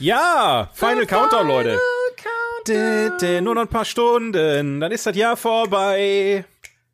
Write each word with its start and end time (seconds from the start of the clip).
Ja, 0.00 0.70
Final 0.74 1.06
Countdown, 1.06 1.48
Leute. 1.48 1.78
Countdown. 2.64 3.42
Nur 3.42 3.54
noch 3.56 3.62
ein 3.62 3.68
paar 3.68 3.84
Stunden, 3.84 4.78
dann 4.78 4.92
ist 4.92 5.06
das 5.06 5.16
Jahr 5.16 5.36
vorbei. 5.36 6.44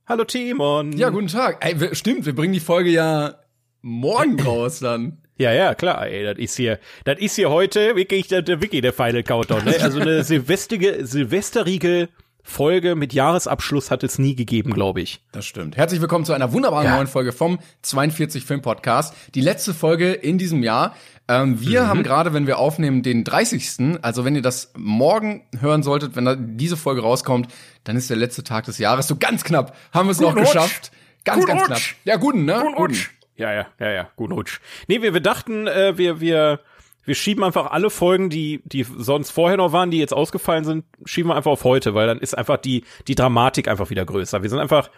Hallo 0.06 0.24
Timon. 0.24 0.92
Ja, 0.96 1.10
guten 1.10 1.28
Tag. 1.28 1.58
Ey, 1.60 1.94
stimmt, 1.94 2.24
wir 2.24 2.34
bringen 2.34 2.54
die 2.54 2.60
Folge 2.60 2.88
ja 2.88 3.34
morgen 3.82 4.40
raus 4.44 4.80
dann. 4.80 5.18
Ja, 5.36 5.52
ja, 5.52 5.74
klar, 5.74 6.06
ey, 6.06 6.24
das 6.24 6.38
ist 6.38 6.56
hier, 6.56 6.78
das 7.04 7.18
ist 7.18 7.34
hier 7.36 7.50
heute 7.50 7.94
wirklich 7.96 8.28
der, 8.28 8.40
der 8.40 8.62
Wiki, 8.62 8.80
der 8.80 8.94
Final 8.94 9.22
Countdown, 9.22 9.64
ne? 9.64 9.76
Also 9.82 10.00
eine 10.00 10.24
silvestrige, 10.24 11.04
silvesterige 11.04 12.08
Folge 12.54 12.94
mit 12.94 13.14
Jahresabschluss 13.14 13.90
hat 13.90 14.04
es 14.04 14.18
nie 14.18 14.36
gegeben, 14.36 14.72
glaube 14.74 15.00
ich. 15.00 15.20
Das 15.32 15.46
stimmt. 15.46 15.78
Herzlich 15.78 16.02
willkommen 16.02 16.26
zu 16.26 16.34
einer 16.34 16.52
wunderbaren 16.52 16.86
Ja. 16.86 16.96
neuen 16.96 17.06
Folge 17.06 17.32
vom 17.32 17.58
42 17.80 18.44
Film 18.44 18.60
Podcast. 18.60 19.14
Die 19.34 19.40
letzte 19.40 19.72
Folge 19.72 20.12
in 20.12 20.36
diesem 20.36 20.62
Jahr. 20.62 20.94
Ähm, 21.26 21.58
wir 21.62 21.88
haben 21.88 22.02
gerade, 22.02 22.34
wenn 22.34 22.46
wir 22.46 22.58
aufnehmen, 22.58 23.02
den 23.02 23.24
30. 23.24 23.98
Also 24.02 24.26
wenn 24.26 24.36
ihr 24.36 24.42
das 24.42 24.72
morgen 24.76 25.42
hören 25.58 25.82
solltet, 25.82 26.16
wenn 26.16 26.26
da 26.26 26.36
diese 26.36 26.76
Folge 26.76 27.00
rauskommt, 27.00 27.48
dann 27.84 27.96
ist 27.96 28.10
der 28.10 28.18
letzte 28.18 28.44
Tag 28.44 28.66
des 28.66 28.76
Jahres. 28.76 29.08
So 29.08 29.16
ganz 29.16 29.42
knapp 29.42 29.74
haben 29.92 30.06
wir 30.06 30.12
es 30.12 30.20
noch 30.20 30.34
Guten 30.34 30.40
Rutsch. 30.44 30.52
geschafft. 30.52 30.92
Ganz, 31.24 31.46
Guten 31.46 31.56
ganz 31.56 31.70
Rutsch. 31.70 31.94
knapp. 31.94 31.96
Ja, 32.04 32.16
guten, 32.16 32.44
ne? 32.44 32.62
Guten. 32.76 32.98
Ja, 33.36 33.52
ja, 33.54 33.66
ja, 33.80 33.90
ja, 33.90 34.08
gut 34.16 34.30
Rutsch. 34.32 34.60
Nee, 34.86 35.00
wir, 35.00 35.14
wir 35.14 35.20
dachten, 35.22 35.66
äh, 35.66 35.96
wir, 35.96 36.20
wir, 36.20 36.60
wir 37.04 37.14
schieben 37.14 37.44
einfach 37.44 37.70
alle 37.70 37.90
Folgen, 37.90 38.30
die, 38.30 38.62
die 38.64 38.84
sonst 38.84 39.30
vorher 39.30 39.56
noch 39.56 39.72
waren, 39.72 39.90
die 39.90 39.98
jetzt 39.98 40.14
ausgefallen 40.14 40.64
sind, 40.64 40.84
schieben 41.04 41.30
wir 41.30 41.36
einfach 41.36 41.50
auf 41.50 41.64
heute, 41.64 41.94
weil 41.94 42.06
dann 42.06 42.18
ist 42.18 42.36
einfach 42.36 42.56
die, 42.56 42.84
die 43.08 43.14
Dramatik 43.14 43.68
einfach 43.68 43.90
wieder 43.90 44.04
größer. 44.04 44.42
Wir 44.42 44.50
sind 44.50 44.58
einfach, 44.58 44.90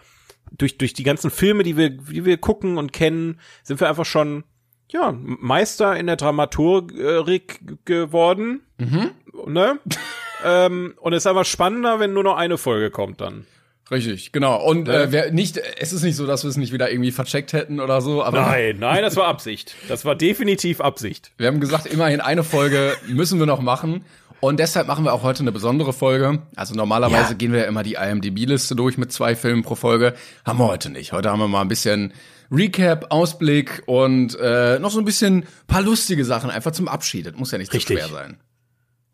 durch, 0.51 0.77
durch 0.77 0.93
die 0.93 1.03
ganzen 1.03 1.31
Filme, 1.31 1.63
die 1.63 1.77
wir, 1.77 1.89
die 1.89 2.25
wir 2.25 2.37
gucken 2.37 2.77
und 2.77 2.93
kennen, 2.93 3.39
sind 3.63 3.79
wir 3.79 3.89
einfach 3.89 4.05
schon, 4.05 4.43
ja, 4.89 5.13
Meister 5.17 5.97
in 5.97 6.07
der 6.07 6.15
Dramaturik 6.15 7.59
geworden. 7.85 8.61
Mhm. 8.77 9.11
Ne? 9.47 9.79
ähm, 10.45 10.93
und 10.99 11.13
es 11.13 11.23
ist 11.23 11.27
einfach 11.27 11.45
spannender, 11.45 11.99
wenn 11.99 12.13
nur 12.13 12.23
noch 12.23 12.37
eine 12.37 12.57
Folge 12.57 12.89
kommt 12.89 13.21
dann. 13.21 13.45
Richtig, 13.89 14.31
genau. 14.33 14.61
Und 14.63 14.89
äh, 14.89 15.11
wer 15.11 15.31
nicht, 15.31 15.57
es 15.79 15.93
ist 15.93 16.03
nicht 16.03 16.15
so, 16.17 16.25
dass 16.27 16.43
wir 16.43 16.49
es 16.49 16.57
nicht 16.57 16.73
wieder 16.73 16.91
irgendwie 16.91 17.11
vercheckt 17.11 17.53
hätten 17.53 17.79
oder 17.79 18.01
so, 18.01 18.23
aber 18.23 18.41
Nein, 18.41 18.77
nein, 18.79 19.01
das 19.01 19.15
war 19.15 19.27
Absicht. 19.27 19.75
Das 19.87 20.03
war 20.03 20.15
definitiv 20.15 20.81
Absicht. 20.81 21.31
Wir 21.37 21.47
haben 21.47 21.59
gesagt, 21.61 21.85
immerhin 21.85 22.19
eine 22.19 22.43
Folge 22.43 22.95
müssen 23.07 23.39
wir 23.39 23.45
noch 23.45 23.61
machen. 23.61 24.03
Und 24.39 24.59
deshalb 24.59 24.85
machen 24.87 25.03
wir 25.03 25.13
auch 25.13 25.23
heute 25.23 25.39
eine 25.39 25.51
besondere 25.51 25.93
Folge. 25.93 26.43
Also 26.55 26.75
normalerweise 26.75 27.31
Ja. 27.31 27.33
gehen 27.37 27.51
wir 27.53 27.61
ja 27.61 27.65
immer 27.65 27.81
die 27.81 27.93
IMDb-Liste 27.95 28.75
durch 28.75 28.97
mit 28.97 29.11
zwei 29.11 29.35
Filmen 29.35 29.63
pro 29.63 29.73
Folge. 29.73 30.13
Haben 30.45 30.59
wir 30.59 30.67
heute 30.67 30.91
nicht. 30.91 31.11
Heute 31.11 31.31
haben 31.31 31.39
wir 31.39 31.47
mal 31.47 31.61
ein 31.61 31.67
bisschen 31.69 32.13
Recap, 32.51 33.07
Ausblick 33.09 33.81
und 33.87 34.37
äh, 34.39 34.77
noch 34.79 34.91
so 34.91 34.99
ein 34.99 35.05
bisschen 35.05 35.45
paar 35.67 35.81
lustige 35.81 36.23
Sachen 36.23 36.49
einfach 36.51 36.71
zum 36.71 36.87
Abschied. 36.87 37.25
Das 37.25 37.35
muss 37.35 37.51
ja 37.51 37.57
nicht 37.57 37.73
Richtig. 37.73 37.99
so 37.99 38.07
schwer 38.07 38.13
sein. 38.15 38.37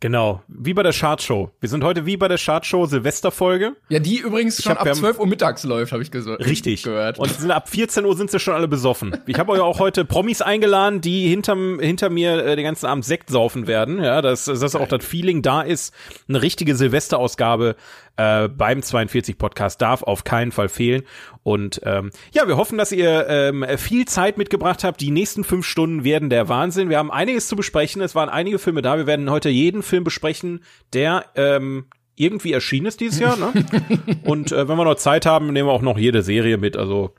Genau, 0.00 0.42
wie 0.48 0.74
bei 0.74 0.82
der 0.82 0.92
Chartshow. 0.92 1.50
Wir 1.60 1.68
sind 1.70 1.82
heute 1.82 2.04
wie 2.04 2.18
bei 2.18 2.28
der 2.28 2.36
Chartshow 2.36 2.84
Silvesterfolge. 2.84 3.72
Ja, 3.88 4.00
die 4.00 4.18
übrigens 4.18 4.62
schon 4.62 4.72
hab- 4.72 4.80
ab 4.80 4.84
wir 4.84 4.90
haben- 4.90 4.98
12 4.98 5.18
Uhr 5.18 5.26
mittags 5.26 5.64
läuft, 5.64 5.92
habe 5.92 6.02
ich 6.02 6.10
ges- 6.10 6.26
Richtig. 6.44 6.82
gehört. 6.82 7.18
Und 7.18 7.30
sind 7.30 7.50
ab 7.50 7.70
14 7.70 8.04
Uhr 8.04 8.14
sind 8.14 8.30
sie 8.30 8.38
schon 8.38 8.52
alle 8.52 8.68
besoffen. 8.68 9.16
Ich 9.26 9.38
habe 9.38 9.52
euch 9.52 9.60
auch 9.60 9.78
heute 9.78 10.04
Promis 10.04 10.42
eingeladen, 10.42 11.00
die 11.00 11.28
hinterm, 11.28 11.78
hinter 11.80 12.10
mir 12.10 12.44
äh, 12.44 12.54
den 12.56 12.64
ganzen 12.66 12.84
Abend 12.84 13.06
Sekt 13.06 13.30
saufen 13.30 13.66
werden. 13.66 14.02
Ja, 14.02 14.20
dass, 14.20 14.44
dass 14.44 14.74
auch 14.74 14.88
das 14.88 15.02
Feeling 15.06 15.40
da 15.40 15.62
ist. 15.62 15.94
Eine 16.28 16.42
richtige 16.42 16.76
Silvesterausgabe 16.76 17.74
äh, 18.16 18.48
beim 18.48 18.82
42 18.82 19.38
Podcast 19.38 19.82
darf 19.82 20.02
auf 20.02 20.24
keinen 20.24 20.52
Fall 20.52 20.68
fehlen. 20.68 21.02
Und 21.42 21.80
ähm, 21.84 22.10
ja, 22.32 22.46
wir 22.48 22.56
hoffen, 22.56 22.78
dass 22.78 22.92
ihr 22.92 23.26
ähm, 23.28 23.64
viel 23.76 24.06
Zeit 24.06 24.38
mitgebracht 24.38 24.84
habt. 24.84 25.00
Die 25.00 25.10
nächsten 25.10 25.44
fünf 25.44 25.66
Stunden 25.66 26.04
werden 26.04 26.30
der 26.30 26.48
Wahnsinn. 26.48 26.88
Wir 26.88 26.98
haben 26.98 27.10
einiges 27.10 27.48
zu 27.48 27.56
besprechen. 27.56 28.00
Es 28.02 28.14
waren 28.14 28.28
einige 28.28 28.58
Filme 28.58 28.82
da. 28.82 28.96
Wir 28.96 29.06
werden 29.06 29.30
heute 29.30 29.48
jeden 29.50 29.82
Film 29.82 30.04
besprechen, 30.04 30.64
der 30.92 31.26
ähm, 31.34 31.86
irgendwie 32.16 32.52
erschienen 32.52 32.86
ist 32.86 33.00
dieses 33.00 33.18
Jahr. 33.18 33.36
Ne? 33.36 33.52
Und 34.24 34.52
äh, 34.52 34.68
wenn 34.68 34.76
wir 34.76 34.84
noch 34.84 34.94
Zeit 34.94 35.26
haben, 35.26 35.52
nehmen 35.52 35.68
wir 35.68 35.72
auch 35.72 35.82
noch 35.82 35.98
jede 35.98 36.22
Serie 36.22 36.56
mit. 36.56 36.76
Also 36.76 37.14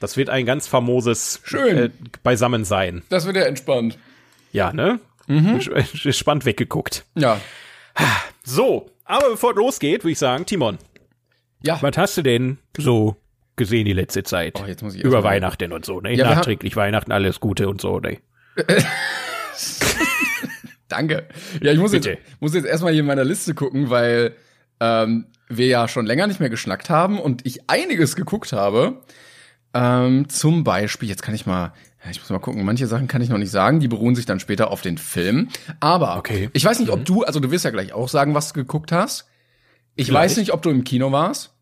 das 0.00 0.16
wird 0.16 0.30
ein 0.30 0.46
ganz 0.46 0.66
famoses 0.66 1.40
Schön. 1.44 1.76
Äh, 1.76 1.90
Beisammensein. 2.22 3.02
das 3.10 3.26
wird 3.26 3.36
ja 3.36 3.42
entspannt. 3.42 3.98
Ja, 4.52 4.72
ne? 4.72 4.98
Mhm. 5.26 5.60
Spannend 5.82 6.46
weggeguckt. 6.46 7.04
Ja. 7.14 7.38
So, 8.42 8.90
aber 9.08 9.30
bevor 9.30 9.50
es 9.50 9.56
losgeht, 9.56 10.04
würde 10.04 10.12
ich 10.12 10.18
sagen, 10.18 10.46
Timon, 10.46 10.78
Ja. 11.62 11.78
was 11.82 11.96
hast 11.96 12.16
du 12.16 12.22
denn 12.22 12.58
so 12.76 13.16
gesehen 13.56 13.84
die 13.86 13.92
letzte 13.92 14.22
Zeit? 14.22 14.60
Oh, 14.62 14.66
jetzt 14.66 14.82
muss 14.82 14.94
ich 14.94 15.02
Über 15.02 15.24
Weihnachten 15.24 15.72
und 15.72 15.84
so, 15.84 16.00
ne? 16.00 16.14
Ja, 16.14 16.34
Nachträglich 16.34 16.76
Weihnachten, 16.76 17.10
alles 17.10 17.40
Gute 17.40 17.68
und 17.68 17.80
so, 17.80 17.98
ne? 17.98 18.18
Danke. 20.88 21.26
Ja, 21.60 21.72
ich 21.72 21.78
muss 21.78 21.90
Bitte. 21.92 22.10
jetzt, 22.10 22.22
muss 22.40 22.54
jetzt 22.54 22.64
erstmal 22.66 22.92
hier 22.92 23.00
in 23.00 23.06
meiner 23.06 23.24
Liste 23.24 23.54
gucken, 23.54 23.90
weil 23.90 24.34
ähm, 24.80 25.26
wir 25.48 25.66
ja 25.66 25.86
schon 25.88 26.06
länger 26.06 26.26
nicht 26.26 26.40
mehr 26.40 26.48
geschnackt 26.50 26.88
haben 26.88 27.18
und 27.20 27.44
ich 27.46 27.68
einiges 27.68 28.16
geguckt 28.16 28.52
habe. 28.52 29.02
Ähm, 29.74 30.28
zum 30.30 30.64
Beispiel, 30.64 31.08
jetzt 31.08 31.22
kann 31.22 31.34
ich 31.34 31.44
mal, 31.44 31.72
ja, 32.04 32.10
ich 32.10 32.20
muss 32.20 32.30
mal 32.30 32.38
gucken, 32.38 32.64
manche 32.64 32.86
Sachen 32.86 33.08
kann 33.08 33.20
ich 33.22 33.28
noch 33.28 33.38
nicht 33.38 33.50
sagen, 33.50 33.80
die 33.80 33.88
beruhen 33.88 34.14
sich 34.14 34.24
dann 34.26 34.40
später 34.40 34.70
auf 34.70 34.82
den 34.82 34.98
Film. 34.98 35.48
Aber 35.80 36.16
Okay. 36.18 36.48
ich 36.52 36.64
weiß 36.64 36.78
nicht, 36.80 36.90
ob 36.90 37.04
du, 37.04 37.24
also 37.24 37.40
du 37.40 37.50
wirst 37.50 37.64
ja 37.64 37.70
gleich 37.70 37.92
auch 37.92 38.08
sagen, 38.08 38.34
was 38.34 38.48
du 38.48 38.54
geguckt 38.54 38.92
hast. 38.92 39.26
Ich 39.96 40.06
Vielleicht. 40.06 40.30
weiß 40.32 40.36
nicht, 40.38 40.52
ob 40.52 40.62
du 40.62 40.70
im 40.70 40.84
Kino 40.84 41.10
warst 41.10 41.54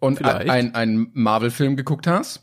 und 0.00 0.16
Vielleicht. 0.18 0.48
ein, 0.48 0.74
einen 0.74 1.10
Marvel-Film 1.12 1.76
geguckt 1.76 2.06
hast. 2.06 2.40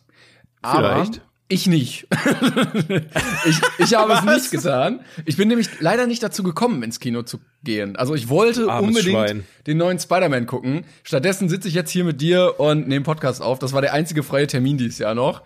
Aber 0.62 0.94
Vielleicht. 0.94 1.22
ich 1.48 1.66
nicht. 1.66 2.08
ich, 3.46 3.60
ich 3.80 3.94
habe 3.96 4.14
es 4.14 4.24
nicht 4.24 4.52
getan. 4.52 5.02
Ich 5.26 5.38
bin 5.38 5.48
nämlich 5.48 5.68
leider 5.80 6.06
nicht 6.08 6.22
dazu 6.22 6.44
gekommen, 6.44 6.84
ins 6.84 7.00
Kino 7.00 7.24
zu 7.24 7.40
gehen. 7.64 7.96
Also 7.96 8.14
ich 8.16 8.30
wollte 8.30 8.70
Armes 8.70 8.90
unbedingt 8.90 9.18
Schwein. 9.18 9.44
den 9.68 9.78
neuen 9.78 10.00
Spider-Man 10.00 10.46
gucken. 10.46 10.86
Stattdessen 11.04 11.50
sitze 11.50 11.68
ich 11.68 11.74
jetzt 11.74 11.90
hier 11.92 12.04
mit 12.04 12.22
dir 12.22 12.60
und 12.60 12.88
nehme 12.88 13.04
Podcast 13.04 13.42
auf. 13.42 13.60
Das 13.60 13.74
war 13.74 13.82
der 13.82 13.94
einzige 13.94 14.24
freie 14.24 14.48
Termin 14.48 14.78
dieses 14.78 15.00
Jahr 15.00 15.16
noch. 15.16 15.42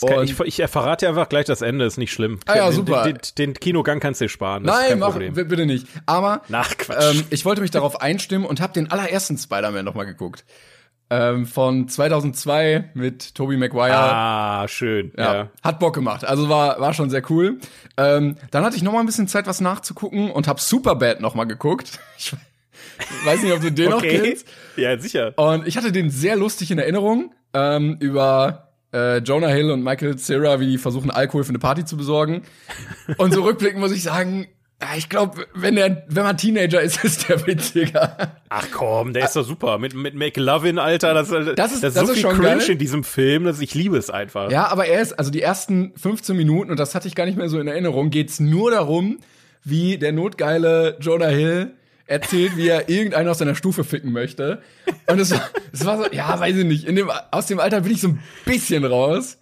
Kann, 0.00 0.24
ich, 0.24 0.38
ich 0.40 0.56
verrate 0.70 1.04
dir 1.04 1.10
einfach 1.10 1.28
gleich 1.28 1.44
das 1.44 1.60
Ende, 1.62 1.84
ist 1.84 1.98
nicht 1.98 2.12
schlimm. 2.12 2.40
Ah 2.46 2.56
ja, 2.56 2.66
den, 2.70 2.74
super. 2.76 3.02
Den, 3.02 3.14
den, 3.14 3.20
den 3.36 3.54
Kinogang 3.54 4.00
kannst 4.00 4.20
du 4.20 4.24
dir 4.24 4.28
sparen. 4.30 4.62
Nein, 4.62 4.98
mach 4.98 5.16
bitte 5.16 5.66
nicht. 5.66 5.86
Aber 6.06 6.42
Ach, 6.50 6.72
ähm, 6.98 7.24
ich 7.30 7.44
wollte 7.44 7.60
mich 7.60 7.70
darauf 7.70 8.00
einstimmen 8.00 8.46
und 8.46 8.60
habe 8.60 8.72
den 8.72 8.90
allerersten 8.90 9.36
Spider-Man 9.36 9.84
noch 9.84 9.94
mal 9.94 10.04
geguckt. 10.04 10.44
Ähm, 11.10 11.44
von 11.44 11.88
2002 11.88 12.90
mit 12.94 13.34
Tobey 13.34 13.58
Maguire. 13.58 13.92
ah, 13.94 14.66
schön. 14.66 15.12
Ja, 15.18 15.34
Ja. 15.34 15.50
hat 15.62 15.78
Bock 15.78 15.94
gemacht. 15.94 16.24
Also 16.24 16.48
war 16.48 16.80
war 16.80 16.94
schon 16.94 17.10
sehr 17.10 17.22
cool. 17.30 17.58
Ähm, 17.98 18.36
dann 18.50 18.64
hatte 18.64 18.76
ich 18.76 18.82
noch 18.82 18.92
mal 18.94 19.00
ein 19.00 19.06
bisschen 19.06 19.28
Zeit, 19.28 19.46
was 19.46 19.60
nachzugucken 19.60 20.30
und 20.30 20.48
habe 20.48 20.58
Superbad 20.60 21.20
noch 21.20 21.34
mal 21.34 21.44
geguckt. 21.44 21.98
Ich 22.98 23.26
weiß 23.26 23.42
nicht, 23.42 23.52
ob 23.52 23.60
du 23.60 23.70
den 23.72 23.90
noch 23.90 23.98
Okay. 23.98 24.20
kennst. 24.22 24.46
Ja, 24.76 24.96
sicher. 24.98 25.32
Und 25.36 25.66
ich 25.66 25.76
hatte 25.76 25.92
den 25.92 26.10
sehr 26.10 26.36
lustig 26.36 26.70
in 26.70 26.78
Erinnerung 26.78 27.32
ähm, 27.52 27.96
über 28.00 28.71
äh, 28.92 29.18
Jonah 29.18 29.48
Hill 29.48 29.70
und 29.70 29.82
Michael 29.82 30.16
Cera, 30.16 30.60
wie 30.60 30.66
die 30.66 30.78
versuchen, 30.78 31.10
Alkohol 31.10 31.44
für 31.44 31.50
eine 31.50 31.58
Party 31.58 31.84
zu 31.84 31.96
besorgen. 31.96 32.42
Und 33.18 33.32
so 33.34 33.42
rückblickend 33.42 33.80
muss 33.80 33.92
ich 33.92 34.02
sagen, 34.02 34.46
ich 34.96 35.08
glaube, 35.08 35.46
wenn 35.54 35.76
der, 35.76 36.04
wenn 36.08 36.24
man 36.24 36.36
Teenager 36.36 36.80
ist, 36.80 37.04
ist 37.04 37.28
der 37.28 37.46
witziger. 37.46 38.16
Ach 38.48 38.66
komm, 38.72 39.12
der 39.12 39.24
ist 39.26 39.36
doch 39.36 39.44
super. 39.44 39.78
Mit, 39.78 39.94
mit 39.94 40.14
McLovin, 40.14 40.78
Alter. 40.78 41.14
Das, 41.14 41.28
Das 41.28 41.72
ist- 41.72 41.82
das 41.84 41.94
das 41.94 42.06
so 42.06 42.12
ist 42.12 42.20
viel 42.20 42.30
Cringe 42.30 42.58
geil. 42.58 42.70
in 42.70 42.78
diesem 42.78 43.04
Film, 43.04 43.44
dass 43.44 43.60
ich 43.60 43.74
liebe 43.74 43.96
es 43.96 44.10
einfach. 44.10 44.50
Ja, 44.50 44.66
aber 44.68 44.86
er 44.86 45.00
ist, 45.00 45.12
also 45.18 45.30
die 45.30 45.40
ersten 45.40 45.92
15 45.96 46.36
Minuten, 46.36 46.70
und 46.70 46.80
das 46.80 46.94
hatte 46.96 47.06
ich 47.06 47.14
gar 47.14 47.26
nicht 47.26 47.38
mehr 47.38 47.48
so 47.48 47.60
in 47.60 47.68
Erinnerung, 47.68 48.10
geht's 48.10 48.40
nur 48.40 48.72
darum, 48.72 49.18
wie 49.64 49.98
der 49.98 50.10
notgeile 50.12 50.96
Jonah 51.00 51.28
Hill 51.28 51.74
erzählt, 52.12 52.56
wie 52.56 52.68
er 52.68 52.88
irgendeinen 52.88 53.28
aus 53.28 53.38
seiner 53.38 53.54
Stufe 53.54 53.84
ficken 53.84 54.12
möchte. 54.12 54.62
Und 55.06 55.18
es 55.18 55.32
war, 55.32 55.48
es 55.72 55.84
war 55.84 55.98
so, 55.98 56.10
ja, 56.12 56.38
weiß 56.38 56.56
ich 56.56 56.64
nicht, 56.64 56.84
in 56.84 56.96
dem, 56.96 57.10
aus 57.30 57.46
dem 57.46 57.58
Alter 57.58 57.80
bin 57.80 57.92
ich 57.92 58.00
so 58.00 58.08
ein 58.08 58.22
bisschen 58.44 58.84
raus. 58.84 59.38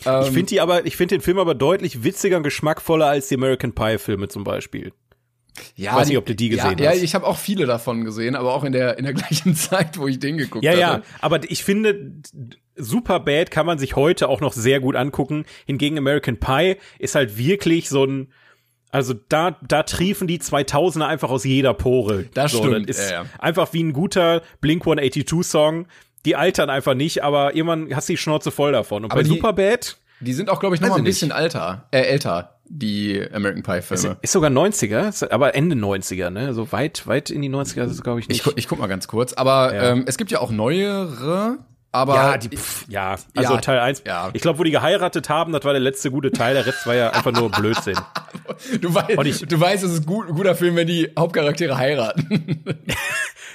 Ich 0.00 0.30
finde 0.30 0.46
die 0.46 0.60
aber, 0.60 0.84
ich 0.86 0.96
finde 0.96 1.16
den 1.16 1.22
Film 1.22 1.38
aber 1.38 1.54
deutlich 1.54 2.04
witziger 2.04 2.36
und 2.36 2.42
geschmackvoller 2.42 3.06
als 3.06 3.28
die 3.28 3.34
American 3.34 3.74
Pie 3.74 3.98
Filme 3.98 4.28
zum 4.28 4.44
Beispiel. 4.44 4.92
Ja, 5.74 5.96
Weiß 5.96 6.08
nicht, 6.08 6.18
ob 6.18 6.26
du 6.26 6.34
die 6.34 6.50
gesehen 6.50 6.78
ja, 6.78 6.90
hast. 6.90 6.96
Ja, 6.98 7.02
ich 7.02 7.14
habe 7.14 7.26
auch 7.26 7.38
viele 7.38 7.66
davon 7.66 8.04
gesehen, 8.04 8.36
aber 8.36 8.54
auch 8.54 8.64
in 8.64 8.72
der, 8.72 8.98
in 8.98 9.04
der 9.04 9.14
gleichen 9.14 9.54
Zeit, 9.56 9.98
wo 9.98 10.06
ich 10.06 10.18
den 10.18 10.36
geguckt 10.36 10.64
Ja, 10.64 10.72
hatte. 10.72 10.80
ja, 10.80 11.02
aber 11.20 11.40
ich 11.48 11.64
finde, 11.64 12.12
Super 12.76 13.20
Bad 13.20 13.50
kann 13.50 13.66
man 13.66 13.78
sich 13.78 13.96
heute 13.96 14.28
auch 14.28 14.40
noch 14.40 14.52
sehr 14.52 14.80
gut 14.80 14.96
angucken. 14.96 15.44
Hingegen 15.66 15.96
American 15.98 16.38
Pie 16.38 16.76
ist 16.98 17.14
halt 17.14 17.38
wirklich 17.38 17.88
so 17.88 18.04
ein, 18.04 18.28
also 18.90 19.14
da, 19.28 19.56
da 19.66 19.82
triefen 19.82 20.26
die 20.26 20.38
2000er 20.38 21.06
einfach 21.06 21.30
aus 21.30 21.44
jeder 21.44 21.74
Pore. 21.74 22.24
Das 22.34 22.52
so, 22.52 22.58
stimmt, 22.64 22.88
Das 22.88 22.98
ist 22.98 23.10
ja, 23.10 23.22
ja. 23.22 23.28
einfach 23.38 23.72
wie 23.72 23.82
ein 23.82 23.92
guter 23.92 24.42
Blink 24.60 24.82
182 24.82 25.44
Song. 25.46 25.86
Die 26.24 26.34
altern 26.36 26.70
einfach 26.70 26.94
nicht, 26.94 27.22
aber 27.22 27.54
irgendwann 27.54 27.94
hast 27.94 28.08
du 28.08 28.14
die 28.14 28.16
Schnauze 28.16 28.50
voll 28.50 28.72
davon. 28.72 29.04
Und 29.04 29.10
Aber 29.12 29.20
bei 29.20 29.28
die- 29.28 29.34
Superbad 29.36 29.96
Die 30.20 30.32
sind 30.32 30.48
auch, 30.50 30.60
glaube 30.60 30.74
ich, 30.74 30.80
noch 30.80 30.88
mal 30.88 30.96
ein 30.96 31.02
nicht. 31.02 31.10
bisschen 31.12 31.30
alter, 31.30 31.86
äh, 31.92 32.00
älter, 32.00 32.58
die 32.68 33.22
American 33.32 33.62
Pie 33.62 33.82
Filme. 33.82 34.16
ist 34.22 34.32
sogar 34.32 34.50
90er, 34.50 35.08
ist 35.08 35.30
aber 35.30 35.54
Ende 35.54 35.76
90er, 35.76 36.30
ne? 36.30 36.52
So 36.54 36.72
weit, 36.72 37.06
weit 37.06 37.30
in 37.30 37.42
die 37.42 37.48
90er 37.50 37.84
ist 37.84 37.92
es, 37.92 38.02
glaube 38.02 38.18
ich, 38.20 38.28
nicht. 38.28 38.38
Ich, 38.38 38.44
gu- 38.44 38.52
ich 38.56 38.66
guck 38.66 38.80
mal 38.80 38.88
ganz 38.88 39.06
kurz, 39.06 39.34
aber 39.34 39.72
Ja. 39.74 39.90
ähm, 39.92 40.04
es 40.08 40.16
gibt 40.16 40.30
ja 40.32 40.40
auch 40.40 40.50
neuere 40.50 41.58
Aber 41.92 42.14
Ja, 42.14 42.36
die, 42.36 42.54
pff, 42.56 42.84
ja, 42.88 43.16
also 43.34 43.54
Ja, 43.54 43.60
Teil 43.60 43.78
1. 43.80 44.02
ja. 44.06 44.28
Ich 44.34 44.42
glaube, 44.42 44.58
wo 44.58 44.64
die 44.64 44.70
geheiratet 44.70 45.28
haben, 45.30 45.52
das 45.52 45.64
war 45.64 45.72
der 45.72 45.80
letzte 45.80 46.10
gute 46.10 46.30
Teil. 46.30 46.54
Der 46.54 46.66
Rest 46.66 46.86
war 46.86 46.94
ja 46.94 47.10
einfach 47.10 47.32
nur 47.32 47.50
Blödsinn. 47.50 47.96
du, 48.80 48.94
weißt, 48.94 49.10
ich- 49.24 49.48
du 49.48 49.58
weißt, 49.60 49.82
es 49.84 49.92
ist 49.92 50.06
gut, 50.06 50.28
ein 50.28 50.34
guter 50.34 50.54
Film, 50.54 50.76
wenn 50.76 50.86
die 50.86 51.10
Hauptcharaktere 51.18 51.76
heiraten. 51.76 52.64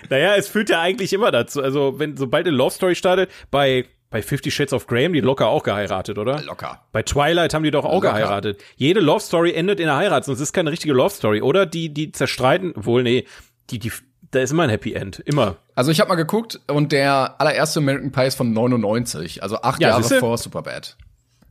Naja, 0.09 0.35
es 0.35 0.47
führt 0.47 0.69
ja 0.69 0.81
eigentlich 0.81 1.13
immer 1.13 1.31
dazu. 1.31 1.61
Also, 1.61 1.99
wenn, 1.99 2.17
sobald 2.17 2.47
eine 2.47 2.55
Love 2.55 2.71
Story 2.71 2.95
startet, 2.95 3.29
bei, 3.51 3.85
bei 4.09 4.21
Fifty 4.21 4.49
Shades 4.51 4.73
of 4.73 4.87
Grey 4.87 5.05
haben 5.05 5.13
die 5.13 5.19
locker 5.21 5.47
auch 5.47 5.63
geheiratet, 5.63 6.17
oder? 6.17 6.41
Locker. 6.41 6.81
Bei 6.91 7.03
Twilight 7.03 7.53
haben 7.53 7.63
die 7.63 7.71
doch 7.71 7.85
auch 7.85 8.01
Locker. 8.03 8.13
geheiratet. 8.13 8.61
Jede 8.75 8.99
Love 8.99 9.19
Story 9.21 9.53
endet 9.53 9.79
in 9.79 9.87
einer 9.87 9.97
Heirat, 9.97 10.25
sonst 10.25 10.39
ist 10.39 10.47
es 10.47 10.53
keine 10.53 10.71
richtige 10.71 10.93
Love 10.93 11.11
Story. 11.11 11.41
Oder 11.41 11.65
die, 11.67 11.93
die 11.93 12.11
zerstreiten, 12.11 12.73
wohl, 12.75 13.03
nee, 13.03 13.25
die, 13.69 13.77
die, 13.79 13.91
da 14.31 14.39
ist 14.39 14.51
immer 14.51 14.63
ein 14.63 14.69
Happy 14.69 14.93
End. 14.93 15.19
Immer. 15.25 15.57
Also 15.75 15.91
ich 15.91 15.99
habe 15.99 16.09
mal 16.09 16.15
geguckt 16.15 16.59
und 16.67 16.91
der 16.91 17.35
allererste 17.39 17.79
American 17.79 18.11
Pie 18.11 18.27
ist 18.27 18.35
von 18.35 18.51
99, 18.53 19.43
also 19.43 19.61
acht 19.61 19.81
Ja, 19.81 19.89
Jahre 19.89 20.01
siehste? 20.03 20.19
vor 20.19 20.37
Superbad. 20.37 20.97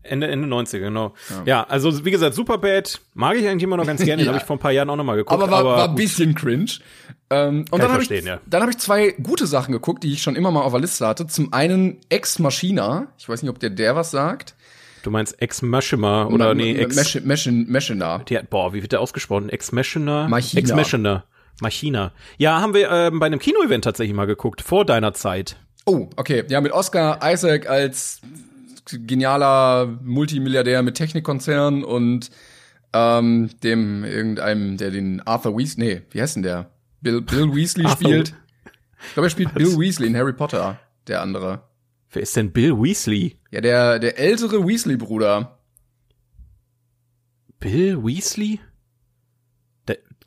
Ende, 0.02 0.28
Ende 0.28 0.48
90er, 0.48 0.78
genau. 0.78 1.12
Ja. 1.44 1.62
also 1.64 2.06
wie 2.06 2.10
gesagt, 2.10 2.34
Superbad 2.34 3.00
mag 3.12 3.36
ich 3.36 3.46
eigentlich 3.46 3.64
immer 3.64 3.76
noch 3.76 3.86
ganz 3.86 4.02
gerne. 4.02 4.22
Ja. 4.24 4.28
habe 4.28 4.38
ich 4.38 4.44
vor 4.44 4.56
ein 4.56 4.60
paar 4.60 4.72
Jahren 4.72 4.88
auch 4.88 4.96
noch 4.96 5.04
mal 5.04 5.16
geguckt. 5.16 5.40
Aber 5.42 5.50
war, 5.52 5.62
war 5.64 5.88
ein 5.90 5.94
bisschen 5.94 6.34
cringe. 6.34 6.70
Ähm, 7.28 7.58
und 7.58 7.64
ich 7.64 7.70
dann 7.70 7.82
habe 7.92 8.02
ich, 8.02 8.08
verstehen, 8.08 8.26
ja. 8.26 8.40
dann 8.46 8.62
hab 8.62 8.70
ich 8.70 8.78
zwei 8.78 9.10
gute 9.22 9.46
Sachen 9.46 9.72
geguckt, 9.72 10.02
die 10.02 10.12
ich 10.14 10.22
schon 10.22 10.36
immer 10.36 10.50
mal 10.50 10.62
auf 10.62 10.72
der 10.72 10.80
Liste 10.80 11.06
hatte. 11.06 11.26
Zum 11.26 11.52
einen 11.52 11.98
Ex 12.08 12.38
Machina. 12.38 13.08
Ich 13.18 13.28
weiß 13.28 13.42
nicht, 13.42 13.50
ob 13.50 13.58
der 13.58 13.70
der 13.70 13.94
was 13.94 14.10
sagt. 14.10 14.54
Du 15.02 15.10
meinst 15.10 15.40
Ex 15.40 15.60
Machina 15.62 16.26
oder 16.26 16.54
nee, 16.54 16.74
Ex. 16.76 16.96
Machi- 16.96 17.20
Machin- 17.24 17.66
Machina. 17.70 18.18
Die 18.20 18.36
hat, 18.38 18.50
boah, 18.50 18.72
wie 18.72 18.82
wird 18.82 18.92
der 18.92 19.00
ausgesprochen? 19.00 19.48
Ex? 19.50 19.70
Machina. 19.72 20.28
Ex 20.54 20.72
Machina. 20.74 21.24
Machina. 21.60 22.12
Ja, 22.38 22.60
haben 22.60 22.74
wir 22.74 22.90
ähm, 22.90 23.20
bei 23.20 23.26
einem 23.26 23.38
Kino-Event 23.38 23.84
tatsächlich 23.84 24.14
mal 24.14 24.26
geguckt, 24.26 24.62
vor 24.62 24.84
deiner 24.84 25.14
Zeit. 25.14 25.56
Oh, 25.86 26.08
okay. 26.16 26.44
Ja, 26.48 26.60
mit 26.60 26.72
Oscar 26.72 27.18
Isaac 27.22 27.68
als 27.68 28.20
genialer 28.90 29.86
Multimilliardär 30.02 30.82
mit 30.82 30.96
Technikkonzern 30.96 31.84
und 31.84 32.30
ähm, 32.92 33.50
dem 33.62 34.04
irgendeinem, 34.04 34.76
der 34.76 34.90
den 34.90 35.20
Arthur 35.20 35.56
Weasley, 35.56 35.84
nee, 35.84 36.02
wie 36.10 36.20
heißt 36.20 36.36
denn 36.36 36.42
der? 36.42 36.70
Bill, 37.00 37.22
Bill 37.22 37.54
Weasley 37.54 37.88
spielt. 37.88 38.34
Ich 39.06 39.14
glaube, 39.14 39.26
er 39.26 39.30
spielt 39.30 39.54
Bill 39.54 39.78
Weasley 39.78 40.08
in 40.08 40.16
Harry 40.16 40.32
Potter, 40.32 40.78
der 41.06 41.22
andere. 41.22 41.62
Wer 42.12 42.22
ist 42.22 42.36
denn 42.36 42.52
Bill 42.52 42.76
Weasley? 42.76 43.36
Ja, 43.50 43.60
der, 43.60 43.98
der 43.98 44.18
ältere 44.18 44.66
Weasley-Bruder. 44.66 45.58
Bill 47.60 48.02
Weasley? 48.02 48.58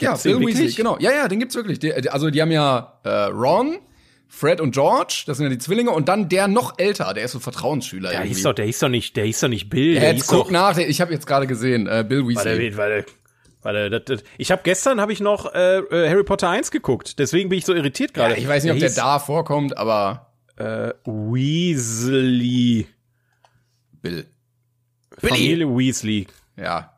Der, 0.02 0.10
Ja, 0.12 0.16
Bill 0.16 0.40
Weasley, 0.40 0.72
genau. 0.72 0.98
Ja, 1.00 1.12
ja, 1.12 1.28
den 1.28 1.40
gibt's 1.40 1.56
wirklich. 1.56 1.80
Die, 1.80 1.94
also 2.10 2.30
die 2.30 2.42
haben 2.42 2.52
ja 2.52 3.00
äh, 3.04 3.10
Ron, 3.26 3.78
Fred 4.28 4.60
und 4.60 4.72
George, 4.74 5.24
das 5.28 5.38
sind 5.38 5.46
ja 5.46 5.50
die 5.52 5.60
Zwillinge, 5.60 5.92
und 5.92 6.10
dann 6.10 6.28
der 6.30 6.48
noch 6.48 6.80
älter, 6.80 7.14
der 7.14 7.26
ist 7.26 7.34
so 7.34 7.40
Vertrauensschüler 7.40 8.10
Der 8.10 8.20
irgendwie. 8.22 8.34
hieß 8.36 8.44
doch, 8.44 8.54
der 8.54 8.66
hieß 8.66 8.80
doch 8.80 8.90
nicht, 8.90 9.16
der 9.16 9.26
hieß 9.26 9.40
doch 9.42 9.48
nicht 9.48 9.70
Bill, 9.70 9.94
ja, 9.94 10.00
der 10.02 10.14
jetzt 10.16 10.28
guck 10.28 10.46
doch, 10.46 10.52
nach, 10.52 10.76
ich 10.78 11.00
habe 11.02 11.14
jetzt 11.14 11.28
gerade 11.28 11.46
gesehen, 11.46 11.86
äh, 11.88 12.04
Bill 12.08 12.28
Weasley. 12.28 12.76
warte, 12.76 13.06
warte, 13.62 13.90
das, 13.92 14.02
das, 14.06 14.24
ich 14.40 14.52
habe 14.52 14.62
gestern 14.64 15.00
habe 15.00 15.14
ich 15.14 15.20
noch 15.20 15.54
äh, 15.54 15.78
äh, 15.78 16.10
Harry 16.10 16.24
Potter 16.24 16.50
1 16.50 16.72
geguckt, 16.72 17.20
deswegen 17.20 17.50
bin 17.50 17.60
ich 17.60 17.66
so 17.66 17.76
irritiert 17.76 18.18
Ja, 18.18 18.28
gerade. 18.30 18.40
ich 18.42 18.48
weiß 18.48 18.64
nicht, 18.64 18.74
ob 18.74 18.80
der 18.80 18.88
hieß, 18.90 18.96
da 18.96 19.20
vorkommt, 19.20 19.78
aber 19.78 20.34
äh, 20.58 20.90
Weasley. 21.06 22.88
Bill. 24.02 24.26
Familie 25.20 25.68
Weasley. 25.68 26.28
Ja. 26.58 26.93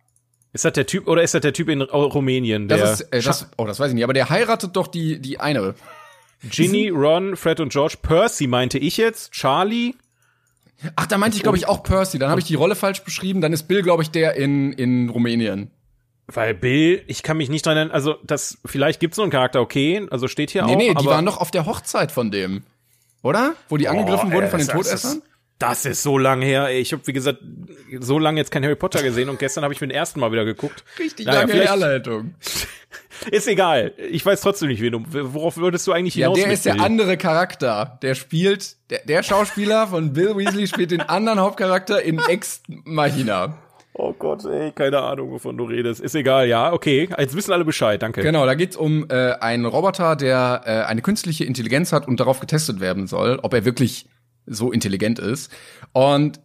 Ist 0.55 0.65
das 0.65 0.73
der 0.73 0.87
Typ 0.87 1.07
oder 1.07 1.21
ist 1.21 1.33
das 1.35 1.41
der 1.41 1.53
Typ 1.53 1.69
in 1.69 1.81
Ru- 1.83 2.11
Rumänien, 2.13 2.67
der 2.67 2.77
Das 2.79 3.01
ist, 3.01 3.13
äh, 3.13 3.21
das, 3.21 3.47
oh, 3.57 3.65
das 3.65 3.79
weiß 3.79 3.89
ich 3.89 3.93
nicht, 3.93 4.03
aber 4.05 4.13
der 4.13 4.29
heiratet 4.29 4.75
doch 4.75 4.87
die, 4.87 5.19
die 5.19 5.39
eine. 5.39 5.75
Ginny, 6.49 6.89
Ron, 6.95 7.35
Fred 7.35 7.59
und 7.59 7.71
George, 7.71 7.97
Percy 8.01 8.47
meinte 8.47 8.77
ich 8.79 8.97
jetzt, 8.97 9.31
Charlie, 9.33 9.93
Ach, 10.97 11.05
da 11.07 11.17
meinte 11.17 11.37
ich, 11.37 11.43
glaube 11.43 11.57
ich, 11.57 11.67
auch 11.67 11.83
Percy. 11.83 12.19
Dann 12.19 12.29
habe 12.29 12.41
ich 12.41 12.45
die 12.47 12.55
Rolle 12.55 12.75
falsch 12.75 13.01
beschrieben. 13.03 13.39
Dann 13.39 13.53
ist 13.53 13.63
Bill, 13.63 13.81
glaube 13.81 14.03
ich, 14.03 14.11
der 14.11 14.35
in, 14.35 14.73
in 14.73 15.09
Rumänien. 15.09 15.71
weil 16.27 16.53
Bill, 16.53 17.01
ich 17.07 17.23
kann 17.23 17.37
mich 17.37 17.49
nicht 17.49 17.65
dran 17.65 17.77
erinnern, 17.77 17.93
also 17.95 18.15
das 18.23 18.57
vielleicht 18.65 18.99
gibt's 18.99 19.15
so 19.15 19.21
einen 19.21 19.31
Charakter, 19.31 19.61
okay, 19.61 20.05
also 20.11 20.27
steht 20.27 20.51
hier 20.51 20.65
Nee, 20.65 20.73
auch, 20.73 20.77
nee, 20.77 20.89
die 20.89 20.95
aber 20.97 21.11
waren 21.11 21.25
doch 21.25 21.37
auf 21.37 21.49
der 21.49 21.65
Hochzeit 21.65 22.11
von 22.11 22.29
dem. 22.29 22.63
Oder? 23.23 23.55
Wo 23.69 23.77
die 23.77 23.87
angegriffen 23.87 24.29
Oh, 24.29 24.33
wurden 24.33 24.43
ey, 24.45 24.49
von 24.49 24.59
den 24.59 24.67
Todessern? 24.67 25.21
Das, 25.59 25.85
ist 25.85 26.03
so 26.03 26.17
lang 26.17 26.41
her. 26.41 26.67
Ey. 26.67 26.79
Ich 26.79 26.91
habe 26.91 27.05
wie 27.07 27.13
gesagt 27.13 27.39
so 27.99 28.19
lange 28.19 28.39
jetzt 28.39 28.51
kein 28.51 28.63
Harry 28.63 28.75
Potter 28.75 29.01
gesehen 29.01 29.29
und 29.29 29.39
gestern 29.39 29.63
habe 29.63 29.73
ich 29.73 29.79
mir 29.79 29.87
den 29.87 29.95
ersten 29.95 30.19
Mal 30.19 30.31
wieder 30.31 30.43
geguckt. 30.43 30.83
Richtig 30.99 31.25
Naja, 31.25 31.39
lange 31.41 31.51
vielleicht- 31.53 31.69
Herleitung. 31.69 32.35
Ist 33.31 33.47
egal. 33.47 33.93
Ich 34.11 34.25
weiß 34.25 34.41
trotzdem 34.41 34.67
nicht, 34.67 34.81
wen 34.81 34.91
du, 34.91 35.33
worauf 35.33 35.55
würdest 35.57 35.87
du 35.87 35.93
eigentlich 35.93 36.15
Ja, 36.15 36.25
hinaus 36.27 36.37
der 36.37 36.47
mit 36.47 36.53
ist 36.55 36.65
der 36.65 36.81
andere 36.81 37.15
Charakter. 37.17 37.97
Der 38.01 38.13
spielt, 38.13 38.75
der, 38.89 38.99
der 39.05 39.23
Schauspieler 39.23 39.87
von 39.87 40.11
Bill 40.13 40.35
Weasley 40.37 40.67
spielt 40.67 40.91
den 40.91 41.01
anderen 41.01 41.39
Hauptcharakter 41.39 42.01
in 42.01 42.19
Ex 42.19 42.61
Machina. 42.67 43.57
Oh 43.93 44.11
Gott, 44.11 44.43
ey, 44.43 44.73
keine 44.73 44.99
Ahnung, 44.99 45.31
wovon 45.31 45.57
du 45.57 45.63
redest. 45.63 46.01
Ist 46.01 46.15
egal, 46.15 46.49
ja, 46.49 46.73
okay. 46.73 47.07
Jetzt 47.17 47.33
wissen 47.35 47.53
alle 47.53 47.63
Bescheid, 47.63 48.01
danke. 48.01 48.21
Genau, 48.21 48.45
da 48.45 48.53
geht's 48.53 48.75
um 48.75 49.05
äh, 49.09 49.31
einen 49.39 49.65
Roboter, 49.65 50.17
der 50.17 50.63
äh, 50.65 50.69
eine 50.81 51.01
künstliche 51.01 51.45
Intelligenz 51.45 51.93
hat 51.93 52.05
und 52.09 52.19
darauf 52.19 52.41
getestet 52.41 52.81
werden 52.81 53.07
soll, 53.07 53.39
ob 53.41 53.53
er 53.53 53.63
wirklich 53.63 54.07
so 54.45 54.71
intelligent 54.71 55.19
ist. 55.19 55.51
Und 55.93 56.39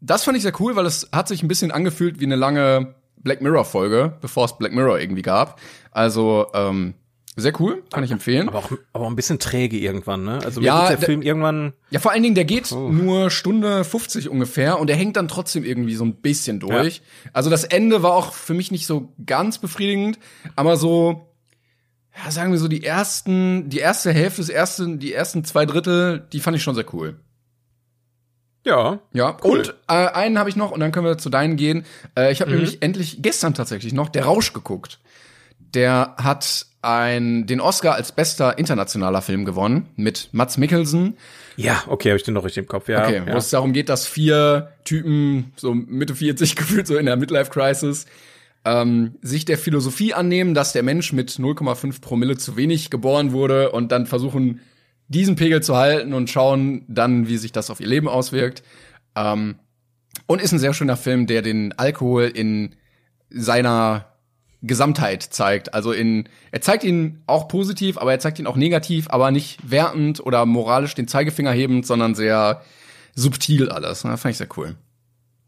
das 0.00 0.24
fand 0.24 0.36
ich 0.36 0.42
sehr 0.42 0.52
cool, 0.60 0.76
weil 0.76 0.86
es 0.86 1.08
hat 1.12 1.28
sich 1.28 1.42
ein 1.42 1.48
bisschen 1.48 1.70
angefühlt 1.72 2.20
wie 2.20 2.24
eine 2.24 2.36
lange 2.36 2.94
Black 3.16 3.40
Mirror 3.40 3.64
Folge, 3.64 4.14
bevor 4.20 4.44
es 4.44 4.56
Black 4.58 4.72
Mirror 4.72 5.00
irgendwie 5.00 5.22
gab. 5.22 5.58
Also 5.90 6.46
ähm, 6.54 6.94
sehr 7.38 7.58
cool, 7.60 7.82
kann 7.92 8.04
ich 8.04 8.10
empfehlen. 8.12 8.48
Aber 8.48 8.58
auch, 8.60 8.70
aber 8.92 9.04
auch 9.06 9.10
ein 9.10 9.16
bisschen 9.16 9.38
träge 9.38 9.76
irgendwann, 9.78 10.24
ne? 10.24 10.38
Also 10.44 10.60
Ja, 10.60 10.88
der 10.88 10.96
der- 10.96 11.06
Film 11.06 11.22
irgendwann 11.22 11.72
Ja, 11.90 11.98
vor 12.00 12.12
allen 12.12 12.22
Dingen, 12.22 12.34
der 12.34 12.44
geht 12.44 12.70
nur 12.72 13.30
Stunde 13.30 13.84
50 13.84 14.28
ungefähr 14.28 14.78
und 14.78 14.86
der 14.88 14.96
hängt 14.96 15.16
dann 15.16 15.28
trotzdem 15.28 15.64
irgendwie 15.64 15.96
so 15.96 16.04
ein 16.04 16.14
bisschen 16.16 16.60
durch. 16.60 17.02
Also 17.32 17.50
das 17.50 17.64
Ende 17.64 18.02
war 18.02 18.12
auch 18.12 18.32
für 18.32 18.54
mich 18.54 18.70
nicht 18.70 18.86
so 18.86 19.12
ganz 19.26 19.58
befriedigend, 19.58 20.18
aber 20.56 20.76
so, 20.76 21.28
ja, 22.24 22.30
sagen 22.30 22.52
wir 22.52 22.58
so, 22.58 22.68
die 22.68 22.84
ersten, 22.84 23.68
die 23.68 23.78
erste 23.80 24.12
Hälfte, 24.12 24.40
des 24.40 24.48
ersten, 24.48 24.98
die 24.98 25.12
ersten 25.12 25.44
zwei 25.44 25.66
Drittel, 25.66 26.26
die 26.32 26.40
fand 26.40 26.56
ich 26.56 26.62
schon 26.62 26.74
sehr 26.74 26.86
cool. 26.94 27.16
Ja, 28.66 28.98
Ja, 29.12 29.36
Cool. 29.42 29.58
und 29.60 29.74
äh, 29.88 29.92
einen 29.94 30.38
habe 30.38 30.50
ich 30.50 30.56
noch 30.56 30.70
und 30.72 30.80
dann 30.80 30.92
können 30.92 31.06
wir 31.06 31.16
zu 31.18 31.30
deinen 31.30 31.56
gehen. 31.56 31.84
Äh, 32.16 32.32
ich 32.32 32.40
habe 32.40 32.50
nämlich 32.50 32.82
endlich 32.82 33.18
gestern 33.22 33.54
tatsächlich 33.54 33.92
noch 33.94 34.08
Der 34.10 34.24
Rausch 34.24 34.52
geguckt. 34.52 34.98
Der 35.74 36.14
hat 36.18 36.66
ein, 36.82 37.46
den 37.46 37.60
Oscar 37.60 37.94
als 37.94 38.12
bester 38.12 38.58
internationaler 38.58 39.20
Film 39.22 39.44
gewonnen 39.44 39.88
mit 39.96 40.28
Mats 40.32 40.56
Mikkelsen. 40.58 41.16
ja, 41.56 41.82
okay, 41.88 42.10
habe 42.10 42.16
ich 42.18 42.22
den 42.22 42.34
noch 42.34 42.44
richtig 42.44 42.62
im 42.64 42.68
Kopf. 42.68 42.88
Ja, 42.88 43.04
Okay, 43.04 43.22
ja. 43.26 43.32
wo 43.32 43.36
es 43.38 43.50
darum 43.50 43.72
geht, 43.72 43.88
dass 43.88 44.06
vier 44.06 44.72
Typen, 44.84 45.52
so 45.56 45.74
Mitte 45.74 46.14
40 46.14 46.54
gefühlt, 46.56 46.86
so 46.86 46.96
in 46.96 47.06
der 47.06 47.16
Midlife-Crisis, 47.16 48.06
ähm, 48.64 49.14
sich 49.22 49.44
der 49.44 49.58
Philosophie 49.58 50.14
annehmen, 50.14 50.54
dass 50.54 50.72
der 50.72 50.82
Mensch 50.82 51.12
mit 51.12 51.30
0,5 51.32 52.00
Promille 52.00 52.36
zu 52.36 52.56
wenig 52.56 52.90
geboren 52.90 53.32
wurde 53.32 53.70
und 53.72 53.90
dann 53.92 54.06
versuchen, 54.06 54.60
diesen 55.08 55.36
Pegel 55.36 55.62
zu 55.62 55.76
halten 55.76 56.12
und 56.12 56.30
schauen 56.30 56.84
dann, 56.88 57.28
wie 57.28 57.36
sich 57.36 57.52
das 57.52 57.70
auf 57.70 57.80
ihr 57.80 57.86
Leben 57.86 58.08
auswirkt. 58.08 58.62
Ähm, 59.14 59.56
und 60.26 60.40
ist 60.40 60.52
ein 60.52 60.58
sehr 60.58 60.74
schöner 60.74 60.96
Film, 60.96 61.26
der 61.26 61.42
den 61.42 61.72
Alkohol 61.78 62.24
in 62.24 62.74
seiner 63.30 64.06
Gesamtheit 64.62 65.22
zeigt. 65.22 65.74
Also 65.74 65.92
in, 65.92 66.28
er 66.50 66.60
zeigt 66.60 66.84
ihn 66.84 67.22
auch 67.26 67.48
positiv, 67.48 67.98
aber 67.98 68.12
er 68.12 68.18
zeigt 68.18 68.38
ihn 68.38 68.46
auch 68.46 68.56
negativ, 68.56 69.08
aber 69.10 69.30
nicht 69.30 69.70
wertend 69.70 70.24
oder 70.24 70.46
moralisch 70.46 70.94
den 70.94 71.08
Zeigefinger 71.08 71.52
hebend, 71.52 71.86
sondern 71.86 72.14
sehr 72.14 72.62
subtil 73.14 73.68
alles. 73.68 74.04
Ne? 74.04 74.16
Fand 74.16 74.32
ich 74.32 74.38
sehr 74.38 74.48
cool. 74.56 74.76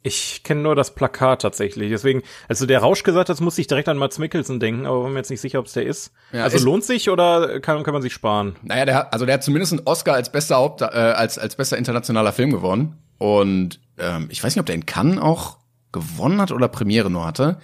Ich 0.02 0.42
kenne 0.44 0.60
nur 0.62 0.76
das 0.76 0.94
Plakat 0.94 1.42
tatsächlich. 1.42 1.90
Deswegen, 1.90 2.22
als 2.48 2.60
du 2.60 2.66
der 2.66 2.78
Rausch 2.78 3.02
gesagt 3.02 3.28
hast, 3.28 3.40
musste 3.40 3.60
ich 3.60 3.66
direkt 3.66 3.88
an 3.88 3.98
Mats 3.98 4.18
Mikkelsen 4.18 4.60
denken, 4.60 4.86
aber 4.86 5.02
bin 5.04 5.12
mir 5.12 5.18
jetzt 5.18 5.30
nicht 5.30 5.40
sicher, 5.40 5.58
ob 5.58 5.66
es 5.66 5.72
der 5.72 5.84
ist. 5.86 6.12
Ja, 6.32 6.44
also 6.44 6.56
ist- 6.56 6.62
lohnt 6.62 6.84
sich 6.84 7.10
oder 7.10 7.58
kann, 7.60 7.82
kann 7.82 7.92
man 7.94 8.02
sich 8.02 8.12
sparen? 8.12 8.56
Naja, 8.62 8.84
der 8.84 8.94
hat, 8.94 9.12
also 9.12 9.26
der 9.26 9.34
hat 9.34 9.42
zumindest 9.44 9.72
einen 9.72 9.82
Oscar 9.86 10.14
als 10.14 10.30
bester 10.30 10.56
Haupt, 10.56 10.82
äh, 10.82 10.84
als, 10.86 11.38
als 11.38 11.56
bester 11.56 11.76
internationaler 11.76 12.32
Film 12.32 12.50
gewonnen. 12.50 12.96
Und 13.18 13.80
ähm, 13.98 14.28
ich 14.30 14.42
weiß 14.42 14.54
nicht, 14.54 14.60
ob 14.60 14.66
der 14.66 14.76
in 14.76 14.86
Cannes 14.86 15.18
auch 15.20 15.58
gewonnen 15.90 16.40
hat 16.40 16.52
oder 16.52 16.68
Premiere 16.68 17.10
nur 17.10 17.26
hatte. 17.26 17.58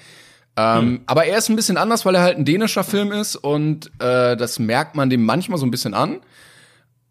Ähm, 0.57 1.03
Aber 1.07 1.25
er 1.27 1.39
ist 1.39 1.49
ein 1.49 1.57
bisschen 1.57 1.77
anders, 1.77 2.05
weil 2.05 2.15
er 2.17 2.23
halt 2.23 2.37
ein 2.37 2.45
dänischer 2.45 2.85
Film 2.85 3.13
ist 3.13 3.37
und 3.37 3.91
äh, 4.01 4.37
das 4.37 4.59
merkt 4.59 4.95
man 4.97 5.09
dem 5.11 5.25
manchmal 5.25 5.59
so 5.59 5.67
ein 5.67 5.71
bisschen 5.71 5.95
an. 5.95 6.21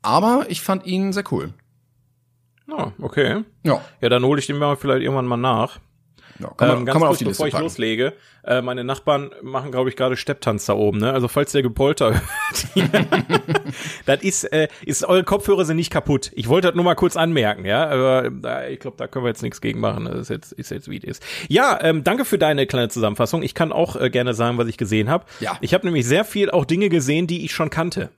Aber 0.01 0.45
ich 0.49 0.61
fand 0.61 0.85
ihn 0.85 1.13
sehr 1.13 1.23
cool. 1.31 1.53
Ah, 2.75 2.91
okay. 3.01 3.43
Ja, 3.63 3.81
Ja, 4.01 4.09
dann 4.09 4.23
hole 4.25 4.39
ich 4.39 4.47
den 4.47 4.57
mal 4.57 4.75
vielleicht 4.75 5.03
irgendwann 5.03 5.27
mal 5.27 5.37
nach. 5.37 5.79
ja 6.39 6.47
kann 6.57 6.67
man, 6.67 6.77
ähm, 6.79 6.85
kann 6.85 6.99
man 6.99 7.03
auf 7.03 7.09
kurz, 7.09 7.19
die 7.19 7.25
Liste 7.25 7.37
bevor 7.37 7.47
ich 7.47 7.53
packen. 7.53 7.63
loslege, 7.65 8.13
äh, 8.43 8.61
meine 8.63 8.83
Nachbarn 8.83 9.29
machen, 9.43 9.71
glaube 9.71 9.89
ich, 9.89 9.95
gerade 9.95 10.17
Stepptanz 10.17 10.65
da 10.65 10.73
oben, 10.73 10.97
ne? 10.97 11.13
Also 11.13 11.27
falls 11.27 11.51
der 11.51 11.61
Gepolter 11.61 12.13
hört. 12.75 12.89
das 14.05 14.21
ist, 14.23 14.43
äh, 14.45 14.67
ist, 14.85 15.05
eure 15.05 15.23
Kopfhörer 15.23 15.65
sind 15.65 15.77
nicht 15.77 15.91
kaputt. 15.91 16.31
Ich 16.33 16.49
wollte 16.49 16.69
das 16.69 16.75
nur 16.75 16.83
mal 16.83 16.95
kurz 16.95 17.15
anmerken, 17.15 17.65
ja. 17.65 17.87
Aber 17.87 18.31
äh, 18.43 18.73
ich 18.73 18.79
glaube, 18.79 18.97
da 18.97 19.07
können 19.07 19.25
wir 19.25 19.29
jetzt 19.29 19.43
nichts 19.43 19.61
gegen 19.61 19.79
machen. 19.79 20.05
Das 20.05 20.15
ist 20.17 20.29
jetzt, 20.29 20.51
ist 20.53 20.71
jetzt 20.71 20.89
wie 20.89 20.97
es 20.97 21.03
ist. 21.03 21.23
Ja, 21.47 21.79
ähm, 21.81 22.03
danke 22.03 22.25
für 22.25 22.37
deine 22.39 22.65
kleine 22.65 22.89
Zusammenfassung. 22.89 23.43
Ich 23.43 23.53
kann 23.53 23.71
auch 23.71 23.95
äh, 23.95 24.09
gerne 24.09 24.33
sagen, 24.33 24.57
was 24.57 24.67
ich 24.67 24.77
gesehen 24.77 25.09
habe. 25.09 25.25
Ja. 25.39 25.57
Ich 25.61 25.73
habe 25.73 25.85
nämlich 25.85 26.05
sehr 26.05 26.25
viel 26.25 26.49
auch 26.49 26.65
Dinge 26.65 26.89
gesehen, 26.89 27.27
die 27.27 27.45
ich 27.45 27.53
schon 27.53 27.69
kannte. 27.69 28.09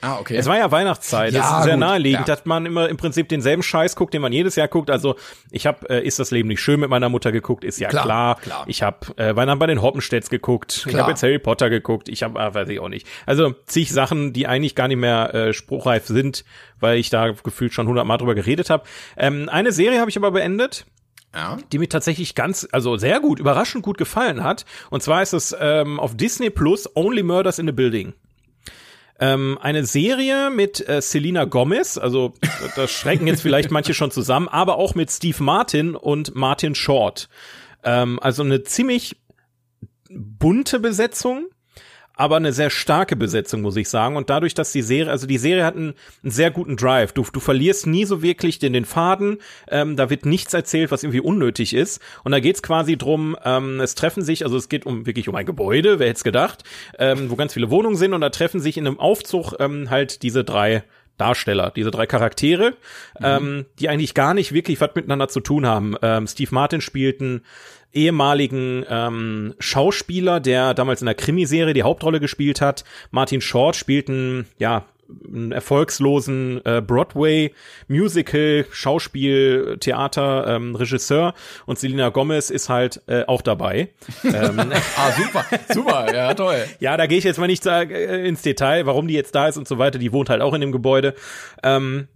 Ah, 0.00 0.18
okay. 0.20 0.36
Es 0.36 0.46
war 0.46 0.56
ja 0.56 0.70
Weihnachtszeit, 0.70 1.32
Ja, 1.32 1.40
das 1.40 1.58
ist 1.58 1.62
sehr 1.64 1.72
gut, 1.74 1.80
naheliegend, 1.80 2.28
ja. 2.28 2.34
dass 2.34 2.44
man 2.44 2.66
immer 2.66 2.88
im 2.88 2.96
Prinzip 2.96 3.28
denselben 3.28 3.62
Scheiß 3.62 3.96
guckt, 3.96 4.14
den 4.14 4.22
man 4.22 4.32
jedes 4.32 4.54
Jahr 4.56 4.68
guckt. 4.68 4.90
Also 4.90 5.16
ich 5.50 5.66
habe 5.66 5.88
äh, 5.90 6.06
Ist 6.06 6.18
das 6.18 6.30
Leben 6.30 6.48
nicht 6.48 6.60
schön 6.60 6.80
mit 6.80 6.88
meiner 6.90 7.08
Mutter 7.08 7.32
geguckt, 7.32 7.64
ist 7.64 7.78
ja 7.80 7.88
Klar, 7.88 8.04
klar. 8.04 8.34
klar. 8.40 8.64
Ich 8.68 8.82
habe 8.82 8.98
äh, 9.16 9.34
Weihnachten 9.34 9.58
bei 9.58 9.66
den 9.66 9.82
Hoppenstedts 9.82 10.30
geguckt, 10.30 10.84
ich 10.86 10.92
Klar. 10.92 11.02
habe 11.02 11.10
jetzt 11.12 11.22
Harry 11.22 11.38
Potter 11.38 11.68
geguckt, 11.70 12.08
ich 12.08 12.22
habe, 12.22 12.38
äh, 12.38 12.54
weiß 12.54 12.68
ich 12.68 12.80
auch 12.80 12.88
nicht. 12.88 13.06
Also 13.26 13.54
zig 13.66 13.90
Sachen, 13.92 14.32
die 14.32 14.46
eigentlich 14.46 14.74
gar 14.74 14.88
nicht 14.88 14.98
mehr 14.98 15.34
äh, 15.34 15.52
spruchreif 15.52 16.06
sind, 16.06 16.44
weil 16.80 16.98
ich 16.98 17.10
da 17.10 17.30
gefühlt 17.32 17.72
schon 17.74 17.88
hundertmal 17.88 18.18
drüber 18.18 18.34
geredet 18.34 18.70
habe. 18.70 18.84
Ähm, 19.16 19.48
eine 19.48 19.72
Serie 19.72 19.98
habe 20.00 20.10
ich 20.10 20.16
aber 20.16 20.30
beendet, 20.30 20.86
Ja. 21.34 21.58
die 21.72 21.78
mir 21.78 21.88
tatsächlich 21.88 22.34
ganz, 22.34 22.68
also 22.72 22.96
sehr 22.96 23.20
gut, 23.20 23.40
überraschend 23.40 23.82
gut 23.82 23.98
gefallen 23.98 24.44
hat. 24.44 24.64
Und 24.90 25.02
zwar 25.02 25.22
ist 25.22 25.32
es 25.32 25.56
ähm, 25.58 25.98
auf 25.98 26.16
Disney 26.16 26.50
Plus 26.50 26.88
Only 26.94 27.22
Murders 27.22 27.58
in 27.58 27.66
the 27.66 27.72
Building. 27.72 28.14
Ähm, 29.20 29.58
eine 29.60 29.84
Serie 29.84 30.50
mit 30.50 30.86
äh, 30.88 31.02
Selena 31.02 31.44
Gomez, 31.44 31.98
also 31.98 32.34
da 32.76 32.86
schrecken 32.86 33.26
jetzt 33.26 33.42
vielleicht 33.42 33.70
manche 33.72 33.92
schon 33.92 34.12
zusammen, 34.12 34.46
aber 34.48 34.76
auch 34.76 34.94
mit 34.94 35.10
Steve 35.10 35.42
Martin 35.42 35.96
und 35.96 36.36
Martin 36.36 36.76
Short. 36.76 37.28
Ähm, 37.82 38.20
also 38.22 38.44
eine 38.44 38.62
ziemlich 38.62 39.16
bunte 40.08 40.78
Besetzung, 40.78 41.48
aber 42.18 42.36
eine 42.36 42.52
sehr 42.52 42.68
starke 42.68 43.16
Besetzung, 43.16 43.62
muss 43.62 43.76
ich 43.76 43.88
sagen. 43.88 44.16
Und 44.16 44.28
dadurch, 44.28 44.52
dass 44.52 44.72
die 44.72 44.82
Serie, 44.82 45.10
also 45.10 45.26
die 45.26 45.38
Serie 45.38 45.64
hat 45.64 45.76
einen, 45.76 45.94
einen 46.22 46.32
sehr 46.32 46.50
guten 46.50 46.76
Drive. 46.76 47.12
Du, 47.12 47.24
du 47.32 47.40
verlierst 47.40 47.86
nie 47.86 48.04
so 48.04 48.22
wirklich 48.22 48.58
den, 48.58 48.72
den 48.72 48.84
Faden. 48.84 49.38
Ähm, 49.68 49.96
da 49.96 50.10
wird 50.10 50.26
nichts 50.26 50.52
erzählt, 50.52 50.90
was 50.90 51.04
irgendwie 51.04 51.20
unnötig 51.20 51.74
ist. 51.74 52.02
Und 52.24 52.32
da 52.32 52.40
geht's 52.40 52.62
quasi 52.62 52.98
drum, 52.98 53.36
ähm, 53.44 53.80
es 53.80 53.94
treffen 53.94 54.22
sich, 54.22 54.44
also 54.44 54.56
es 54.56 54.68
geht 54.68 54.84
um 54.84 55.06
wirklich 55.06 55.28
um 55.28 55.36
ein 55.36 55.46
Gebäude, 55.46 56.00
wer 56.00 56.08
hätte 56.08 56.24
gedacht, 56.24 56.64
ähm, 56.98 57.30
wo 57.30 57.36
ganz 57.36 57.54
viele 57.54 57.70
Wohnungen 57.70 57.96
sind 57.96 58.12
und 58.12 58.20
da 58.20 58.30
treffen 58.30 58.60
sich 58.60 58.76
in 58.76 58.86
einem 58.86 58.98
Aufzug 58.98 59.54
ähm, 59.60 59.88
halt 59.88 60.22
diese 60.22 60.42
drei 60.42 60.82
Darsteller, 61.18 61.72
diese 61.74 61.90
drei 61.90 62.06
Charaktere, 62.06 62.74
ähm, 63.20 63.66
die 63.78 63.88
eigentlich 63.88 64.14
gar 64.14 64.34
nicht 64.34 64.52
wirklich 64.52 64.80
was 64.80 64.94
miteinander 64.94 65.28
zu 65.28 65.40
tun 65.40 65.66
haben. 65.66 65.94
Ähm, 66.00 66.26
Steve 66.26 66.54
Martin 66.54 66.80
spielt 66.80 67.20
einen 67.20 67.42
ehemaligen 67.92 68.84
ähm, 68.88 69.54
Schauspieler, 69.58 70.40
der 70.40 70.74
damals 70.74 71.02
in 71.02 71.06
der 71.06 71.14
Krimiserie 71.14 71.74
die 71.74 71.82
Hauptrolle 71.82 72.20
gespielt 72.20 72.60
hat. 72.60 72.84
Martin 73.10 73.40
Short 73.40 73.76
spielt 73.76 74.08
einen, 74.08 74.46
ja, 74.58 74.84
einen 75.26 75.52
erfolgslosen 75.52 76.60
äh, 76.64 76.82
Broadway 76.86 77.52
Musical 77.88 78.66
Schauspiel 78.70 79.76
Theater 79.80 80.46
ähm, 80.46 80.74
Regisseur 80.74 81.34
und 81.66 81.78
Selena 81.78 82.10
Gomez 82.10 82.50
ist 82.50 82.68
halt 82.68 83.02
äh, 83.06 83.24
auch 83.26 83.42
dabei. 83.42 83.90
ähm, 84.24 84.72
Ah, 84.96 85.12
super, 85.12 85.44
super, 85.72 86.14
ja, 86.14 86.34
toll. 86.34 86.64
ja, 86.80 86.96
da 86.96 87.06
gehe 87.06 87.18
ich 87.18 87.24
jetzt 87.24 87.38
mal 87.38 87.46
nicht 87.46 87.64
äh, 87.66 88.26
ins 88.26 88.42
Detail, 88.42 88.86
warum 88.86 89.08
die 89.08 89.14
jetzt 89.14 89.34
da 89.34 89.48
ist 89.48 89.56
und 89.56 89.66
so 89.66 89.78
weiter. 89.78 89.98
Die 89.98 90.12
wohnt 90.12 90.28
halt 90.30 90.42
auch 90.42 90.54
in 90.54 90.60
dem 90.60 90.72
Gebäude. 90.72 91.14
Ähm, 91.62 92.08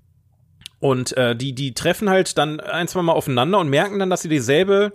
und 0.80 1.16
äh, 1.16 1.36
die, 1.36 1.54
die 1.54 1.74
treffen 1.74 2.10
halt 2.10 2.36
dann 2.38 2.58
ein, 2.60 2.88
zwei 2.88 3.02
Mal 3.02 3.12
aufeinander 3.12 3.58
und 3.60 3.68
merken 3.68 3.98
dann, 4.00 4.10
dass 4.10 4.22
sie 4.22 4.28
dieselbe, 4.28 4.92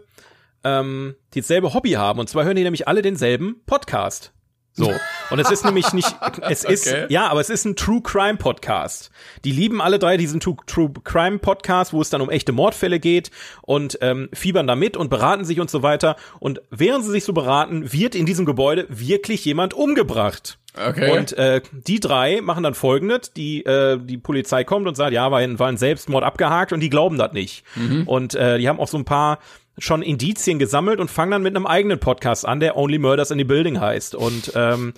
ähm, 0.63 1.15
dieselbe 1.33 1.73
Hobby 1.73 1.91
haben. 1.91 2.19
Und 2.19 2.27
zwar 2.29 2.43
hören 2.43 2.57
die 2.57 2.63
nämlich 2.63 2.87
alle 2.87 3.01
denselben 3.01 3.61
Podcast. 3.65 4.33
So. 4.77 4.93
Und 5.31 5.39
es 5.39 5.49
ist 5.49 5.65
nämlich 5.65 5.91
nicht, 5.93 6.15
es 6.41 6.63
ist, 6.63 6.87
Okay. 6.87 7.07
ja, 7.09 7.27
aber 7.29 7.41
es 7.41 7.49
ist 7.49 7.65
ein 7.65 7.75
True 7.75 8.01
Crime 8.01 8.37
Podcast. 8.37 9.09
Die 9.43 9.51
lieben 9.51 9.81
alle 9.81 9.97
drei 9.97 10.17
diesen 10.17 10.39
True, 10.39 10.55
True 10.67 10.91
Crime 11.03 11.39
Podcast, 11.39 11.93
wo 11.93 12.01
es 12.01 12.09
dann 12.11 12.21
um 12.21 12.29
echte 12.29 12.51
Mordfälle 12.51 12.99
geht 12.99 13.31
und 13.63 13.97
ähm, 14.01 14.29
fiebern 14.33 14.67
da 14.67 14.75
mit 14.75 14.95
und 14.95 15.09
beraten 15.09 15.45
sich 15.45 15.59
und 15.59 15.69
so 15.71 15.81
weiter. 15.81 16.15
Und 16.39 16.61
während 16.69 17.03
sie 17.03 17.11
sich 17.11 17.23
so 17.23 17.33
beraten, 17.33 17.91
wird 17.91 18.13
in 18.13 18.27
diesem 18.27 18.45
Gebäude 18.45 18.85
wirklich 18.89 19.43
jemand 19.45 19.73
umgebracht. 19.73 20.59
Okay. 20.79 21.17
Und 21.17 21.33
äh, 21.33 21.61
die 21.71 21.99
drei 21.99 22.39
machen 22.41 22.61
dann 22.61 22.75
folgendes, 22.75 23.33
die 23.33 23.65
äh, 23.65 23.97
die 23.99 24.19
Polizei 24.19 24.63
kommt 24.63 24.87
und 24.87 24.93
sagt, 24.93 25.11
ja, 25.11 25.31
war 25.31 25.39
ein, 25.39 25.57
war 25.57 25.69
ein 25.69 25.77
Selbstmord 25.77 26.23
abgehakt 26.23 26.71
und 26.71 26.81
die 26.81 26.91
glauben 26.91 27.17
das 27.17 27.33
nicht. 27.33 27.63
Und 28.05 28.35
äh, 28.35 28.59
die 28.59 28.69
haben 28.69 28.79
auch 28.79 28.87
so 28.87 28.97
ein 28.99 29.05
paar 29.05 29.39
schon 29.77 30.01
Indizien 30.01 30.59
gesammelt 30.59 30.99
und 30.99 31.11
fangen 31.11 31.31
dann 31.31 31.43
mit 31.43 31.55
einem 31.55 31.67
eigenen 31.67 31.99
Podcast 31.99 32.45
an, 32.45 32.59
der 32.59 32.77
Only 32.77 32.97
Murders 32.97 33.31
in 33.31 33.37
the 33.37 33.43
Building 33.43 33.79
heißt. 33.79 34.15
Und 34.15 34.51
ähm, 34.55 34.93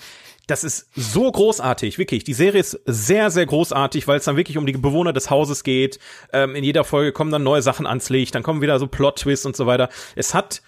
das 0.48 0.64
ist 0.64 0.90
so 0.96 1.32
großartig, 1.32 1.98
wirklich. 1.98 2.24
Die 2.24 2.34
Serie 2.34 2.62
ist 2.62 2.80
sehr, 2.86 3.30
sehr 3.30 3.46
großartig, 3.46 4.08
weil 4.08 4.18
es 4.18 4.26
dann 4.26 4.38
wirklich 4.38 4.58
um 4.58 4.66
die 4.66 4.74
Bewohner 4.74 5.14
des 5.14 5.30
Hauses 5.30 5.64
geht. 5.64 6.00
Ähm, 6.34 6.56
in 6.56 6.64
jeder 6.64 6.84
Folge 6.84 7.12
kommen 7.12 7.32
dann 7.32 7.44
neue 7.44 7.62
Sachen 7.62 7.86
ans 7.86 8.10
Licht, 8.10 8.34
dann 8.34 8.44
kommen 8.44 8.62
wieder 8.62 8.80
so 8.80 8.88
Plot-Twists 8.88 9.46
und 9.46 9.56
so 9.56 9.68
weiter. 9.68 9.90
Es 10.16 10.34
hat, 10.34 10.62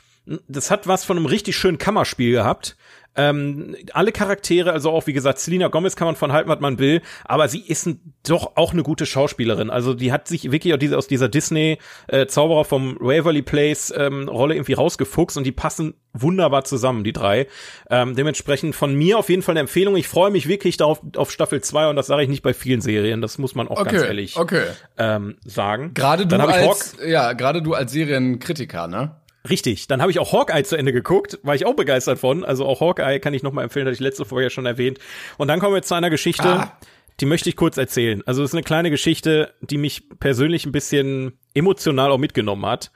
das 0.47 0.69
hat 0.69 0.87
was 0.87 1.03
von 1.03 1.17
einem 1.17 1.25
richtig 1.25 1.55
schönen 1.55 1.77
Kammerspiel 1.79 2.31
gehabt. 2.31 2.75
Ähm, 3.15 3.75
alle 3.93 4.11
Charaktere, 4.11 4.71
also 4.71 4.89
auch 4.91 5.05
wie 5.07 5.13
gesagt, 5.13 5.39
Selena 5.39 5.67
Gomez 5.67 5.95
kann 5.95 6.05
man 6.05 6.15
von 6.15 6.31
halten, 6.31 6.49
was 6.49 6.61
man 6.61 6.79
will, 6.79 7.01
aber 7.25 7.49
sie 7.49 7.59
ist 7.59 7.85
ein, 7.85 8.13
doch 8.25 8.55
auch 8.55 8.71
eine 8.71 8.83
gute 8.83 9.05
Schauspielerin. 9.05 9.69
Also 9.69 9.93
die 9.93 10.13
hat 10.13 10.27
sich 10.27 10.51
wirklich 10.51 10.73
aus 10.73 10.79
dieser, 10.79 10.97
aus 10.97 11.07
dieser 11.07 11.27
Disney 11.27 11.77
äh, 12.07 12.25
vom 12.27 12.97
Waverly 12.99 13.41
Place 13.41 13.93
ähm, 13.95 14.29
Rolle 14.29 14.55
irgendwie 14.55 14.73
rausgefuchst 14.73 15.37
und 15.37 15.43
die 15.43 15.51
passen 15.51 15.95
wunderbar 16.13 16.63
zusammen, 16.63 17.03
die 17.03 17.13
drei. 17.13 17.47
Ähm, 17.89 18.15
dementsprechend 18.15 18.75
von 18.75 18.93
mir 18.95 19.17
auf 19.17 19.29
jeden 19.29 19.41
Fall 19.41 19.53
eine 19.53 19.61
Empfehlung. 19.61 19.95
Ich 19.95 20.07
freue 20.07 20.31
mich 20.31 20.47
wirklich 20.47 20.77
darauf 20.77 21.01
auf 21.15 21.31
Staffel 21.31 21.61
2 21.61 21.89
und 21.89 21.95
das 21.95 22.07
sage 22.07 22.23
ich 22.23 22.29
nicht 22.29 22.43
bei 22.43 22.53
vielen 22.53 22.81
Serien. 22.81 23.21
Das 23.21 23.37
muss 23.37 23.55
man 23.55 23.67
auch 23.67 23.83
ganz 23.83 23.97
Okay, 23.97 24.07
ehrlich 24.07 24.37
okay. 24.37 24.63
ähm, 24.97 25.37
sagen. 25.45 25.93
Gerade 25.93 26.25
du 26.25 26.37
als, 26.37 26.95
ja, 27.05 27.33
gerade 27.33 27.61
du 27.61 27.73
als 27.73 27.91
Serienkritiker, 27.91 28.87
ne? 28.87 29.15
Richtig, 29.49 29.87
dann 29.87 30.01
habe 30.01 30.11
ich 30.11 30.19
auch 30.19 30.33
Hawkeye 30.33 30.63
zu 30.63 30.75
Ende 30.75 30.93
geguckt, 30.93 31.39
war 31.43 31.55
ich 31.55 31.65
auch 31.65 31.75
begeistert 31.75 32.19
von. 32.19 32.43
Also 32.45 32.65
auch 32.65 32.79
Hawkeye 32.79 33.19
kann 33.19 33.33
ich 33.33 33.41
nochmal 33.43 33.63
empfehlen, 33.63 33.85
hatte 33.87 33.93
ich 33.95 33.99
letzte 33.99 34.23
Folge 34.25 34.43
ja 34.45 34.49
schon 34.51 34.65
erwähnt. 34.67 34.99
Und 35.37 35.47
dann 35.47 35.59
kommen 35.59 35.73
wir 35.73 35.81
zu 35.81 35.95
einer 35.95 36.09
Geschichte, 36.11 36.43
Ah. 36.47 36.77
die 37.19 37.25
möchte 37.25 37.49
ich 37.49 37.55
kurz 37.55 37.77
erzählen. 37.77 38.21
Also 38.27 38.43
es 38.43 38.51
ist 38.51 38.53
eine 38.55 38.63
kleine 38.63 38.91
Geschichte, 38.91 39.53
die 39.61 39.77
mich 39.77 40.03
persönlich 40.19 40.65
ein 40.67 40.71
bisschen 40.71 41.33
emotional 41.55 42.11
auch 42.11 42.17
mitgenommen 42.19 42.65
hat. 42.67 42.91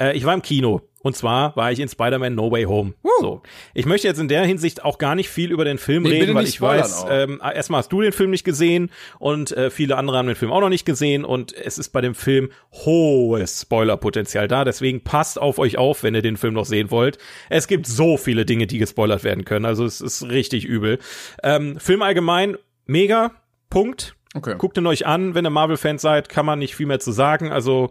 Äh, 0.00 0.16
ich 0.16 0.24
war 0.24 0.34
im 0.34 0.42
Kino 0.42 0.82
und 1.02 1.16
zwar 1.16 1.54
war 1.56 1.70
ich 1.72 1.78
in 1.80 1.88
Spider-Man 1.88 2.34
No 2.34 2.50
Way 2.50 2.64
Home. 2.64 2.94
So, 3.20 3.42
ich 3.74 3.86
möchte 3.86 4.06
jetzt 4.08 4.18
in 4.18 4.28
der 4.28 4.44
Hinsicht 4.44 4.84
auch 4.84 4.98
gar 4.98 5.14
nicht 5.14 5.28
viel 5.28 5.50
über 5.52 5.64
den 5.64 5.78
Film 5.78 6.02
Nee, 6.04 6.10
reden, 6.20 6.34
weil 6.34 6.44
ich 6.46 6.60
weiß, 6.60 7.04
auch. 7.04 7.08
ähm, 7.10 7.40
erstmal 7.42 7.78
hast 7.78 7.90
du 7.92 8.00
den 8.00 8.12
Film 8.12 8.30
nicht 8.30 8.44
gesehen 8.44 8.90
und 9.18 9.52
äh, 9.52 9.70
viele 9.70 9.96
andere 9.96 10.16
haben 10.18 10.26
den 10.26 10.36
Film 10.36 10.52
auch 10.52 10.60
noch 10.60 10.68
nicht 10.68 10.84
gesehen 10.84 11.24
und 11.24 11.52
es 11.52 11.78
ist 11.78 11.90
bei 11.90 12.00
dem 12.00 12.14
Film 12.14 12.50
hohes 12.72 13.62
Spoilerpotenzial 13.62 14.48
da. 14.48 14.64
Deswegen 14.64 15.02
passt 15.02 15.40
auf 15.40 15.58
euch 15.58 15.78
auf, 15.78 16.02
wenn 16.02 16.14
ihr 16.14 16.22
den 16.22 16.36
Film 16.36 16.54
noch 16.54 16.64
sehen 16.66 16.90
wollt. 16.90 17.18
Es 17.48 17.66
gibt 17.68 17.86
so 17.86 18.16
viele 18.16 18.44
Dinge, 18.44 18.66
die 18.66 18.78
gespoilert 18.78 19.24
werden 19.24 19.44
können. 19.44 19.64
Also 19.64 19.84
es 19.84 20.00
ist 20.00 20.28
richtig 20.28 20.64
übel. 20.64 20.98
Ähm, 21.42 21.78
Film 21.80 22.02
allgemein 22.02 22.56
mega. 22.86 23.32
Punkt. 23.70 24.14
Okay. 24.34 24.54
Guckt 24.58 24.76
ihn 24.78 24.86
euch 24.86 25.06
an, 25.06 25.34
wenn 25.34 25.44
ihr 25.46 25.50
Marvel-Fans 25.50 26.02
seid, 26.02 26.28
kann 26.28 26.46
man 26.46 26.58
nicht 26.58 26.76
viel 26.76 26.86
mehr 26.86 27.00
zu 27.00 27.12
sagen. 27.12 27.50
Also 27.50 27.90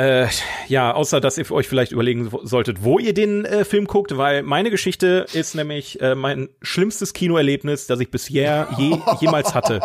äh, 0.00 0.28
ja, 0.66 0.92
außer 0.92 1.20
dass 1.20 1.36
ihr 1.36 1.50
euch 1.50 1.68
vielleicht 1.68 1.92
überlegen 1.92 2.30
solltet, 2.42 2.82
wo 2.82 2.98
ihr 2.98 3.12
den 3.12 3.44
äh, 3.44 3.66
Film 3.66 3.84
guckt, 3.86 4.16
weil 4.16 4.42
meine 4.42 4.70
Geschichte 4.70 5.26
ist 5.34 5.54
nämlich 5.54 6.00
äh, 6.00 6.14
mein 6.14 6.48
schlimmstes 6.62 7.12
Kinoerlebnis, 7.12 7.86
das 7.86 8.00
ich 8.00 8.10
bisher 8.10 8.68
je, 8.78 8.96
jemals 9.20 9.54
hatte. 9.54 9.80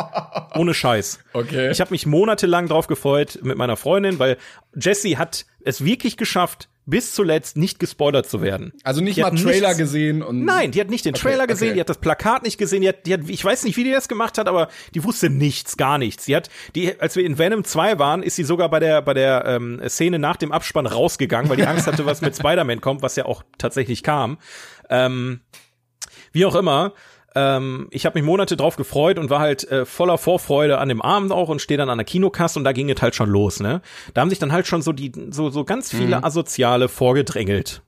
Ohne 0.56 0.74
Scheiß. 0.74 1.20
Okay. 1.34 1.70
Ich 1.70 1.82
habe 1.82 1.92
mich 1.92 2.06
monatelang 2.06 2.70
drauf 2.70 2.88
gefreut 2.88 3.40
mit 3.44 3.58
meiner 3.58 3.76
Freundin, 3.76 4.18
weil 4.18 4.38
Jessie 4.74 5.18
hat 5.18 5.46
es 5.66 5.84
wirklich 5.84 6.16
geschafft, 6.16 6.70
bis 6.86 7.14
zuletzt 7.14 7.58
nicht 7.58 7.80
gespoilert 7.80 8.30
zu 8.30 8.42
werden. 8.42 8.72
Also 8.84 9.02
nicht 9.02 9.18
Die 9.18 9.22
mal 9.22 9.32
Trailer 9.32 9.70
nichts- 9.70 9.78
gesehen 9.78 10.22
und. 10.22 10.46
Nein, 10.46 10.72
die 10.72 10.80
hat 10.80 10.90
nicht 10.90 11.06
den 11.06 11.14
Trailer 11.16 11.48
gesehen, 11.48 11.70
okay. 11.70 11.74
die 11.76 11.80
hat 11.82 11.90
das 11.90 11.98
Plakat 11.98 12.44
nicht 12.44 12.58
gesehen, 12.58 12.82
die 12.82 12.90
hat, 12.90 13.06
die 13.06 13.14
hat, 13.14 13.22
ich 13.28 13.44
weiß 13.44 13.64
nicht, 13.64 13.76
wie 13.78 13.84
die 13.84 13.92
das 13.92 14.08
gemacht 14.08 14.38
hat, 14.38 14.48
aber 14.48 14.68
die 14.94 15.04
wusste 15.04 15.30
nichts, 15.30 15.78
gar 15.78 15.98
nichts. 15.98 16.26
Die 16.26 16.36
hat, 16.36 16.50
die, 16.76 17.00
als 17.00 17.16
wir 17.16 17.26
in 17.26 17.38
Venom 17.38 17.64
2 17.64 17.98
waren, 17.98 18.22
ist 18.22 18.36
sie 18.36 18.44
sogar 18.44 18.70
bei 18.70 18.80
der, 18.80 19.02
bei 19.02 19.14
der 19.14 19.46
ähm, 19.46 19.82
Szene 19.88 20.20
nach 20.20 20.36
dem 20.38 20.52
Abspann 20.52 20.86
rausgegangen, 20.86 21.50
weil 21.50 21.58
die 21.58 21.66
Angst 21.66 21.88
hatte, 21.88 22.06
was 22.06 22.22
mit 22.22 22.36
Spider-Man 22.38 22.82
kommt, 22.82 23.02
was 23.02 23.16
ja 23.16 23.26
auch 23.26 23.44
tatsächlich 23.58 24.04
kam. 24.04 24.38
Ähm, 24.90 25.40
wie 26.32 26.46
auch 26.46 26.56
immer, 26.56 26.94
ähm, 27.36 27.88
ich 27.92 28.06
habe 28.06 28.18
mich 28.18 28.26
Monate 28.26 28.58
drauf 28.58 28.78
gefreut 28.78 29.20
und 29.20 29.30
war 29.30 29.40
halt 29.40 29.70
äh, 29.70 29.86
voller 29.86 30.18
Vorfreude 30.18 30.78
an 30.80 30.90
dem 30.90 31.02
Abend 31.02 31.32
auch 31.32 31.50
und 31.50 31.62
stehe 31.62 31.78
dann 31.78 31.90
an 31.90 31.98
der 31.98 32.06
Kinokasse 32.06 32.58
und 32.60 32.66
da 32.66 32.72
ging 32.72 32.90
es 32.90 33.02
halt 33.02 33.16
schon 33.16 33.30
los, 33.30 33.60
ne? 33.60 33.82
Da 34.14 34.22
haben 34.22 34.30
sich 34.30 34.40
dann 34.40 34.52
halt 34.52 34.68
schon 34.68 34.82
so 34.82 34.92
die 34.92 35.12
so 35.30 35.50
so 35.50 35.64
ganz 35.64 35.92
viele 35.92 36.24
Asoziale 36.24 36.88
vorgedrängelt. 36.90 37.82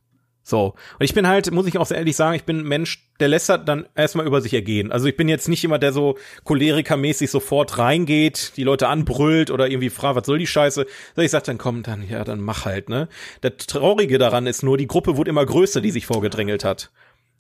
So. 0.48 0.76
Und 0.98 1.04
ich 1.04 1.14
bin 1.14 1.28
halt, 1.28 1.52
muss 1.52 1.68
ich 1.68 1.78
auch 1.78 1.86
sehr 1.86 1.98
ehrlich 1.98 2.16
sagen, 2.16 2.34
ich 2.34 2.46
bin 2.46 2.60
ein 2.60 2.68
Mensch, 2.68 3.10
der 3.20 3.28
lässt 3.28 3.50
das 3.50 3.66
dann 3.66 3.86
erstmal 3.96 4.26
über 4.26 4.40
sich 4.40 4.54
ergehen. 4.54 4.94
Also 4.94 5.08
ich 5.08 5.18
bin 5.18 5.28
jetzt 5.28 5.50
nicht 5.50 5.62
jemand, 5.62 5.84
der 5.84 5.92
so 5.92 6.18
cholerikermäßig 6.46 7.30
sofort 7.30 7.78
reingeht, 7.78 8.54
die 8.56 8.64
Leute 8.64 8.88
anbrüllt 8.88 9.52
oder 9.52 9.70
irgendwie 9.70 9.90
fragt, 9.90 10.16
was 10.16 10.26
soll 10.26 10.40
die 10.40 10.48
Scheiße? 10.48 10.86
So, 11.18 11.22
ich 11.22 11.32
sag 11.32 11.44
dann, 11.44 11.58
komm, 11.58 11.84
dann, 11.84 12.08
ja, 12.08 12.24
dann 12.24 12.40
mach 12.40 12.64
halt, 12.64 12.88
ne? 12.88 13.10
Das 13.42 13.68
Traurige 13.68 14.20
daran 14.20 14.48
ist 14.48 14.64
nur, 14.64 14.78
die 14.78 14.88
Gruppe 14.88 15.18
wurde 15.18 15.32
immer 15.32 15.46
größer, 15.46 15.82
die 15.82 15.92
sich 15.92 16.06
vorgedrängelt 16.06 16.64
hat. 16.64 16.92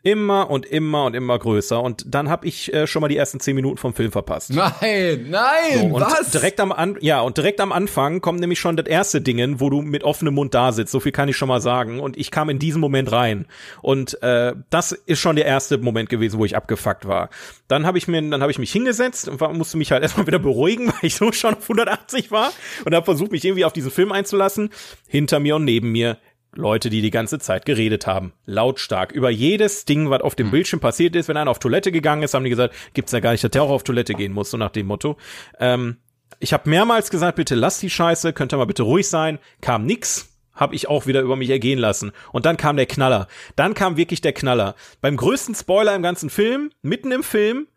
Immer 0.07 0.49
und 0.49 0.65
immer 0.65 1.03
und 1.03 1.15
immer 1.17 1.37
größer. 1.37 1.83
Und 1.83 2.05
dann 2.07 2.29
habe 2.29 2.47
ich 2.47 2.73
äh, 2.73 2.87
schon 2.87 3.01
mal 3.01 3.09
die 3.09 3.17
ersten 3.17 3.41
zehn 3.41 3.55
Minuten 3.57 3.75
vom 3.75 3.93
Film 3.93 4.13
verpasst. 4.13 4.53
Nein, 4.53 5.25
nein, 5.29 5.79
So, 5.79 5.95
und 5.95 6.01
was? 6.01 6.31
direkt 6.31 6.61
am 6.61 6.71
an 6.71 6.95
ja 7.01 7.19
und 7.19 7.35
direkt 7.35 7.59
am 7.59 7.73
Anfang 7.73 8.21
kommt 8.21 8.39
nämlich 8.39 8.57
schon 8.57 8.77
das 8.77 8.85
erste 8.85 9.19
Dingen, 9.19 9.59
wo 9.59 9.69
du 9.69 9.81
mit 9.81 10.05
offenem 10.05 10.35
Mund 10.35 10.53
da 10.53 10.71
sitzt. 10.71 10.93
So 10.93 11.01
viel 11.01 11.11
kann 11.11 11.27
ich 11.27 11.35
schon 11.35 11.49
mal 11.49 11.59
sagen. 11.59 11.99
Und 11.99 12.15
ich 12.15 12.31
kam 12.31 12.49
in 12.49 12.57
diesen 12.57 12.79
Moment 12.79 13.11
rein. 13.11 13.47
Und 13.81 14.23
äh, 14.23 14.53
das 14.69 14.93
ist 14.93 15.19
schon 15.19 15.35
der 15.35 15.45
erste 15.45 15.77
Moment 15.77 16.09
gewesen, 16.09 16.39
wo 16.39 16.45
ich 16.45 16.55
abgefuckt 16.55 17.05
war. 17.05 17.29
Dann 17.67 17.85
habe 17.85 17.97
ich 17.97 18.07
mir, 18.07 18.21
dann 18.21 18.39
habe 18.41 18.51
ich 18.51 18.59
mich 18.59 18.71
hingesetzt 18.71 19.27
und 19.27 19.41
war, 19.41 19.51
musste 19.51 19.75
mich 19.77 19.91
halt 19.91 20.03
erstmal 20.03 20.25
wieder 20.25 20.39
beruhigen, 20.39 20.87
weil 20.87 20.95
ich 21.01 21.15
so 21.15 21.33
schon 21.33 21.55
auf 21.55 21.63
180 21.63 22.31
war 22.31 22.53
und 22.85 22.95
habe 22.95 23.03
versucht, 23.03 23.33
mich 23.33 23.43
irgendwie 23.43 23.65
auf 23.65 23.73
diesen 23.73 23.91
Film 23.91 24.13
einzulassen. 24.13 24.69
Hinter 25.05 25.41
mir 25.41 25.57
und 25.57 25.65
neben 25.65 25.91
mir 25.91 26.17
Leute, 26.53 26.89
die 26.89 27.01
die 27.01 27.11
ganze 27.11 27.39
Zeit 27.39 27.65
geredet 27.65 28.07
haben. 28.07 28.33
Lautstark. 28.45 29.11
Über 29.11 29.29
jedes 29.29 29.85
Ding, 29.85 30.09
was 30.09 30.21
auf 30.21 30.35
dem 30.35 30.51
Bildschirm 30.51 30.79
passiert 30.79 31.15
ist. 31.15 31.27
Wenn 31.27 31.37
einer 31.37 31.51
auf 31.51 31.59
Toilette 31.59 31.91
gegangen 31.91 32.23
ist, 32.23 32.33
haben 32.33 32.43
die 32.43 32.49
gesagt, 32.49 32.73
gibt's 32.93 33.11
ja 33.11 33.19
gar 33.19 33.31
nicht, 33.31 33.43
dass 33.43 33.51
der 33.51 33.63
auch 33.63 33.69
auf 33.69 33.83
Toilette 33.83 34.13
gehen 34.13 34.33
muss, 34.33 34.51
so 34.51 34.57
nach 34.57 34.71
dem 34.71 34.87
Motto. 34.87 35.17
Ähm, 35.59 35.97
ich 36.39 36.53
habe 36.53 36.69
mehrmals 36.69 37.09
gesagt, 37.09 37.35
bitte 37.35 37.55
lasst 37.55 37.81
die 37.81 37.89
Scheiße, 37.89 38.33
könnt 38.33 38.53
ihr 38.53 38.57
mal 38.57 38.65
bitte 38.65 38.83
ruhig 38.83 39.07
sein. 39.07 39.39
Kam 39.61 39.85
nix. 39.85 40.33
Hab 40.53 40.73
ich 40.73 40.89
auch 40.89 41.05
wieder 41.05 41.21
über 41.21 41.35
mich 41.35 41.51
ergehen 41.51 41.77
lassen. 41.77 42.11
Und 42.31 42.47
dann 42.47 42.57
kam 42.57 42.77
der 42.77 42.87
Knaller. 42.87 43.27
Dann 43.55 43.75
kam 43.75 43.95
wirklich 43.95 44.21
der 44.21 44.33
Knaller. 44.33 44.73
Beim 45.01 45.15
größten 45.15 45.53
Spoiler 45.53 45.95
im 45.95 46.01
ganzen 46.01 46.31
Film, 46.31 46.71
mitten 46.81 47.11
im 47.11 47.21
Film, 47.21 47.67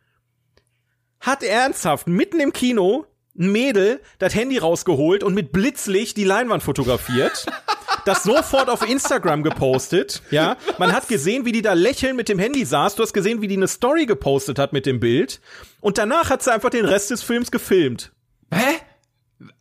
hat 1.20 1.42
ernsthaft 1.42 2.06
mitten 2.06 2.40
im 2.40 2.54
Kino 2.54 3.04
ein 3.38 3.52
Mädel 3.52 4.00
das 4.18 4.34
Handy 4.34 4.56
rausgeholt 4.56 5.22
und 5.22 5.34
mit 5.34 5.52
Blitzlicht 5.52 6.16
die 6.16 6.24
Leinwand 6.24 6.62
fotografiert. 6.62 7.46
das 8.04 8.22
sofort 8.22 8.68
auf 8.68 8.88
Instagram 8.88 9.42
gepostet, 9.42 10.22
ja. 10.30 10.56
Man 10.78 10.92
hat 10.92 11.08
gesehen, 11.08 11.44
wie 11.44 11.52
die 11.52 11.62
da 11.62 11.72
lächeln 11.74 12.16
mit 12.16 12.28
dem 12.28 12.38
Handy 12.38 12.64
saß. 12.64 12.94
Du 12.96 13.02
hast 13.02 13.12
gesehen, 13.12 13.40
wie 13.42 13.48
die 13.48 13.56
eine 13.56 13.68
Story 13.68 14.06
gepostet 14.06 14.58
hat 14.58 14.72
mit 14.72 14.86
dem 14.86 15.00
Bild. 15.00 15.40
Und 15.80 15.98
danach 15.98 16.30
hat 16.30 16.42
sie 16.42 16.52
einfach 16.52 16.70
den 16.70 16.84
Rest 16.84 17.10
des 17.10 17.22
Films 17.22 17.50
gefilmt. 17.50 18.12
Hä? 18.52 18.76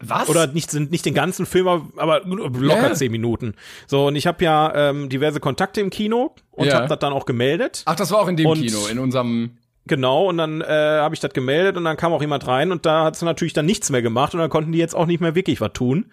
Was? 0.02 0.28
Oder 0.28 0.48
nicht, 0.48 0.70
sind 0.72 0.92
nicht 0.92 1.06
den 1.06 1.14
ganzen 1.14 1.46
Film, 1.46 1.68
aber 1.96 2.22
locker 2.26 2.94
zehn 2.96 3.12
Minuten. 3.14 3.54
So, 3.88 4.08
und 4.08 4.16
ich 4.18 4.28
habe 4.28 4.44
ja 4.44 4.90
ähm, 4.90 5.08
diverse 5.08 5.40
Kontakte 5.40 5.80
im 5.80 5.90
Kino 5.90 6.36
und 6.52 6.68
Ja. 6.68 6.76
habe 6.76 6.88
das 6.90 7.00
dann 7.00 7.14
auch 7.14 7.26
gemeldet. 7.26 7.84
Ach, 7.86 7.96
das 7.96 8.12
war 8.12 8.20
auch 8.20 8.28
in 8.28 8.36
dem 8.36 8.46
Und- 8.48 8.60
Kino, 8.62 8.88
in 8.88 9.00
unserem. 9.00 9.58
Genau, 9.88 10.28
und 10.28 10.38
dann 10.38 10.62
äh, 10.62 10.66
habe 10.68 11.16
ich 11.16 11.22
das 11.22 11.32
gemeldet 11.34 11.76
und 11.78 11.86
dann 11.86 11.96
kam 11.98 12.12
auch 12.14 12.22
jemand 12.22 12.46
rein 12.46 12.72
und 12.72 12.86
da 12.86 13.06
hat 13.06 13.16
sie 13.16 13.26
natürlich 13.26 13.54
dann 13.54 13.66
nichts 13.66 13.90
mehr 13.90 14.02
gemacht 14.04 14.34
und 14.36 14.40
dann 14.42 14.50
konnten 14.50 14.72
die 14.74 14.78
jetzt 14.78 14.94
auch 14.94 15.06
nicht 15.08 15.20
mehr 15.22 15.34
wirklich 15.34 15.62
was 15.62 15.72
tun. 15.74 16.12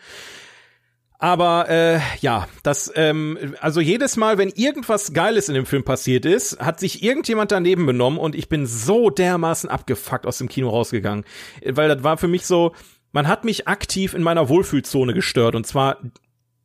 Aber 1.18 1.68
äh, 1.70 2.00
ja, 2.20 2.46
das, 2.62 2.92
ähm, 2.94 3.54
also 3.60 3.80
jedes 3.80 4.16
Mal, 4.16 4.36
wenn 4.38 4.50
irgendwas 4.50 5.12
Geiles 5.12 5.48
in 5.48 5.54
dem 5.54 5.66
Film 5.66 5.82
passiert 5.82 6.26
ist, 6.26 6.58
hat 6.60 6.78
sich 6.78 7.02
irgendjemand 7.02 7.52
daneben 7.52 7.86
benommen 7.86 8.18
und 8.18 8.34
ich 8.34 8.48
bin 8.48 8.66
so 8.66 9.08
dermaßen 9.08 9.70
abgefuckt 9.70 10.26
aus 10.26 10.38
dem 10.38 10.48
Kino 10.48 10.68
rausgegangen. 10.68 11.24
Weil 11.64 11.88
das 11.88 12.02
war 12.02 12.18
für 12.18 12.28
mich 12.28 12.46
so, 12.46 12.74
man 13.12 13.28
hat 13.28 13.44
mich 13.44 13.66
aktiv 13.66 14.12
in 14.12 14.22
meiner 14.22 14.48
Wohlfühlzone 14.48 15.14
gestört 15.14 15.54
und 15.54 15.66
zwar 15.66 15.98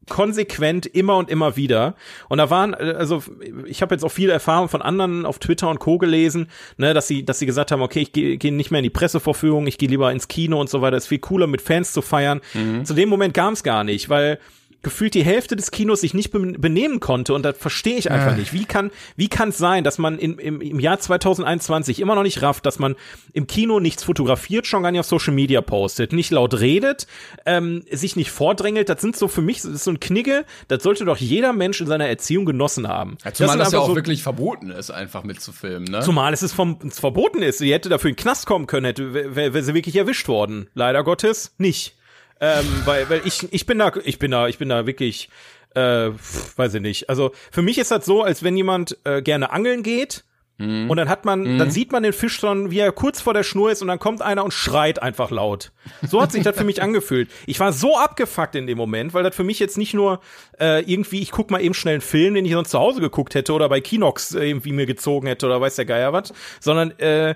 konsequent 0.09 0.85
immer 0.85 1.17
und 1.17 1.29
immer 1.29 1.55
wieder. 1.55 1.95
Und 2.29 2.39
da 2.39 2.49
waren, 2.49 2.73
äh, 2.73 2.95
also 2.97 3.23
ich 3.65 3.81
habe 3.81 3.95
jetzt 3.95 4.03
auch 4.03 4.11
viele 4.11 4.33
Erfahrungen 4.33 4.69
von 4.69 4.81
anderen 4.81 5.25
auf 5.25 5.39
Twitter 5.39 5.69
und 5.69 5.79
Co. 5.79 5.97
gelesen, 5.97 6.47
ne, 6.77 6.93
dass 6.93 7.07
sie, 7.07 7.23
dass 7.23 7.39
sie 7.39 7.45
gesagt 7.45 7.71
haben, 7.71 7.81
okay, 7.81 8.01
ich 8.01 8.11
gehe 8.11 8.37
geh 8.37 8.51
nicht 8.51 8.71
mehr 8.71 8.79
in 8.79 8.83
die 8.83 8.89
Pressevorführung, 8.89 9.67
ich 9.67 9.77
gehe 9.77 9.89
lieber 9.89 10.11
ins 10.11 10.27
Kino 10.27 10.59
und 10.59 10.69
so 10.69 10.81
weiter. 10.81 10.97
ist 10.97 11.07
viel 11.07 11.19
cooler, 11.19 11.47
mit 11.47 11.61
Fans 11.61 11.93
zu 11.93 12.01
feiern. 12.01 12.41
Zu 12.83 12.93
dem 12.93 13.09
Moment 13.09 13.33
kam 13.33 13.53
es 13.53 13.63
gar 13.63 13.83
nicht, 13.83 14.09
weil 14.09 14.39
gefühlt 14.83 15.13
die 15.13 15.23
Hälfte 15.23 15.55
des 15.55 15.71
Kinos 15.71 16.01
sich 16.01 16.13
nicht 16.13 16.31
be- 16.31 16.39
benehmen 16.57 16.99
konnte 16.99 17.33
und 17.33 17.43
das 17.43 17.57
verstehe 17.57 17.97
ich 17.97 18.09
einfach 18.11 18.33
Äh. 18.33 18.39
nicht. 18.39 18.53
Wie 18.53 18.65
kann 18.65 18.91
wie 19.15 19.27
kann 19.27 19.49
es 19.49 19.57
sein, 19.57 19.83
dass 19.83 19.97
man 19.97 20.17
in, 20.17 20.37
im, 20.39 20.59
im 20.61 20.79
Jahr 20.79 20.99
2021 20.99 21.99
immer 21.99 22.15
noch 22.15 22.23
nicht 22.23 22.41
rafft, 22.41 22.65
dass 22.65 22.79
man 22.79 22.95
im 23.33 23.47
Kino 23.47 23.79
nichts 23.79 24.03
fotografiert, 24.03 24.65
schon 24.67 24.83
gar 24.83 24.91
nicht 24.91 24.99
auf 24.99 25.05
Social 25.05 25.33
Media 25.33 25.61
postet, 25.61 26.13
nicht 26.13 26.31
laut 26.31 26.59
redet, 26.59 27.07
ähm, 27.45 27.83
sich 27.91 28.15
nicht 28.15 28.31
vordrängelt, 28.31 28.89
das 28.89 29.01
sind 29.01 29.15
so 29.15 29.27
für 29.27 29.41
mich 29.41 29.57
das 29.61 29.71
ist 29.71 29.83
so 29.83 29.91
ein 29.91 29.99
Knigge, 29.99 30.45
das 30.67 30.83
sollte 30.83 31.05
doch 31.05 31.17
jeder 31.17 31.53
Mensch 31.53 31.79
in 31.81 31.87
seiner 31.87 32.07
Erziehung 32.07 32.45
genossen 32.45 32.87
haben. 32.87 33.17
Ja, 33.23 33.33
zumal 33.33 33.51
sind 33.51 33.59
das, 33.59 33.71
ja 33.73 33.79
auch 33.79 33.87
so- 33.87 33.95
wirklich 33.95 34.23
verboten 34.23 34.71
ist, 34.71 34.89
einfach 34.91 35.23
mitzufilmen, 35.23 35.91
ne? 35.91 35.99
Zumal 36.01 36.33
es 36.33 36.43
ist 36.43 36.53
vom, 36.53 36.79
es 36.87 36.99
verboten 36.99 37.41
ist. 37.41 37.59
Sie 37.59 37.71
hätte 37.73 37.89
dafür 37.89 38.09
in 38.09 38.15
den 38.15 38.21
Knast 38.21 38.45
kommen 38.45 38.67
können, 38.67 38.85
hätte, 38.85 39.13
wäre 39.13 39.53
wär 39.53 39.63
sie 39.63 39.73
wirklich 39.73 39.95
erwischt 39.95 40.27
worden. 40.27 40.67
Leider 40.73 41.03
Gottes 41.03 41.53
nicht. 41.57 41.95
Ähm, 42.41 42.65
weil, 42.85 43.09
weil 43.09 43.21
ich, 43.23 43.47
ich 43.53 43.65
bin 43.65 43.79
da, 43.79 43.93
ich 44.03 44.19
bin 44.19 44.31
da, 44.31 44.47
ich 44.47 44.57
bin 44.57 44.69
da 44.69 44.85
wirklich, 44.85 45.29
äh, 45.75 46.09
weiß 46.55 46.73
ich 46.73 46.81
nicht. 46.81 47.09
Also 47.09 47.31
für 47.51 47.61
mich 47.61 47.77
ist 47.77 47.91
das 47.91 48.05
so, 48.05 48.23
als 48.23 48.43
wenn 48.43 48.57
jemand 48.57 48.97
äh, 49.05 49.21
gerne 49.21 49.51
angeln 49.51 49.83
geht 49.83 50.25
und 50.61 50.95
dann 50.97 51.09
hat 51.09 51.25
man, 51.25 51.57
dann 51.57 51.71
sieht 51.71 51.91
man 51.91 52.03
den 52.03 52.13
Fisch 52.13 52.35
schon, 52.35 52.69
wie 52.69 52.77
er 52.77 52.91
kurz 52.91 53.19
vor 53.19 53.33
der 53.33 53.41
Schnur 53.41 53.71
ist 53.71 53.81
und 53.81 53.87
dann 53.87 53.97
kommt 53.97 54.21
einer 54.21 54.43
und 54.43 54.53
schreit 54.53 55.01
einfach 55.01 55.31
laut. 55.31 55.71
So 56.07 56.21
hat 56.21 56.31
sich 56.31 56.43
das 56.43 56.55
für 56.55 56.63
mich 56.63 56.81
angefühlt. 56.83 57.31
Ich 57.47 57.59
war 57.59 57.73
so 57.73 57.97
abgefuckt 57.97 58.53
in 58.53 58.67
dem 58.67 58.77
Moment, 58.77 59.15
weil 59.15 59.23
das 59.23 59.35
für 59.35 59.43
mich 59.43 59.57
jetzt 59.57 59.79
nicht 59.79 59.95
nur 59.95 60.21
äh, 60.59 60.83
irgendwie, 60.83 61.19
ich 61.19 61.31
guck 61.31 61.49
mal 61.49 61.63
eben 61.63 61.73
schnell 61.73 61.95
einen 61.95 62.01
Film, 62.01 62.35
den 62.35 62.45
ich 62.45 62.51
sonst 62.51 62.69
zu 62.69 62.77
Hause 62.77 63.01
geguckt 63.01 63.33
hätte 63.33 63.53
oder 63.53 63.69
bei 63.69 63.81
Kinox 63.81 64.35
äh, 64.35 64.45
irgendwie 64.45 64.71
mir 64.71 64.85
gezogen 64.85 65.25
hätte 65.25 65.47
oder 65.47 65.59
weiß 65.59 65.77
der 65.77 65.85
Geier 65.85 66.13
was, 66.13 66.31
sondern 66.59 66.91
äh, 66.99 67.33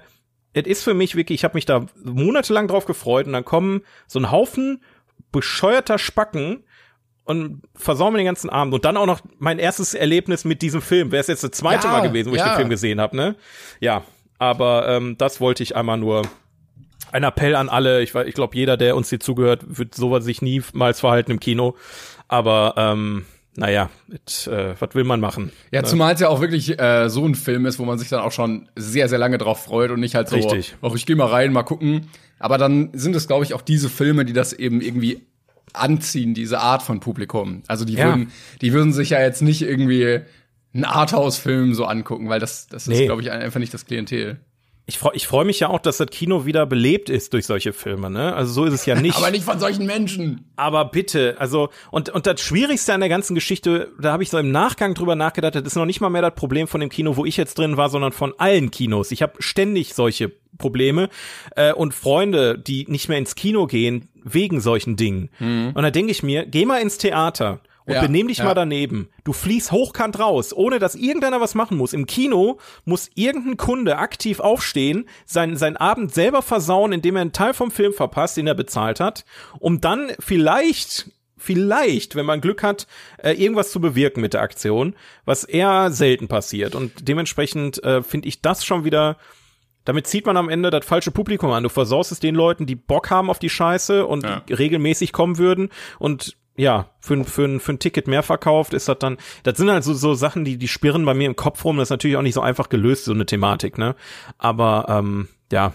es 0.53 0.67
ist 0.67 0.83
für 0.83 0.93
mich 0.93 1.15
wirklich, 1.15 1.39
ich 1.39 1.43
habe 1.43 1.55
mich 1.55 1.65
da 1.65 1.87
monatelang 2.03 2.67
drauf 2.67 2.85
gefreut 2.85 3.25
und 3.25 3.33
dann 3.33 3.43
kommen 3.43 3.81
so 4.05 4.19
ein 4.19 4.29
Haufen 4.29 4.83
bescheuerter 5.35 5.99
Spacken 5.99 6.63
und 7.25 7.61
versauen 7.75 8.13
mir 8.13 8.19
den 8.19 8.25
ganzen 8.25 8.49
Abend. 8.49 8.73
Und 8.73 8.85
dann 8.85 8.97
auch 8.97 9.05
noch 9.05 9.19
mein 9.37 9.59
erstes 9.59 9.93
Erlebnis 9.93 10.45
mit 10.45 10.61
diesem 10.61 10.81
Film. 10.81 11.11
Wäre 11.11 11.21
es 11.21 11.27
jetzt 11.27 11.43
das 11.43 11.51
zweite 11.51 11.87
Ja, 11.87 11.93
Mal 11.93 12.07
gewesen, 12.07 12.31
wo 12.31 12.35
ich 12.35 12.39
ja. 12.39 12.53
den 12.53 12.55
Film 12.55 12.69
gesehen 12.69 13.01
habe, 13.01 13.15
ne? 13.15 13.35
Ja, 13.79 14.03
aber 14.37 14.87
ähm, 14.87 15.17
das 15.17 15.41
wollte 15.41 15.61
ich 15.61 15.75
einmal 15.75 15.97
nur 15.97 16.21
ein 17.11 17.23
Appell 17.23 17.55
an 17.55 17.67
alle. 17.67 18.01
Ich, 18.01 18.15
ich 18.15 18.33
glaube, 18.33 18.55
jeder, 18.55 18.77
der 18.77 18.95
uns 18.95 19.09
hier 19.09 19.19
zugehört, 19.19 19.63
wird 19.65 19.93
sowas 19.95 20.23
sich 20.23 20.41
niemals 20.41 20.99
verhalten 20.99 21.31
im 21.31 21.39
Kino. 21.39 21.75
Aber 22.27 22.75
ähm, 22.77 23.25
naja, 23.55 23.89
mit, 24.07 24.47
äh, 24.47 24.75
was 24.79 24.93
will 24.93 25.05
man 25.05 25.19
machen? 25.19 25.51
Ja, 25.71 25.81
ne? 25.81 25.87
zumal 25.87 26.13
es 26.13 26.19
ja 26.19 26.29
auch 26.29 26.41
wirklich 26.41 26.79
äh, 26.79 27.09
so 27.09 27.25
ein 27.25 27.35
Film 27.35 27.65
ist, 27.65 27.79
wo 27.79 27.85
man 27.85 27.97
sich 27.97 28.09
dann 28.09 28.21
auch 28.21 28.31
schon 28.31 28.69
sehr, 28.75 29.09
sehr 29.09 29.17
lange 29.17 29.37
drauf 29.37 29.63
freut 29.63 29.91
und 29.91 29.99
nicht 29.99 30.15
halt 30.15 30.29
so, 30.29 30.35
Richtig. 30.35 30.75
ach, 30.81 30.93
ich 30.93 31.05
gehe 31.05 31.15
mal 31.15 31.27
rein, 31.27 31.53
mal 31.53 31.63
gucken. 31.63 32.09
Aber 32.39 32.57
dann 32.57 32.89
sind 32.93 33.15
es, 33.15 33.27
glaube 33.27 33.45
ich, 33.45 33.53
auch 33.53 33.61
diese 33.61 33.89
Filme, 33.89 34.25
die 34.25 34.33
das 34.33 34.53
eben 34.53 34.81
irgendwie 34.81 35.21
anziehen, 35.73 36.33
diese 36.33 36.59
Art 36.59 36.83
von 36.83 36.99
Publikum. 36.99 37.63
Also 37.67 37.85
die 37.85 37.93
Ja. 37.93 38.05
würden, 38.05 38.31
die 38.61 38.73
würden 38.73 38.93
sich 38.93 39.09
ja 39.11 39.21
jetzt 39.21 39.41
nicht 39.41 39.61
irgendwie 39.61 40.21
einen 40.73 40.85
Arthouse-Film 40.85 41.73
so 41.73 41.85
angucken, 41.85 42.29
weil 42.29 42.39
das, 42.39 42.67
das 42.67 42.83
ist, 42.87 42.89
Nee. 42.97 43.05
glaube 43.05 43.21
ich, 43.21 43.31
einfach 43.31 43.59
nicht 43.59 43.73
das 43.73 43.85
Klientel. 43.85 44.39
Ich 44.87 44.99
freue 44.99 45.15
ich 45.15 45.25
freu 45.25 45.45
mich 45.45 45.59
ja 45.61 45.69
auch, 45.69 45.79
dass 45.79 45.97
das 45.97 46.07
Kino 46.11 46.45
wieder 46.45 46.67
belebt 46.67 47.09
ist 47.09 47.33
durch 47.33 47.47
solche 47.47 47.73
Filme, 47.73 48.11
ne? 48.11 48.35
Also 48.35 48.53
so 48.53 48.65
ist 48.65 48.73
es 48.73 48.85
ja 48.85 48.93
nicht. 49.01 49.17
Aber 49.17 49.31
nicht 49.31 49.43
von 49.43 49.59
solchen 49.59 49.87
Menschen. 49.87 50.51
Aber 50.57 50.85
bitte, 50.85 51.37
also, 51.39 51.69
und, 51.89 52.09
und 52.09 52.27
das 52.27 52.39
Schwierigste 52.39 52.93
an 52.93 52.99
der 52.99 53.09
ganzen 53.09 53.33
Geschichte, 53.33 53.91
da 53.99 54.11
habe 54.11 54.21
ich 54.21 54.29
so 54.29 54.37
im 54.37 54.51
Nachgang 54.51 54.93
drüber 54.93 55.15
nachgedacht, 55.15 55.55
das 55.55 55.63
ist 55.63 55.75
noch 55.75 55.85
nicht 55.87 56.01
mal 56.01 56.11
mehr 56.11 56.21
das 56.21 56.35
Problem 56.35 56.67
von 56.67 56.81
dem 56.81 56.89
Kino, 56.91 57.17
wo 57.17 57.25
ich 57.25 57.35
jetzt 57.35 57.57
drin 57.57 57.77
war, 57.77 57.89
sondern 57.89 58.11
von 58.11 58.33
allen 58.37 58.69
Kinos. 58.69 59.09
Ich 59.11 59.23
habe 59.23 59.33
ständig 59.41 59.95
solche 59.95 60.31
Probleme 60.57 61.09
äh, 61.55 61.73
und 61.73 61.93
Freunde, 61.93 62.57
die 62.57 62.85
nicht 62.87 63.09
mehr 63.09 63.17
ins 63.17 63.35
Kino 63.35 63.67
gehen, 63.67 64.09
wegen 64.23 64.59
solchen 64.61 64.95
Dingen. 64.95 65.29
Und 65.39 65.83
da 65.83 65.91
denke 65.91 66.11
ich 66.11 66.23
mir, 66.23 66.45
geh 66.45 66.65
mal 66.65 66.81
ins 66.81 66.97
Theater. 66.97 67.59
Und 67.87 67.93
Ja, 67.93 68.01
benehm 68.01 68.27
dich 68.27 68.39
ja. 68.39 68.45
mal 68.45 68.55
daneben. 68.55 69.09
Du 69.23 69.31
fließt 69.31 69.71
hochkant 69.71 70.17
raus, 70.17 70.53
ohne 70.53 70.79
dass 70.79 70.95
irgendeiner 70.95 71.39
was 71.39 71.53
machen 71.53 71.77
muss. 71.77 71.93
Im 71.93 72.07
Kino 72.07 72.57
muss 72.83 73.11
irgendein 73.13 73.57
Kunde 73.57 73.97
aktiv 73.99 74.39
aufstehen, 74.39 75.07
seinen, 75.27 75.55
seinen 75.55 75.77
Abend 75.77 76.11
selber 76.11 76.41
versauen, 76.41 76.93
indem 76.93 77.15
er 77.15 77.21
einen 77.21 77.31
Teil 77.31 77.53
vom 77.53 77.69
Film 77.69 77.93
verpasst, 77.93 78.37
den 78.37 78.47
er 78.47 78.55
bezahlt 78.55 78.99
hat, 78.99 79.23
um 79.59 79.81
dann 79.81 80.13
vielleicht, 80.17 81.11
vielleicht, 81.37 82.15
wenn 82.15 82.25
man 82.25 82.41
Glück 82.41 82.63
hat, 82.63 82.87
äh, 83.17 83.33
irgendwas 83.33 83.69
zu 83.69 83.79
bewirken 83.79 84.21
mit 84.21 84.33
der 84.33 84.41
Aktion, 84.41 84.95
was 85.25 85.43
eher 85.43 85.91
selten 85.91 86.27
passiert. 86.27 86.73
Und 86.73 87.07
dementsprechend 87.07 87.83
äh, 87.83 88.01
finde 88.01 88.27
ich 88.27 88.41
das 88.41 88.65
schon 88.65 88.83
wieder 88.83 89.17
damit 89.85 90.07
zieht 90.07 90.25
man 90.25 90.35
am 90.37 90.49
Ende 90.49 90.69
das 90.71 90.85
falsche 90.85 91.11
Publikum 91.11 91.51
an. 91.51 91.63
Du 91.63 91.69
versaust 91.69 92.11
es 92.11 92.19
den 92.19 92.35
Leuten, 92.35 92.65
die 92.65 92.75
Bock 92.75 93.09
haben 93.09 93.29
auf 93.29 93.39
die 93.39 93.49
Scheiße 93.49 94.05
und 94.05 94.23
Ja. 94.23 94.41
die 94.41 94.53
regelmäßig 94.53 95.13
kommen 95.13 95.37
würden 95.37 95.69
und 95.99 96.35
ja, 96.57 96.89
für, 97.01 97.15
ein- 97.15 97.25
für, 97.25 97.43
ein- 97.43 97.59
für 97.59 97.73
ein 97.73 97.79
Ticket 97.79 98.07
mehr 98.07 98.23
verkauft, 98.23 98.73
ist 98.73 98.87
das 98.87 98.97
dann, 98.99 99.17
das 99.43 99.57
sind 99.57 99.69
halt 99.69 99.83
so, 99.83 99.93
so 99.93 100.13
Sachen, 100.13 100.45
die, 100.45 100.57
die 100.57 100.69
spirren 100.69 101.03
bei 101.05 101.13
mir 101.13 101.25
im 101.27 101.35
Kopf 101.35 101.65
rum. 101.65 101.75
Das 101.77 101.87
ist 101.87 101.89
natürlich 101.91 102.15
auch 102.15 102.21
nicht 102.21 102.33
so 102.33 102.39
einfach 102.39 102.69
gelöst, 102.69 103.03
so 103.05 103.11
eine 103.13 103.25
Thematik, 103.25 103.77
ne? 103.77 103.93
Aber, 104.37 104.85
ähm, 104.87 105.27
ja. 105.51 105.73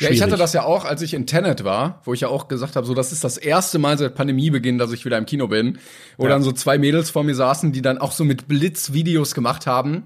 Ja, 0.00 0.10
ich 0.10 0.20
hatte 0.20 0.30
schwierig. 0.30 0.38
das 0.40 0.52
ja 0.54 0.64
auch, 0.64 0.84
als 0.84 1.02
ich 1.02 1.14
in 1.14 1.26
Tenet 1.26 1.62
war, 1.64 2.02
wo 2.04 2.12
ich 2.14 2.20
ja 2.20 2.28
auch 2.28 2.48
gesagt 2.48 2.74
habe, 2.76 2.84
so 2.86 2.94
das 2.94 3.12
ist 3.12 3.22
das 3.24 3.36
erste 3.36 3.78
Mal 3.78 3.96
seit 3.98 4.14
Pandemiebeginn, 4.16 4.76
dass 4.78 4.92
ich 4.92 5.04
wieder 5.04 5.18
im 5.18 5.26
Kino 5.26 5.46
bin, 5.48 5.78
wo 6.16 6.24
Ja. 6.24 6.30
dann 6.30 6.42
so 6.42 6.50
zwei 6.52 6.78
Mädels 6.78 7.10
vor 7.10 7.22
mir 7.24 7.34
saßen, 7.36 7.70
die 7.72 7.82
dann 7.82 7.98
auch 7.98 8.12
so 8.12 8.24
mit 8.24 8.48
Blitzvideos 8.48 9.34
gemacht 9.34 9.66
haben 9.66 10.04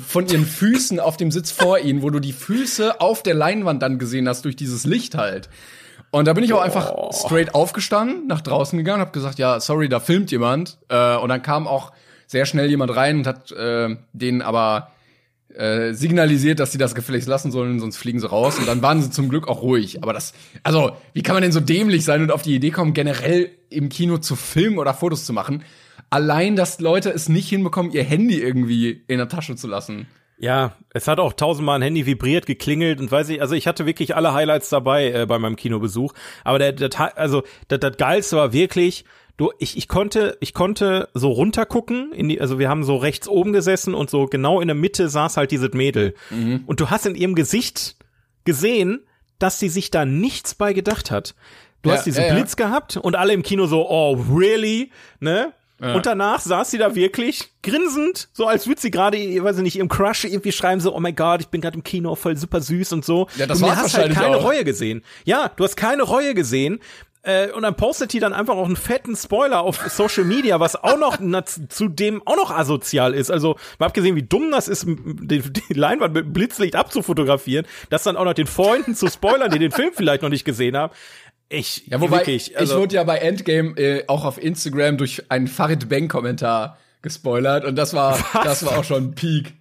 von 0.00 0.26
ihren 0.26 0.44
Füßen 0.44 1.00
auf 1.00 1.16
dem 1.16 1.30
Sitz 1.30 1.50
vor 1.50 1.78
ihnen, 1.78 2.02
wo 2.02 2.10
du 2.10 2.20
die 2.20 2.32
Füße 2.32 3.00
auf 3.00 3.22
der 3.22 3.34
Leinwand 3.34 3.82
dann 3.82 3.98
gesehen 3.98 4.28
hast 4.28 4.44
durch 4.44 4.56
dieses 4.56 4.84
Licht 4.84 5.14
halt. 5.14 5.48
Und 6.10 6.26
da 6.26 6.32
bin 6.32 6.44
ich 6.44 6.52
auch 6.52 6.60
einfach 6.60 6.92
straight 7.12 7.54
aufgestanden, 7.54 8.26
nach 8.28 8.40
draußen 8.40 8.78
gegangen, 8.78 9.00
habe 9.00 9.10
gesagt, 9.10 9.38
ja, 9.38 9.58
sorry, 9.58 9.88
da 9.88 9.98
filmt 9.98 10.30
jemand. 10.30 10.78
Äh, 10.88 11.16
und 11.16 11.28
dann 11.28 11.42
kam 11.42 11.66
auch 11.66 11.92
sehr 12.26 12.46
schnell 12.46 12.70
jemand 12.70 12.94
rein 12.94 13.18
und 13.18 13.26
hat 13.26 13.50
äh, 13.52 13.96
denen 14.12 14.42
aber 14.42 14.90
äh, 15.54 15.92
signalisiert, 15.92 16.60
dass 16.60 16.72
sie 16.72 16.78
das 16.78 16.94
gefälligst 16.94 17.28
lassen 17.28 17.50
sollen, 17.50 17.78
sonst 17.80 17.96
fliegen 17.96 18.20
sie 18.20 18.28
raus. 18.28 18.58
Und 18.58 18.66
dann 18.66 18.82
waren 18.82 19.02
sie 19.02 19.10
zum 19.10 19.28
Glück 19.28 19.48
auch 19.48 19.62
ruhig. 19.62 20.02
Aber 20.02 20.12
das, 20.12 20.34
also, 20.62 20.92
wie 21.12 21.22
kann 21.22 21.34
man 21.34 21.42
denn 21.42 21.52
so 21.52 21.60
dämlich 21.60 22.04
sein 22.04 22.22
und 22.22 22.32
auf 22.32 22.42
die 22.42 22.54
Idee 22.54 22.70
kommen, 22.70 22.94
generell 22.94 23.50
im 23.70 23.88
Kino 23.88 24.18
zu 24.18 24.36
filmen 24.36 24.78
oder 24.78 24.94
Fotos 24.94 25.24
zu 25.24 25.32
machen? 25.32 25.64
Allein, 26.14 26.54
dass 26.54 26.78
Leute 26.78 27.10
es 27.10 27.28
nicht 27.28 27.48
hinbekommen, 27.48 27.90
ihr 27.90 28.04
Handy 28.04 28.40
irgendwie 28.40 29.02
in 29.08 29.18
der 29.18 29.28
Tasche 29.28 29.56
zu 29.56 29.66
lassen. 29.66 30.06
Ja, 30.38 30.76
es 30.90 31.08
hat 31.08 31.18
auch 31.18 31.32
tausendmal 31.32 31.76
ein 31.76 31.82
Handy 31.82 32.06
vibriert, 32.06 32.46
geklingelt 32.46 33.00
und 33.00 33.10
weiß 33.10 33.30
ich, 33.30 33.40
also 33.40 33.56
ich 33.56 33.66
hatte 33.66 33.84
wirklich 33.84 34.14
alle 34.14 34.32
Highlights 34.32 34.68
dabei 34.68 35.10
äh, 35.10 35.26
bei 35.26 35.40
meinem 35.40 35.56
Kinobesuch. 35.56 36.14
Aber 36.44 36.60
der, 36.60 36.70
der 36.70 37.18
also 37.18 37.42
das, 37.66 37.80
das 37.80 37.96
Geilste 37.96 38.36
war 38.36 38.52
wirklich, 38.52 39.04
du, 39.36 39.50
ich, 39.58 39.76
ich 39.76 39.88
konnte, 39.88 40.38
ich 40.38 40.54
konnte 40.54 41.08
so 41.14 41.32
runtergucken, 41.32 42.12
in 42.12 42.28
die, 42.28 42.40
also 42.40 42.60
wir 42.60 42.68
haben 42.68 42.84
so 42.84 42.94
rechts 42.94 43.26
oben 43.26 43.52
gesessen 43.52 43.92
und 43.92 44.08
so 44.08 44.26
genau 44.26 44.60
in 44.60 44.68
der 44.68 44.76
Mitte 44.76 45.08
saß 45.08 45.36
halt 45.36 45.50
dieses 45.50 45.72
Mädel. 45.72 46.14
Mhm. 46.30 46.62
Und 46.66 46.78
du 46.78 46.90
hast 46.90 47.06
in 47.06 47.16
ihrem 47.16 47.34
Gesicht 47.34 47.96
gesehen, 48.44 49.04
dass 49.40 49.58
sie 49.58 49.68
sich 49.68 49.90
da 49.90 50.04
nichts 50.04 50.54
bei 50.54 50.74
gedacht 50.74 51.10
hat. 51.10 51.34
Du 51.82 51.90
ja, 51.90 51.96
hast 51.96 52.06
diesen 52.06 52.22
ja, 52.22 52.34
Blitz 52.34 52.54
gehabt 52.54 52.98
und 52.98 53.16
alle 53.16 53.32
im 53.32 53.42
Kino 53.42 53.66
so, 53.66 53.90
oh, 53.90 54.14
really? 54.30 54.92
Ne? 55.18 55.52
Ja. 55.80 55.94
Und 55.94 56.06
danach 56.06 56.40
saß 56.40 56.70
sie 56.70 56.78
da 56.78 56.94
wirklich 56.94 57.50
grinsend, 57.62 58.28
so 58.32 58.46
als 58.46 58.66
würde 58.66 58.80
sie 58.80 58.90
gerade, 58.90 59.18
weiß 59.18 59.56
ich 59.56 59.62
nicht, 59.62 59.76
ihrem 59.76 59.88
Crush 59.88 60.24
irgendwie 60.24 60.52
schreiben, 60.52 60.80
so, 60.80 60.94
oh 60.94 61.00
mein 61.00 61.16
Gott, 61.16 61.40
ich 61.40 61.48
bin 61.48 61.60
gerade 61.60 61.76
im 61.76 61.82
Kino, 61.82 62.14
voll 62.14 62.36
super 62.36 62.60
süß 62.60 62.92
und 62.92 63.04
so. 63.04 63.26
Ja, 63.36 63.46
das 63.46 63.58
du 63.58 63.66
war's 63.66 63.78
hast 63.78 63.98
halt 63.98 64.14
keine 64.14 64.36
auch. 64.36 64.44
Reue 64.44 64.64
gesehen. 64.64 65.02
Ja, 65.24 65.50
du 65.56 65.64
hast 65.64 65.76
keine 65.76 66.04
Reue 66.04 66.34
gesehen. 66.34 66.80
Äh, 67.26 67.50
und 67.52 67.62
dann 67.62 67.74
postet 67.74 68.12
die 68.12 68.20
dann 68.20 68.34
einfach 68.34 68.54
auch 68.54 68.66
einen 68.66 68.76
fetten 68.76 69.16
Spoiler 69.16 69.62
auf 69.62 69.80
Social 69.88 70.24
Media, 70.24 70.60
was 70.60 70.76
auch 70.76 70.98
noch 70.98 71.16
zudem 71.70 72.20
auch 72.26 72.36
noch 72.36 72.50
asozial 72.50 73.14
ist. 73.14 73.30
Also, 73.30 73.56
mal 73.78 73.86
abgesehen, 73.86 74.14
wie 74.14 74.22
dumm 74.22 74.50
das 74.50 74.68
ist, 74.68 74.86
die, 74.86 75.40
die 75.40 75.72
Leinwand 75.72 76.12
mit 76.12 76.34
Blitzlicht 76.34 76.76
abzufotografieren, 76.76 77.66
das 77.88 78.02
dann 78.02 78.16
auch 78.18 78.26
noch 78.26 78.34
den 78.34 78.46
Freunden 78.46 78.94
zu 78.94 79.08
spoilern, 79.08 79.50
die 79.50 79.58
den 79.58 79.70
Film 79.70 79.90
vielleicht 79.94 80.22
noch 80.22 80.28
nicht 80.28 80.44
gesehen 80.44 80.76
haben. 80.76 80.92
Ich, 81.54 81.86
ja, 81.86 82.00
wobei, 82.00 82.18
wirklich, 82.18 82.58
also, 82.58 82.74
ich 82.74 82.80
wurde 82.80 82.96
ja 82.96 83.04
bei 83.04 83.18
Endgame 83.18 83.76
äh, 83.78 84.04
auch 84.08 84.24
auf 84.24 84.42
Instagram 84.42 84.98
durch 84.98 85.30
einen 85.30 85.48
Farid 85.48 85.88
Bang 85.88 86.08
Kommentar 86.08 86.78
gespoilert 87.02 87.64
und 87.64 87.76
das 87.76 87.94
war, 87.94 88.18
was? 88.32 88.44
das 88.44 88.66
war 88.66 88.78
auch 88.78 88.84
schon 88.84 89.04
ein 89.04 89.14
Peak. 89.14 89.54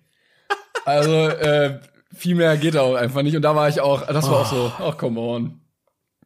Also, 0.86 1.12
äh, 1.12 1.80
viel 2.16 2.36
mehr 2.36 2.58
geht 2.58 2.78
auch 2.78 2.96
einfach 2.96 3.22
nicht 3.22 3.36
und 3.36 3.42
da 3.42 3.56
war 3.56 3.70
ich 3.70 3.82
auch, 3.82 4.06
das 4.06 4.30
war 4.30 4.34
oh. 4.34 4.42
auch 4.42 4.46
so, 4.46 4.72
ach, 4.80 4.98
come 4.98 5.20
on. 5.20 5.62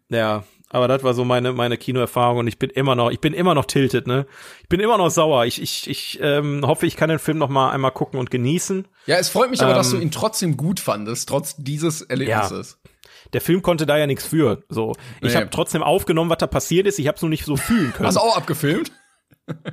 Ja, 0.10 0.44
aber 0.70 0.88
das 0.88 1.04
war 1.04 1.14
so 1.14 1.24
meine 1.24 1.54
meine 1.54 1.78
Kinoerfahrung 1.78 2.40
und 2.40 2.48
ich 2.48 2.60
bin 2.60 2.70
immer 2.70 2.96
noch 2.96 3.10
ich 3.10 3.22
bin 3.22 3.34
immer 3.34 3.56
noch 3.56 3.66
tilted 3.66 4.06
ne 4.06 4.26
ich 4.62 4.68
bin 4.68 4.80
immer 4.80 4.98
noch 4.98 5.10
sauer 5.10 5.46
ich 5.46 5.62
ich 5.62 5.90
ich 5.90 6.20
ähm, 6.22 6.66
hoffe 6.66 6.86
ich 6.86 6.98
kann 6.98 7.10
den 7.10 7.20
Film 7.20 7.38
noch 7.38 7.50
mal 7.50 7.72
einmal 7.72 7.92
gucken 7.92 8.20
und 8.20 8.32
genießen 8.32 8.88
ja 9.06 9.16
es 9.16 9.30
freut 9.30 9.50
mich 9.50 9.62
aber 9.62 9.74
dass 9.74 9.92
du 9.92 9.96
ähm, 9.98 10.04
ihn 10.04 10.12
trotzdem 10.12 10.58
gut 10.58 10.80
fandest 10.80 11.30
trotz 11.30 11.56
dieses 11.58 12.02
Erlebnisses 12.02 12.80
ja 12.84 12.90
der 13.34 13.42
Film 13.42 13.62
konnte 13.62 13.86
da 13.86 13.98
ja 13.98 14.08
nichts 14.08 14.26
für. 14.26 14.64
So, 14.70 14.94
ich 15.22 15.34
nee. 15.34 15.36
habe 15.36 15.50
trotzdem 15.50 15.84
aufgenommen, 15.84 16.30
was 16.30 16.38
da 16.38 16.48
passiert 16.48 16.88
ist. 16.88 17.00
Ich 17.00 17.08
habe 17.08 17.16
es 17.16 17.22
nur 17.22 17.30
nicht 17.30 17.46
so 17.46 17.58
fühlen 17.58 17.94
können. 17.94 18.08
Hast 18.08 18.18
du 18.18 18.22
auch 18.22 18.38
abgefilmt? 18.38 18.92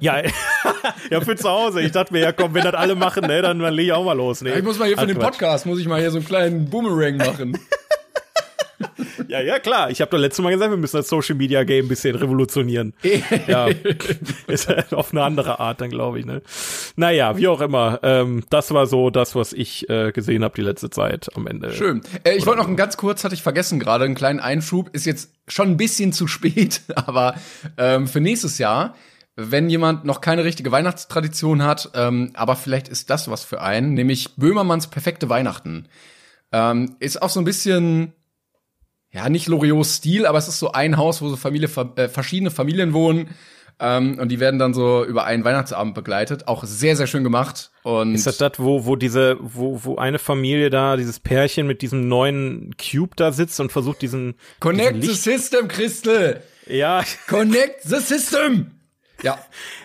Ja, 0.01 0.23
ja, 1.11 1.21
für 1.21 1.35
zu 1.35 1.49
Hause. 1.49 1.81
Ich 1.81 1.93
dachte 1.93 2.13
mir, 2.13 2.21
ja 2.21 2.33
komm, 2.33 2.55
wenn 2.55 2.63
das 2.63 2.75
alle 2.75 2.95
machen, 2.95 3.27
ne, 3.27 3.43
dann, 3.43 3.59
dann 3.59 3.75
leg 3.75 3.87
ich 3.87 3.93
auch 3.93 4.05
mal 4.05 4.13
los. 4.17 4.41
Ne? 4.43 4.51
Ja, 4.51 4.57
ich 4.57 4.63
muss 4.63 4.79
mal 4.79 4.87
hier 4.87 4.97
für 4.99 5.07
den 5.07 5.19
Podcast, 5.19 5.67
muss 5.67 5.81
ich 5.81 5.89
mal 5.89 6.01
hier 6.01 6.11
so 6.11 6.19
einen 6.19 6.27
kleinen 6.27 6.71
Boomerang 6.71 7.17
machen. 7.17 7.59
Ja, 9.29 9.41
ja, 9.41 9.59
klar. 9.59 9.91
Ich 9.91 10.01
habe 10.01 10.11
doch 10.11 10.19
letztes 10.19 10.43
Mal 10.43 10.51
gesagt, 10.51 10.71
wir 10.71 10.77
müssen 10.77 10.97
das 10.97 11.09
Social 11.09 11.35
Media 11.35 11.65
Game 11.65 11.87
ein 11.87 11.89
bisschen 11.89 12.15
revolutionieren. 12.15 12.95
ja. 13.47 13.69
Ist 14.47 14.69
halt 14.69 14.93
auf 14.93 15.13
eine 15.13 15.23
andere 15.23 15.61
Art 15.61 15.81
dann, 15.81 15.91
glaube 15.91 16.19
ich, 16.21 16.27
ne? 16.27 16.43
Naja, 16.97 17.37
wie 17.37 17.49
auch 17.49 17.61
immer. 17.61 18.01
Ähm, 18.03 18.45
das 18.51 18.73
war 18.73 18.87
so 18.87 19.11
das, 19.11 19.35
was 19.35 19.53
ich 19.53 19.89
äh, 19.89 20.13
gesehen 20.13 20.45
habe 20.45 20.55
die 20.55 20.63
letzte 20.63 20.91
Zeit 20.91 21.29
am 21.37 21.47
Ende. 21.47 21.73
Schön. 21.73 22.03
Äh, 22.25 22.37
ich 22.37 22.47
wollte 22.47 22.61
noch 22.61 22.69
ein 22.69 22.77
ganz 22.77 22.97
kurz, 22.97 23.25
hatte 23.25 23.35
ich 23.35 23.43
vergessen 23.43 23.81
gerade, 23.81 24.05
einen 24.05 24.15
kleinen 24.15 24.41
Einschub. 24.41 24.91
Ist 24.93 25.07
jetzt 25.07 25.33
schon 25.49 25.69
ein 25.69 25.77
bisschen 25.77 26.13
zu 26.13 26.27
spät, 26.27 26.83
aber 26.95 27.35
ähm, 27.79 28.07
für 28.07 28.21
nächstes 28.21 28.59
Jahr 28.59 28.95
wenn 29.37 29.69
jemand 29.69 30.05
noch 30.05 30.21
keine 30.21 30.45
richtige 30.45 30.71
Weihnachtstradition 30.71 31.65
hat, 31.65 31.91
ähm, 31.95 32.31
aber 32.35 32.55
vielleicht 32.55 32.87
ist 32.87 33.11
das 33.11 33.29
was 33.29 33.43
für 33.43 33.61
einen, 33.61 33.95
nämlich 33.95 34.37
Böhmermanns 34.37 34.87
perfekte 34.87 35.29
Weihnachten. 35.29 35.89
Ähm, 36.53 36.95
ist 37.01 37.21
auch 37.21 37.31
so 37.31 37.41
ein 37.41 37.45
bisschen 37.45 38.13
ja, 39.15 39.29
nicht 39.29 39.47
Loriots 39.47 39.97
Stil, 39.97 40.27
aber 40.27 40.39
es 40.39 40.49
ist 40.49 40.59
so 40.59 40.73
ein 40.73 40.97
Haus, 40.97 41.23
wo 41.23 41.29
so 41.29 41.37
Familie, 41.37 41.69
äh, 41.97 42.09
verschiedene 42.09 42.51
Familien 42.51 42.93
wohnen. 42.93 43.29
Ähm, 43.81 44.19
und 44.19 44.29
die 44.29 44.41
werden 44.41 44.59
dann 44.59 44.75
so 44.75 45.05
über 45.05 45.25
einen 45.25 45.45
Weihnachtsabend 45.45 45.95
begleitet. 45.95 46.47
Auch 46.49 46.65
sehr, 46.65 46.97
sehr 46.97 47.07
schön 47.07 47.25
gemacht. 47.25 47.71
Und 47.83 48.15
ist 48.15 48.27
das 48.27 48.39
das, 48.39 48.53
wo, 48.59 48.87
wo 48.87 48.97
diese, 48.97 49.37
wo, 49.41 49.85
wo 49.85 49.97
eine 49.97 50.19
Familie 50.19 50.71
da, 50.71 50.97
dieses 50.97 51.21
Pärchen 51.21 51.67
mit 51.67 51.83
diesem 51.83 52.09
neuen 52.09 52.75
Cube 52.77 53.15
da 53.17 53.33
sitzt 53.33 53.59
und 53.61 53.73
versucht 53.73 54.03
diesen. 54.03 54.35
Connect 54.61 54.97
diesen 54.97 55.15
the 55.15 55.21
system, 55.21 55.69
Christel! 55.69 56.43
Ja. 56.67 57.05
Connect 57.29 57.83
the 57.83 57.99
system! 57.99 58.71
Ja. 59.23 59.39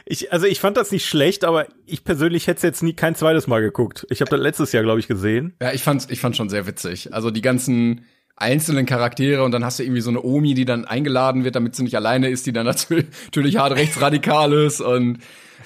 Ich, 0.06 0.34
also 0.34 0.48
ich 0.48 0.60
fand 0.60 0.78
das 0.78 0.92
nicht 0.92 1.06
schlecht, 1.06 1.44
aber 1.44 1.68
ich 1.86 2.04
persönlich 2.04 2.48
hätte 2.48 2.58
es 2.58 2.64
jetzt 2.64 2.84
nie 2.84 2.94
kein 2.94 3.16
zweites 3.16 3.48
Mal 3.48 3.62
geguckt. 3.62 4.06
Ich 4.10 4.22
habe 4.22 4.32
das 4.32 4.40
letztes 4.40 4.72
Jahr, 4.72 4.84
glaube 4.84 5.00
ich, 5.00 5.08
gesehen. 5.08 5.56
Ja, 5.62 5.72
ich 5.72 5.84
fand's, 5.84 6.08
ich 6.10 6.20
fand's 6.20 6.38
schon 6.38 6.50
sehr 6.50 6.68
witzig. 6.68 7.14
Also 7.14 7.32
die 7.32 7.42
ganzen, 7.42 8.06
einzelnen 8.40 8.86
Charaktere 8.86 9.44
und 9.44 9.52
dann 9.52 9.64
hast 9.66 9.80
du 9.80 9.84
irgendwie 9.84 10.02
so 10.02 10.10
eine 10.10 10.22
Omi, 10.24 10.54
die 10.54 10.66
dann 10.66 10.86
eingeladen 10.86 11.44
wird, 11.44 11.56
damit 11.56 11.76
sie 11.76 11.84
nicht 11.84 11.96
alleine 11.96 12.30
ist, 12.30 12.46
die 12.46 12.54
dann 12.54 12.66
natürlich 13.26 13.58
hart 13.58 13.74
rechtsradikal 13.74 14.54
ist 14.54 14.82
und 14.82 15.20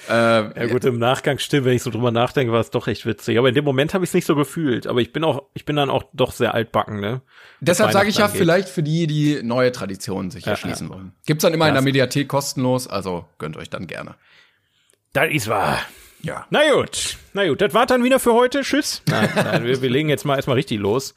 äh, 0.08 0.12
ja 0.12 0.66
gut, 0.66 0.84
im 0.84 0.98
Nachgang 0.98 1.38
stimmt, 1.38 1.66
wenn 1.66 1.74
ich 1.74 1.82
so 1.82 1.90
drüber 1.90 2.10
nachdenke, 2.10 2.52
war 2.52 2.60
es 2.60 2.70
doch 2.70 2.88
echt 2.88 3.06
witzig. 3.06 3.38
Aber 3.38 3.48
in 3.48 3.54
dem 3.54 3.64
Moment 3.64 3.94
habe 3.94 4.04
ich 4.04 4.10
es 4.10 4.14
nicht 4.14 4.26
so 4.26 4.34
gefühlt. 4.34 4.86
Aber 4.86 5.00
ich 5.00 5.12
bin 5.12 5.24
auch, 5.24 5.44
ich 5.54 5.64
bin 5.64 5.76
dann 5.76 5.88
auch 5.88 6.04
doch 6.12 6.32
sehr 6.32 6.52
altbacken, 6.52 7.00
ne? 7.00 7.22
Deshalb 7.60 7.92
sage 7.92 8.08
ich 8.08 8.18
ja 8.18 8.26
angeht. 8.26 8.40
vielleicht 8.40 8.68
für 8.68 8.82
die, 8.82 9.06
die 9.06 9.42
neue 9.42 9.72
Traditionen 9.72 10.30
sich 10.30 10.44
ja, 10.44 10.52
erschließen 10.52 10.88
ja. 10.88 10.94
wollen. 10.94 11.12
Gibt's 11.26 11.42
dann 11.42 11.54
immer 11.54 11.66
ja, 11.66 11.68
in 11.70 11.74
der 11.74 11.82
Mediathek 11.82 12.28
kostenlos, 12.28 12.86
also 12.86 13.24
gönnt 13.38 13.56
euch 13.56 13.70
dann 13.70 13.86
gerne. 13.86 14.16
Das 15.12 15.30
ist 15.30 15.48
wahr. 15.48 15.78
Ja. 16.22 16.46
Na 16.50 16.60
gut, 16.72 17.16
na 17.32 17.46
gut, 17.46 17.60
das 17.60 17.72
war 17.74 17.86
dann 17.86 18.02
wieder 18.02 18.18
für 18.18 18.32
heute. 18.32 18.62
Tschüss. 18.62 19.02
Nein, 19.06 19.30
nein 19.34 19.64
wir, 19.64 19.80
wir 19.80 19.90
legen 19.90 20.08
jetzt 20.08 20.24
mal 20.24 20.36
erstmal 20.36 20.56
richtig 20.56 20.80
los. 20.80 21.14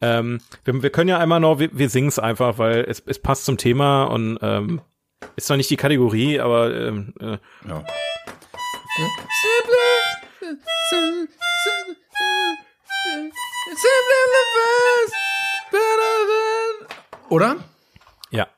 Ähm, 0.00 0.40
wir, 0.64 0.82
wir 0.82 0.90
können 0.90 1.08
ja 1.08 1.18
einmal 1.18 1.40
noch, 1.40 1.58
wir, 1.58 1.70
wir 1.72 1.88
singen 1.88 2.08
es 2.08 2.18
einfach, 2.18 2.58
weil 2.58 2.84
es, 2.88 3.02
es 3.06 3.18
passt 3.18 3.44
zum 3.44 3.56
Thema 3.56 4.04
und 4.04 4.38
ähm, 4.42 4.80
ist 5.36 5.46
zwar 5.46 5.56
nicht 5.56 5.70
die 5.70 5.76
Kategorie, 5.76 6.40
aber 6.40 6.74
ähm, 6.74 7.14
äh, 7.20 7.38
ja. 7.68 7.84
Oder? 17.28 17.56
Ja. 18.30 18.48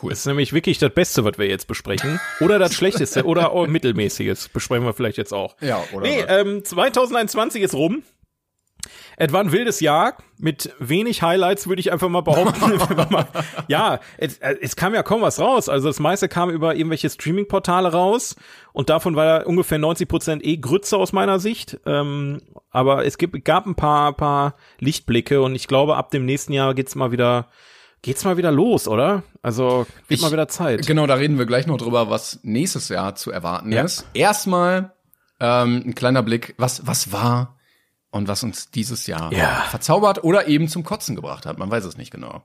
Cool. 0.00 0.10
Das 0.10 0.20
ist 0.20 0.26
nämlich 0.26 0.52
wirklich 0.52 0.78
das 0.78 0.92
Beste, 0.92 1.24
was 1.24 1.38
wir 1.38 1.46
jetzt 1.46 1.68
besprechen. 1.68 2.20
Oder 2.40 2.58
das 2.58 2.74
Schlechteste 2.74 3.24
oder 3.24 3.52
auch 3.52 3.66
Mittelmäßiges 3.66 4.48
besprechen 4.48 4.84
wir 4.84 4.92
vielleicht 4.92 5.16
jetzt 5.16 5.32
auch. 5.32 5.56
Ja, 5.60 5.82
oder? 5.92 6.02
Nee, 6.06 6.20
ähm, 6.28 6.64
2021 6.64 7.62
ist 7.62 7.74
rum. 7.74 8.02
Es 9.16 9.32
war 9.32 9.40
ein 9.40 9.50
wildes 9.50 9.80
Jahr 9.80 10.16
mit 10.38 10.74
wenig 10.78 11.22
Highlights, 11.22 11.66
würde 11.66 11.80
ich 11.80 11.90
einfach 11.90 12.10
mal 12.10 12.20
behaupten. 12.20 12.78
ja, 13.68 13.98
es, 14.18 14.38
es, 14.38 14.76
kam 14.76 14.94
ja 14.94 15.02
kaum 15.02 15.22
was 15.22 15.40
raus. 15.40 15.70
Also 15.70 15.88
das 15.88 15.98
meiste 16.00 16.28
kam 16.28 16.50
über 16.50 16.74
irgendwelche 16.74 17.08
Streaming-Portale 17.08 17.90
raus 17.92 18.36
und 18.74 18.90
davon 18.90 19.16
war 19.16 19.24
ja 19.24 19.42
ungefähr 19.44 19.78
90 19.78 20.06
Prozent 20.06 20.44
eh 20.44 20.58
Grütze 20.58 20.98
aus 20.98 21.14
meiner 21.14 21.38
Sicht. 21.38 21.80
Ähm, 21.86 22.42
aber 22.70 23.06
es 23.06 23.16
gibt, 23.16 23.42
gab 23.46 23.64
ein 23.64 23.74
paar, 23.74 24.12
paar 24.12 24.54
Lichtblicke 24.80 25.40
und 25.40 25.54
ich 25.54 25.66
glaube, 25.66 25.96
ab 25.96 26.10
dem 26.10 26.26
nächsten 26.26 26.52
Jahr 26.52 26.74
geht's 26.74 26.94
mal 26.94 27.10
wieder 27.10 27.48
geht's 28.02 28.24
mal 28.24 28.36
wieder 28.36 28.52
los, 28.52 28.86
oder? 28.86 29.22
Also 29.42 29.86
wird 30.08 30.20
ich, 30.20 30.22
mal 30.22 30.30
wieder 30.30 30.46
Zeit. 30.46 30.86
Genau, 30.86 31.06
da 31.06 31.14
reden 31.14 31.38
wir 31.38 31.46
gleich 31.46 31.66
noch 31.66 31.78
drüber, 31.78 32.10
was 32.10 32.40
nächstes 32.42 32.90
Jahr 32.90 33.14
zu 33.14 33.32
erwarten 33.32 33.72
ja. 33.72 33.82
ist. 33.82 34.06
Erstmal 34.12 34.92
ähm, 35.40 35.82
ein 35.86 35.94
kleiner 35.94 36.22
Blick, 36.22 36.54
was 36.58 36.86
was 36.86 37.10
war 37.12 37.55
und 38.10 38.28
was 38.28 38.42
uns 38.42 38.70
dieses 38.70 39.06
Jahr 39.06 39.32
ja. 39.32 39.64
verzaubert 39.70 40.24
oder 40.24 40.48
eben 40.48 40.68
zum 40.68 40.84
Kotzen 40.84 41.16
gebracht 41.16 41.46
hat. 41.46 41.58
Man 41.58 41.70
weiß 41.70 41.84
es 41.84 41.96
nicht 41.96 42.10
genau. 42.10 42.42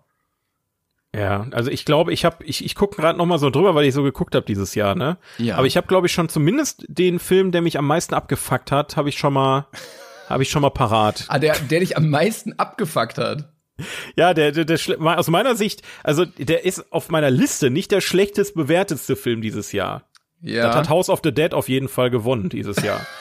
Ja, 1.13 1.47
also 1.51 1.69
ich 1.69 1.83
glaube, 1.83 2.13
ich 2.13 2.23
habe 2.23 2.43
ich 2.45 2.63
ich 2.63 2.75
gucke 2.75 2.95
gerade 2.95 3.17
noch 3.17 3.25
mal 3.25 3.37
so 3.37 3.49
drüber, 3.49 3.75
weil 3.75 3.85
ich 3.85 3.93
so 3.93 4.01
geguckt 4.01 4.33
habe 4.33 4.45
dieses 4.45 4.75
Jahr, 4.75 4.95
ne? 4.95 5.17
Ja. 5.37 5.57
Aber 5.57 5.67
ich 5.67 5.75
habe 5.75 5.87
glaube 5.87 6.07
ich 6.07 6.13
schon 6.13 6.29
zumindest 6.29 6.85
den 6.87 7.19
Film, 7.19 7.51
der 7.51 7.61
mich 7.61 7.77
am 7.77 7.85
meisten 7.85 8.13
abgefuckt 8.13 8.71
hat, 8.71 8.95
habe 8.95 9.09
ich 9.09 9.17
schon 9.17 9.33
mal 9.33 9.67
habe 10.29 10.43
ich 10.43 10.49
schon 10.49 10.61
mal 10.61 10.69
parat. 10.69 11.25
Ah, 11.27 11.37
der 11.37 11.57
der 11.59 11.81
dich 11.81 11.97
am 11.97 12.09
meisten 12.09 12.53
abgefuckt 12.53 13.17
hat. 13.17 13.51
Ja, 14.15 14.33
der, 14.33 14.51
der, 14.51 14.65
der 14.65 14.79
aus 15.17 15.27
meiner 15.27 15.55
Sicht, 15.55 15.81
also 16.03 16.23
der 16.25 16.65
ist 16.65 16.91
auf 16.91 17.09
meiner 17.09 17.31
Liste 17.31 17.71
nicht 17.71 17.91
der 17.91 17.99
schlechtest 17.99 18.53
bewertetste 18.53 19.15
Film 19.15 19.41
dieses 19.41 19.71
Jahr. 19.71 20.03
Ja. 20.41 20.67
Das 20.67 20.75
hat 20.75 20.89
House 20.89 21.09
of 21.09 21.21
the 21.23 21.33
Dead 21.33 21.53
auf 21.53 21.69
jeden 21.69 21.87
Fall 21.87 22.09
gewonnen 22.09 22.49
dieses 22.49 22.81
Jahr. 22.81 23.05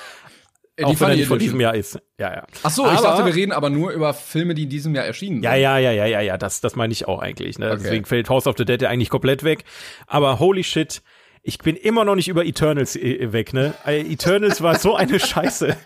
Äh, 0.81 0.87
die 0.87 0.93
auch 0.93 1.01
wenn 1.01 1.11
er 1.11 1.17
nicht 1.17 1.29
von 1.29 1.39
diesem 1.39 1.61
Jahr 1.61 1.75
ist. 1.75 1.99
Ja, 2.19 2.33
ja. 2.33 2.47
Ach 2.63 2.71
so, 2.71 2.85
aber, 2.85 2.95
ich 2.95 3.01
dachte, 3.01 3.27
wir 3.27 3.35
reden 3.35 3.53
aber 3.53 3.69
nur 3.69 3.91
über 3.91 4.15
Filme, 4.15 4.55
die 4.55 4.65
in 4.65 4.71
diesem 4.71 4.95
Jahr 4.95 5.05
erschienen 5.05 5.37
sind. 5.37 5.45
Ja, 5.45 5.55
ja, 5.55 5.79
ja, 5.79 5.93
ja, 5.93 6.07
ja, 6.07 6.21
ja, 6.21 6.39
das, 6.39 6.61
das 6.61 6.75
meine 6.75 6.93
ich 6.93 7.07
auch 7.07 7.21
eigentlich. 7.21 7.59
Ne? 7.59 7.67
Okay. 7.67 7.81
Deswegen 7.83 8.05
fällt 8.07 8.31
House 8.31 8.47
of 8.47 8.57
the 8.57 8.65
Dead 8.65 8.81
ja 8.81 8.89
eigentlich 8.89 9.11
komplett 9.11 9.45
weg. 9.45 9.65
Aber 10.07 10.39
holy 10.39 10.65
shit, 10.65 11.03
ich 11.43 11.59
bin 11.59 11.77
immer 11.77 12.05
noch 12.05 12.15
nicht 12.15 12.29
über 12.29 12.45
Eternals 12.45 12.97
äh, 12.97 13.33
weg, 13.33 13.53
ne? 13.53 13.75
Äh, 13.87 14.01
Eternals 14.01 14.63
war 14.63 14.79
so 14.79 14.95
eine 14.97 15.19
Scheiße. 15.21 15.77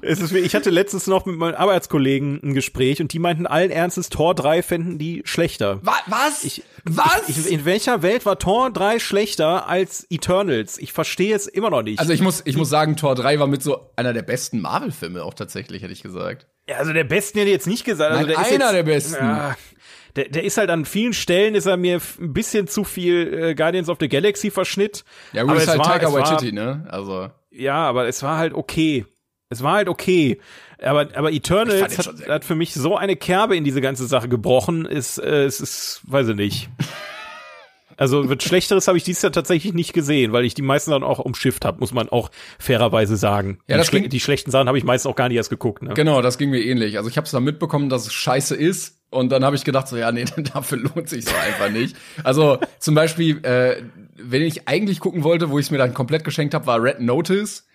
Es 0.00 0.20
ist, 0.20 0.32
ich 0.32 0.54
hatte 0.54 0.70
letztens 0.70 1.06
noch 1.06 1.26
mit 1.26 1.36
meinen 1.36 1.54
Arbeitskollegen 1.54 2.40
ein 2.42 2.54
Gespräch 2.54 3.00
und 3.00 3.12
die 3.12 3.18
meinten 3.18 3.46
allen 3.46 3.70
Ernstes, 3.70 4.08
Tor 4.08 4.34
3 4.34 4.62
fänden 4.62 4.98
die 4.98 5.22
schlechter. 5.24 5.80
Wa 5.82 5.94
was? 6.06 6.44
Ich, 6.44 6.62
was? 6.84 7.28
Ich, 7.28 7.50
in 7.50 7.64
welcher 7.64 8.02
Welt 8.02 8.24
war 8.24 8.38
Tor 8.38 8.70
3 8.70 8.98
schlechter 8.98 9.68
als 9.68 10.06
Eternals? 10.10 10.78
Ich 10.78 10.92
verstehe 10.92 11.34
es 11.34 11.46
immer 11.46 11.70
noch 11.70 11.82
nicht. 11.82 11.98
also 11.98 12.12
ich 12.12 12.20
muss, 12.20 12.42
ich 12.44 12.56
muss 12.56 12.68
sagen, 12.68 12.96
Tor 12.96 13.14
3 13.14 13.38
war 13.38 13.46
mit 13.46 13.62
so 13.62 13.90
einer 13.96 14.12
der 14.12 14.22
besten 14.22 14.60
Marvel-Filme 14.60 15.22
auch 15.24 15.34
tatsächlich, 15.34 15.82
hätte 15.82 15.92
ich 15.92 16.02
gesagt. 16.02 16.46
Ja, 16.68 16.76
also 16.76 16.92
der 16.92 17.04
besten 17.04 17.38
hätte 17.38 17.48
ich 17.48 17.54
jetzt 17.54 17.66
nicht 17.66 17.84
gesagt. 17.84 18.12
Also 18.12 18.26
Nein, 18.26 18.36
der 18.36 18.40
ist 18.40 18.52
einer 18.52 18.64
jetzt, 18.64 18.74
der 18.74 18.82
besten. 18.82 19.24
Ja, 19.24 19.56
der, 20.16 20.28
der 20.28 20.44
ist 20.44 20.56
halt 20.56 20.70
an 20.70 20.84
vielen 20.84 21.12
Stellen 21.12 21.54
ist 21.54 21.66
er 21.66 21.76
mir 21.76 22.00
ein 22.20 22.32
bisschen 22.32 22.66
zu 22.66 22.84
viel 22.84 23.32
äh, 23.32 23.54
Guardians 23.54 23.88
of 23.88 23.98
the 24.00 24.08
Galaxy 24.08 24.50
Verschnitt. 24.50 25.04
Ja, 25.32 25.42
gut, 25.42 25.50
aber 25.52 25.58
ist 25.58 25.62
es 25.64 25.68
halt 25.70 25.80
war, 25.80 26.12
war, 26.12 26.12
Waititi, 26.12 26.52
ne? 26.52 26.86
Also. 26.88 27.30
Ja, 27.50 27.76
aber 27.88 28.08
es 28.08 28.22
war 28.22 28.36
halt 28.36 28.52
okay. 28.52 29.06
Es 29.50 29.62
war 29.62 29.74
halt 29.74 29.88
okay. 29.88 30.40
Aber, 30.80 31.08
aber 31.14 31.32
Eternals 31.32 31.98
hat, 31.98 32.28
hat 32.28 32.44
für 32.44 32.54
mich 32.54 32.74
so 32.74 32.96
eine 32.96 33.16
Kerbe 33.16 33.56
in 33.56 33.64
diese 33.64 33.80
ganze 33.80 34.06
Sache 34.06 34.28
gebrochen, 34.28 34.84
ist, 34.84 35.18
äh, 35.18 35.44
es 35.44 35.60
ist, 35.60 36.00
weiß 36.04 36.28
ich 36.28 36.36
nicht. 36.36 36.68
Also 38.00 38.28
wird 38.28 38.44
Schlechteres 38.44 38.86
habe 38.86 38.96
ich 38.96 39.02
dieses 39.02 39.22
Jahr 39.22 39.32
tatsächlich 39.32 39.74
nicht 39.74 39.92
gesehen, 39.92 40.30
weil 40.30 40.44
ich 40.44 40.54
die 40.54 40.62
meisten 40.62 40.92
dann 40.92 41.02
auch 41.02 41.18
umschifft 41.18 41.64
habe, 41.64 41.80
muss 41.80 41.92
man 41.92 42.08
auch 42.08 42.30
fairerweise 42.60 43.16
sagen. 43.16 43.58
Ja, 43.66 43.74
die, 43.74 43.78
das 43.78 43.88
schle 43.88 44.02
ging- 44.02 44.08
die 44.10 44.20
schlechten 44.20 44.52
Sachen 44.52 44.68
habe 44.68 44.78
ich 44.78 44.84
meistens 44.84 45.10
auch 45.10 45.16
gar 45.16 45.26
nicht 45.26 45.36
erst 45.36 45.50
geguckt. 45.50 45.82
Ne? 45.82 45.94
Genau, 45.94 46.22
das 46.22 46.38
ging 46.38 46.50
mir 46.50 46.60
ähnlich. 46.62 46.96
Also 46.96 47.10
ich 47.10 47.16
habe 47.16 47.24
es 47.24 47.32
dann 47.32 47.42
mitbekommen, 47.42 47.88
dass 47.88 48.06
es 48.06 48.12
scheiße 48.12 48.54
ist. 48.54 49.00
Und 49.10 49.30
dann 49.32 49.44
habe 49.44 49.56
ich 49.56 49.64
gedacht, 49.64 49.88
so 49.88 49.96
ja, 49.96 50.12
nee, 50.12 50.26
dafür 50.54 50.78
lohnt 50.78 51.08
sich 51.08 51.24
so 51.24 51.34
einfach 51.34 51.70
nicht. 51.70 51.96
Also 52.22 52.58
zum 52.78 52.94
Beispiel, 52.94 53.44
äh, 53.44 53.82
wenn 54.16 54.42
ich 54.42 54.68
eigentlich 54.68 55.00
gucken 55.00 55.24
wollte, 55.24 55.50
wo 55.50 55.58
ich 55.58 55.66
es 55.66 55.72
mir 55.72 55.78
dann 55.78 55.92
komplett 55.92 56.22
geschenkt 56.22 56.54
habe, 56.54 56.66
war 56.66 56.80
Red 56.80 57.00
Notice. 57.00 57.66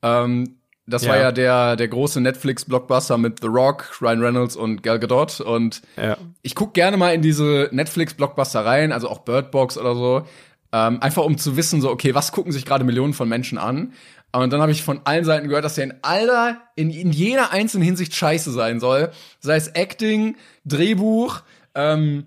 Ähm, 0.00 0.60
das 0.86 1.04
Ja. 1.04 1.10
war 1.10 1.16
ja 1.18 1.32
der, 1.32 1.76
der 1.76 1.88
große 1.88 2.20
Netflix-Blockbuster 2.20 3.18
mit 3.18 3.40
The 3.40 3.48
Rock, 3.48 4.00
Ryan 4.00 4.20
Reynolds 4.22 4.56
und 4.56 4.82
Gal 4.82 4.98
Gadot. 4.98 5.40
Und 5.40 5.82
Ja. 5.96 6.16
ich 6.42 6.54
guck 6.54 6.74
gerne 6.74 6.96
mal 6.96 7.14
in 7.14 7.22
diese 7.22 7.68
Netflix-Blockbuster 7.72 8.64
rein, 8.64 8.92
also 8.92 9.08
auch 9.08 9.20
Bird 9.20 9.50
Box 9.50 9.76
oder 9.78 9.94
so, 9.94 10.26
ähm, 10.72 11.00
einfach 11.02 11.24
um 11.24 11.38
zu 11.38 11.56
wissen, 11.56 11.80
so, 11.80 11.90
okay, 11.90 12.14
was 12.14 12.32
gucken 12.32 12.52
sich 12.52 12.64
gerade 12.64 12.84
Millionen 12.84 13.14
von 13.14 13.28
Menschen 13.28 13.58
an? 13.58 13.92
Und 14.32 14.52
dann 14.52 14.60
habe 14.60 14.72
ich 14.72 14.82
von 14.82 15.00
allen 15.04 15.24
Seiten 15.24 15.48
gehört, 15.48 15.64
dass 15.64 15.76
der 15.76 15.84
in 15.84 15.94
aller, 16.02 16.58
in, 16.74 16.90
in 16.90 17.10
jeder 17.12 17.52
einzelnen 17.52 17.84
Hinsicht 17.84 18.14
scheiße 18.14 18.52
sein 18.52 18.80
soll. 18.80 19.10
Sei 19.40 19.56
es 19.56 19.68
Acting, 19.68 20.36
Drehbuch, 20.66 21.40
ähm, 21.74 22.26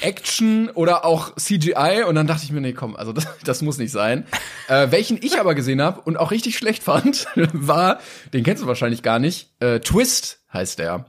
Action 0.00 0.70
oder 0.70 1.04
auch 1.04 1.34
CGI. 1.36 2.04
Und 2.06 2.14
dann 2.14 2.26
dachte 2.26 2.44
ich 2.44 2.52
mir, 2.52 2.60
nee, 2.60 2.72
komm, 2.72 2.96
also 2.96 3.12
das, 3.12 3.26
das 3.44 3.62
muss 3.62 3.78
nicht 3.78 3.92
sein. 3.92 4.26
Äh, 4.68 4.90
welchen 4.90 5.18
ich 5.22 5.38
aber 5.38 5.54
gesehen 5.54 5.82
habe 5.82 6.00
und 6.02 6.16
auch 6.16 6.30
richtig 6.30 6.56
schlecht 6.56 6.82
fand, 6.82 7.26
war, 7.52 8.00
den 8.32 8.44
kennst 8.44 8.62
du 8.62 8.66
wahrscheinlich 8.66 9.02
gar 9.02 9.18
nicht, 9.18 9.50
äh, 9.60 9.80
Twist 9.80 10.40
heißt 10.52 10.78
der. 10.78 11.06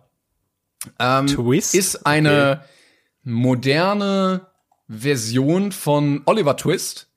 Ähm, 1.00 1.28
Twist? 1.28 1.76
ist 1.76 2.06
eine 2.06 2.64
moderne 3.24 4.48
Version 4.88 5.72
von 5.72 6.22
Oliver 6.26 6.58
Twist, 6.58 7.10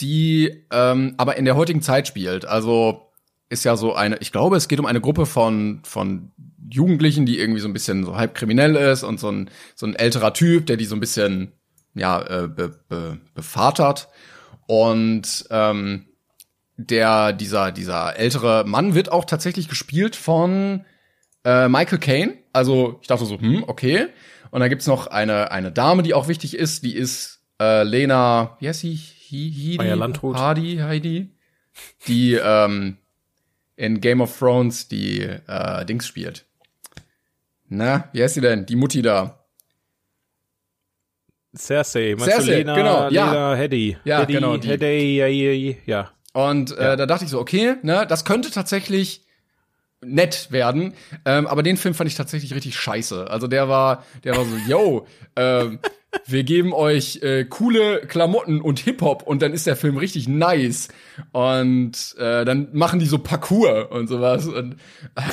die 0.00 0.64
ähm, 0.70 1.14
aber 1.18 1.36
in 1.36 1.44
der 1.44 1.56
heutigen 1.56 1.82
Zeit 1.82 2.06
spielt. 2.06 2.46
Also 2.46 3.09
ist 3.50 3.64
ja 3.64 3.76
so 3.76 3.94
eine, 3.94 4.16
ich 4.18 4.32
glaube, 4.32 4.56
es 4.56 4.68
geht 4.68 4.78
um 4.80 4.86
eine 4.86 5.00
Gruppe 5.00 5.26
von 5.26 5.80
von 5.82 6.30
Jugendlichen, 6.70 7.26
die 7.26 7.38
irgendwie 7.38 7.60
so 7.60 7.68
ein 7.68 7.72
bisschen 7.72 8.04
so 8.04 8.16
halb 8.16 8.34
kriminell 8.34 8.76
ist 8.76 9.02
und 9.02 9.20
so 9.20 9.30
ein 9.30 9.50
so 9.74 9.86
ein 9.86 9.96
älterer 9.96 10.32
Typ, 10.32 10.66
der 10.66 10.76
die 10.76 10.84
so 10.86 10.96
ein 10.96 11.00
bisschen 11.00 11.52
ja 11.94 12.22
äh, 12.22 12.48
be, 12.48 12.80
be, 12.88 13.20
bevatert 13.34 14.08
und 14.66 15.46
ähm, 15.50 16.06
der 16.76 17.32
dieser 17.32 17.72
dieser 17.72 18.16
ältere 18.16 18.64
Mann 18.64 18.94
wird 18.94 19.10
auch 19.10 19.24
tatsächlich 19.24 19.68
gespielt 19.68 20.14
von 20.14 20.84
äh, 21.44 21.68
Michael 21.68 21.98
Caine. 21.98 22.38
Also 22.52 22.98
ich 23.02 23.08
dachte 23.08 23.26
so, 23.26 23.38
hm, 23.38 23.64
okay. 23.66 24.06
Und 24.52 24.60
dann 24.60 24.70
gibt's 24.70 24.86
noch 24.86 25.08
eine 25.08 25.50
eine 25.50 25.72
Dame, 25.72 26.04
die 26.04 26.14
auch 26.14 26.28
wichtig 26.28 26.56
ist. 26.56 26.84
Die 26.84 26.94
ist 26.94 27.42
äh, 27.60 27.82
Lena, 27.82 28.56
wie 28.60 28.68
heißt 28.68 28.80
sie? 28.80 29.00
Heidi? 29.78 29.90
Hardy, 30.38 30.76
Heidi. 30.78 31.30
Die 32.06 32.34
ähm, 32.34 32.96
in 33.80 34.00
Game 34.00 34.20
of 34.20 34.38
Thrones 34.38 34.88
die 34.88 35.20
äh, 35.22 35.84
Dings 35.86 36.06
spielt. 36.06 36.44
Na, 37.68 38.08
wie 38.12 38.22
heißt 38.22 38.34
sie 38.34 38.40
denn? 38.40 38.66
Die 38.66 38.76
Mutti 38.76 39.00
da. 39.00 39.44
Cersei, 41.56 42.14
Cersei, 42.18 42.58
Lena, 42.58 42.74
genau, 42.76 43.08
ja. 43.08 43.30
Lena 43.32 43.54
Headey. 43.54 43.96
Ja, 44.04 44.20
Headey, 44.20 44.34
genau, 44.34 44.56
die. 44.56 44.68
Headey, 44.68 45.16
ja, 45.16 45.26
ja, 45.26 45.74
ja. 45.86 46.10
Und 46.32 46.76
äh, 46.76 46.82
Ja. 46.82 46.96
da 46.96 47.06
dachte 47.06 47.24
ich 47.24 47.30
so, 47.30 47.40
okay, 47.40 47.76
ne, 47.82 48.06
das 48.06 48.24
könnte 48.24 48.50
tatsächlich 48.52 49.24
nett 50.02 50.48
werden. 50.52 50.94
Ähm, 51.24 51.46
aber 51.46 51.62
den 51.62 51.76
Film 51.76 51.94
fand 51.94 52.08
ich 52.08 52.14
tatsächlich 52.16 52.54
richtig 52.54 52.76
scheiße. 52.76 53.28
Also 53.28 53.48
der 53.48 53.68
war, 53.68 54.04
der 54.24 54.36
war 54.36 54.44
so, 54.44 54.56
yo, 54.68 55.06
ähm, 55.36 55.80
wir 56.26 56.44
geben 56.44 56.72
euch 56.72 57.22
äh, 57.22 57.44
coole 57.44 58.00
Klamotten 58.00 58.60
und 58.60 58.78
Hip-Hop 58.80 59.22
und 59.22 59.42
dann 59.42 59.52
ist 59.52 59.66
der 59.66 59.76
Film 59.76 59.96
richtig 59.96 60.28
nice. 60.28 60.88
Und 61.32 62.14
äh, 62.18 62.44
dann 62.44 62.68
machen 62.72 62.98
die 62.98 63.06
so 63.06 63.18
Parkour 63.18 63.90
und 63.92 64.08
sowas. 64.08 64.46
Und 64.46 64.76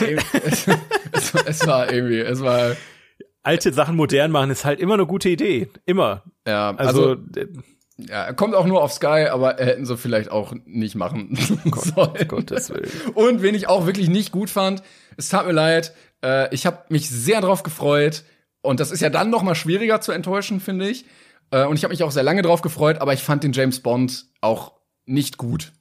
äh, 0.01 0.17
es, 0.43 0.67
es, 1.11 1.33
es 1.45 1.67
war 1.67 1.91
irgendwie, 1.91 2.19
es 2.19 2.41
war, 2.41 2.75
Alte 3.47 3.71
Sachen 3.71 3.95
modern 3.95 4.29
machen 4.29 4.51
ist 4.51 4.65
halt 4.65 4.81
immer 4.81 4.95
eine 4.95 5.05
gute 5.05 5.29
Idee. 5.29 5.69
Immer. 5.85 6.23
ja, 6.45 6.71
Also, 6.75 7.11
also, 7.11 7.47
ja, 7.97 8.33
kommt 8.33 8.53
auch 8.53 8.65
nur 8.65 8.83
auf 8.83 8.91
Sky, 8.91 9.27
aber 9.31 9.55
hätten 9.55 9.85
sie 9.85 9.95
vielleicht 9.95 10.29
auch 10.31 10.53
nicht 10.65 10.95
machen 10.95 11.33
sollen. 11.95 12.27
Gottes 12.27 12.69
Willen. 12.69 12.91
Und 13.13 13.41
wen 13.41 13.55
ich 13.55 13.69
auch 13.69 13.85
wirklich 13.85 14.09
nicht 14.09 14.33
gut 14.33 14.49
fand, 14.49 14.83
es 15.15 15.29
tat 15.29 15.47
mir 15.47 15.53
leid, 15.53 15.93
äh, 16.21 16.53
ich 16.53 16.65
habe 16.65 16.83
mich 16.89 17.09
sehr 17.09 17.39
drauf 17.39 17.63
gefreut 17.63 18.23
und 18.67 18.79
das 18.79 18.91
ist 18.91 19.01
ja 19.01 19.09
dann 19.09 19.29
noch 19.29 19.43
mal 19.43 19.55
schwieriger 19.55 20.01
zu 20.01 20.11
enttäuschen, 20.11 20.59
finde 20.59 20.89
ich. 20.89 21.05
Äh, 21.51 21.65
und 21.65 21.77
ich 21.77 21.83
habe 21.83 21.93
mich 21.93 22.03
auch 22.03 22.11
sehr 22.11 22.23
lange 22.23 22.41
drauf 22.41 22.61
gefreut, 22.61 22.99
aber 22.99 23.13
ich 23.13 23.23
fand 23.23 23.43
den 23.43 23.53
James 23.53 23.79
Bond 23.79 24.25
auch 24.41 24.73
nicht 25.05 25.37
gut. 25.37 25.71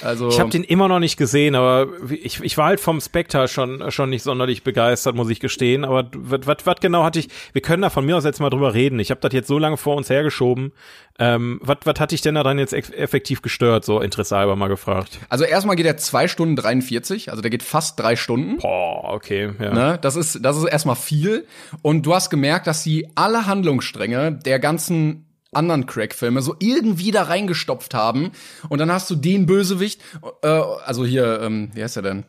Also 0.00 0.30
Ich 0.30 0.40
habe 0.40 0.48
den 0.48 0.64
immer 0.64 0.88
noch 0.88 1.00
nicht 1.00 1.18
gesehen, 1.18 1.54
aber 1.54 1.86
ich, 2.10 2.40
ich 2.40 2.56
war 2.56 2.66
halt 2.66 2.80
vom 2.80 3.00
Spectre 3.00 3.46
schon 3.46 3.90
schon 3.90 4.08
nicht 4.08 4.22
sonderlich 4.22 4.64
begeistert, 4.64 5.14
muss 5.14 5.28
ich 5.28 5.38
gestehen. 5.38 5.84
Aber 5.84 6.08
was 6.14 6.80
genau 6.80 7.04
hatte 7.04 7.18
ich? 7.18 7.28
Wir 7.52 7.60
können 7.60 7.82
da 7.82 7.90
von 7.90 8.04
mir 8.06 8.16
aus 8.16 8.24
jetzt 8.24 8.40
mal 8.40 8.48
drüber 8.48 8.72
reden. 8.72 8.98
Ich 9.00 9.10
habe 9.10 9.20
das 9.20 9.32
jetzt 9.34 9.48
so 9.48 9.58
lange 9.58 9.76
vor 9.76 9.96
uns 9.96 10.08
hergeschoben. 10.08 10.72
Ähm, 11.18 11.60
was 11.62 11.76
hatte 12.00 12.14
ich 12.14 12.22
denn 12.22 12.36
da 12.36 12.42
dann 12.42 12.58
jetzt 12.58 12.72
effektiv 12.72 13.42
gestört? 13.42 13.84
So 13.84 14.00
interessehalber 14.00 14.56
mal 14.56 14.68
gefragt. 14.68 15.18
also 15.28 15.44
erstmal 15.44 15.76
geht 15.76 15.86
er 15.86 15.98
zwei 15.98 16.26
Stunden 16.26 16.56
43, 16.56 17.30
also 17.30 17.42
der 17.42 17.50
geht 17.50 17.62
fast 17.62 18.00
drei 18.00 18.16
Stunden. 18.16 18.56
Boah, 18.56 19.12
okay, 19.12 19.52
ja. 19.60 19.74
Ne? 19.74 19.98
Das 20.00 20.16
ist, 20.16 20.42
das 20.42 20.56
ist 20.56 20.64
erstmal 20.64 20.96
viel. 20.96 21.46
Und 21.82 22.06
du 22.06 22.14
hast 22.14 22.30
gemerkt, 22.30 22.66
dass 22.66 22.82
sie 22.82 23.08
alle 23.14 23.46
Handlungsstränge 23.46 24.32
der 24.32 24.58
ganzen 24.58 25.26
anderen 25.52 25.86
Crack-Filme 25.86 26.42
so 26.42 26.56
irgendwie 26.58 27.10
da 27.10 27.24
reingestopft 27.24 27.94
haben. 27.94 28.32
Und 28.68 28.78
dann 28.78 28.90
hast 28.90 29.10
du 29.10 29.14
den 29.14 29.46
Bösewicht, 29.46 30.00
äh, 30.42 30.48
also 30.48 31.04
hier, 31.04 31.40
ähm, 31.42 31.70
wie 31.74 31.82
heißt 31.82 31.96
er 31.96 32.02
denn? 32.02 32.24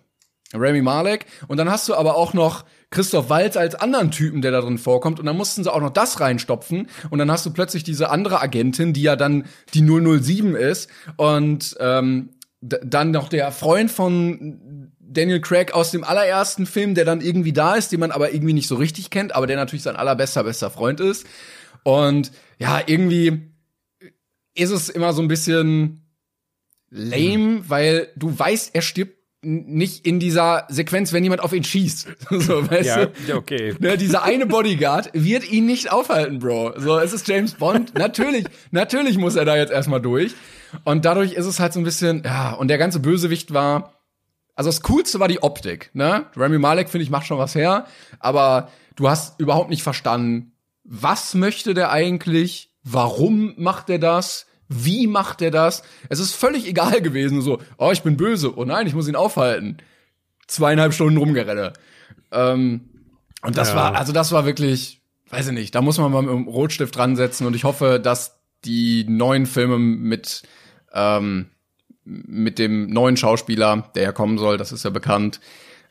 Remy 0.53 0.81
Malek. 0.81 1.25
Und 1.47 1.57
dann 1.57 1.69
hast 1.69 1.89
du 1.89 1.95
aber 1.95 2.15
auch 2.15 2.33
noch 2.33 2.63
Christoph 2.91 3.29
Waltz 3.29 3.57
als 3.57 3.75
anderen 3.75 4.11
Typen, 4.11 4.41
der 4.41 4.51
da 4.51 4.61
drin 4.61 4.77
vorkommt. 4.77 5.19
Und 5.19 5.25
dann 5.25 5.37
mussten 5.37 5.63
sie 5.63 5.73
auch 5.73 5.81
noch 5.81 5.89
das 5.89 6.19
reinstopfen. 6.19 6.87
Und 7.09 7.19
dann 7.19 7.31
hast 7.31 7.45
du 7.45 7.51
plötzlich 7.51 7.83
diese 7.83 8.11
andere 8.11 8.39
Agentin, 8.39 8.93
die 8.93 9.01
ja 9.01 9.15
dann 9.15 9.45
die 9.73 9.81
007 9.81 10.55
ist. 10.55 10.89
Und 11.17 11.75
ähm, 11.79 12.29
dann 12.61 13.11
noch 13.11 13.29
der 13.29 13.51
Freund 13.51 13.91
von 13.91 14.91
Daniel 14.99 15.41
Craig 15.41 15.73
aus 15.73 15.91
dem 15.91 16.03
allerersten 16.03 16.65
Film, 16.65 16.95
der 16.95 17.05
dann 17.05 17.21
irgendwie 17.21 17.53
da 17.53 17.75
ist, 17.75 17.91
den 17.91 17.99
man 17.99 18.11
aber 18.11 18.33
irgendwie 18.33 18.53
nicht 18.53 18.67
so 18.67 18.75
richtig 18.75 19.09
kennt, 19.09 19.35
aber 19.35 19.47
der 19.47 19.57
natürlich 19.57 19.83
sein 19.83 19.95
allerbester, 19.95 20.43
bester 20.43 20.69
Freund 20.69 20.99
ist. 20.99 21.25
Und 21.83 22.31
ja, 22.59 22.81
irgendwie 22.85 23.51
ist 24.55 24.69
es 24.71 24.89
immer 24.89 25.13
so 25.13 25.21
ein 25.21 25.27
bisschen 25.27 26.05
lame, 26.89 27.63
weil 27.67 28.09
du 28.15 28.37
weißt, 28.37 28.75
er 28.75 28.81
stirbt 28.81 29.17
nicht 29.45 30.05
in 30.05 30.21
dieser 30.21 30.65
Sequenz, 30.69 31.11
wenn 31.11 31.23
jemand 31.23 31.41
auf 31.41 31.51
ihn 31.51 31.63
schießt. 31.65 32.07
so, 32.29 32.69
weißt 32.71 32.85
Ja, 32.87 33.05
du? 33.07 33.11
ja, 33.27 33.35
okay. 33.35 33.75
Ne, 33.79 33.97
dieser 33.97 34.23
eine 34.23 34.45
Bodyguard 34.45 35.09
wird 35.13 35.51
ihn 35.51 35.65
nicht 35.65 35.91
aufhalten, 35.91 36.39
Bro. 36.39 36.79
So, 36.79 36.97
es 36.99 37.11
ist 37.11 37.27
James 37.27 37.55
Bond. 37.55 37.93
natürlich, 37.97 38.45
natürlich 38.71 39.17
muss 39.17 39.35
er 39.35 39.43
da 39.43 39.57
jetzt 39.57 39.71
erstmal 39.73 40.01
durch. 40.01 40.33
Und 40.85 41.03
dadurch 41.03 41.33
ist 41.33 41.45
es 41.45 41.59
halt 41.59 41.73
so 41.73 41.79
ein 41.79 41.83
bisschen, 41.83 42.23
ja, 42.23 42.53
und 42.53 42.69
der 42.69 42.77
ganze 42.77 42.99
Bösewicht 43.01 43.53
war, 43.53 43.99
also 44.55 44.69
das 44.69 44.81
Coolste 44.81 45.19
war 45.19 45.27
die 45.27 45.43
Optik, 45.43 45.89
ne? 45.93 46.27
Rami 46.37 46.57
Malek, 46.57 46.89
finde 46.89 47.03
ich, 47.03 47.09
macht 47.09 47.25
schon 47.27 47.37
was 47.37 47.53
her, 47.53 47.85
aber 48.19 48.69
du 48.95 49.09
hast 49.09 49.39
überhaupt 49.41 49.69
nicht 49.69 49.83
verstanden, 49.83 50.52
was 50.83 51.33
möchte 51.33 51.73
der 51.73 51.91
eigentlich? 51.91 52.69
Warum 52.83 53.53
macht 53.57 53.89
er 53.89 53.99
das? 53.99 54.45
Wie 54.67 55.07
macht 55.07 55.41
er 55.41 55.51
das? 55.51 55.83
Es 56.09 56.19
ist 56.19 56.33
völlig 56.33 56.67
egal 56.67 57.01
gewesen, 57.01 57.41
so, 57.41 57.59
oh, 57.77 57.91
ich 57.91 58.01
bin 58.01 58.17
böse, 58.17 58.57
oh 58.57 58.65
nein, 58.65 58.87
ich 58.87 58.93
muss 58.93 59.07
ihn 59.07 59.15
aufhalten. 59.15 59.77
Zweieinhalb 60.47 60.93
Stunden 60.93 61.17
rumgerenne. 61.17 61.73
Ähm, 62.31 62.89
und 63.43 63.57
das 63.57 63.69
Ja. 63.69 63.75
war, 63.75 63.95
also 63.95 64.11
das 64.13 64.31
war 64.31 64.45
wirklich, 64.45 65.01
weiß 65.29 65.47
ich 65.47 65.53
nicht, 65.53 65.75
da 65.75 65.81
muss 65.81 65.97
man 65.97 66.11
mal 66.11 66.21
mit 66.21 66.31
dem 66.31 66.47
Rotstift 66.47 66.95
dran 66.95 67.15
setzen 67.15 67.45
und 67.47 67.55
ich 67.55 67.63
hoffe, 67.63 67.99
dass 67.99 68.39
die 68.65 69.05
neuen 69.07 69.45
Filme 69.45 69.77
mit, 69.77 70.43
ähm, 70.93 71.47
mit 72.05 72.59
dem 72.59 72.87
neuen 72.87 73.15
Schauspieler, 73.17 73.91
der 73.95 74.03
ja 74.03 74.11
kommen 74.11 74.37
soll, 74.37 74.57
das 74.57 74.71
ist 74.71 74.83
ja 74.83 74.89
bekannt, 74.89 75.39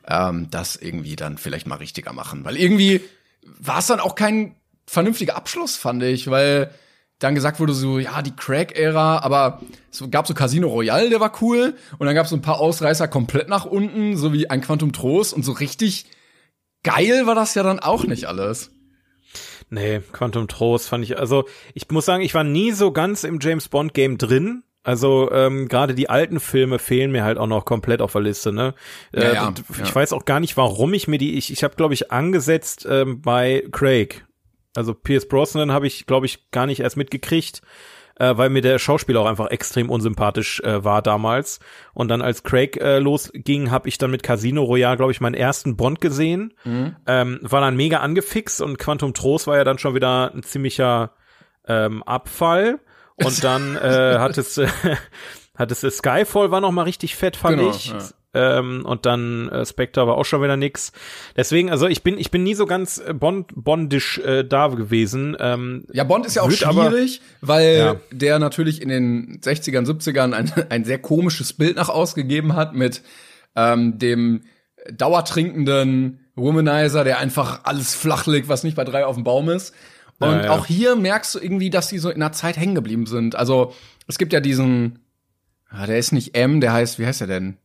ähm, 0.07 0.47
das 0.51 0.75
irgendwie 0.75 1.15
dann 1.15 1.37
vielleicht 1.37 1.67
mal 1.67 1.75
richtiger 1.77 2.13
machen. 2.13 2.43
Weil 2.45 2.57
irgendwie 2.57 3.01
war 3.43 3.79
es 3.79 3.87
dann 3.87 3.99
auch 3.99 4.15
kein 4.15 4.55
vernünftiger 4.87 5.35
Abschluss, 5.35 5.75
fand 5.75 6.03
ich, 6.03 6.29
weil 6.29 6.71
dann 7.19 7.35
gesagt 7.35 7.59
wurde 7.59 7.73
so, 7.73 7.99
ja, 7.99 8.21
die 8.21 8.35
Crack-Ära, 8.35 9.19
aber 9.19 9.61
es 9.91 10.03
gab 10.11 10.27
so 10.27 10.33
Casino 10.33 10.67
Royale, 10.67 11.09
der 11.09 11.19
war 11.19 11.31
cool, 11.41 11.75
und 11.97 12.05
dann 12.05 12.15
gab 12.15 12.25
es 12.25 12.31
so 12.31 12.35
ein 12.35 12.41
paar 12.41 12.59
Ausreißer 12.59 13.07
komplett 13.07 13.47
nach 13.47 13.65
unten, 13.65 14.17
so 14.17 14.33
wie 14.33 14.49
ein 14.49 14.61
Quantum 14.61 14.91
Trost, 14.91 15.33
und 15.33 15.43
so 15.43 15.53
richtig 15.53 16.05
geil 16.83 17.25
war 17.25 17.35
das 17.35 17.55
ja 17.55 17.63
dann 17.63 17.79
auch 17.79 18.03
nicht 18.03 18.25
alles. 18.25 18.71
Nee, 19.69 20.01
Quantum 20.11 20.47
Trost 20.47 20.89
fand 20.89 21.03
ich, 21.03 21.17
also 21.17 21.45
ich 21.73 21.89
muss 21.89 22.05
sagen, 22.05 22.23
ich 22.23 22.33
war 22.33 22.43
nie 22.43 22.71
so 22.71 22.91
ganz 22.91 23.23
im 23.23 23.39
James 23.41 23.69
Bond 23.69 23.93
Game 23.93 24.17
drin. 24.17 24.63
Also 24.83 25.31
ähm, 25.31 25.69
gerade 25.69 25.95
die 25.95 26.09
alten 26.09 26.41
Filme 26.41 26.77
fehlen 26.77 27.11
mir 27.11 27.23
halt 27.23 27.37
auch 27.37 27.47
noch 27.47 27.63
komplett 27.63 28.01
auf 28.01 28.11
der 28.11 28.21
Liste. 28.21 28.51
Ne? 28.51 28.75
Ja, 29.13 29.21
äh, 29.21 29.33
ja, 29.33 29.53
ich 29.81 29.89
ja. 29.89 29.95
weiß 29.95 30.11
auch 30.11 30.25
gar 30.25 30.41
nicht, 30.41 30.57
warum 30.57 30.93
ich 30.93 31.07
mir 31.07 31.17
die. 31.17 31.37
Ich, 31.37 31.51
ich 31.51 31.63
habe 31.63 31.75
glaube 31.75 31.93
ich 31.93 32.11
angesetzt 32.11 32.85
ähm, 32.89 33.21
bei 33.21 33.63
Craig. 33.71 34.25
Also 34.75 34.93
Pierce 34.93 35.27
Brosnan 35.27 35.71
habe 35.71 35.87
ich 35.87 36.05
glaube 36.05 36.25
ich 36.25 36.49
gar 36.51 36.65
nicht 36.65 36.79
erst 36.79 36.97
mitgekriegt, 36.97 37.61
äh, 38.19 38.35
weil 38.37 38.49
mir 38.49 38.61
der 38.61 38.79
Schauspieler 38.79 39.21
auch 39.21 39.25
einfach 39.27 39.51
extrem 39.51 39.89
unsympathisch 39.89 40.59
äh, 40.61 40.83
war 40.83 41.01
damals. 41.01 41.59
Und 41.93 42.07
dann 42.09 42.21
als 42.21 42.43
Craig 42.43 42.77
äh, 42.77 42.99
losging, 42.99 43.71
habe 43.71 43.87
ich 43.89 43.97
dann 43.97 44.11
mit 44.11 44.23
Casino 44.23 44.63
Royale 44.63 44.97
glaube 44.97 45.11
ich 45.11 45.21
meinen 45.21 45.35
ersten 45.35 45.75
Bond 45.77 46.01
gesehen. 46.01 46.53
Ähm, 46.65 47.39
war 47.41 47.61
dann 47.61 47.75
mega 47.75 47.99
angefixt 47.99 48.61
und 48.61 48.77
Quantum 48.77 49.13
Trost 49.13 49.47
war 49.47 49.57
ja 49.57 49.63
dann 49.63 49.77
schon 49.77 49.95
wieder 49.95 50.33
ein 50.33 50.43
ziemlicher 50.43 51.11
ähm, 51.67 52.03
Abfall. 52.03 52.79
Und 53.15 53.43
dann 53.43 53.75
äh, 53.81 54.17
hat 54.17 54.37
es 54.37 54.57
äh, 54.57 54.67
hat 55.55 55.71
es 55.71 55.83
äh, 55.83 55.91
Skyfall 55.91 56.49
war 56.49 56.61
noch 56.61 56.71
mal 56.71 56.83
richtig 56.83 57.15
fett 57.15 57.35
fand 57.35 57.57
Genau, 57.59 57.69
ich. 57.71 57.87
ja. 57.89 57.99
Ähm, 58.35 58.83
und 58.85 59.05
dann 59.05 59.47
äh, 59.49 59.65
Spectre 59.65 60.07
war 60.07 60.15
auch 60.17 60.23
schon 60.25 60.41
wieder 60.41 60.57
nix. 60.57 60.91
Deswegen, 61.37 61.69
also 61.69 61.87
ich 61.87 62.01
bin 62.01 62.17
ich 62.17 62.31
bin 62.31 62.43
nie 62.43 62.55
so 62.55 62.65
ganz 62.65 62.97
äh, 62.97 63.13
Bond 63.13 63.51
bondisch 63.55 64.17
äh, 64.19 64.43
da 64.43 64.67
gewesen. 64.69 65.37
Ähm, 65.39 65.85
Ja, 65.93 66.03
Bond 66.03 66.25
ist 66.25 66.35
ja 66.35 66.41
auch 66.41 66.49
Wird 66.49 66.65
aber- 66.65 66.89
schwierig, 66.89 67.21
weil 67.41 67.77
Ja. 67.77 67.95
der 68.11 68.39
natürlich 68.39 68.81
in 68.81 68.89
den 68.89 69.39
60ern, 69.41 69.85
70ern 69.85 70.33
ein, 70.33 70.51
ein 70.69 70.83
sehr 70.83 70.97
komisches 70.99 71.53
Bild 71.53 71.75
nach 71.75 71.89
ausgegeben 71.89 72.55
hat 72.55 72.73
mit 72.73 73.03
ähm, 73.55 73.99
dem 73.99 74.41
dauertrinkenden 74.91 76.19
Womanizer, 76.35 77.03
der 77.03 77.19
einfach 77.19 77.61
alles 77.65 77.93
flach 77.93 78.25
legt, 78.25 78.49
was 78.49 78.63
nicht 78.63 78.75
bei 78.75 78.83
drei 78.83 79.05
auf 79.05 79.15
dem 79.15 79.23
Baum 79.23 79.49
ist. 79.49 79.73
Und 80.19 80.29
Ja, 80.31 80.43
ja. 80.45 80.51
auch 80.51 80.65
hier 80.65 80.95
merkst 80.95 81.35
du 81.35 81.39
irgendwie, 81.39 81.69
dass 81.69 81.87
die 81.89 81.99
so 81.99 82.09
in 82.09 82.19
der 82.19 82.31
Zeit 82.31 82.57
hängen 82.57 82.75
geblieben 82.75 83.05
sind. 83.05 83.35
Also 83.35 83.73
es 84.07 84.17
gibt 84.17 84.33
ja 84.33 84.39
diesen, 84.39 84.99
ah, 85.69 85.85
der 85.85 85.97
ist 85.99 86.11
nicht 86.11 86.35
M, 86.35 86.61
der 86.61 86.73
heißt, 86.73 86.97
wie 86.99 87.05
heißt 87.05 87.21
der 87.21 87.27
denn? 87.27 87.57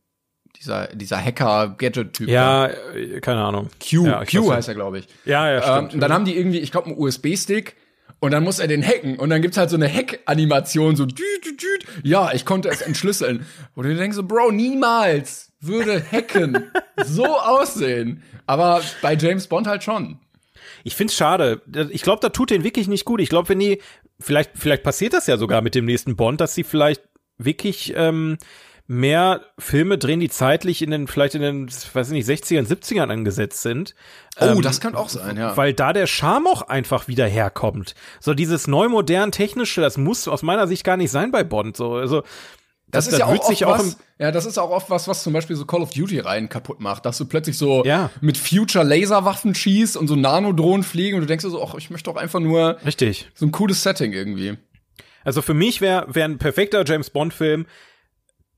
Dieser, 0.59 0.87
dieser 0.87 1.23
Hacker-Gadget-Typ. 1.23 2.27
ja, 2.27 2.67
äh, 2.67 3.21
keine 3.21 3.41
Ahnung. 3.43 3.69
Q, 3.79 4.05
ja, 4.05 4.25
Q 4.25 4.51
heißt 4.51 4.67
er, 4.67 4.75
glaube 4.75 4.99
ich. 4.99 5.07
Ja, 5.25 5.49
ja, 5.49 5.55
Ähm, 5.57 5.61
stimmt. 5.85 5.93
und 5.93 5.99
dann 6.01 6.11
haben 6.11 6.25
die 6.25 6.35
irgendwie, 6.37 6.59
ich 6.59 6.71
glaube, 6.71 6.87
einen 6.87 6.97
USB-Stick 6.97 7.77
und 8.19 8.31
dann 8.31 8.43
muss 8.43 8.59
er 8.59 8.67
den 8.67 8.83
hacken 8.85 9.17
und 9.17 9.29
dann 9.29 9.41
gibt's 9.41 9.55
halt 9.57 9.69
so 9.69 9.77
eine 9.77 9.87
Hack-Animation, 9.91 10.97
so 10.97 11.05
düt, 11.05 11.17
düt, 11.45 11.61
düt. 11.61 11.85
ja, 12.03 12.31
ich 12.33 12.43
konnte 12.45 12.67
es 12.69 12.81
entschlüsseln. 12.81 13.45
Und 13.75 13.85
du 13.85 13.95
denkst 13.95 14.17
so, 14.17 14.23
Bro, 14.23 14.51
niemals 14.51 15.53
würde 15.61 16.03
Hacken 16.11 16.69
so 17.05 17.25
aussehen. 17.25 18.21
Aber 18.45 18.81
bei 19.01 19.15
James 19.15 19.47
Bond 19.47 19.67
halt 19.67 19.83
schon. 19.83 20.19
Ich 20.83 20.95
find's 20.95 21.15
schade. 21.15 21.61
Ich 21.91 22.01
glaube, 22.01 22.19
da 22.21 22.27
tut 22.29 22.49
den 22.49 22.65
wirklich 22.65 22.89
nicht 22.89 23.05
gut. 23.05 23.21
Ich 23.21 23.29
glaube, 23.29 23.47
wenn 23.49 23.59
die, 23.59 23.81
vielleicht, 24.19 24.51
vielleicht 24.55 24.83
passiert 24.83 25.13
das 25.13 25.27
ja 25.27 25.37
sogar 25.37 25.61
mit 25.61 25.75
dem 25.75 25.85
nächsten 25.85 26.17
Bond, 26.17 26.41
dass 26.41 26.53
sie 26.55 26.63
vielleicht 26.65 27.01
wirklich 27.37 27.93
ähm, 27.95 28.37
mehr 28.91 29.41
Filme 29.59 29.99
drehen, 29.99 30.19
die 30.19 30.29
zeitlich 30.29 30.81
in 30.81 30.89
den, 30.89 31.07
vielleicht 31.07 31.35
in 31.35 31.43
den, 31.43 31.67
weiß 31.69 32.07
ich 32.11 32.25
nicht, 32.27 32.27
60ern, 32.27 32.65
70ern 32.67 33.11
angesetzt 33.11 33.61
sind. 33.61 33.93
Oh, 34.41 34.45
Ähm, 34.45 34.61
das 34.63 34.81
kann 34.81 34.95
auch 34.95 35.09
sein, 35.09 35.37
ja. 35.37 35.55
Weil 35.55 35.73
da 35.75 35.93
der 35.93 36.07
Charme 36.07 36.47
auch 36.47 36.63
einfach 36.63 37.07
wieder 37.07 37.27
herkommt. 37.27 37.93
So 38.19 38.33
dieses 38.33 38.65
neu 38.65 38.89
modern 38.89 39.31
technische, 39.31 39.79
das 39.81 39.97
muss 39.99 40.27
aus 40.27 40.41
meiner 40.41 40.67
Sicht 40.67 40.83
gar 40.83 40.97
nicht 40.97 41.11
sein 41.11 41.31
bei 41.31 41.43
Bond. 41.43 41.77
So, 41.77 41.93
also 41.97 42.23
Das, 42.89 43.05
ist 43.05 43.19
ja 43.19 43.27
auch 43.27 43.37
oft 43.37 43.63
auch 43.63 43.77
was, 43.77 43.97
ja, 44.17 44.31
das 44.31 44.47
ist 44.47 44.57
auch 44.57 44.71
oft 44.71 44.89
was, 44.89 45.07
was 45.07 45.21
zum 45.21 45.33
Beispiel 45.33 45.55
so 45.55 45.65
Call 45.65 45.81
of 45.83 45.91
Duty 45.91 46.17
Reihen 46.21 46.49
kaputt 46.49 46.79
macht, 46.79 47.05
dass 47.05 47.19
du 47.19 47.25
plötzlich 47.25 47.59
so 47.59 47.85
Ja. 47.85 48.09
mit 48.21 48.39
Future 48.39 48.83
Laserwaffen 48.83 49.53
schießt 49.53 49.97
und 49.97 50.07
so 50.07 50.15
Nanodrohnen 50.15 50.81
fliegen 50.83 51.13
und 51.13 51.21
du 51.21 51.27
denkst 51.27 51.45
so, 51.45 51.63
ach, 51.63 51.75
ich 51.75 51.91
möchte 51.91 52.09
doch 52.11 52.19
einfach 52.19 52.39
nur 52.39 52.79
richtig. 52.83 53.29
so 53.35 53.45
ein 53.45 53.51
cooles 53.51 53.83
Setting 53.83 54.13
irgendwie. 54.13 54.57
Also 55.23 55.43
für 55.43 55.53
mich 55.53 55.79
wäre 55.79 56.07
wär 56.09 56.25
ein 56.25 56.39
perfekter 56.39 56.83
James 56.87 57.11
Bond 57.11 57.35
Film 57.35 57.67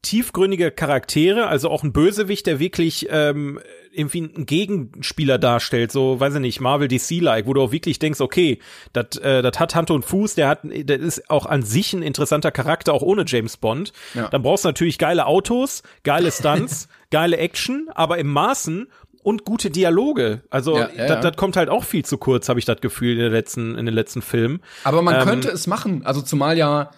tiefgründige 0.02 0.72
Charaktere, 0.72 1.48
also 1.48 1.70
auch 1.70 1.84
ein 1.84 1.94
Bösewicht, 1.94 2.48
der 2.48 2.60
wirklich 2.60 3.08
ähm, 3.12 3.60
irgendwie 3.92 4.32
einen 4.34 4.46
Gegenspieler 4.46 5.38
darstellt, 5.38 5.92
so 5.92 6.20
weiß 6.20 6.36
ich 6.36 6.40
nicht, 6.42 6.60
Marvel 6.60 6.88
DC-like, 6.88 7.46
wo 7.46 7.54
du 7.54 7.62
auch 7.62 7.72
wirklich 7.72 8.00
denkst, 8.00 8.20
okay, 8.22 8.60
das 8.94 9.18
äh, 9.18 9.42
das 9.42 9.60
hat 9.60 9.76
Hand 9.76 9.92
und 9.92 10.04
Fuß, 10.04 10.36
der 10.36 10.48
hat, 10.48 10.60
der 10.64 11.00
ist 11.00 11.30
auch 11.30 11.46
an 11.46 11.62
sich 11.64 11.94
ein 11.94 12.02
interessanter 12.02 12.52
Charakter, 12.52 12.94
auch 12.94 13.04
ohne 13.04 13.26
James 13.28 13.58
Bond. 13.58 13.94
Ja. 14.16 14.28
Dann 14.30 14.42
brauchst 14.42 14.66
du 14.66 14.70
natürlich 14.70 14.98
geile 14.98 15.28
Autos, 15.28 15.84
geile 16.04 16.32
Stunts, 16.32 16.88
geile 17.12 17.38
Action, 17.38 17.88
aber 17.94 18.18
im 18.18 18.28
Maßen 18.28 18.88
und 19.24 19.46
gute 19.46 19.70
Dialoge. 19.70 20.42
Also 20.50 20.78
Ja, 20.78 20.90
ja, 20.96 21.08
das 21.08 21.10
ja. 21.10 21.22
das 21.22 21.36
kommt 21.36 21.58
halt 21.58 21.70
auch 21.70 21.84
viel 21.84 22.04
zu 22.04 22.18
kurz, 22.18 22.50
habe 22.50 22.58
ich 22.58 22.66
das 22.66 22.82
Gefühl 22.82 23.14
in 23.14 23.20
den 23.20 23.32
letzten 23.32 23.78
in 23.78 23.86
den 23.86 23.94
letzten 23.94 24.24
Filmen. 24.24 24.62
Aber 24.84 25.04
man 25.04 25.16
Ähm, 25.16 25.28
könnte 25.28 25.50
es 25.50 25.68
machen. 25.68 26.04
Also 26.06 26.22
zumal 26.22 26.58
ja 26.58 26.90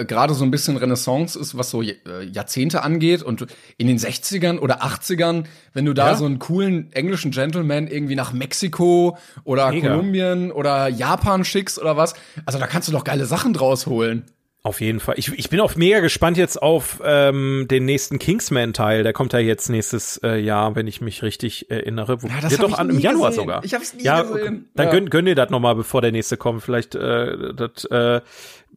äh, 0.00 0.04
gerade 0.04 0.34
so 0.34 0.44
ein 0.44 0.50
bisschen 0.50 0.76
Renaissance 0.76 1.38
ist, 1.38 1.56
was 1.56 1.70
so 1.70 1.82
äh, 1.82 1.94
Jahrzehnte 2.30 2.82
angeht. 2.82 3.22
Und 3.22 3.46
in 3.76 3.86
den 3.86 3.98
60ern 3.98 4.58
oder 4.58 4.82
80ern, 4.84 5.44
wenn 5.72 5.84
du 5.84 5.92
da 5.94 6.10
Ja. 6.10 6.16
so 6.16 6.24
einen 6.26 6.38
coolen 6.38 6.92
englischen 6.92 7.30
Gentleman 7.30 7.86
irgendwie 7.86 8.14
nach 8.16 8.32
Mexiko 8.32 9.16
oder 9.44 9.70
Mega. 9.70 9.90
Kolumbien 9.90 10.50
oder 10.52 10.88
Japan 10.88 11.44
schickst 11.44 11.78
oder 11.78 11.96
was, 11.96 12.14
also 12.44 12.58
da 12.58 12.66
kannst 12.66 12.88
du 12.88 12.92
doch 12.92 13.04
geile 13.04 13.26
Sachen 13.26 13.52
draus 13.52 13.86
holen. 13.86 14.24
Auf 14.66 14.80
jeden 14.80 14.98
Fall. 14.98 15.14
Ich, 15.16 15.32
ich 15.32 15.48
bin 15.48 15.60
auch 15.60 15.76
mega 15.76 16.00
gespannt 16.00 16.36
jetzt 16.36 16.60
auf 16.60 17.00
ähm, 17.04 17.66
den 17.70 17.84
nächsten 17.84 18.18
Kingsman-Teil. 18.18 19.04
Der 19.04 19.12
kommt 19.12 19.32
ja 19.32 19.38
jetzt 19.38 19.68
nächstes 19.68 20.18
äh, 20.24 20.38
Jahr, 20.40 20.74
wenn 20.74 20.88
ich 20.88 21.00
mich 21.00 21.22
richtig 21.22 21.70
erinnere. 21.70 22.20
Wo, 22.20 22.26
Ja, 22.26 22.40
das 22.42 22.56
doch 22.56 22.76
an, 22.76 22.90
im 22.90 22.98
Januar 22.98 23.30
gesehen. 23.30 23.42
sogar. 23.44 23.64
Ich 23.64 23.74
hab's 23.74 23.94
nie 23.94 24.02
ja, 24.02 24.22
gesehen. 24.22 24.68
Dann 24.74 24.86
Ja. 24.86 24.92
gönn, 24.92 25.08
gönn 25.08 25.24
dir 25.26 25.36
das 25.36 25.50
noch 25.50 25.60
mal, 25.60 25.74
bevor 25.74 26.02
der 26.02 26.10
nächste 26.10 26.36
kommt. 26.36 26.64
Vielleicht 26.64 26.96
äh, 26.96 27.54
das 27.54 27.84
äh, 27.84 28.22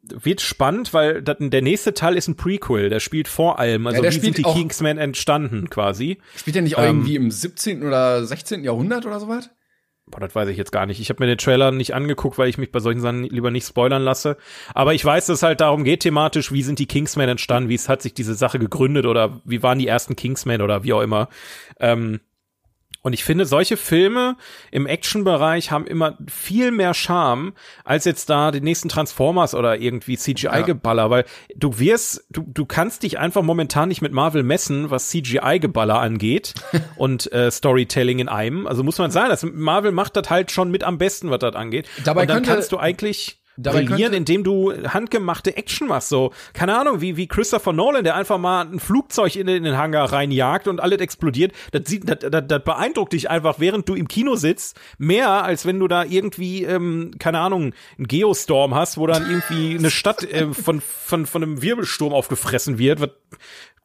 wird 0.03 0.41
spannend, 0.41 0.93
weil 0.93 1.23
dat, 1.23 1.37
der 1.39 1.61
nächste 1.63 1.95
Teil 1.95 2.15
ist 2.17 2.27
ein 2.27 2.35
Prequel. 2.35 2.89
Der 2.89 2.99
spielt 2.99 3.27
vor 3.27 3.57
allem. 3.57 3.87
Also 3.87 4.03
der 4.03 4.13
wie 4.13 4.19
sind 4.19 4.37
die 4.37 4.43
Kingsmen 4.43 4.99
entstanden 4.99 5.71
quasi? 5.71 6.19
Spielt 6.35 6.55
der 6.55 6.61
nicht 6.61 6.77
auch 6.77 6.83
Ähm, 6.83 6.97
irgendwie 6.99 7.15
im 7.15 7.31
17. 7.31 7.81
oder 7.81 8.23
16. 8.23 8.63
Jahrhundert 8.63 9.07
oder 9.07 9.19
sowas? 9.19 9.49
Boah, 10.11 10.19
das 10.19 10.33
weiß 10.33 10.49
ich 10.49 10.57
jetzt 10.57 10.71
gar 10.71 10.85
nicht. 10.85 10.99
Ich 10.99 11.09
habe 11.09 11.23
mir 11.23 11.27
den 11.27 11.37
Trailer 11.37 11.71
nicht 11.71 11.93
angeguckt, 11.93 12.37
weil 12.37 12.49
ich 12.49 12.57
mich 12.57 12.71
bei 12.71 12.79
solchen 12.79 13.01
Sachen 13.01 13.23
lieber 13.23 13.51
nicht 13.51 13.67
spoilern 13.67 14.01
lasse. 14.01 14.37
Aber 14.73 14.93
ich 14.93 15.05
weiß, 15.05 15.27
dass 15.27 15.37
es 15.37 15.43
halt 15.43 15.61
darum 15.61 15.83
geht 15.83 15.99
thematisch, 15.99 16.51
wie 16.51 16.63
sind 16.63 16.79
die 16.79 16.87
Kingsmen 16.87 17.29
entstanden, 17.29 17.69
wie 17.69 17.75
es 17.75 17.89
hat 17.89 18.01
sich 18.01 18.13
diese 18.15 18.33
Sache 18.33 18.57
gegründet 18.57 19.05
oder 19.05 19.41
wie 19.45 19.61
waren 19.61 19.77
die 19.77 19.87
ersten 19.87 20.15
Kingsmen 20.15 20.61
oder 20.61 20.83
wie 20.83 20.93
auch 20.93 21.01
immer. 21.01 21.29
Ähm, 21.79 22.21
und 23.01 23.13
ich 23.13 23.23
finde, 23.23 23.45
solche 23.45 23.77
Filme 23.77 24.35
im 24.71 24.85
Action-Bereich 24.85 25.71
haben 25.71 25.87
immer 25.87 26.17
viel 26.27 26.71
mehr 26.71 26.93
Charme 26.93 27.53
als 27.85 28.05
jetzt 28.05 28.29
da 28.29 28.51
die 28.51 28.61
nächsten 28.61 28.89
Transformers 28.89 29.55
oder 29.55 29.77
irgendwie 29.79 30.17
CGI-Geballer, 30.17 31.09
weil 31.09 31.25
du 31.55 31.79
wirst, 31.79 32.25
du, 32.29 32.43
du 32.45 32.65
kannst 32.65 33.03
dich 33.03 33.17
einfach 33.17 33.41
momentan 33.41 33.87
nicht 33.89 34.01
mit 34.01 34.11
Marvel 34.11 34.43
messen, 34.43 34.89
was 34.91 35.09
CGI-Geballer 35.09 35.99
angeht 35.99 36.53
und 36.97 37.31
äh, 37.31 37.49
Storytelling 37.51 38.19
in 38.19 38.27
einem. 38.29 38.67
Also 38.67 38.83
muss 38.83 38.97
man 38.97 39.11
sagen, 39.11 39.29
das, 39.29 39.43
Marvel 39.43 39.91
macht 39.91 40.15
das 40.15 40.29
halt 40.29 40.51
schon 40.51 40.69
mit 40.69 40.83
am 40.83 40.97
besten, 40.97 41.29
was 41.29 41.39
das 41.39 41.55
angeht. 41.55 41.87
Dabei 42.03 42.21
und 42.23 42.27
dann 42.29 42.37
könnte- 42.37 42.51
kannst 42.51 42.71
du 42.71 42.77
eigentlich 42.77 43.38
dabei 43.61 43.79
brillieren, 43.89 44.13
indem 44.13 44.43
du 44.43 44.71
handgemachte 44.87 45.55
Action 45.57 45.87
machst. 45.87 46.09
So, 46.09 46.31
keine 46.53 46.77
Ahnung, 46.77 47.01
wie, 47.01 47.17
wie 47.17 47.27
Christopher 47.27 47.73
Nolan, 47.73 48.03
der 48.03 48.15
einfach 48.15 48.37
mal 48.37 48.61
ein 48.65 48.79
Flugzeug 48.79 49.35
in, 49.35 49.47
den- 49.47 49.57
in 49.57 49.63
den 49.63 49.77
Hangar 49.77 50.11
reinjagt 50.11 50.67
und 50.67 50.79
alles 50.79 50.99
explodiert. 50.99 51.51
Das, 51.71 51.83
sieht, 51.85 52.09
das, 52.09 52.19
das, 52.31 52.43
das 52.47 52.63
beeindruckt 52.63 53.13
dich 53.13 53.29
einfach, 53.29 53.59
während 53.59 53.87
du 53.89 53.95
im 53.95 54.07
Kino 54.07 54.35
sitzt, 54.35 54.79
mehr 54.97 55.43
als 55.43 55.65
wenn 55.65 55.79
du 55.79 55.87
da 55.87 56.03
irgendwie, 56.03 56.63
ähm, 56.63 57.11
keine 57.19 57.39
Ahnung, 57.39 57.73
einen 57.97 58.07
Geostorm 58.07 58.75
hast, 58.75 58.97
wo 58.97 59.07
dann 59.07 59.29
irgendwie 59.29 59.77
eine 59.77 59.89
Stadt 59.91 60.23
äh, 60.23 60.53
von, 60.53 60.81
von, 60.81 61.25
von 61.25 61.43
einem 61.43 61.61
Wirbelsturm 61.61 62.13
aufgefressen 62.13 62.77
wird, 62.77 63.01
was 63.01 63.09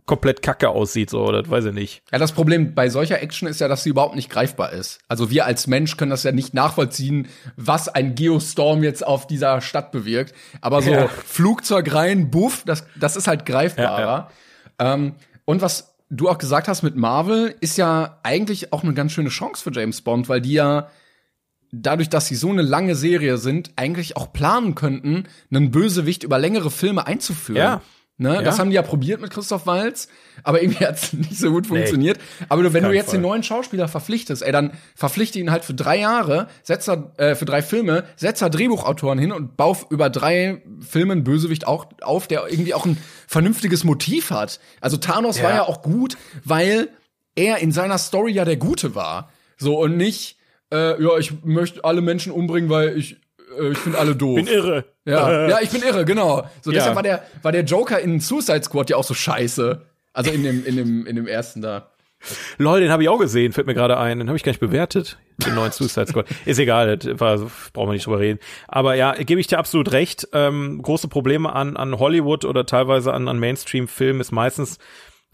komplett 0.06 0.42
kacke 0.42 0.68
aussieht, 0.68 1.08
so, 1.08 1.32
das 1.32 1.48
weiß 1.48 1.66
ich 1.66 1.72
nicht. 1.72 2.02
Ja, 2.12 2.18
das 2.18 2.32
Problem 2.32 2.74
bei 2.74 2.90
solcher 2.90 3.22
Action 3.22 3.48
ist 3.48 3.60
ja, 3.60 3.68
dass 3.68 3.84
sie 3.84 3.90
überhaupt 3.90 4.16
nicht 4.16 4.28
greifbar 4.28 4.72
ist. 4.72 4.98
Also 5.08 5.30
wir 5.30 5.46
als 5.46 5.66
Mensch 5.66 5.96
können 5.96 6.10
das 6.10 6.24
ja 6.24 6.32
nicht 6.32 6.52
nachvollziehen, 6.52 7.28
was 7.56 7.88
ein 7.88 8.14
Geostorm 8.14 8.82
jetzt 8.82 9.06
auf 9.06 9.26
dieser 9.26 9.60
Stadt 9.60 9.92
bewirkt. 9.92 10.34
Aber 10.60 10.82
so 10.82 10.90
Ja. 10.90 11.08
Flugzeug 11.08 11.94
rein, 11.94 12.30
buff, 12.30 12.64
das, 12.66 12.84
das 13.00 13.16
ist 13.16 13.26
halt 13.26 13.46
greifbarer. 13.46 14.30
Ähm, 14.78 15.14
und 15.46 15.62
was 15.62 15.94
du 16.10 16.28
auch 16.28 16.38
gesagt 16.38 16.68
hast 16.68 16.82
mit 16.82 16.96
Marvel, 16.96 17.54
ist 17.60 17.78
ja 17.78 18.18
eigentlich 18.22 18.72
auch 18.72 18.82
eine 18.82 18.94
ganz 18.94 19.12
schöne 19.12 19.30
Chance 19.30 19.62
für 19.62 19.72
James 19.72 20.02
Bond, 20.02 20.28
weil 20.28 20.40
die 20.40 20.52
ja 20.52 20.88
dadurch, 21.72 22.08
dass 22.08 22.26
sie 22.26 22.36
so 22.36 22.50
eine 22.50 22.62
lange 22.62 22.94
Serie 22.94 23.38
sind, 23.38 23.72
eigentlich 23.76 24.16
auch 24.16 24.32
planen 24.32 24.74
könnten, 24.74 25.24
einen 25.50 25.70
Bösewicht 25.70 26.22
über 26.22 26.38
längere 26.38 26.70
Filme 26.70 27.06
einzuführen. 27.06 27.56
Ja. 27.56 27.82
Ne? 28.16 28.34
Ja. 28.34 28.42
Das 28.42 28.60
haben 28.60 28.70
die 28.70 28.76
ja 28.76 28.82
probiert 28.82 29.20
mit 29.20 29.30
Christoph 29.32 29.66
Walz, 29.66 30.06
aber 30.44 30.62
irgendwie 30.62 30.86
hat's 30.86 31.12
nicht 31.12 31.36
so 31.36 31.50
gut 31.50 31.66
funktioniert. 31.66 32.20
Aber 32.48 32.62
du, 32.62 32.72
wenn 32.72 32.84
du 32.84 32.92
jetzt 32.92 33.12
den 33.12 33.22
Fall. 33.22 33.30
neuen 33.30 33.42
Schauspieler 33.42 33.88
verpflichtest, 33.88 34.42
ey, 34.42 34.52
dann 34.52 34.70
verpflichte 34.94 35.40
ihn 35.40 35.50
halt 35.50 35.64
für 35.64 35.74
drei 35.74 35.98
Jahre, 35.98 36.46
setz 36.62 36.84
da, 36.84 37.12
äh, 37.16 37.34
für 37.34 37.44
drei 37.44 37.60
Filme, 37.60 38.04
setz 38.14 38.38
da 38.38 38.48
Drehbuchautoren 38.48 39.18
hin 39.18 39.32
und 39.32 39.56
bau 39.56 39.76
über 39.90 40.10
drei 40.10 40.62
Filme 40.80 41.12
einen 41.12 41.24
Bösewicht 41.24 41.66
auch 41.66 41.86
auf, 42.02 42.28
der 42.28 42.46
irgendwie 42.48 42.74
auch 42.74 42.86
ein 42.86 42.98
vernünftiges 43.26 43.82
Motiv 43.82 44.30
hat. 44.30 44.60
Also 44.80 44.96
Thanos 44.96 45.42
war 45.42 45.50
Ja. 45.50 45.56
ja 45.56 45.62
auch 45.64 45.82
gut, 45.82 46.16
weil 46.44 46.90
er 47.34 47.58
in 47.58 47.72
seiner 47.72 47.98
Story 47.98 48.30
ja 48.30 48.44
der 48.44 48.56
Gute 48.58 48.94
war. 48.94 49.32
So 49.56 49.76
und 49.80 49.96
nicht, 49.96 50.38
äh, 50.72 51.02
ja, 51.02 51.18
ich 51.18 51.44
möchte 51.44 51.82
alle 51.82 52.00
Menschen 52.00 52.30
umbringen, 52.30 52.70
weil 52.70 52.96
ich, 52.96 53.16
äh, 53.58 53.70
ich 53.72 53.78
finde 53.78 53.98
alle 53.98 54.14
doof. 54.16 54.36
Bin 54.36 54.46
irre. 54.46 54.84
Ja, 55.04 55.48
ja, 55.48 55.58
ich 55.60 55.70
bin 55.70 55.82
irre, 55.82 56.04
genau. 56.04 56.48
So 56.62 56.70
Ja. 56.70 56.78
deshalb 56.78 56.96
war 56.96 57.02
der 57.02 57.22
war 57.42 57.52
der 57.52 57.62
Joker 57.64 57.98
in 58.00 58.20
Suicide 58.20 58.62
Squad 58.62 58.90
ja 58.90 58.96
auch 58.96 59.04
so 59.04 59.14
scheiße. 59.14 59.82
Also 60.12 60.30
in 60.30 60.42
dem 60.42 60.64
in 60.64 60.76
dem 60.76 61.06
in 61.06 61.16
dem 61.16 61.26
ersten 61.26 61.60
da. 61.62 61.90
Lol, 62.56 62.80
den 62.80 62.90
habe 62.90 63.02
ich 63.02 63.10
auch 63.10 63.18
gesehen, 63.18 63.52
fällt 63.52 63.66
mir 63.66 63.74
gerade 63.74 63.98
ein. 63.98 64.18
Den 64.18 64.28
habe 64.28 64.36
ich 64.38 64.42
gar 64.44 64.50
nicht 64.52 64.60
bewertet, 64.60 65.18
den 65.44 65.54
neuen 65.54 65.72
Suicide 65.72 66.06
Squad. 66.06 66.26
Ist 66.46 66.58
egal, 66.58 66.96
das 66.96 67.20
war, 67.20 67.36
brauchen 67.74 67.88
wir 67.88 67.92
nicht 67.92 68.06
drüber 68.06 68.18
reden. 68.20 68.38
Aber 68.66 68.94
ja, 68.94 69.12
gebe 69.12 69.40
ich 69.42 69.46
dir 69.46 69.58
absolut 69.58 69.92
recht. 69.92 70.28
Ähm, 70.32 70.80
große 70.80 71.08
Probleme 71.08 71.52
an, 71.52 71.76
an 71.76 71.98
Hollywood 71.98 72.46
oder 72.46 72.64
teilweise 72.64 73.12
an, 73.12 73.28
an 73.28 73.38
Mainstream-Filmen 73.38 74.22
ist 74.22 74.32
meistens, 74.32 74.78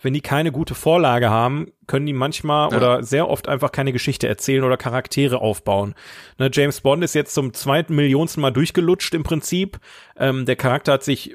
wenn 0.02 0.14
die 0.14 0.20
keine 0.20 0.52
gute 0.52 0.74
Vorlage 0.74 1.30
haben, 1.30 1.72
können 1.86 2.06
die 2.06 2.12
manchmal 2.12 2.70
Ja. 2.70 2.76
oder 2.76 3.02
sehr 3.02 3.28
oft 3.28 3.48
einfach 3.48 3.72
keine 3.72 3.92
Geschichte 3.92 4.28
erzählen 4.28 4.64
oder 4.64 4.76
Charaktere 4.76 5.40
aufbauen. 5.40 5.94
Ne, 6.38 6.50
James 6.52 6.80
Bond 6.80 7.02
ist 7.04 7.14
jetzt 7.14 7.34
zum 7.34 7.52
zweiten 7.52 7.94
Millionsten 7.94 8.40
Mal 8.40 8.50
durchgelutscht 8.52 9.14
im 9.14 9.22
Prinzip. 9.22 9.78
Ähm, 10.16 10.46
der 10.46 10.56
Charakter 10.56 10.92
hat 10.92 11.04
sich 11.04 11.34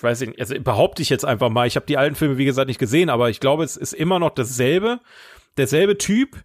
weiß 0.00 0.22
ich 0.22 0.28
nicht, 0.30 0.40
also 0.40 0.54
behaupte 0.60 1.02
ich 1.02 1.10
jetzt 1.10 1.24
einfach 1.26 1.50
mal, 1.50 1.66
ich 1.66 1.76
habe 1.76 1.84
die 1.86 1.98
alten 1.98 2.14
Filme 2.14 2.38
wie 2.38 2.44
gesagt 2.46 2.68
nicht 2.68 2.78
gesehen, 2.78 3.10
aber 3.10 3.28
ich 3.28 3.38
glaube, 3.40 3.64
es 3.64 3.76
ist 3.76 3.92
immer 3.92 4.18
noch 4.18 4.30
dasselbe, 4.30 5.00
derselbe 5.58 5.98
Typ 5.98 6.42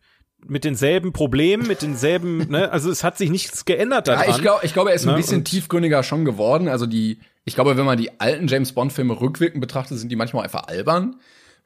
mit 0.49 0.63
denselben 0.63 1.13
Problemen, 1.13 1.67
mit 1.67 1.81
denselben, 1.81 2.49
ne, 2.49 2.71
also 2.71 2.89
es 2.89 3.03
hat 3.03 3.17
sich 3.17 3.29
nichts 3.29 3.65
geändert 3.65 4.07
Ja, 4.07 4.15
daran. 4.15 4.29
ich 4.29 4.41
glaube, 4.41 4.59
ich 4.65 4.73
glaube, 4.73 4.89
er 4.89 4.95
ist 4.95 5.05
ein 5.05 5.11
Ne, 5.11 5.17
bisschen 5.17 5.37
und- 5.39 5.45
tiefgründiger 5.45 6.03
schon 6.03 6.25
geworden. 6.25 6.67
Also 6.67 6.85
die, 6.85 7.19
ich 7.45 7.55
glaube, 7.55 7.77
wenn 7.77 7.85
man 7.85 7.97
die 7.97 8.19
alten 8.19 8.47
James 8.47 8.71
Bond 8.71 8.93
Filme 8.93 9.19
rückwirkend 9.19 9.61
betrachtet, 9.61 9.97
sind 9.99 10.09
die 10.11 10.15
manchmal 10.15 10.43
einfach 10.43 10.67
albern, 10.67 11.15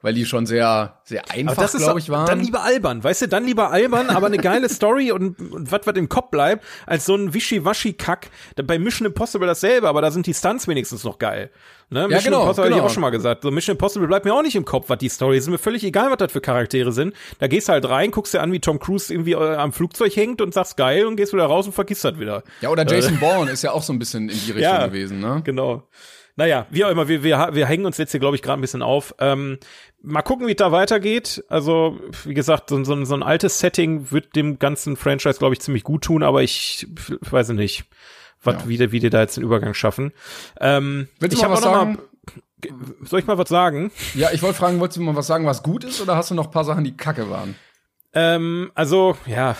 weil 0.02 0.14
die 0.14 0.26
schon 0.26 0.46
sehr 0.46 0.98
sehr 1.04 1.22
einfach, 1.30 1.72
glaube 1.72 2.00
ich, 2.00 2.10
waren. 2.10 2.26
dann 2.26 2.40
lieber 2.40 2.62
albern, 2.62 3.02
weißt 3.02 3.22
du, 3.22 3.28
dann 3.28 3.44
lieber 3.44 3.70
albern, 3.70 4.10
aber 4.10 4.26
eine 4.26 4.36
geile 4.38 4.68
Story 4.68 5.12
und, 5.12 5.38
und 5.40 5.72
was 5.72 5.80
was 5.84 5.96
im 5.96 6.08
Kopf 6.08 6.30
bleibt, 6.30 6.64
als 6.86 7.06
so 7.06 7.14
ein 7.14 7.32
Wischiwaschi-Kack. 7.32 8.28
Bei 8.64 8.78
Mission 8.78 9.06
Impossible 9.06 9.46
dasselbe, 9.46 9.88
aber 9.88 10.02
da 10.02 10.10
sind 10.10 10.26
die 10.26 10.34
Stunts 10.34 10.68
wenigstens 10.68 11.04
noch 11.04 11.18
geil. 11.18 11.50
Ne? 11.90 12.08
Mission 12.08 12.24
genau, 12.24 12.40
Impossible 12.42 12.70
genau. 12.70 12.76
ich 12.78 12.90
auch 12.90 12.94
schon 12.94 13.00
mal 13.02 13.10
gesagt. 13.10 13.42
So 13.42 13.50
Mission 13.50 13.74
Impossible 13.74 14.08
bleibt 14.08 14.24
mir 14.24 14.34
auch 14.34 14.42
nicht 14.42 14.56
im 14.56 14.64
Kopf, 14.64 14.88
was 14.88 14.98
die 14.98 15.08
Story 15.08 15.36
ist. 15.36 15.44
Ist 15.44 15.50
mir 15.50 15.58
völlig 15.58 15.84
egal, 15.84 16.10
was 16.10 16.16
das 16.18 16.32
für 16.32 16.40
Charaktere 16.40 16.90
sind. 16.92 17.14
Da 17.38 17.46
gehst 17.48 17.68
du 17.68 17.72
halt 17.72 17.88
rein, 17.88 18.10
guckst 18.10 18.34
dir 18.34 18.40
an, 18.40 18.50
wie 18.52 18.60
Tom 18.60 18.78
Cruise 18.78 19.12
irgendwie 19.12 19.32
äh, 19.32 19.56
am 19.56 19.72
Flugzeug 19.72 20.14
hängt 20.16 20.40
und 20.40 20.54
sagst 20.54 20.76
geil 20.76 21.06
und 21.06 21.16
gehst 21.16 21.32
wieder 21.32 21.44
raus 21.44 21.66
und 21.66 21.72
vergisst 21.72 22.04
das 22.04 22.18
wieder. 22.18 22.42
ja, 22.60 22.70
oder 22.70 22.86
Jason 22.86 23.18
Bourne 23.18 23.50
ist 23.50 23.62
ja 23.62 23.72
auch 23.72 23.82
so 23.82 23.92
ein 23.92 23.98
bisschen 23.98 24.28
in 24.28 24.38
die 24.38 24.50
Richtung 24.52 24.62
Ja. 24.62 24.86
gewesen, 24.86 25.20
ne? 25.20 25.42
Genau. 25.44 25.82
Naja, 26.36 26.66
wie 26.70 26.84
auch 26.84 26.90
immer, 26.90 27.08
wir, 27.08 27.22
wir, 27.22 27.50
wir 27.52 27.66
hängen 27.66 27.84
uns 27.84 27.98
jetzt 27.98 28.10
hier, 28.12 28.20
glaube 28.20 28.36
ich, 28.36 28.42
gerade 28.42 28.58
ein 28.58 28.62
bisschen 28.62 28.82
auf. 28.82 29.14
Ähm, 29.18 29.58
mal 30.02 30.22
gucken, 30.22 30.46
wie 30.46 30.52
es 30.52 30.56
da 30.56 30.72
weitergeht. 30.72 31.44
Also, 31.48 32.00
wie 32.24 32.34
gesagt, 32.34 32.70
so, 32.70 32.82
so, 32.84 33.04
so 33.04 33.14
ein 33.14 33.22
altes 33.22 33.58
Setting 33.58 34.10
wird 34.10 34.34
dem 34.34 34.58
ganzen 34.58 34.96
Franchise, 34.96 35.38
glaube 35.38 35.54
ich, 35.54 35.60
ziemlich 35.60 35.84
gut 35.84 36.04
tun, 36.04 36.22
aber 36.22 36.42
ich, 36.42 36.86
ich 37.22 37.32
weiß 37.32 37.50
nicht, 37.50 37.84
was, 38.42 38.54
Ja. 38.62 38.68
wie, 38.68 38.92
wie 38.92 39.00
die 39.00 39.10
da 39.10 39.20
jetzt 39.20 39.36
den 39.36 39.44
Übergang 39.44 39.74
schaffen. 39.74 40.12
Ähm, 40.60 41.08
Willst 41.20 41.36
ich 41.36 41.42
mal 41.42 41.50
hab 41.50 41.56
was 41.58 41.64
auch 41.64 41.72
noch 41.72 41.78
sagen? 41.80 41.92
Mal, 41.96 43.06
soll 43.06 43.20
ich 43.20 43.26
mal 43.26 43.38
was 43.38 43.48
sagen? 43.48 43.90
Ja, 44.14 44.30
ich 44.32 44.42
wollte 44.42 44.56
fragen, 44.56 44.80
wolltest 44.80 44.96
du 44.98 45.02
mal 45.02 45.14
was 45.16 45.26
sagen, 45.26 45.44
was 45.46 45.62
gut 45.62 45.84
ist, 45.84 46.00
oder 46.00 46.16
hast 46.16 46.30
du 46.30 46.34
noch 46.34 46.46
ein 46.46 46.50
paar 46.50 46.64
Sachen, 46.64 46.84
die 46.84 46.96
kacke 46.96 47.28
waren? 47.28 47.56
Ähm, 48.14 48.70
also, 48.74 49.16
ja, 49.26 49.56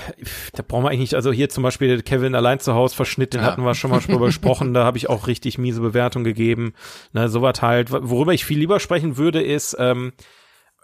da 0.52 0.62
brauchen 0.66 0.84
wir 0.84 0.88
eigentlich 0.90 1.00
nicht, 1.00 1.14
also 1.14 1.32
hier 1.32 1.48
zum 1.48 1.62
Beispiel 1.62 2.02
Kevin 2.02 2.34
allein 2.34 2.60
zu 2.60 2.74
Hause 2.74 2.94
Verschnitt, 2.94 3.32
den 3.32 3.40
Ja. 3.40 3.46
hatten 3.46 3.62
wir 3.64 3.74
schon 3.74 3.90
mal 3.90 4.00
drüber 4.00 4.26
gesprochen, 4.26 4.74
da 4.74 4.84
habe 4.84 4.98
ich 4.98 5.08
auch 5.08 5.26
richtig 5.26 5.56
miese 5.56 5.80
Bewertung 5.80 6.22
gegeben. 6.22 6.74
Na, 7.12 7.28
sowas 7.28 7.62
halt. 7.62 7.90
Worüber 7.90 8.34
ich 8.34 8.44
viel 8.44 8.58
lieber 8.58 8.78
sprechen 8.78 9.16
würde, 9.16 9.42
ist, 9.42 9.74
ähm, 9.78 10.12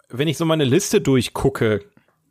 wenn 0.09 0.27
ich 0.27 0.37
so 0.37 0.45
meine 0.45 0.63
Liste 0.63 1.01
durchgucke, 1.01 1.81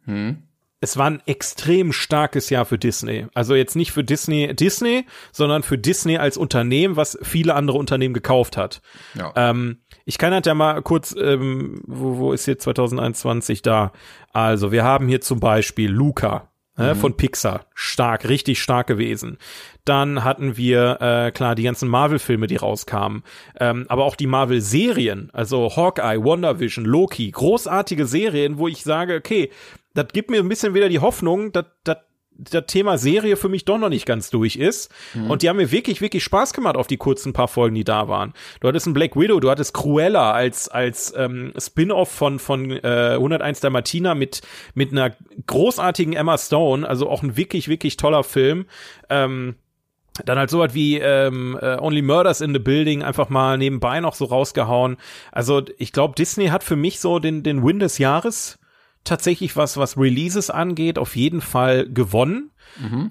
Hm? 0.06 0.42
Es 0.80 0.96
war 0.96 1.06
ein 1.10 1.22
extrem 1.26 1.92
starkes 1.92 2.50
Jahr 2.50 2.64
für 2.64 2.78
Disney. 2.78 3.26
Also 3.34 3.54
jetzt 3.54 3.74
nicht 3.74 3.92
für 3.92 4.04
Disney, 4.04 4.54
Disney, 4.54 5.06
sondern 5.32 5.62
für 5.62 5.76
Disney 5.76 6.18
als 6.18 6.36
Unternehmen, 6.36 6.96
was 6.96 7.18
viele 7.22 7.54
andere 7.54 7.78
Unternehmen 7.78 8.14
gekauft 8.14 8.56
hat. 8.56 8.80
Ja. 9.14 9.32
Ähm, 9.34 9.78
ich 10.04 10.18
kann 10.18 10.32
halt 10.32 10.46
ja 10.46 10.54
mal 10.54 10.80
kurz, 10.82 11.14
ähm, 11.18 11.82
wo, 11.86 12.18
wo 12.18 12.32
ist 12.32 12.44
hier 12.44 12.58
2021 12.58 13.62
da? 13.62 13.92
Also, 14.32 14.70
wir 14.70 14.84
haben 14.84 15.08
hier 15.08 15.20
zum 15.20 15.40
Beispiel 15.40 15.90
Luca 15.90 16.48
äh, 16.78 16.94
von 16.94 17.16
Pixar. 17.16 17.66
Stark, 17.74 18.28
richtig 18.28 18.62
stark 18.62 18.86
gewesen. 18.86 19.38
Dann 19.84 20.22
hatten 20.22 20.56
wir, 20.56 20.98
äh, 21.00 21.30
klar, 21.32 21.54
die 21.56 21.64
ganzen 21.64 21.88
Marvel-Filme, 21.88 22.46
die 22.46 22.56
rauskamen. 22.56 23.24
Ähm, 23.58 23.86
aber 23.88 24.04
auch 24.04 24.14
die 24.14 24.26
Marvel-Serien, 24.28 25.30
also 25.32 25.74
Hawkeye, 25.74 26.22
WandaVision, 26.22 26.84
Loki, 26.84 27.30
großartige 27.30 28.06
Serien, 28.06 28.58
wo 28.58 28.68
ich 28.68 28.84
sage, 28.84 29.16
okay, 29.16 29.50
das 29.98 30.08
gibt 30.12 30.30
mir 30.30 30.38
ein 30.38 30.48
bisschen 30.48 30.74
wieder 30.74 30.88
die 30.88 31.00
Hoffnung, 31.00 31.52
dass 31.52 31.66
das 31.84 31.98
das 32.38 32.66
Thema 32.66 32.98
Serie 32.98 33.36
für 33.36 33.48
mich 33.48 33.64
doch 33.64 33.78
noch 33.78 33.88
nicht 33.88 34.06
ganz 34.06 34.30
durch 34.30 34.56
ist. 34.56 34.92
Und 35.28 35.42
die 35.42 35.48
haben 35.48 35.56
mir 35.56 35.72
wirklich, 35.72 36.00
wirklich 36.00 36.22
Spaß 36.22 36.52
gemacht 36.52 36.76
auf 36.76 36.86
die 36.86 36.96
kurzen 36.96 37.32
paar 37.32 37.48
Folgen, 37.48 37.74
die 37.74 37.84
da 37.84 38.06
waren. 38.06 38.32
Du 38.60 38.68
hattest 38.68 38.86
einen 38.86 38.94
Black 38.94 39.16
Widow, 39.16 39.40
du 39.40 39.50
hattest 39.50 39.74
Cruella 39.74 40.32
als, 40.32 40.68
als 40.68 41.12
ähm, 41.16 41.52
Spin-off 41.58 42.10
von, 42.10 42.38
von 42.38 42.70
äh, 42.70 43.14
101 43.14 43.60
der 43.60 43.70
Martina 43.70 44.14
mit, 44.14 44.42
mit 44.74 44.92
einer 44.92 45.16
großartigen 45.46 46.12
Emma 46.12 46.38
Stone, 46.38 46.88
also 46.88 47.10
auch 47.10 47.24
ein 47.24 47.36
wirklich, 47.36 47.66
wirklich 47.66 47.96
toller 47.96 48.22
Film. 48.22 48.66
Ähm, 49.10 49.56
dann 50.24 50.38
halt 50.38 50.50
sowas 50.50 50.74
wie 50.74 50.98
ähm, 50.98 51.58
äh, 51.60 51.76
Only 51.80 52.02
Murders 52.02 52.40
in 52.40 52.52
the 52.52 52.58
Building 52.58 53.02
einfach 53.02 53.28
mal 53.28 53.58
nebenbei 53.58 54.00
noch 54.00 54.14
so 54.14 54.24
rausgehauen. 54.24 54.96
Also 55.32 55.62
ich 55.76 55.92
glaube, 55.92 56.14
Disney 56.16 56.48
hat 56.48 56.64
für 56.64 56.76
mich 56.76 57.00
so 57.00 57.18
den, 57.18 57.42
den 57.42 57.64
Win 57.64 57.78
des 57.78 57.98
Jahres 57.98 58.58
tatsächlich 59.04 59.56
was, 59.56 59.76
was 59.76 59.96
Releases 59.96 60.50
angeht, 60.50 60.98
auf 60.98 61.16
jeden 61.16 61.40
Fall 61.40 61.88
gewonnen. 61.88 62.50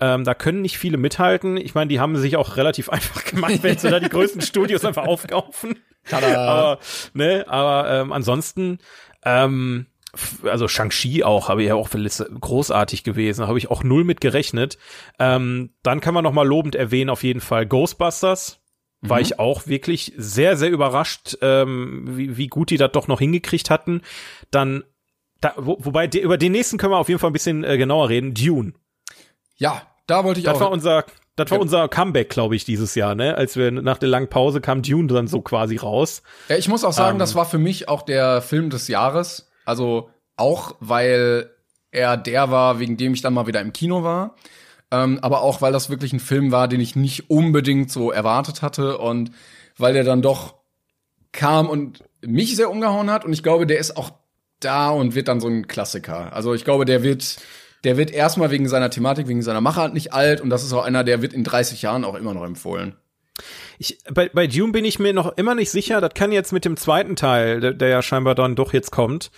Ähm, 0.02 0.24
da 0.24 0.34
können 0.34 0.62
nicht 0.62 0.78
viele 0.78 0.98
mithalten. 0.98 1.58
Ich 1.58 1.74
meine, 1.76 1.88
die 1.88 2.00
haben 2.00 2.16
sich 2.18 2.38
auch 2.38 2.58
relativ 2.58 2.90
einfach 2.90 3.24
gemacht, 3.26 3.60
wenn 3.62 3.78
sie 3.78 3.90
da 3.90 4.00
die 4.00 4.10
größten 4.10 4.42
Studios 4.42 4.86
einfach 4.86 5.06
aufkaufen. 5.06 5.80
Tada. 6.10 6.48
Aber, 6.48 6.80
ne, 7.14 7.46
aber 7.48 7.90
ähm, 7.90 8.12
ansonsten, 8.12 8.80
ähm, 9.24 9.88
also 10.44 10.68
Shang-Chi 10.68 11.24
auch, 11.24 11.50
habe 11.50 11.62
ich 11.62 11.70
ja 11.70 11.76
auch 11.76 11.90
großartig 11.90 13.04
gewesen, 13.04 13.48
habe 13.48 13.58
ich 13.58 13.70
auch 13.70 13.84
null 13.84 14.04
mit 14.04 14.22
gerechnet. 14.22 14.78
Ähm, 15.20 15.72
dann 15.84 16.00
kann 16.00 16.14
man 16.14 16.24
noch 16.24 16.34
mal 16.34 16.48
lobend 16.48 16.76
erwähnen, 16.76 17.10
auf 17.10 17.24
jeden 17.24 17.42
Fall 17.42 17.66
Ghostbusters. 17.66 18.62
War 19.02 19.22
ich 19.22 19.38
auch 19.38 19.68
wirklich 19.68 20.14
sehr, 20.18 20.58
sehr 20.58 20.72
überrascht, 20.72 21.38
ähm, 21.42 22.18
wie, 22.18 22.36
wie 22.36 22.48
gut 22.48 22.72
die 22.72 22.78
das 22.78 22.92
doch 22.94 23.08
noch 23.08 23.20
hingekriegt 23.20 23.70
hatten. 23.70 24.02
Dann, 24.50 24.84
da, 25.42 25.54
wo, 25.58 25.78
wobei, 25.80 26.08
de, 26.08 26.22
über 26.22 26.38
den 26.38 26.52
nächsten 26.52 26.78
können 26.78 26.94
wir 26.94 26.98
auf 26.98 27.10
jeden 27.10 27.20
Fall 27.20 27.30
ein 27.30 27.34
bisschen 27.34 27.64
äh, 27.64 27.78
genauer 27.78 28.10
reden. 28.10 28.34
Dune. 28.34 28.74
Ja, 29.58 29.82
da 30.08 30.24
wollte 30.24 30.40
ich 30.40 30.46
Das 30.46 30.58
auch. 30.58 30.62
war 30.62 30.72
unser, 30.72 31.06
das 31.36 31.52
war 31.52 31.58
Ja. 31.58 31.62
unser 31.62 31.88
Comeback, 31.90 32.30
glaube 32.30 32.56
ich, 32.56 32.66
dieses 32.66 32.96
Jahr, 32.96 33.16
ne? 33.16 33.36
Als 33.36 33.56
wir 33.56 33.72
nach 33.72 33.98
der 33.98 34.10
langen 34.10 34.30
Pause 34.30 34.62
kam 34.62 34.82
Dune 34.82 35.08
dann 35.08 35.28
so 35.28 35.42
quasi 35.42 35.78
raus. 35.78 36.24
Ja, 36.50 36.58
ich 36.58 36.68
muss 36.68 36.84
auch 36.84 36.94
sagen, 36.94 37.16
Ähm, 37.16 37.20
das 37.20 37.36
war 37.36 37.46
für 37.46 37.58
mich 37.58 37.88
auch 37.90 38.02
der 38.04 38.42
Film 38.42 38.70
des 38.70 38.88
Jahres. 38.88 39.50
Also 39.66 40.10
auch, 40.36 40.76
weil 40.80 41.50
er 41.92 42.16
der 42.18 42.52
war, 42.52 42.80
wegen 42.80 42.98
dem 42.98 43.14
ich 43.14 43.22
dann 43.22 43.34
mal 43.34 43.48
wieder 43.48 43.62
im 43.62 43.74
Kino 43.74 44.04
war. 44.04 44.36
Ähm, 44.92 45.20
aber 45.22 45.42
auch, 45.42 45.62
weil 45.62 45.74
das 45.74 45.90
wirklich 45.90 46.14
ein 46.14 46.20
Film 46.20 46.52
war, 46.52 46.68
den 46.68 46.80
ich 46.80 46.96
nicht 46.96 47.30
unbedingt 47.30 47.92
so 47.92 48.12
erwartet 48.12 48.62
hatte 48.62 48.98
und 49.00 49.32
weil 49.78 49.94
der 49.94 50.04
dann 50.06 50.22
doch 50.22 50.56
kam 51.34 51.70
und 51.70 52.04
mich 52.22 52.56
sehr 52.56 52.70
umgehauen 52.72 53.12
hat. 53.12 53.26
Und 53.26 53.34
ich 53.34 53.44
glaube, 53.44 53.68
der 53.68 53.80
ist 53.80 53.98
auch 53.98 54.12
da 54.60 54.90
und 54.90 55.16
wird 55.16 55.28
dann 55.28 55.40
so 55.40 55.48
ein 55.48 55.68
Klassiker. 55.68 56.34
Also 56.34 56.54
ich 56.54 56.64
glaube, 56.64 56.86
der 56.86 57.04
wird, 57.04 57.38
der 57.84 57.98
wird 57.98 58.12
erstmal 58.12 58.52
wegen 58.52 58.68
seiner 58.68 58.90
Thematik, 58.90 59.28
wegen 59.28 59.42
seiner 59.42 59.62
Machart 59.62 59.94
nicht 59.94 60.14
alt. 60.14 60.42
Und 60.42 60.50
das 60.50 60.64
ist 60.64 60.74
auch 60.74 60.84
einer, 60.84 61.04
der 61.04 61.22
wird 61.22 61.34
in 61.34 61.44
30 61.44 61.82
Jahren 61.82 62.04
auch 62.04 62.16
immer 62.16 62.34
noch 62.34 62.44
empfohlen. 62.44 62.96
Ich, 63.78 64.00
bei, 64.12 64.30
bei 64.30 64.48
Dune 64.48 64.72
bin 64.72 64.86
ich 64.86 65.00
mir 65.00 65.14
noch 65.14 65.38
immer 65.38 65.54
nicht 65.54 65.70
sicher. 65.70 66.02
Das 66.02 66.14
kann 66.16 66.32
jetzt 66.32 66.52
mit 66.52 66.66
dem 66.66 66.78
zweiten 66.78 67.16
Teil, 67.16 67.60
der, 67.60 67.74
der 67.74 67.90
ja 67.90 68.02
scheinbar 68.02 68.36
dann 68.36 68.56
doch 68.56 68.74
jetzt 68.74 68.92
kommt. 68.92 69.32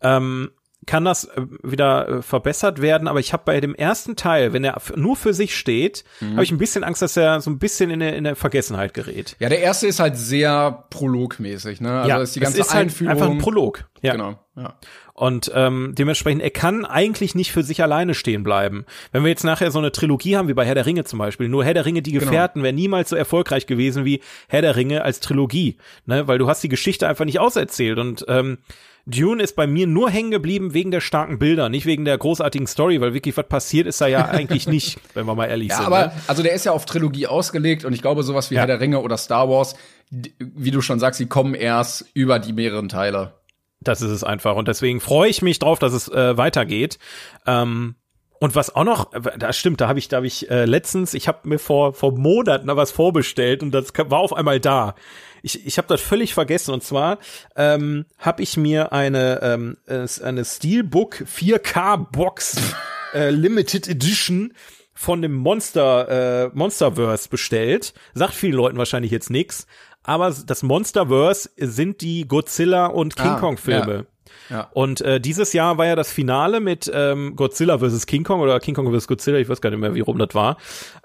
Ähm, 0.00 0.50
kann 0.86 1.04
das 1.04 1.24
äh, 1.24 1.42
wieder 1.62 2.08
äh, 2.08 2.22
verbessert 2.22 2.80
werden, 2.80 3.08
aber 3.08 3.20
ich 3.20 3.32
habe 3.32 3.42
bei 3.46 3.60
dem 3.60 3.74
ersten 3.74 4.16
Teil, 4.16 4.52
wenn 4.52 4.64
er 4.64 4.80
nur 4.96 5.16
für 5.16 5.34
sich 5.34 5.56
steht, 5.56 6.04
mhm. 6.20 6.32
habe 6.32 6.44
ich 6.44 6.50
ein 6.50 6.58
bisschen 6.58 6.84
Angst, 6.84 7.02
dass 7.02 7.16
er 7.16 7.40
so 7.40 7.50
ein 7.50 7.58
bisschen 7.58 7.90
in 7.90 8.00
der, 8.00 8.16
in 8.16 8.24
der 8.24 8.36
Vergessenheit 8.36 8.94
gerät. 8.94 9.36
Ja, 9.38 9.48
der 9.48 9.60
erste 9.60 9.86
ist 9.86 10.00
halt 10.00 10.16
sehr 10.16 10.84
prologmäßig, 10.90 11.80
ne? 11.80 12.00
Also 12.00 12.08
ja, 12.08 12.22
ist 12.22 12.36
die 12.36 12.40
ganze 12.40 12.60
es 12.60 12.66
ist 12.66 12.74
halt 12.74 12.84
Einführung. 12.84 13.12
einfach 13.12 13.30
ein 13.30 13.38
Prolog. 13.38 13.84
Ja. 14.02 14.12
Genau. 14.12 14.38
Ja. 14.56 14.74
Und 15.14 15.52
ähm, 15.54 15.94
dementsprechend, 15.96 16.42
er 16.42 16.50
kann 16.50 16.84
eigentlich 16.84 17.34
nicht 17.34 17.52
für 17.52 17.62
sich 17.62 17.82
alleine 17.82 18.14
stehen 18.14 18.42
bleiben. 18.42 18.86
Wenn 19.12 19.22
wir 19.22 19.30
jetzt 19.30 19.44
nachher 19.44 19.70
so 19.70 19.78
eine 19.78 19.92
Trilogie 19.92 20.36
haben, 20.36 20.48
wie 20.48 20.54
bei 20.54 20.64
Herr 20.64 20.74
der 20.74 20.86
Ringe 20.86 21.04
zum 21.04 21.18
Beispiel, 21.18 21.48
nur 21.48 21.64
Herr 21.64 21.74
der 21.74 21.84
Ringe, 21.84 22.02
die 22.02 22.12
genau. 22.12 22.24
Gefährten, 22.24 22.60
genau. 22.60 22.64
wäre 22.64 22.74
niemals 22.74 23.10
so 23.10 23.16
erfolgreich 23.16 23.66
gewesen 23.66 24.04
wie 24.04 24.20
Herr 24.48 24.62
der 24.62 24.74
Ringe 24.74 25.02
als 25.02 25.20
Trilogie. 25.20 25.76
Ne? 26.06 26.26
Weil 26.26 26.38
du 26.38 26.48
hast 26.48 26.62
die 26.62 26.68
Geschichte 26.68 27.06
einfach 27.06 27.24
nicht 27.24 27.38
auserzählt. 27.38 27.98
Und 27.98 28.24
ähm, 28.28 28.58
Dune 29.06 29.42
ist 29.42 29.56
bei 29.56 29.66
mir 29.66 29.86
nur 29.86 30.10
hängen 30.10 30.30
geblieben 30.30 30.74
wegen 30.74 30.90
der 30.90 31.00
starken 31.00 31.38
Bilder, 31.38 31.68
nicht 31.68 31.86
wegen 31.86 32.04
der 32.04 32.16
großartigen 32.16 32.66
Story, 32.66 33.00
weil 33.00 33.14
wirklich 33.14 33.36
was 33.36 33.48
passiert 33.48 33.86
ist 33.86 34.00
da 34.00 34.06
ja 34.06 34.24
eigentlich 34.28 34.68
nicht, 34.68 34.98
wenn 35.14 35.26
wir 35.26 35.34
mal 35.34 35.46
ehrlich 35.46 35.70
ja, 35.70 35.76
sind. 35.76 35.86
Aber 35.86 36.06
ne? 36.06 36.12
also 36.28 36.42
der 36.42 36.52
ist 36.52 36.64
ja 36.64 36.72
auf 36.72 36.84
Trilogie 36.84 37.26
ausgelegt 37.26 37.84
und 37.84 37.92
ich 37.92 38.02
glaube 38.02 38.22
sowas 38.22 38.50
wie 38.50 38.54
ja. 38.54 38.60
Herr 38.60 38.66
der 38.68 38.80
Ringe 38.80 39.00
oder 39.00 39.16
Star 39.16 39.48
Wars, 39.48 39.74
wie 40.10 40.70
du 40.70 40.80
schon 40.80 41.00
sagst, 41.00 41.18
die 41.18 41.26
kommen 41.26 41.54
erst 41.54 42.04
über 42.14 42.38
die 42.38 42.52
mehreren 42.52 42.88
Teile. 42.88 43.34
Das 43.80 44.00
ist 44.00 44.10
es 44.10 44.22
einfach 44.22 44.54
und 44.54 44.68
deswegen 44.68 45.00
freue 45.00 45.28
ich 45.28 45.42
mich 45.42 45.58
drauf, 45.58 45.80
dass 45.80 45.92
es 45.92 46.08
äh, 46.08 46.36
weitergeht. 46.36 46.98
Ähm, 47.46 47.96
und 48.38 48.56
was 48.56 48.74
auch 48.74 48.84
noch, 48.84 49.10
das 49.38 49.56
stimmt, 49.56 49.80
da 49.80 49.88
habe 49.88 50.00
ich, 50.00 50.08
da 50.08 50.16
habe 50.16 50.26
ich 50.26 50.50
äh, 50.50 50.64
letztens, 50.64 51.14
ich 51.14 51.28
habe 51.28 51.48
mir 51.48 51.58
vor 51.58 51.94
vor 51.94 52.16
Monaten 52.18 52.66
was 52.68 52.90
vorbestellt 52.90 53.62
und 53.62 53.72
das 53.72 53.92
war 53.96 54.18
auf 54.18 54.32
einmal 54.32 54.60
da. 54.60 54.94
Ich, 55.42 55.66
ich 55.66 55.78
habe 55.78 55.88
das 55.88 56.00
völlig 56.00 56.34
vergessen 56.34 56.72
und 56.72 56.82
zwar 56.82 57.18
ähm, 57.56 58.06
habe 58.18 58.42
ich 58.42 58.56
mir 58.56 58.92
eine 58.92 59.40
ähm, 59.42 59.76
eine 59.86 60.44
Steelbook 60.44 61.24
4K 61.26 62.10
Box 62.10 62.56
äh, 63.14 63.30
Limited 63.30 63.88
Edition 63.88 64.54
von 64.94 65.20
dem 65.22 65.34
Monster 65.34 66.46
äh, 66.46 66.50
Monsterverse 66.54 67.28
bestellt. 67.28 67.92
Sagt 68.14 68.34
vielen 68.34 68.54
Leuten 68.54 68.78
wahrscheinlich 68.78 69.10
jetzt 69.10 69.30
nix, 69.30 69.66
aber 70.02 70.34
das 70.46 70.62
Monsterverse 70.62 71.50
sind 71.56 72.00
die 72.00 72.26
Godzilla 72.26 72.86
und 72.86 73.16
King 73.16 73.26
ah, 73.26 73.40
Kong 73.40 73.56
Filme. 73.56 73.94
Ja. 73.94 74.04
Ja. 74.50 74.68
Und 74.72 75.00
äh, 75.00 75.20
dieses 75.20 75.52
Jahr 75.52 75.78
war 75.78 75.86
ja 75.86 75.96
das 75.96 76.12
Finale 76.12 76.60
mit 76.60 76.90
ähm, 76.92 77.36
Godzilla 77.36 77.78
vs. 77.78 78.06
King 78.06 78.24
Kong 78.24 78.40
oder 78.40 78.60
King 78.60 78.74
Kong 78.74 78.92
vs. 78.92 79.08
Godzilla, 79.08 79.38
ich 79.38 79.48
weiß 79.48 79.60
gar 79.60 79.70
nicht 79.70 79.78
mehr, 79.78 79.94
wie 79.94 80.00
rum 80.00 80.18
das 80.18 80.34
war. 80.34 80.56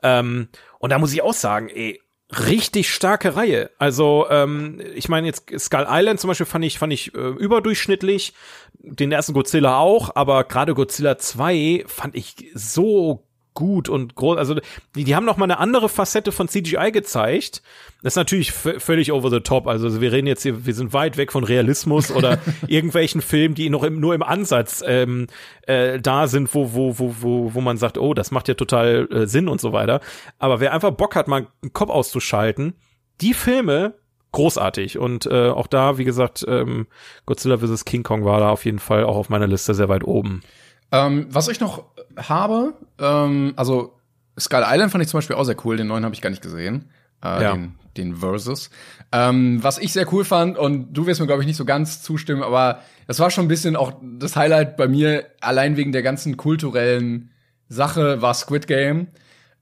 Ähm, 0.04 0.50
und 0.80 0.92
da 0.92 1.00
muss 1.00 1.14
ich 1.14 1.22
auch 1.22 1.34
sagen, 1.34 1.70
ey, 1.70 2.02
richtig 2.32 2.94
starke 2.94 3.36
Reihe. 3.36 3.70
Also 3.78 4.26
ähm, 4.30 4.82
ich 4.96 5.10
meine 5.10 5.28
jetzt 5.28 5.50
Skull 5.60 5.88
Island 5.90 6.20
zum 6.20 6.28
Beispiel 6.30 6.46
fand 6.46 6.66
ich 6.66 6.80
fand 6.80 6.94
ich 6.94 7.14
äh, 7.16 7.18
überdurchschnittlich, 7.18 8.34
den 8.80 9.12
ersten 9.12 9.34
Godzilla 9.34 9.78
auch, 9.78 10.16
aber 10.16 10.44
gerade 10.44 10.74
Godzilla 10.74 11.18
2 11.18 11.86
fand 11.88 12.16
ich 12.16 12.52
so 12.54 13.27
gut 13.58 13.90
und 13.90 14.14
groß. 14.14 14.38
Also 14.38 14.54
die, 14.96 15.04
die 15.04 15.16
haben 15.16 15.26
noch 15.26 15.38
mal 15.38 15.46
eine 15.46 15.58
andere 15.58 15.90
Facette 15.90 16.32
von 16.32 16.48
CGI 16.48 16.92
gezeigt. 16.92 17.64
Das 18.04 18.14
ist 18.14 18.18
natürlich 18.18 18.52
völlig 18.52 19.12
over 19.12 19.32
the 19.32 19.40
top. 19.40 19.66
Also 19.66 20.00
wir 20.00 20.12
reden 20.12 20.28
jetzt 20.28 20.44
hier, 20.44 20.68
wir 20.68 20.76
sind 20.76 20.94
weit 20.94 21.18
weg 21.18 21.32
von 21.32 21.44
Realismus 21.44 22.12
oder 22.12 22.38
irgendwelchen 22.68 23.22
Filmen, 23.22 23.56
die 23.56 23.72
noch 23.72 23.82
im, 23.82 24.00
nur 24.00 24.14
im 24.14 24.22
Ansatz 24.22 24.84
ähm, 24.86 25.26
äh, 25.64 26.00
da 26.00 26.28
sind, 26.28 26.54
wo, 26.54 26.76
wo, 26.76 27.00
wo, 27.00 27.16
wo, 27.20 27.54
wo 27.56 27.62
man 27.62 27.78
sagt, 27.78 27.98
oh, 27.98 28.14
das 28.14 28.30
macht 28.30 28.48
ja 28.48 28.54
total 28.54 29.08
äh, 29.12 29.26
Sinn 29.26 29.48
und 29.48 29.60
so 29.60 29.74
weiter. 29.74 30.02
Aber 30.38 30.60
wer 30.60 30.72
einfach 30.72 30.92
Bock 30.92 31.16
hat, 31.16 31.28
mal 31.28 31.48
einen 31.64 31.74
Kopf 31.74 31.90
auszuschalten, 31.90 32.76
die 33.22 33.34
Filme 33.34 33.96
großartig. 34.34 35.00
Und 35.00 35.26
äh, 35.26 35.50
auch 35.50 35.66
da, 35.66 35.98
wie 35.98 36.04
gesagt, 36.04 36.46
ähm, 36.48 36.86
Godzilla 37.26 37.58
vs. 37.58 37.86
King 37.86 38.04
Kong 38.04 38.24
war 38.24 38.40
da 38.40 38.50
auf 38.52 38.66
jeden 38.66 38.78
Fall 38.78 39.04
auch 39.04 39.16
auf 39.16 39.30
meiner 39.30 39.48
Liste 39.48 39.74
sehr 39.74 39.90
weit 39.90 40.04
oben. 40.04 40.44
Ähm, 40.92 41.28
was 41.30 41.48
ich 41.48 41.60
noch 41.60 41.86
habe, 42.18 42.74
ähm, 43.00 43.54
also 43.56 43.94
Skull 44.40 44.64
Island 44.66 44.92
fand 44.92 45.04
ich 45.04 45.10
zum 45.10 45.18
Beispiel 45.18 45.36
auch 45.36 45.44
sehr 45.44 45.58
cool, 45.66 45.78
den 45.78 45.88
neuen 45.88 46.06
habe 46.06 46.16
ich 46.16 46.22
gar 46.22 46.30
nicht 46.30 46.42
gesehen. 46.42 46.90
Äh, 47.24 47.44
ja. 47.44 47.54
den, 47.54 47.76
den 47.98 48.16
Versus. 48.18 48.70
Ähm, 49.12 49.64
was 49.64 49.80
ich 49.80 49.92
sehr 49.92 50.12
cool 50.14 50.24
fand, 50.24 50.58
und 50.58 50.94
du 50.94 51.08
wirst 51.08 51.20
mir, 51.20 51.28
glaube 51.28 51.42
ich, 51.42 51.48
nicht 51.48 51.56
so 51.56 51.66
ganz 51.66 52.04
zustimmen, 52.04 52.44
aber 52.44 52.82
das 53.08 53.20
war 53.20 53.32
schon 53.32 53.46
ein 53.46 53.48
bisschen 53.48 53.76
auch 53.76 53.94
das 54.02 54.36
Highlight 54.36 54.78
bei 54.78 54.88
mir, 54.88 55.26
allein 55.42 55.78
wegen 55.78 55.92
der 55.92 56.04
ganzen 56.04 56.38
kulturellen 56.38 57.32
Sache, 57.70 58.22
war 58.22 58.34
Squid 58.34 58.68
Game. 58.68 59.08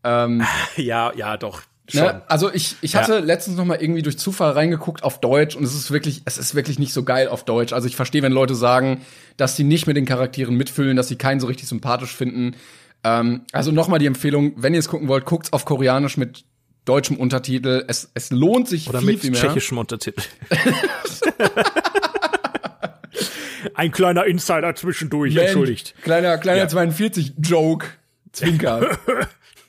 Ähm, 0.03 0.43
ja, 0.75 1.13
ja, 1.15 1.37
doch. 1.37 1.61
Ne? 1.93 2.21
Also 2.27 2.51
ich, 2.51 2.77
ich 2.81 2.95
hatte 2.95 3.13
ja. 3.13 3.19
letztens 3.19 3.57
noch 3.57 3.65
mal 3.65 3.79
irgendwie 3.79 4.01
durch 4.01 4.17
Zufall 4.17 4.51
reingeguckt 4.51 5.03
auf 5.03 5.19
Deutsch 5.19 5.55
und 5.55 5.63
es 5.63 5.75
ist 5.75 5.91
wirklich, 5.91 6.23
es 6.25 6.37
ist 6.37 6.55
wirklich 6.55 6.79
nicht 6.79 6.93
so 6.93 7.03
geil 7.03 7.27
auf 7.27 7.45
Deutsch. 7.45 7.73
Also 7.73 7.87
ich 7.87 7.95
verstehe, 7.95 8.23
wenn 8.23 8.31
Leute 8.31 8.55
sagen, 8.55 9.01
dass 9.37 9.55
sie 9.55 9.63
nicht 9.63 9.85
mit 9.85 9.95
den 9.95 10.05
Charakteren 10.05 10.55
mitfühlen, 10.55 10.97
dass 10.97 11.07
sie 11.07 11.15
keinen 11.15 11.39
so 11.39 11.45
richtig 11.47 11.67
sympathisch 11.67 12.15
finden. 12.15 12.55
Ähm, 13.03 13.41
also 13.51 13.71
noch 13.71 13.87
mal 13.87 13.99
die 13.99 14.07
Empfehlung, 14.07 14.53
wenn 14.55 14.73
ihr 14.73 14.79
es 14.79 14.87
gucken 14.87 15.07
wollt, 15.07 15.25
guckt's 15.25 15.53
auf 15.53 15.65
Koreanisch 15.65 16.17
mit 16.17 16.43
deutschem 16.85 17.17
Untertitel. 17.17 17.85
Es, 17.87 18.09
es 18.15 18.31
lohnt 18.31 18.67
sich 18.67 18.89
Oder 18.89 18.99
viel, 18.99 19.07
mit 19.07 19.19
viel 19.21 19.31
mehr. 19.31 19.41
tschechischem 19.41 19.77
Untertitel. 19.77 20.23
Ein 23.75 23.91
kleiner 23.91 24.25
Insider 24.25 24.73
zwischendurch, 24.75 25.33
Mensch, 25.33 25.47
entschuldigt. 25.47 25.95
Kleiner, 26.01 26.37
kleiner 26.37 26.61
ja. 26.61 26.67
42 26.67 27.33
Joke, 27.39 27.87
Zwinker. 28.31 28.97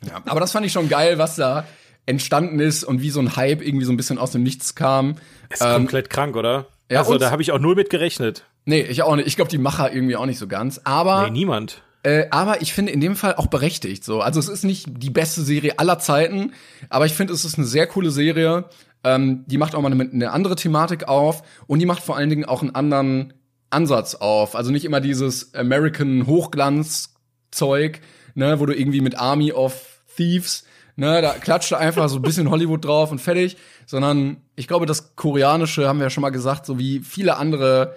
ja, 0.06 0.22
aber 0.24 0.40
das 0.40 0.52
fand 0.52 0.64
ich 0.64 0.72
schon 0.72 0.88
geil, 0.88 1.18
was 1.18 1.36
da 1.36 1.66
entstanden 2.06 2.60
ist 2.60 2.84
und 2.84 3.02
wie 3.02 3.10
so 3.10 3.20
ein 3.20 3.36
Hype 3.36 3.62
irgendwie 3.62 3.84
so 3.84 3.92
ein 3.92 3.96
bisschen 3.96 4.18
aus 4.18 4.30
dem 4.30 4.42
Nichts 4.42 4.74
kam. 4.74 5.16
Ist 5.50 5.62
ähm, 5.62 5.72
komplett 5.72 6.08
krank, 6.08 6.36
oder? 6.36 6.66
Ja, 6.90 7.00
also 7.00 7.18
da 7.18 7.30
habe 7.30 7.42
ich 7.42 7.52
auch 7.52 7.58
null 7.58 7.74
mit 7.74 7.90
gerechnet. 7.90 8.44
Nee, 8.64 8.82
ich 8.82 9.02
auch 9.02 9.16
nicht. 9.16 9.26
Ich 9.26 9.36
glaube, 9.36 9.50
die 9.50 9.58
Macher 9.58 9.92
irgendwie 9.92 10.16
auch 10.16 10.26
nicht 10.26 10.38
so 10.38 10.46
ganz. 10.46 10.80
Aber 10.84 11.24
nee, 11.24 11.30
niemand. 11.30 11.82
Äh, 12.02 12.26
aber 12.30 12.62
ich 12.62 12.72
finde 12.72 12.92
in 12.92 13.00
dem 13.00 13.16
Fall 13.16 13.34
auch 13.34 13.48
berechtigt. 13.48 14.04
So, 14.04 14.20
also 14.20 14.38
es 14.38 14.48
ist 14.48 14.64
nicht 14.64 14.86
die 14.88 15.10
beste 15.10 15.42
Serie 15.42 15.78
aller 15.78 15.98
Zeiten, 15.98 16.52
aber 16.88 17.06
ich 17.06 17.14
finde, 17.14 17.32
es 17.32 17.44
ist 17.44 17.58
eine 17.58 17.66
sehr 17.66 17.88
coole 17.88 18.12
Serie. 18.12 18.66
Ähm, 19.02 19.44
die 19.46 19.58
macht 19.58 19.74
auch 19.74 19.82
mal 19.82 19.90
eine, 19.90 20.08
eine 20.08 20.30
andere 20.30 20.54
Thematik 20.54 21.08
auf 21.08 21.42
und 21.66 21.80
die 21.80 21.86
macht 21.86 22.02
vor 22.02 22.16
allen 22.16 22.30
Dingen 22.30 22.44
auch 22.44 22.62
einen 22.62 22.74
anderen 22.74 23.34
Ansatz 23.70 24.14
auf. 24.14 24.54
Also 24.54 24.70
nicht 24.70 24.84
immer 24.84 25.00
dieses 25.00 25.54
American 25.54 26.26
Hochglanz-Zeug, 26.26 28.00
ne, 28.34 28.60
wo 28.60 28.66
du 28.66 28.78
irgendwie 28.78 29.00
mit 29.00 29.18
Army 29.18 29.52
of 29.52 30.02
Thieves 30.16 30.64
ne, 30.96 31.22
da 31.22 31.32
klatscht 31.32 31.72
einfach 31.72 32.08
so 32.08 32.16
ein 32.16 32.22
bisschen 32.22 32.50
Hollywood 32.50 32.84
drauf 32.84 33.12
und 33.12 33.20
fertig, 33.20 33.56
sondern 33.86 34.38
ich 34.56 34.66
glaube, 34.66 34.86
das 34.86 35.14
Koreanische 35.14 35.86
haben 35.86 35.98
wir 35.98 36.06
ja 36.06 36.10
schon 36.10 36.22
mal 36.22 36.30
gesagt, 36.30 36.66
so 36.66 36.78
wie 36.78 37.00
viele 37.00 37.36
andere 37.36 37.94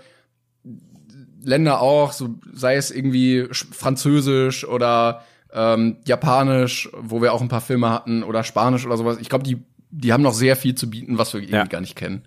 Länder 1.42 1.82
auch, 1.82 2.12
so 2.12 2.36
sei 2.54 2.76
es 2.76 2.92
irgendwie 2.92 3.48
Französisch 3.52 4.68
oder 4.68 5.24
ähm, 5.54 5.98
Japanisch, 6.06 6.90
wo 6.94 7.22
wir 7.22 7.34
auch 7.34 7.42
ein 7.42 7.48
paar 7.48 7.62
Filme 7.62 7.90
hatten, 7.90 8.24
oder 8.24 8.44
Spanisch 8.44 8.86
oder 8.86 8.98
sowas. 8.98 9.18
Ich 9.20 9.30
glaube, 9.30 9.46
die, 9.46 9.58
die 9.90 10.14
haben 10.14 10.22
noch 10.22 10.34
sehr 10.34 10.56
viel 10.56 10.76
zu 10.76 10.90
bieten, 10.90 11.18
was 11.18 11.34
wir 11.34 11.40
irgendwie 11.40 11.56
ja. 11.56 11.66
gar 11.66 11.82
nicht 11.82 11.96
kennen. 11.96 12.24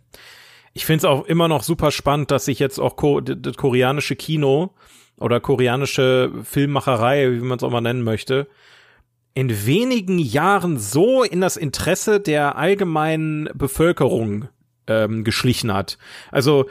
Ich 0.73 0.87
finde 0.87 0.99
es 0.99 1.05
auch 1.05 1.27
immer 1.27 1.49
noch 1.49 1.63
super 1.63 1.91
spannend, 1.91 2.31
dass 2.31 2.47
sich 2.47 2.59
jetzt 2.59 2.79
auch 2.79 2.97
ko 2.97 3.21
das 3.21 3.57
koreanische 3.57 4.17
Kino 4.17 4.75
oder 5.19 5.39
koreanische 5.39 6.33
Filmmacherei, 6.43 7.31
wie 7.33 7.41
man 7.41 7.59
es 7.59 7.63
auch 7.63 7.71
mal 7.71 7.83
nennen 7.83 8.03
möchte, 8.03 8.49
in 9.35 9.67
wenigen 9.67 10.19
Jahren 10.19 10.79
so 10.79 11.23
in 11.23 11.41
das 11.41 11.57
Interesse 11.57 12.21
der 12.21 12.57
allgemeinen 12.57 13.49
Bevölkerung 13.55 14.49
ähm, 14.87 15.25
geschlichen 15.25 15.73
hat. 15.73 15.99
Also 16.31 16.67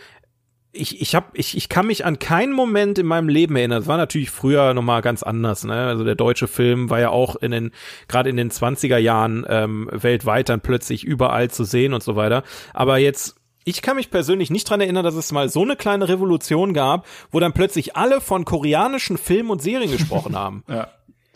ich, 0.74 1.02
ich, 1.02 1.16
hab, 1.16 1.38
ich, 1.38 1.58
ich 1.58 1.68
kann 1.68 1.88
mich 1.88 2.06
an 2.06 2.20
keinen 2.20 2.54
Moment 2.54 2.98
in 2.98 3.06
meinem 3.06 3.28
Leben 3.28 3.56
erinnern. 3.56 3.82
Es 3.82 3.88
war 3.88 3.98
natürlich 3.98 4.30
früher 4.30 4.74
nochmal 4.74 5.02
ganz 5.02 5.22
anders. 5.22 5.66
Ne? 5.66 5.74
Also 5.74 6.06
der 6.06 6.16
deutsche 6.16 6.48
Film 6.48 6.90
war 6.90 7.00
ja 7.00 7.10
auch 7.10 7.36
in 7.36 7.52
den, 7.52 7.72
gerade 8.08 8.30
in 8.30 8.38
den 8.38 8.52
20er 8.52 8.98
Jahren 8.98 9.46
ähm, 9.50 9.90
weltweit 9.92 10.50
dann 10.50 10.62
plötzlich 10.62 11.04
überall 11.04 11.50
zu 11.50 11.66
sehen 11.66 11.94
und 11.94 12.04
so 12.04 12.16
weiter. 12.16 12.44
Aber 12.74 12.98
jetzt 12.98 13.36
ich 13.64 13.82
kann 13.82 13.96
mich 13.96 14.10
persönlich 14.10 14.50
nicht 14.50 14.68
dran 14.68 14.82
erinnern, 14.82 15.04
dass 15.04 15.14
es 15.14 15.32
mal 15.32 15.48
so 15.48 15.62
eine 15.62 15.76
kleine 15.76 16.10
Revolution 16.10 16.74
gab, 16.74 17.06
wo 17.30 17.40
dann 17.40 17.54
plötzlich 17.54 17.96
alle 17.96 18.20
von 18.20 18.44
koreanischen 18.44 19.18
Filmen 19.18 19.52
und 19.52 19.62
Serien 19.62 19.92
gesprochen 19.92 20.36
haben. 20.36 20.64
ja. 20.68 20.88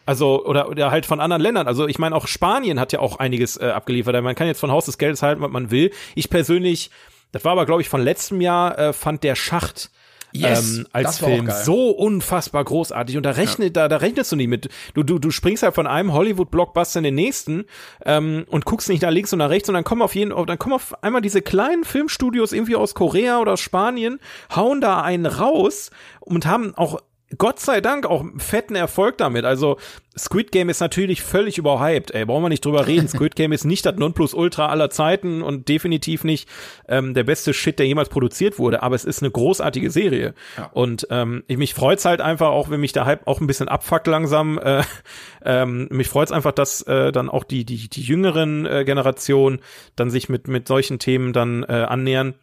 Also, 0.05 0.45
oder, 0.45 0.69
oder 0.69 0.91
halt 0.91 1.05
von 1.05 1.19
anderen 1.19 1.41
Ländern. 1.41 1.67
Also, 1.67 1.87
ich 1.87 1.99
meine, 1.99 2.15
auch 2.15 2.27
Spanien 2.27 2.79
hat 2.79 2.93
ja 2.93 2.99
auch 2.99 3.17
einiges 3.17 3.57
äh, 3.57 3.65
abgeliefert. 3.65 4.21
Man 4.23 4.35
kann 4.35 4.47
jetzt 4.47 4.59
von 4.59 4.71
Haus 4.71 4.85
des 4.85 4.97
Geldes 4.97 5.21
halten, 5.21 5.41
was 5.41 5.51
man 5.51 5.71
will. 5.71 5.91
Ich 6.13 6.29
persönlich, 6.29 6.91
das 7.31 7.43
war 7.43 7.53
aber, 7.53 7.65
glaube 7.65 7.81
ich, 7.81 7.89
von 7.89 8.01
letztem 8.01 8.41
Jahr, 8.41 8.77
äh, 8.77 8.93
fand 8.93 9.23
der 9.23 9.35
Schacht 9.35 9.89
Yes, 10.35 10.77
ähm, 10.77 10.87
als 10.91 11.19
Film 11.19 11.49
so 11.49 11.91
unfassbar 11.91 12.63
großartig 12.63 13.15
und 13.15 13.23
da 13.23 13.31
rechnet 13.31 13.75
ja. 13.77 13.83
da 13.83 13.87
da 13.87 13.97
rechnest 13.97 14.31
du 14.31 14.35
nicht 14.35 14.49
mit 14.49 14.69
du 14.93 15.03
du 15.03 15.17
du 15.17 15.31
springst 15.31 15.63
halt 15.63 15.75
von 15.75 15.87
einem 15.87 16.11
Hollywood 16.11 16.51
Blockbuster 16.51 16.99
in 16.99 17.05
den 17.05 17.15
nächsten 17.15 17.65
ähm, 18.03 18.45
und 18.49 18.65
guckst 18.65 18.89
nicht 18.89 19.01
nach 19.01 19.11
links 19.11 19.31
und 19.31 19.39
nach 19.39 19.49
rechts 19.49 19.69
und 19.69 19.75
dann 19.75 19.85
kommen 19.85 20.01
auf 20.01 20.13
jeden 20.13 20.31
dann 20.45 20.59
kommen 20.59 20.75
auf 20.75 21.01
einmal 21.03 21.21
diese 21.21 21.41
kleinen 21.41 21.85
Filmstudios 21.85 22.51
irgendwie 22.51 22.75
aus 22.75 22.95
Korea 22.95 23.39
oder 23.39 23.53
aus 23.53 23.61
Spanien 23.61 24.19
hauen 24.53 24.81
da 24.81 25.01
einen 25.01 25.25
raus 25.25 25.89
und 26.19 26.45
haben 26.45 26.75
auch 26.75 26.99
Gott 27.37 27.59
sei 27.59 27.81
Dank 27.81 28.05
auch 28.05 28.25
fetten 28.37 28.75
Erfolg 28.75 29.17
damit. 29.17 29.45
Also 29.45 29.77
Squid 30.17 30.51
Game 30.51 30.69
ist 30.69 30.79
natürlich 30.79 31.21
völlig 31.21 31.57
überhyped. 31.57 32.11
Ey, 32.11 32.25
brauchen 32.25 32.43
wir 32.43 32.49
nicht 32.49 32.63
drüber 32.63 32.87
reden. 32.87 33.07
Squid 33.09 33.35
Game 33.35 33.51
ist 33.51 33.65
nicht 33.65 33.85
das 33.85 33.95
Nonplusultra 33.95 34.67
aller 34.67 34.89
Zeiten 34.89 35.41
und 35.41 35.67
definitiv 35.67 36.23
nicht 36.23 36.47
ähm, 36.87 37.13
der 37.13 37.23
beste 37.23 37.53
Shit, 37.53 37.79
der 37.79 37.87
jemals 37.87 38.09
produziert 38.09 38.57
wurde. 38.59 38.81
Aber 38.83 38.95
es 38.95 39.05
ist 39.05 39.21
eine 39.21 39.31
großartige 39.31 39.91
Serie. 39.91 40.33
Ja. 40.57 40.69
Und 40.73 41.07
ähm, 41.09 41.43
ich, 41.47 41.57
mich 41.57 41.73
freut's 41.73 42.05
halt 42.05 42.21
einfach, 42.21 42.49
auch 42.49 42.69
wenn 42.69 42.79
mich 42.79 42.93
der 42.93 43.05
Hype 43.05 43.27
auch 43.27 43.41
ein 43.41 43.47
bisschen 43.47 43.67
abfuckt 43.67 44.07
langsam. 44.07 44.57
Äh, 44.57 44.83
ähm, 45.45 45.87
mich 45.91 46.07
freut's 46.07 46.31
einfach, 46.31 46.53
dass 46.53 46.81
äh, 46.83 47.11
dann 47.11 47.29
auch 47.29 47.43
die 47.43 47.65
die 47.65 47.89
die 47.89 48.01
jüngeren 48.01 48.65
äh, 48.65 48.85
Generationen 48.85 49.59
dann 49.95 50.09
sich 50.09 50.29
mit 50.29 50.47
mit 50.47 50.67
solchen 50.67 50.99
Themen 50.99 51.33
dann 51.33 51.63
äh, 51.63 51.85
annähern, 51.87 52.35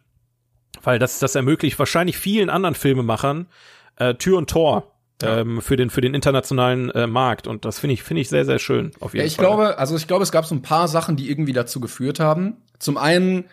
weil 0.83 0.99
das 0.99 1.19
das 1.19 1.35
ermöglicht 1.35 1.79
wahrscheinlich 1.79 2.17
vielen 2.17 2.49
anderen 2.49 2.75
Filmemachern 2.75 3.47
äh, 3.97 4.15
Tür 4.15 4.37
und 4.37 4.49
Tor 4.49 4.93
ja. 5.21 5.39
ähm, 5.39 5.61
für 5.61 5.75
den 5.75 5.89
für 5.89 6.01
den 6.01 6.13
internationalen 6.13 6.89
äh, 6.91 7.07
Markt 7.07 7.47
und 7.47 7.65
das 7.65 7.79
finde 7.79 7.93
ich 7.93 8.03
finde 8.03 8.21
ich 8.21 8.29
sehr 8.29 8.45
sehr 8.45 8.59
schön 8.59 8.91
auf 8.99 9.13
jeden 9.13 9.23
ja, 9.23 9.27
ich 9.27 9.35
Fall. 9.35 9.45
glaube 9.45 9.77
also 9.77 9.95
ich 9.95 10.07
glaube 10.07 10.23
es 10.23 10.31
gab 10.31 10.45
so 10.45 10.55
ein 10.55 10.61
paar 10.61 10.87
Sachen 10.87 11.15
die 11.15 11.29
irgendwie 11.29 11.53
dazu 11.53 11.79
geführt 11.79 12.19
haben 12.19 12.57
zum 12.79 12.97
einen 12.97 13.45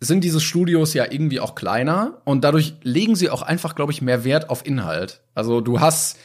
sind 0.00 0.24
diese 0.24 0.40
Studios 0.40 0.94
ja 0.94 1.10
irgendwie 1.10 1.40
auch 1.40 1.54
kleiner 1.54 2.20
und 2.24 2.42
dadurch 2.42 2.74
legen 2.82 3.14
sie 3.14 3.30
auch 3.30 3.42
einfach 3.42 3.74
glaube 3.74 3.92
ich 3.92 4.02
mehr 4.02 4.24
Wert 4.24 4.50
auf 4.50 4.66
Inhalt 4.66 5.20
also 5.34 5.60
du 5.60 5.80
hast 5.80 6.18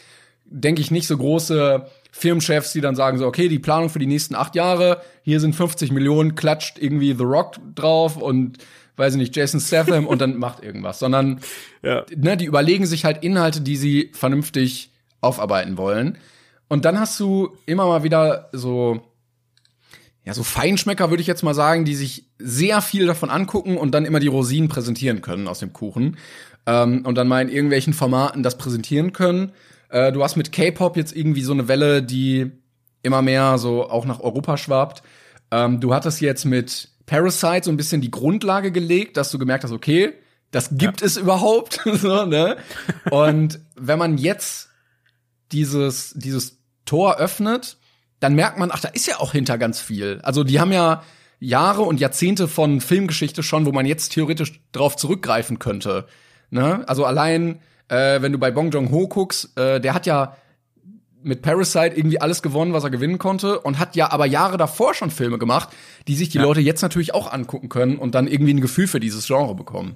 denke 0.49 0.81
ich 0.81 0.91
nicht 0.91 1.07
so 1.07 1.17
große 1.17 1.85
Firmenchefs, 2.11 2.73
die 2.73 2.81
dann 2.81 2.95
sagen 2.95 3.17
so, 3.17 3.27
okay, 3.27 3.47
die 3.47 3.59
Planung 3.59 3.89
für 3.89 3.99
die 3.99 4.07
nächsten 4.07 4.35
acht 4.35 4.55
Jahre, 4.55 5.01
hier 5.21 5.39
sind 5.39 5.55
50 5.55 5.91
Millionen, 5.91 6.35
klatscht 6.35 6.79
irgendwie 6.79 7.13
The 7.13 7.23
Rock 7.23 7.55
drauf 7.75 8.17
und 8.17 8.57
weiß 8.97 9.13
ich 9.13 9.19
nicht, 9.19 9.35
Jason 9.35 9.59
Statham 9.59 10.07
und 10.07 10.19
dann 10.19 10.37
macht 10.37 10.63
irgendwas, 10.63 10.99
sondern 10.99 11.39
ja. 11.83 12.05
ne, 12.15 12.35
die 12.35 12.45
überlegen 12.45 12.85
sich 12.85 13.05
halt 13.05 13.23
Inhalte, 13.23 13.61
die 13.61 13.77
sie 13.77 14.11
vernünftig 14.13 14.91
aufarbeiten 15.21 15.77
wollen. 15.77 16.17
Und 16.67 16.83
dann 16.83 16.99
hast 16.99 17.19
du 17.19 17.55
immer 17.65 17.85
mal 17.85 18.03
wieder 18.03 18.49
so, 18.51 19.01
ja, 20.25 20.33
so 20.33 20.43
Feinschmecker, 20.43 21.09
würde 21.09 21.21
ich 21.21 21.27
jetzt 21.27 21.43
mal 21.43 21.53
sagen, 21.53 21.85
die 21.85 21.95
sich 21.95 22.25
sehr 22.37 22.81
viel 22.81 23.05
davon 23.05 23.29
angucken 23.29 23.77
und 23.77 23.91
dann 23.91 24.05
immer 24.05 24.19
die 24.19 24.27
Rosinen 24.27 24.67
präsentieren 24.67 25.21
können 25.21 25.47
aus 25.47 25.59
dem 25.59 25.71
Kuchen. 25.71 26.17
Ähm, 26.65 27.05
und 27.05 27.15
dann 27.15 27.29
mal 27.29 27.41
in 27.41 27.49
irgendwelchen 27.49 27.93
Formaten 27.93 28.43
das 28.43 28.57
präsentieren 28.57 29.13
können. 29.13 29.53
Äh, 29.89 30.11
du 30.11 30.21
hast 30.23 30.35
mit 30.35 30.51
K-Pop 30.51 30.97
jetzt 30.97 31.15
irgendwie 31.15 31.43
so 31.43 31.53
eine 31.53 31.69
Welle, 31.69 32.03
die 32.03 32.51
immer 33.03 33.21
mehr 33.21 33.57
so 33.57 33.89
auch 33.89 34.05
nach 34.05 34.19
Europa 34.19 34.57
schwabt. 34.57 35.03
Ähm, 35.49 35.79
du 35.79 35.93
hattest 35.93 36.19
jetzt 36.19 36.43
mit 36.43 36.89
Parasite 37.07 37.63
so 37.63 37.71
ein 37.71 37.77
bisschen 37.77 38.01
die 38.01 38.11
Grundlage 38.11 38.71
gelegt, 38.71 39.17
dass 39.17 39.31
du 39.31 39.39
gemerkt 39.39 39.63
hast, 39.63 39.71
okay, 39.71 40.13
das 40.51 40.69
gibt 40.71 41.01
ja. 41.01 41.07
es 41.07 41.17
überhaupt. 41.17 41.81
so, 41.93 42.25
ne? 42.25 42.57
Und 43.09 43.59
wenn 43.75 43.97
man 43.97 44.19
jetzt 44.19 44.69
dieses, 45.51 46.13
dieses 46.15 46.59
Tor 46.85 47.17
öffnet, 47.17 47.77
dann 48.19 48.35
merkt 48.35 48.59
man, 48.59 48.71
ach, 48.71 48.79
da 48.79 48.89
ist 48.89 49.07
ja 49.07 49.19
auch 49.19 49.31
hinter 49.31 49.57
ganz 49.57 49.79
viel. 49.79 50.19
Also 50.23 50.43
die 50.43 50.59
haben 50.59 50.71
ja 50.71 51.03
Jahre 51.39 51.83
und 51.83 51.99
Jahrzehnte 51.99 52.47
von 52.47 52.81
Filmgeschichte 52.81 53.41
schon, 53.43 53.65
wo 53.65 53.71
man 53.71 53.85
jetzt 53.85 54.09
theoretisch 54.09 54.61
drauf 54.71 54.95
zurückgreifen 54.95 55.59
könnte. 55.59 56.07
Ne? 56.49 56.83
Also 56.87 57.05
allein, 57.05 57.59
äh, 57.89 58.21
wenn 58.21 58.31
du 58.31 58.39
bei 58.39 58.51
Bong 58.51 58.71
Joon-ho 58.71 59.07
guckst, 59.07 59.57
äh, 59.57 59.79
der 59.79 59.93
hat 59.93 60.05
ja 60.05 60.35
mit 61.24 61.41
Parasite 61.41 61.95
irgendwie 61.95 62.22
alles 62.22 62.41
gewonnen, 62.41 62.74
was 62.74 62.84
er 62.84 62.89
gewinnen 62.89 63.18
konnte 63.18 63.59
und 63.59 63.80
hat 63.80 63.95
ja 63.95 64.11
aber 64.11 64.26
Jahre 64.26 64.57
davor 64.57 64.93
schon 64.93 65.11
Filme 65.11 65.38
gemacht, 65.38 65.70
die 66.07 66.15
sich 66.15 66.30
die 66.30 66.38
ja. 66.38 66.43
Leute 66.43 66.61
jetzt 66.61 66.82
natürlich 66.82 67.13
auch 67.13 67.32
angucken 67.32 67.70
können 67.70 67.97
und 67.97 68.15
dann 68.15 68.28
irgendwie 68.28 68.53
ein 68.53 68.61
Gefühl 68.61 68.88
für 68.88 68.99
dieses 68.99 69.28
Genre 69.28 69.55
bekommen. 69.55 69.95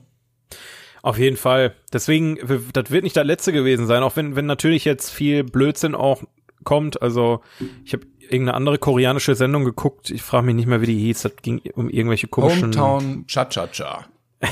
Auf 1.03 1.17
jeden 1.17 1.37
Fall. 1.37 1.73
Deswegen, 1.91 2.37
das 2.73 2.91
wird 2.91 3.03
nicht 3.03 3.15
der 3.15 3.23
letzte 3.23 3.51
gewesen 3.51 3.87
sein, 3.87 4.03
auch 4.03 4.15
wenn, 4.15 4.35
wenn 4.35 4.45
natürlich 4.45 4.85
jetzt 4.85 5.09
viel 5.09 5.43
Blödsinn 5.43 5.95
auch 5.95 6.21
kommt. 6.63 7.01
Also, 7.01 7.41
ich 7.83 7.93
habe 7.93 8.05
irgendeine 8.21 8.53
andere 8.53 8.77
koreanische 8.77 9.35
Sendung 9.35 9.65
geguckt. 9.65 10.11
Ich 10.11 10.21
frage 10.21 10.45
mich 10.45 10.55
nicht 10.55 10.67
mehr, 10.67 10.81
wie 10.81 10.85
die 10.85 10.99
hieß. 10.99 11.23
Das 11.23 11.35
ging 11.41 11.61
um 11.73 11.89
irgendwelche 11.89 12.27
komischen. 12.27 12.65
Hometown 12.65 13.25
Cha-Cha-Cha. 13.27 14.05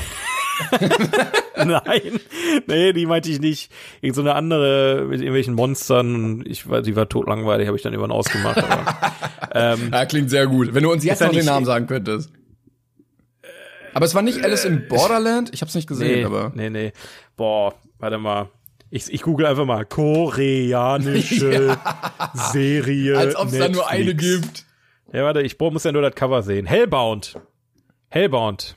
Nein, 1.84 2.20
nee, 2.66 2.92
die 2.92 3.06
meinte 3.06 3.30
ich 3.30 3.40
nicht. 3.40 3.72
Irgend 4.00 4.16
so 4.16 4.22
eine 4.22 4.34
andere 4.34 5.06
mit 5.08 5.20
irgendwelchen 5.20 5.54
Monstern. 5.54 6.44
Ich 6.46 6.68
war, 6.68 6.82
die 6.82 6.96
war 6.96 7.08
totlangweilig, 7.08 7.66
habe 7.66 7.76
ich 7.76 7.82
dann 7.82 7.92
irgendwann 7.92 8.12
ausgemacht. 8.12 8.58
Aber, 8.58 9.12
ähm, 9.54 9.90
ja, 9.92 10.06
klingt 10.06 10.30
sehr 10.30 10.46
gut. 10.46 10.74
Wenn 10.74 10.82
du 10.82 10.92
uns 10.92 11.04
jetzt 11.04 11.20
noch 11.20 11.30
den 11.30 11.44
Namen 11.44 11.66
sagen 11.66 11.86
könntest. 11.86 12.30
Aber 13.92 14.06
es 14.06 14.14
war 14.14 14.22
nicht 14.22 14.44
Alice 14.44 14.64
in 14.64 14.86
Borderland? 14.88 15.50
Ich 15.52 15.62
hab's 15.62 15.74
nicht 15.74 15.88
gesehen, 15.88 16.20
nee, 16.20 16.24
aber. 16.24 16.52
Nee, 16.54 16.70
nee. 16.70 16.92
Boah, 17.36 17.74
warte 17.98 18.18
mal. 18.18 18.48
Ich, 18.90 19.12
ich 19.12 19.22
google 19.22 19.46
einfach 19.46 19.64
mal 19.64 19.84
koreanische 19.84 21.76
ja. 21.84 22.32
Serie. 22.34 23.18
Als 23.18 23.36
ob 23.36 23.48
es 23.48 23.58
da 23.58 23.68
nur 23.68 23.88
eine 23.88 24.14
gibt. 24.14 24.64
Ja, 25.12 25.24
warte, 25.24 25.42
ich 25.42 25.58
muss 25.58 25.84
ja 25.84 25.92
nur 25.92 26.02
das 26.02 26.14
Cover 26.14 26.42
sehen. 26.42 26.66
Hellbound. 26.66 27.40
Hellbound 28.08 28.76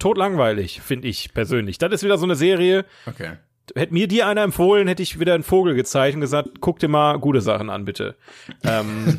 totlangweilig, 0.00 0.80
finde 0.80 1.08
ich 1.08 1.32
persönlich. 1.32 1.78
Das 1.78 1.92
ist 1.92 2.02
wieder 2.02 2.18
so 2.18 2.24
eine 2.24 2.34
Serie. 2.34 2.84
Okay. 3.06 3.32
Hätte 3.76 3.92
mir 3.92 4.08
die 4.08 4.24
einer 4.24 4.42
empfohlen, 4.42 4.88
hätte 4.88 5.02
ich 5.02 5.20
wieder 5.20 5.34
einen 5.34 5.44
Vogel 5.44 5.74
gezeigt 5.74 6.16
und 6.16 6.20
gesagt, 6.20 6.60
guck 6.60 6.80
dir 6.80 6.88
mal 6.88 7.18
gute 7.18 7.40
Sachen 7.40 7.70
an, 7.70 7.84
bitte. 7.84 8.16
ähm, 8.64 9.18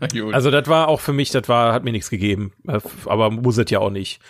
also 0.32 0.50
das 0.50 0.68
war 0.68 0.88
auch 0.88 1.00
für 1.00 1.12
mich, 1.12 1.30
das 1.30 1.48
war, 1.48 1.74
hat 1.74 1.84
mir 1.84 1.92
nichts 1.92 2.08
gegeben. 2.08 2.52
Aber 3.04 3.30
muss 3.30 3.58
es 3.58 3.70
ja 3.70 3.80
auch 3.80 3.90
nicht. 3.90 4.20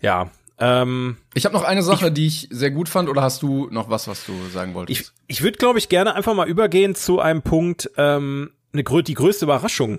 Ja. 0.00 0.30
Ähm, 0.60 1.16
ich 1.34 1.44
habe 1.44 1.54
noch 1.54 1.64
eine 1.64 1.82
Sache, 1.82 2.08
ich, 2.08 2.14
die 2.14 2.26
ich 2.26 2.48
sehr 2.50 2.70
gut 2.70 2.88
fand, 2.88 3.08
oder 3.08 3.22
hast 3.22 3.42
du 3.42 3.68
noch 3.70 3.90
was, 3.90 4.06
was 4.06 4.24
du 4.26 4.32
sagen 4.52 4.74
wolltest? 4.74 5.00
Ich, 5.00 5.36
ich 5.38 5.42
würde, 5.42 5.58
glaube 5.58 5.78
ich, 5.78 5.88
gerne 5.88 6.14
einfach 6.14 6.34
mal 6.34 6.48
übergehen 6.48 6.94
zu 6.94 7.18
einem 7.18 7.42
Punkt, 7.42 7.90
ähm, 7.96 8.50
eine, 8.72 8.84
die 8.84 9.14
größte 9.14 9.44
Überraschung 9.44 9.98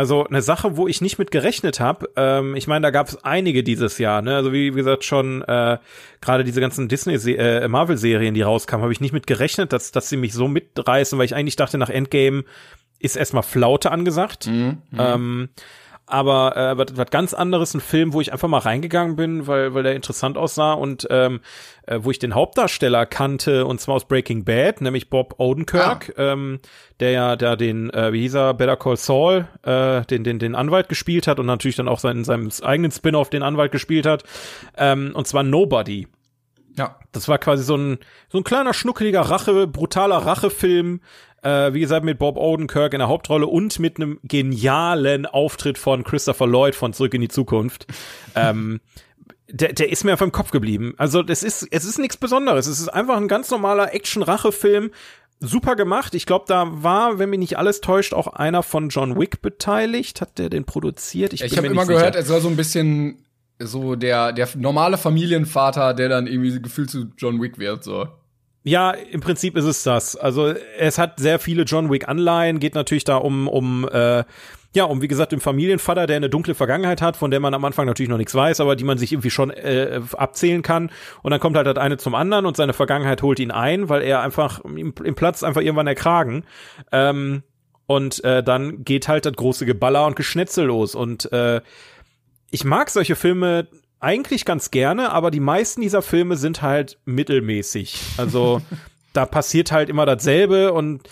also 0.00 0.26
eine 0.26 0.40
Sache, 0.40 0.78
wo 0.78 0.88
ich 0.88 1.02
nicht 1.02 1.18
mit 1.18 1.30
gerechnet 1.30 1.78
habe. 1.78 2.08
Ähm, 2.16 2.56
ich 2.56 2.66
meine, 2.66 2.84
da 2.84 2.90
gab 2.90 3.08
es 3.08 3.22
einige 3.22 3.62
dieses 3.62 3.98
Jahr. 3.98 4.22
Ne? 4.22 4.34
Also 4.34 4.50
wie, 4.50 4.72
wie 4.72 4.78
gesagt 4.78 5.04
schon 5.04 5.42
äh, 5.42 5.76
gerade 6.22 6.42
diese 6.42 6.62
ganzen 6.62 6.88
Disney 6.88 7.16
äh, 7.34 7.68
Marvel 7.68 7.98
Serien, 7.98 8.32
die 8.32 8.40
rauskamen, 8.40 8.82
habe 8.82 8.94
ich 8.94 9.02
nicht 9.02 9.12
mit 9.12 9.26
gerechnet, 9.26 9.74
dass 9.74 9.92
dass 9.92 10.08
sie 10.08 10.16
mich 10.16 10.32
so 10.32 10.48
mitreißen, 10.48 11.18
weil 11.18 11.26
ich 11.26 11.34
eigentlich 11.34 11.56
dachte, 11.56 11.76
nach 11.76 11.90
Endgame 11.90 12.44
ist 12.98 13.14
erstmal 13.14 13.42
Flaute 13.42 13.90
angesagt. 13.90 14.46
Mhm, 14.46 14.78
mhm. 14.90 14.98
ähm, 14.98 15.48
aber 16.10 16.56
äh, 16.56 16.78
was, 16.78 16.96
was 16.96 17.10
ganz 17.10 17.34
anderes, 17.34 17.74
ein 17.74 17.80
Film, 17.80 18.12
wo 18.12 18.20
ich 18.20 18.32
einfach 18.32 18.48
mal 18.48 18.58
reingegangen 18.58 19.16
bin, 19.16 19.46
weil 19.46 19.74
weil 19.74 19.82
der 19.82 19.94
interessant 19.94 20.36
aussah 20.36 20.72
und 20.72 21.06
ähm, 21.10 21.40
äh, 21.86 21.98
wo 22.02 22.10
ich 22.10 22.18
den 22.18 22.34
Hauptdarsteller 22.34 23.06
kannte 23.06 23.66
und 23.66 23.80
zwar 23.80 23.96
aus 23.96 24.06
Breaking 24.06 24.44
Bad, 24.44 24.80
nämlich 24.80 25.10
Bob 25.10 25.34
Odenkirk, 25.38 26.12
ah. 26.16 26.32
ähm, 26.32 26.60
der 27.00 27.10
ja 27.10 27.36
der 27.36 27.56
den 27.56 27.90
äh, 27.90 28.12
wie 28.12 28.22
hieß 28.22 28.34
er 28.34 28.54
Better 28.54 28.76
Call 28.76 28.96
Saul, 28.96 29.48
äh, 29.62 30.02
den 30.06 30.24
den 30.24 30.38
den 30.38 30.54
Anwalt 30.54 30.88
gespielt 30.88 31.26
hat 31.26 31.38
und 31.38 31.46
natürlich 31.46 31.76
dann 31.76 31.88
auch 31.88 31.98
seinen 31.98 32.24
seinem 32.24 32.50
eigenen 32.62 32.90
Spin-off 32.90 33.30
den 33.30 33.42
Anwalt 33.42 33.72
gespielt 33.72 34.06
hat 34.06 34.24
ähm, 34.76 35.12
und 35.14 35.26
zwar 35.26 35.42
Nobody. 35.42 36.08
Ja. 36.76 36.96
Das 37.12 37.28
war 37.28 37.38
quasi 37.38 37.64
so 37.64 37.76
ein 37.76 37.98
so 38.28 38.38
ein 38.38 38.44
kleiner 38.44 38.72
schnuckeliger 38.72 39.22
Rache 39.22 39.66
brutaler 39.66 40.18
Rachefilm 40.18 41.00
äh, 41.42 41.72
wie 41.72 41.80
gesagt, 41.80 42.04
mit 42.04 42.18
Bob 42.18 42.36
Odenkirk 42.36 42.92
in 42.92 42.98
der 42.98 43.08
Hauptrolle 43.08 43.46
und 43.46 43.78
mit 43.78 43.96
einem 43.96 44.20
genialen 44.24 45.26
Auftritt 45.26 45.78
von 45.78 46.04
Christopher 46.04 46.46
Lloyd 46.46 46.74
von 46.74 46.92
Zurück 46.92 47.14
in 47.14 47.20
die 47.20 47.28
Zukunft. 47.28 47.86
ähm, 48.34 48.80
der, 49.48 49.72
der 49.72 49.90
ist 49.90 50.04
mir 50.04 50.12
einfach 50.12 50.26
im 50.26 50.32
Kopf 50.32 50.50
geblieben. 50.50 50.94
Also 50.96 51.22
das 51.22 51.42
ist, 51.42 51.66
es 51.70 51.84
ist 51.84 51.98
nichts 51.98 52.16
Besonderes. 52.16 52.66
Es 52.66 52.80
ist 52.80 52.88
einfach 52.88 53.16
ein 53.16 53.28
ganz 53.28 53.50
normaler 53.50 53.94
Action-Rache-Film. 53.94 54.90
Super 55.40 55.74
gemacht. 55.74 56.14
Ich 56.14 56.26
glaube, 56.26 56.44
da 56.46 56.68
war, 56.70 57.18
wenn 57.18 57.30
mich 57.30 57.38
nicht 57.38 57.58
alles 57.58 57.80
täuscht, 57.80 58.12
auch 58.12 58.28
einer 58.28 58.62
von 58.62 58.90
John 58.90 59.18
Wick 59.18 59.42
beteiligt. 59.42 60.20
Hat 60.20 60.38
der 60.38 60.50
den 60.50 60.64
produziert? 60.64 61.32
Ich, 61.32 61.42
ich 61.42 61.56
habe 61.56 61.66
immer 61.66 61.86
gehört, 61.86 62.14
er 62.14 62.24
soll 62.24 62.40
so 62.40 62.48
ein 62.48 62.56
bisschen 62.56 63.24
so 63.58 63.96
der, 63.96 64.32
der 64.32 64.48
normale 64.56 64.98
Familienvater, 64.98 65.94
der 65.94 66.08
dann 66.08 66.26
irgendwie 66.26 66.60
gefühlt 66.60 66.90
zu 66.90 67.06
John 67.16 67.40
Wick 67.40 67.58
wird, 67.58 67.84
so. 67.84 68.08
Ja, 68.62 68.90
im 68.90 69.20
Prinzip 69.20 69.56
ist 69.56 69.64
es 69.64 69.82
das. 69.82 70.16
Also 70.16 70.54
es 70.78 70.98
hat 70.98 71.18
sehr 71.18 71.38
viele 71.38 71.62
John 71.62 71.90
Wick 71.90 72.08
Anleihen, 72.08 72.60
geht 72.60 72.74
natürlich 72.74 73.04
da 73.04 73.16
um 73.16 73.48
um 73.48 73.88
äh, 73.88 74.24
ja, 74.72 74.84
um 74.84 75.02
wie 75.02 75.08
gesagt, 75.08 75.32
den 75.32 75.40
Familienvater, 75.40 76.06
der 76.06 76.16
eine 76.16 76.30
dunkle 76.30 76.54
Vergangenheit 76.54 77.02
hat, 77.02 77.16
von 77.16 77.30
der 77.32 77.40
man 77.40 77.54
am 77.54 77.64
Anfang 77.64 77.86
natürlich 77.86 78.08
noch 78.08 78.18
nichts 78.18 78.34
weiß, 78.34 78.60
aber 78.60 78.76
die 78.76 78.84
man 78.84 78.98
sich 78.98 79.12
irgendwie 79.12 79.30
schon 79.30 79.50
äh, 79.50 80.00
abzählen 80.16 80.62
kann. 80.62 80.90
Und 81.22 81.32
dann 81.32 81.40
kommt 81.40 81.56
halt 81.56 81.66
das 81.66 81.76
eine 81.76 81.96
zum 81.96 82.14
anderen 82.14 82.46
und 82.46 82.56
seine 82.56 82.72
Vergangenheit 82.72 83.22
holt 83.22 83.40
ihn 83.40 83.50
ein, 83.50 83.88
weil 83.88 84.02
er 84.02 84.20
einfach 84.20 84.60
im, 84.64 84.94
im 85.02 85.14
Platz 85.16 85.42
einfach 85.42 85.60
irgendwann 85.60 85.88
erkragen. 85.88 86.44
Ähm, 86.92 87.42
und 87.86 88.22
äh, 88.22 88.44
dann 88.44 88.84
geht 88.84 89.08
halt 89.08 89.26
das 89.26 89.32
große 89.32 89.66
Geballer 89.66 90.06
und 90.06 90.14
Geschnetzel 90.14 90.66
los. 90.66 90.94
Und 90.94 91.32
äh, 91.32 91.60
ich 92.52 92.64
mag 92.64 92.90
solche 92.90 93.16
Filme 93.16 93.66
eigentlich 94.00 94.44
ganz 94.44 94.70
gerne, 94.70 95.12
aber 95.12 95.30
die 95.30 95.40
meisten 95.40 95.80
dieser 95.80 96.02
Filme 96.02 96.36
sind 96.36 96.62
halt 96.62 96.98
mittelmäßig. 97.04 97.98
Also 98.16 98.62
da 99.12 99.26
passiert 99.26 99.72
halt 99.72 99.88
immer 99.88 100.06
dasselbe 100.06 100.72
und 100.72 101.08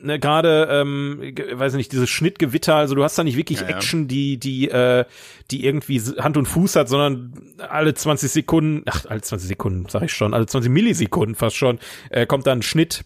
ne, 0.00 0.18
gerade 0.18 0.68
ähm, 0.70 1.34
weiß 1.52 1.74
nicht 1.74 1.92
dieses 1.92 2.10
Schnittgewitter 2.10 2.76
also 2.76 2.94
du 2.94 3.02
hast 3.02 3.18
da 3.18 3.24
nicht 3.24 3.36
wirklich 3.36 3.60
ja, 3.60 3.68
Action 3.68 4.08
die 4.08 4.38
die 4.38 4.68
äh, 4.68 5.04
die 5.50 5.64
irgendwie 5.64 6.00
Hand 6.00 6.36
und 6.36 6.46
Fuß 6.46 6.76
hat 6.76 6.88
sondern 6.88 7.54
alle 7.58 7.94
20 7.94 8.30
Sekunden 8.30 8.82
ach 8.86 9.06
alle 9.08 9.22
20 9.22 9.48
Sekunden 9.48 9.86
sag 9.88 10.02
ich 10.02 10.12
schon 10.12 10.34
alle 10.34 10.46
20 10.46 10.70
Millisekunden 10.70 11.34
fast 11.34 11.56
schon 11.56 11.78
äh, 12.10 12.26
kommt 12.26 12.46
dann 12.46 12.58
ein 12.58 12.62
Schnitt 12.62 13.04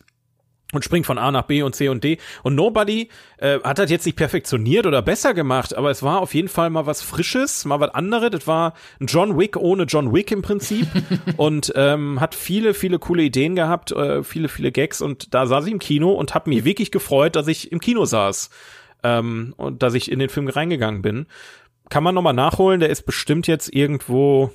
und 0.73 0.85
springt 0.85 1.07
von 1.07 1.19
A 1.19 1.31
nach 1.31 1.43
B 1.43 1.63
und 1.63 1.75
C 1.75 1.89
und 1.89 2.03
D. 2.03 2.19
Und 2.43 2.57
Nobody 2.57 3.09
äh, 3.39 3.61
hat 3.61 3.79
das 3.79 3.91
jetzt 3.91 4.05
nicht 4.05 4.17
perfektioniert 4.17 4.87
oder 4.87 5.01
besser 5.01 5.33
gemacht, 5.33 5.77
aber 5.77 5.91
es 5.91 6.03
war 6.03 6.21
auf 6.21 6.35
jeden 6.35 6.49
Fall 6.49 6.71
mal 6.71 6.87
was 6.87 7.03
Frisches, 7.03 7.65
mal 7.65 7.79
was 7.79 7.95
anderes. 7.95 8.31
Das 8.31 8.47
war 8.47 8.75
ein 9.01 9.07
John 9.07 9.39
Wick 9.39 9.57
ohne 9.57 9.85
John 9.85 10.13
Wick 10.13 10.33
im 10.33 10.43
Prinzip 10.43 10.89
und 11.37 11.73
ähm, 11.77 12.21
hat 12.21 12.35
viele, 12.35 12.75
viele 12.75 12.99
coole 12.99 13.23
Ideen 13.23 13.55
gehabt, 13.55 13.93
äh, 13.93 14.25
viele, 14.25 14.49
viele 14.49 14.73
Gags. 14.73 15.01
Und 15.01 15.35
da 15.35 15.47
saß 15.47 15.67
ich 15.67 15.73
im 15.73 15.79
Kino 15.79 16.13
und 16.13 16.35
habe 16.35 16.51
mich 16.51 16.65
wirklich 16.65 16.91
gefreut, 16.91 17.37
dass 17.37 17.47
ich 17.47 17.71
im 17.71 17.81
Kino 17.81 18.05
saß 18.05 18.51
ähm, 19.05 19.55
und 19.57 19.85
dass 19.85 19.95
ich 19.95 20.11
in 20.11 20.19
den 20.19 20.29
Film 20.29 20.49
reingegangen 20.49 21.03
bin. 21.03 21.27
Kann 21.89 22.03
man 22.03 22.17
nochmal 22.17 22.35
nachholen, 22.35 22.81
der 22.81 22.91
ist 22.91 23.07
bestimmt 23.07 23.47
jetzt 23.47 23.73
irgendwo 23.73 24.51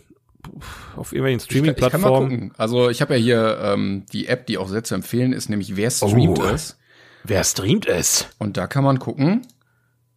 auf 0.96 1.12
irgendwelchen 1.12 1.40
Streaming-Plattformen. 1.40 2.54
Also 2.58 2.90
ich 2.90 3.02
habe 3.02 3.16
ja 3.16 3.20
hier 3.22 3.60
ähm, 3.64 4.06
die 4.12 4.28
App, 4.28 4.46
die 4.48 4.58
auch 4.58 4.68
sehr 4.68 4.84
zu 4.84 4.96
empfehlen 4.96 5.34
ist, 5.34 5.50
nämlich 5.50 5.76
Wer 5.76 5.92
streamt 5.92 6.40
oh. 6.40 6.46
es? 6.46 6.78
Wer 7.24 7.44
streamt 7.44 7.86
es? 7.86 8.28
Und 8.40 8.58
da 8.58 8.68
kann 8.68 8.84
man 8.84 9.00
gucken. 9.00 9.46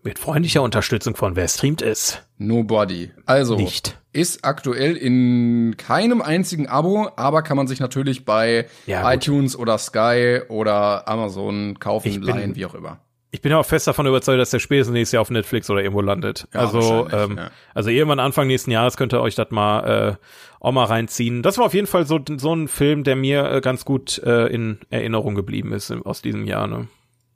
Mit 0.02 0.18
freundlicher 0.18 0.62
Unterstützung 0.62 1.16
von 1.16 1.34
Wer 1.34 1.48
streamt 1.48 1.80
es? 1.80 2.18
Nobody. 2.36 3.10
Also 3.24 3.56
Nicht. 3.56 3.98
ist 4.12 4.44
aktuell 4.44 4.96
in 4.96 5.76
keinem 5.78 6.20
einzigen 6.20 6.66
Abo, 6.66 7.08
aber 7.16 7.42
kann 7.42 7.56
man 7.56 7.66
sich 7.66 7.80
natürlich 7.80 8.24
bei 8.24 8.66
ja, 8.86 9.10
iTunes 9.12 9.56
oder 9.56 9.78
Sky 9.78 10.40
oder 10.48 11.08
Amazon 11.08 11.78
kaufen, 11.78 12.20
leihen, 12.20 12.54
wie 12.54 12.66
auch 12.66 12.74
immer 12.74 13.00
ich 13.34 13.42
bin 13.42 13.52
auch 13.52 13.66
fest 13.66 13.88
davon 13.88 14.06
überzeugt, 14.06 14.38
dass 14.38 14.50
der 14.50 14.60
spätestens 14.60 14.92
nächstes 14.92 15.14
Jahr 15.14 15.22
auf 15.22 15.28
Netflix 15.28 15.68
oder 15.68 15.82
irgendwo 15.82 16.00
landet. 16.00 16.46
Ja, 16.54 16.60
also, 16.60 17.08
ähm, 17.10 17.36
ja. 17.36 17.50
also 17.74 17.90
irgendwann 17.90 18.20
Anfang 18.20 18.46
nächsten 18.46 18.70
Jahres 18.70 18.96
könnt 18.96 19.12
ihr 19.12 19.20
euch 19.20 19.34
das 19.34 19.50
mal 19.50 19.80
äh, 19.80 20.16
auch 20.60 20.70
mal 20.70 20.84
reinziehen. 20.84 21.42
Das 21.42 21.58
war 21.58 21.64
auf 21.64 21.74
jeden 21.74 21.88
Fall 21.88 22.06
so 22.06 22.20
so 22.36 22.54
ein 22.54 22.68
Film, 22.68 23.02
der 23.02 23.16
mir 23.16 23.50
äh, 23.50 23.60
ganz 23.60 23.84
gut 23.84 24.18
äh, 24.18 24.46
in 24.46 24.78
Erinnerung 24.88 25.34
geblieben 25.34 25.72
ist 25.72 25.90
aus 25.90 26.22
diesem 26.22 26.46
Jahr. 26.46 26.68
Ne? 26.68 26.86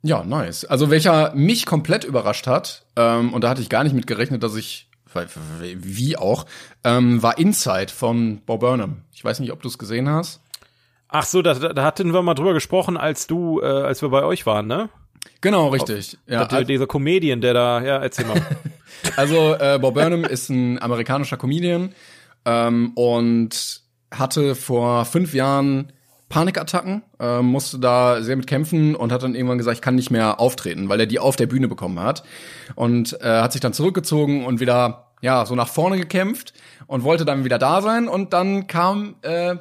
Ja, 0.01 0.23
nice. 0.23 0.63
Also 0.63 0.89
welcher 0.89 1.33
mich 1.35 1.65
komplett 1.65 2.05
überrascht 2.05 2.47
hat 2.47 2.85
ähm, 2.95 3.33
und 3.33 3.43
da 3.43 3.49
hatte 3.49 3.61
ich 3.61 3.67
gar 3.67 3.83
nicht 3.83 3.93
mit 3.93 4.07
gerechnet, 4.07 4.41
dass 4.41 4.55
ich 4.55 4.87
wie 5.75 6.15
auch 6.15 6.45
ähm, 6.85 7.21
war 7.21 7.37
Inside 7.37 7.91
von 7.91 8.39
Bob 8.45 8.61
Burnham. 8.61 9.01
Ich 9.11 9.25
weiß 9.25 9.41
nicht, 9.41 9.51
ob 9.51 9.61
du 9.61 9.67
es 9.67 9.77
gesehen 9.77 10.07
hast. 10.07 10.39
Ach 11.09 11.25
so, 11.25 11.41
da, 11.41 11.55
da 11.55 11.83
hatten 11.83 12.13
wir 12.13 12.21
mal 12.21 12.35
drüber 12.35 12.53
gesprochen, 12.53 12.95
als 12.95 13.27
du, 13.27 13.59
äh, 13.59 13.65
als 13.65 14.01
wir 14.01 14.09
bei 14.09 14.23
euch 14.23 14.45
waren, 14.45 14.67
ne? 14.67 14.89
Genau, 15.41 15.69
richtig. 15.69 16.17
Auf, 16.25 16.31
ja, 16.31 16.43
also, 16.43 16.63
dieser 16.63 16.87
Comedian, 16.87 17.41
der 17.41 17.53
da, 17.53 17.81
ja, 17.81 17.97
erzähl 17.97 18.25
mal. 18.25 18.41
also 19.15 19.55
äh, 19.55 19.79
Bob 19.79 19.93
Burnham 19.93 20.25
ist 20.25 20.49
ein 20.49 20.81
amerikanischer 20.81 21.37
Comedian 21.37 21.93
ähm, 22.45 22.91
und 22.95 23.81
hatte 24.11 24.55
vor 24.55 25.05
fünf 25.05 25.33
Jahren 25.33 25.91
Panikattacken, 26.29 27.01
äh, 27.19 27.41
musste 27.41 27.79
da 27.79 28.21
sehr 28.21 28.35
mit 28.35 28.47
kämpfen 28.47 28.95
und 28.95 29.11
hat 29.11 29.23
dann 29.23 29.33
irgendwann 29.33 29.57
gesagt, 29.57 29.77
ich 29.77 29.81
kann 29.81 29.95
nicht 29.95 30.11
mehr 30.11 30.39
auftreten, 30.39 30.87
weil 30.87 30.99
er 30.99 31.07
die 31.07 31.19
auf 31.19 31.35
der 31.35 31.47
Bühne 31.47 31.67
bekommen 31.67 31.99
hat 31.99 32.23
und 32.75 33.19
äh, 33.21 33.41
hat 33.41 33.51
sich 33.51 33.61
dann 33.61 33.73
zurückgezogen 33.73 34.45
und 34.45 34.59
wieder 34.59 35.07
ja 35.21 35.45
so 35.45 35.55
nach 35.55 35.67
vorne 35.67 35.97
gekämpft 35.97 36.53
und 36.85 37.03
wollte 37.03 37.25
dann 37.25 37.45
wieder 37.45 37.57
da 37.57 37.81
sein 37.81 38.07
und 38.07 38.33
dann 38.33 38.67
kam 38.67 39.15
äh, 39.23 39.55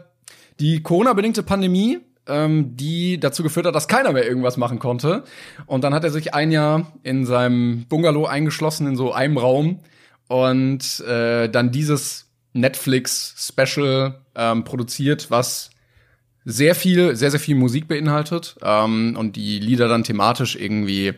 die 0.60 0.82
Corona-bedingte 0.82 1.42
Pandemie 1.42 2.00
ähm, 2.28 2.76
die 2.76 3.18
dazu 3.18 3.42
geführt 3.42 3.66
hat, 3.66 3.74
dass 3.74 3.88
keiner 3.88 4.12
mehr 4.12 4.26
irgendwas 4.26 4.56
machen 4.56 4.78
konnte. 4.78 5.24
Und 5.66 5.84
dann 5.84 5.94
hat 5.94 6.04
er 6.04 6.10
sich 6.10 6.34
ein 6.34 6.50
Jahr 6.50 6.92
in 7.02 7.26
seinem 7.26 7.86
Bungalow 7.88 8.26
eingeschlossen 8.26 8.86
in 8.86 8.96
so 8.96 9.12
einem 9.12 9.38
Raum 9.38 9.80
und 10.28 11.00
äh, 11.00 11.48
dann 11.48 11.72
dieses 11.72 12.26
Netflix-Special 12.52 14.20
ähm, 14.34 14.64
produziert, 14.64 15.30
was 15.30 15.70
sehr 16.44 16.74
viel, 16.74 17.14
sehr, 17.14 17.30
sehr 17.30 17.40
viel 17.40 17.56
Musik 17.56 17.88
beinhaltet 17.88 18.56
ähm, 18.62 19.16
und 19.18 19.36
die 19.36 19.58
Lieder 19.58 19.88
dann 19.88 20.04
thematisch 20.04 20.56
irgendwie, 20.56 21.14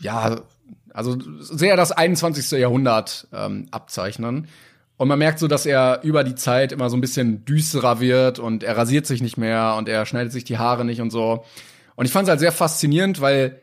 ja, 0.00 0.40
also 0.92 1.18
sehr 1.40 1.76
das 1.76 1.92
21. 1.92 2.58
Jahrhundert 2.58 3.28
ähm, 3.32 3.66
abzeichnen. 3.70 4.48
Und 5.00 5.08
man 5.08 5.18
merkt 5.18 5.38
so, 5.38 5.48
dass 5.48 5.64
er 5.64 6.00
über 6.02 6.24
die 6.24 6.34
Zeit 6.34 6.72
immer 6.72 6.90
so 6.90 6.96
ein 6.98 7.00
bisschen 7.00 7.46
düsterer 7.46 8.00
wird 8.00 8.38
und 8.38 8.62
er 8.62 8.76
rasiert 8.76 9.06
sich 9.06 9.22
nicht 9.22 9.38
mehr 9.38 9.76
und 9.78 9.88
er 9.88 10.04
schneidet 10.04 10.30
sich 10.30 10.44
die 10.44 10.58
Haare 10.58 10.84
nicht 10.84 11.00
und 11.00 11.08
so. 11.08 11.42
Und 11.96 12.04
ich 12.04 12.12
fand 12.12 12.24
es 12.24 12.28
halt 12.28 12.40
sehr 12.40 12.52
faszinierend, 12.52 13.22
weil 13.22 13.62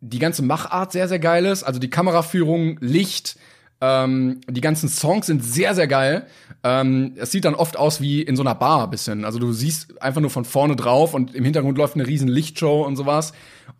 die 0.00 0.20
ganze 0.20 0.42
Machart 0.42 0.92
sehr, 0.92 1.08
sehr 1.08 1.18
geil 1.18 1.46
ist. 1.46 1.64
Also 1.64 1.80
die 1.80 1.90
Kameraführung, 1.90 2.78
Licht, 2.78 3.40
ähm, 3.80 4.40
die 4.48 4.60
ganzen 4.60 4.88
Songs 4.88 5.26
sind 5.26 5.42
sehr, 5.42 5.74
sehr 5.74 5.88
geil. 5.88 6.28
Ähm, 6.62 7.14
es 7.16 7.32
sieht 7.32 7.44
dann 7.44 7.56
oft 7.56 7.76
aus 7.76 8.00
wie 8.00 8.22
in 8.22 8.36
so 8.36 8.44
einer 8.44 8.54
Bar 8.54 8.88
bisschen. 8.88 9.24
Also 9.24 9.40
du 9.40 9.52
siehst 9.52 10.00
einfach 10.00 10.20
nur 10.20 10.30
von 10.30 10.44
vorne 10.44 10.76
drauf 10.76 11.12
und 11.12 11.34
im 11.34 11.42
Hintergrund 11.42 11.76
läuft 11.76 11.96
eine 11.96 12.06
riesen 12.06 12.28
Lichtshow 12.28 12.86
und 12.86 12.94
sowas. 12.94 13.32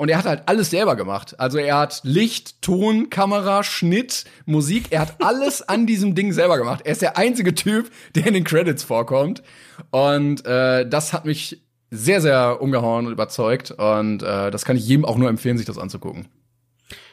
Und 0.02 0.08
er 0.08 0.18
hat 0.18 0.24
halt 0.24 0.42
alles 0.46 0.70
selber 0.70 0.96
gemacht. 0.96 1.38
Also 1.38 1.58
er 1.58 1.78
hat 1.78 2.00
Licht, 2.02 2.60
Ton, 2.60 3.08
Kamera, 3.08 3.62
Schnitt, 3.62 4.24
Musik. 4.46 4.86
Er 4.90 4.98
hat 4.98 5.14
alles 5.22 5.62
an 5.62 5.86
diesem 5.86 6.16
Ding 6.16 6.32
selber 6.32 6.58
gemacht. 6.58 6.80
Er 6.82 6.90
ist 6.90 7.02
der 7.02 7.16
einzige 7.16 7.54
Typ, 7.54 7.88
der 8.16 8.26
in 8.26 8.34
den 8.34 8.42
Credits 8.42 8.82
vorkommt. 8.82 9.44
Und 9.92 10.44
äh, 10.44 10.88
das 10.88 11.12
hat 11.12 11.24
mich 11.24 11.62
sehr, 11.92 12.20
sehr 12.20 12.60
umgehauen 12.60 13.06
und 13.06 13.12
überzeugt. 13.12 13.70
Und 13.70 14.24
äh, 14.24 14.50
das 14.50 14.64
kann 14.64 14.76
ich 14.76 14.88
jedem 14.88 15.04
auch 15.04 15.18
nur 15.18 15.28
empfehlen, 15.28 15.56
sich 15.56 15.66
das 15.66 15.78
anzugucken. 15.78 16.26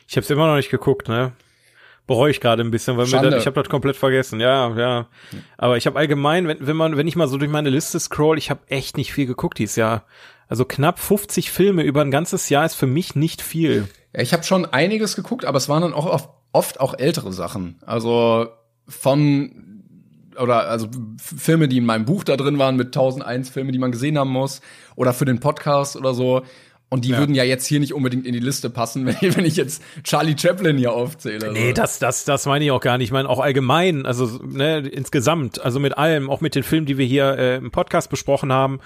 Ich 0.07 0.15
habe 0.15 0.23
es 0.23 0.29
immer 0.31 0.47
noch 0.47 0.55
nicht 0.55 0.71
geguckt, 0.71 1.09
ne? 1.09 1.33
bereue 2.09 2.31
ich 2.31 2.41
gerade 2.41 2.63
ein 2.63 2.71
bisschen, 2.71 2.97
weil 2.97 3.05
mir 3.05 3.21
das, 3.21 3.41
ich 3.41 3.45
habe 3.45 3.61
das 3.61 3.69
komplett 3.69 3.95
vergessen. 3.95 4.39
Ja, 4.39 4.75
ja. 4.75 5.07
Aber 5.57 5.77
ich 5.77 5.85
habe 5.85 5.99
allgemein, 5.99 6.47
wenn, 6.47 6.57
wenn 6.65 6.75
man, 6.75 6.97
wenn 6.97 7.07
ich 7.07 7.15
mal 7.15 7.27
so 7.27 7.37
durch 7.37 7.51
meine 7.51 7.69
Liste 7.69 7.99
scroll, 7.99 8.39
ich 8.39 8.49
habe 8.49 8.61
echt 8.65 8.97
nicht 8.97 9.13
viel 9.13 9.27
geguckt 9.27 9.59
dieses 9.59 9.75
Jahr. 9.75 10.05
Also 10.49 10.65
knapp 10.65 10.99
50 10.99 11.51
Filme 11.51 11.83
über 11.83 12.01
ein 12.01 12.11
ganzes 12.11 12.49
Jahr 12.49 12.65
ist 12.65 12.73
für 12.73 12.87
mich 12.87 13.15
nicht 13.15 13.41
viel. 13.41 13.87
Ja, 14.13 14.21
ich 14.21 14.33
habe 14.33 14.43
schon 14.43 14.65
einiges 14.65 15.15
geguckt, 15.15 15.45
aber 15.45 15.57
es 15.57 15.69
waren 15.69 15.83
dann 15.83 15.93
auch 15.93 16.27
oft, 16.51 16.79
auch 16.79 16.97
ältere 16.97 17.31
Sachen. 17.31 17.79
Also 17.85 18.47
von 18.87 19.83
oder 20.41 20.67
also 20.67 20.87
Filme, 21.17 21.67
die 21.67 21.77
in 21.77 21.85
meinem 21.85 22.05
Buch 22.05 22.23
da 22.23 22.35
drin 22.35 22.57
waren 22.57 22.77
mit 22.77 22.87
1001 22.87 23.49
Filme, 23.49 23.71
die 23.71 23.77
man 23.77 23.91
gesehen 23.91 24.17
haben 24.17 24.31
muss 24.31 24.61
oder 24.95 25.13
für 25.13 25.25
den 25.25 25.39
Podcast 25.39 25.95
oder 25.95 26.13
so. 26.13 26.41
Und 26.89 27.05
die 27.05 27.09
ja. 27.09 27.19
würden 27.19 27.35
ja 27.35 27.43
jetzt 27.43 27.67
hier 27.67 27.79
nicht 27.79 27.93
unbedingt 27.93 28.25
in 28.25 28.33
die 28.33 28.39
Liste 28.39 28.69
passen, 28.69 29.05
wenn 29.05 29.15
ich, 29.21 29.37
wenn 29.37 29.45
ich 29.45 29.55
jetzt 29.55 29.83
Charlie 30.03 30.35
Chaplin 30.37 30.77
hier 30.77 30.91
aufzähle. 30.91 31.51
Nee, 31.53 31.67
so. 31.67 31.73
das, 31.73 31.99
das, 31.99 32.25
das 32.25 32.45
meine 32.47 32.65
ich 32.65 32.71
auch 32.71 32.81
gar 32.81 32.97
nicht. 32.97 33.09
Ich 33.09 33.11
meine 33.11 33.29
auch 33.29 33.39
allgemein, 33.39 34.05
also 34.05 34.25
ne, 34.43 34.79
insgesamt, 34.79 35.61
also 35.61 35.79
mit 35.79 35.97
allem, 35.97 36.29
auch 36.29 36.41
mit 36.41 36.55
den 36.55 36.63
Filmen, 36.63 36.87
die 36.87 36.97
wir 36.97 37.05
hier 37.05 37.37
äh, 37.37 37.55
im 37.57 37.71
Podcast 37.71 38.09
besprochen 38.09 38.51
haben 38.51 38.79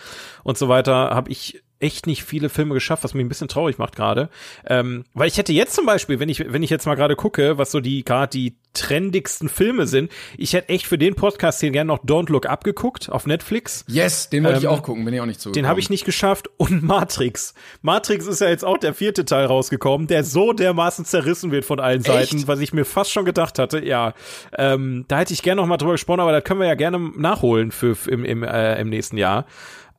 und 0.43 0.57
so 0.57 0.67
weiter, 0.67 0.93
habe 1.11 1.31
ich 1.31 1.62
echt 1.83 2.07
nicht 2.07 2.23
viele 2.23 2.49
Filme 2.49 2.73
geschafft, 2.73 3.03
was 3.03 3.13
mich 3.13 3.25
ein 3.25 3.29
bisschen 3.29 3.49
traurig 3.49 3.77
macht 3.77 3.95
gerade. 3.95 4.29
Ähm, 4.65 5.03
weil 5.13 5.27
ich 5.27 5.37
hätte 5.37 5.51
jetzt 5.51 5.75
zum 5.75 5.85
Beispiel, 5.85 6.19
wenn 6.19 6.29
ich, 6.29 6.51
wenn 6.51 6.63
ich 6.63 6.69
jetzt 6.69 6.85
mal 6.85 6.95
gerade 6.95 7.15
gucke, 7.15 7.57
was 7.57 7.71
so 7.71 7.81
die 7.81 8.05
gerade 8.05 8.29
die 8.29 8.55
trendigsten 8.73 9.49
Filme 9.49 9.85
sind, 9.85 10.11
ich 10.37 10.53
hätte 10.53 10.69
echt 10.69 10.87
für 10.87 10.97
den 10.97 11.13
Podcast 11.13 11.59
hier 11.59 11.71
gerne 11.71 11.89
noch 11.89 12.03
Don't 12.03 12.31
Look 12.31 12.47
Up 12.47 12.63
geguckt 12.63 13.09
auf 13.11 13.27
Netflix. 13.27 13.83
Yes, 13.87 14.29
den 14.29 14.43
wollte 14.43 14.57
ähm, 14.57 14.63
ich 14.63 14.67
auch 14.67 14.81
gucken, 14.81 15.03
bin 15.05 15.13
ich 15.13 15.21
auch 15.21 15.25
nicht 15.25 15.41
zu. 15.41 15.51
Den 15.51 15.67
habe 15.67 15.79
ich 15.79 15.89
nicht 15.89 16.05
geschafft. 16.05 16.49
Und 16.57 16.81
Matrix. 16.81 17.53
Matrix 17.81 18.25
ist 18.25 18.39
ja 18.39 18.47
jetzt 18.47 18.63
auch 18.63 18.77
der 18.77 18.93
vierte 18.93 19.25
Teil 19.25 19.45
rausgekommen, 19.45 20.07
der 20.07 20.23
so 20.23 20.53
dermaßen 20.53 21.03
zerrissen 21.03 21.51
wird 21.51 21.65
von 21.65 21.79
allen 21.79 22.01
Seiten, 22.01 22.37
echt? 22.37 22.47
was 22.47 22.59
ich 22.59 22.73
mir 22.73 22.85
fast 22.85 23.11
schon 23.11 23.25
gedacht 23.25 23.59
hatte. 23.59 23.85
Ja, 23.85 24.13
ähm, 24.57 25.05
da 25.09 25.19
hätte 25.19 25.33
ich 25.33 25.41
gerne 25.41 25.61
noch 25.61 25.67
mal 25.67 25.77
drüber 25.77 25.93
gesprochen, 25.93 26.21
aber 26.21 26.31
da 26.31 26.41
können 26.41 26.61
wir 26.61 26.67
ja 26.67 26.75
gerne 26.75 26.97
nachholen 26.97 27.71
für, 27.71 27.95
für 27.95 28.11
im, 28.11 28.23
im, 28.23 28.43
äh, 28.43 28.79
im 28.79 28.89
nächsten 28.89 29.17
Jahr. 29.17 29.45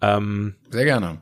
Ähm, 0.00 0.54
Sehr 0.70 0.84
gerne. 0.84 1.18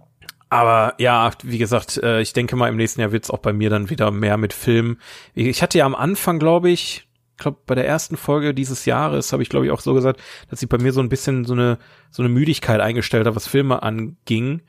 Aber 0.53 0.92
ja, 0.98 1.30
wie 1.44 1.57
gesagt, 1.57 1.96
äh, 1.96 2.20
ich 2.20 2.34
denke 2.34 2.57
mal, 2.57 2.68
im 2.68 2.76
nächsten 2.76 3.00
Jahr 3.00 3.11
wird 3.11 3.24
es 3.24 3.30
auch 3.30 3.38
bei 3.38 3.55
mir 3.55 3.70
dann 3.70 3.88
wieder 3.88 4.11
mehr 4.11 4.36
mit 4.36 4.53
Film. 4.53 4.98
Ich 5.32 5.62
hatte 5.62 5.78
ja 5.78 5.86
am 5.86 5.94
Anfang, 5.94 6.38
glaube 6.38 6.68
ich, 6.68 7.09
glaube 7.38 7.57
bei 7.66 7.74
der 7.74 7.86
ersten 7.86 8.18
Folge 8.18 8.53
dieses 8.53 8.84
Jahres 8.84 9.32
habe 9.32 9.42
ich 9.42 9.48
glaube 9.48 9.64
ich 9.64 9.72
auch 9.72 9.80
so 9.80 9.94
gesagt, 9.94 10.20
dass 10.50 10.61
sie 10.61 10.66
bei 10.66 10.76
mir 10.76 10.92
so 10.92 11.00
ein 11.00 11.09
bisschen 11.09 11.46
so 11.46 11.55
eine 11.55 11.78
so 12.11 12.22
eine 12.22 12.28
Müdigkeit 12.28 12.80
eingestellt 12.80 13.26
hat, 13.26 13.34
was 13.34 13.46
Filme 13.46 13.82
anging. 13.82 14.61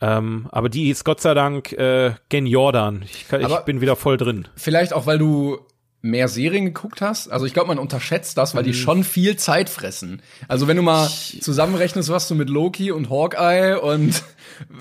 Ähm, 0.00 0.48
aber 0.52 0.70
die 0.70 0.88
ist 0.88 1.04
Gott 1.04 1.20
sei 1.20 1.34
Dank 1.34 1.70
äh, 1.72 2.14
Gen 2.30 2.46
Jordan. 2.46 3.02
Ich, 3.04 3.28
kann, 3.28 3.42
ich 3.42 3.58
bin 3.66 3.82
wieder 3.82 3.94
voll 3.94 4.16
drin. 4.16 4.48
Vielleicht 4.56 4.94
auch, 4.94 5.04
weil 5.04 5.18
du 5.18 5.58
mehr 6.10 6.28
Serien 6.28 6.64
geguckt 6.64 7.00
hast? 7.00 7.28
Also 7.28 7.46
ich 7.46 7.54
glaube, 7.54 7.68
man 7.68 7.78
unterschätzt 7.78 8.38
das, 8.38 8.54
weil 8.54 8.62
die 8.62 8.70
mhm. 8.70 8.74
schon 8.74 9.04
viel 9.04 9.36
Zeit 9.36 9.68
fressen. 9.68 10.22
Also 10.48 10.68
wenn 10.68 10.76
du 10.76 10.82
mal 10.82 11.08
zusammenrechnest, 11.08 12.08
was 12.08 12.28
du 12.28 12.34
mit 12.34 12.48
Loki 12.48 12.90
und 12.90 13.10
Hawkeye 13.10 13.78
und 13.80 14.22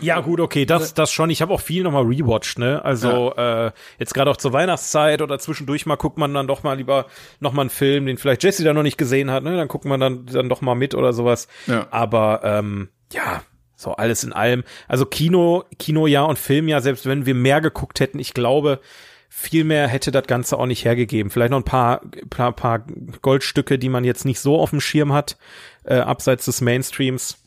ja 0.02 0.20
gut, 0.22 0.40
okay, 0.40 0.66
das 0.66 0.94
das 0.94 1.12
schon. 1.12 1.30
Ich 1.30 1.42
habe 1.42 1.54
auch 1.54 1.62
viel 1.62 1.84
nochmal 1.84 2.04
rewatcht, 2.04 2.60
ne? 2.60 2.84
Also 2.84 3.34
ja. 3.36 3.68
äh, 3.68 3.72
jetzt 4.00 4.14
gerade 4.14 4.32
auch 4.32 4.38
zur 4.38 4.54
Weihnachtszeit 4.54 5.22
oder 5.22 5.40
zwischendurch 5.40 5.86
mal 5.86 5.96
guckt 5.96 6.18
man 6.18 6.34
dann 6.34 6.48
doch 6.48 6.64
mal 6.64 6.78
lieber 6.78 7.08
nochmal 7.40 7.64
einen 7.64 7.70
Film, 7.70 8.06
den 8.06 8.18
vielleicht 8.18 8.44
Jesse 8.44 8.64
da 8.64 8.74
noch 8.74 8.84
nicht 8.84 8.98
gesehen 8.98 9.32
hat, 9.32 9.44
ne? 9.44 9.56
Dann 9.58 9.68
guckt 9.68 9.86
man 9.86 10.00
dann 10.00 10.26
dann 10.26 10.50
doch 10.50 10.62
mal 10.62 10.76
mit 10.76 10.96
oder 10.96 11.14
sowas. 11.14 11.48
Ja. 11.68 11.88
Aber 11.92 12.42
ähm, 12.44 12.90
ja, 13.12 13.42
so 13.76 13.94
alles 13.94 14.24
in 14.24 14.34
allem. 14.34 14.64
Also 14.88 15.06
Kino, 15.06 15.66
Kinojahr 15.78 16.28
und 16.28 16.40
Filmjahr, 16.40 16.82
selbst 16.82 17.06
wenn 17.06 17.26
wir 17.26 17.36
mehr 17.36 17.62
geguckt 17.62 18.00
hätten, 18.00 18.20
ich 18.20 18.34
glaube, 18.34 18.80
viel 19.38 19.66
mehr 19.66 19.90
hätte 19.90 20.12
das 20.12 20.28
Ganze 20.28 20.58
auch 20.58 20.66
nicht 20.66 20.86
hergegeben. 20.86 21.30
Vielleicht 21.30 21.52
noch 21.52 21.60
ein 21.60 21.66
paar, 21.66 22.02
paar, 22.30 22.54
paar 22.54 22.86
Goldstücke, 23.22 23.78
die 23.78 23.90
man 23.90 24.06
jetzt 24.06 24.24
nicht 24.24 24.40
so 24.40 24.58
auf 24.58 24.70
dem 24.70 24.80
Schirm 24.80 25.12
hat, 25.12 25.38
äh, 25.84 25.98
abseits 25.98 26.46
des 26.46 26.62
Mainstreams. 26.62 27.38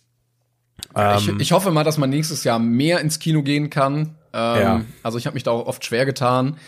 ich, 0.95 1.29
ich 1.41 1.53
hoffe 1.53 1.71
mal, 1.71 1.85
dass 1.85 1.97
man 1.97 2.11
nächstes 2.11 2.45
Jahr 2.45 2.59
mehr 2.59 3.01
ins 3.01 3.19
Kino 3.19 3.43
gehen 3.43 3.71
kann. 3.71 4.17
Ähm, 4.35 4.61
Ja. 4.61 4.85
Also 5.03 5.17
ich 5.17 5.27
habe 5.27 5.33
mich 5.35 5.45
da 5.45 5.51
auch 5.51 5.67
oft 5.67 5.83
schwer 5.83 6.05
getan. 6.05 6.59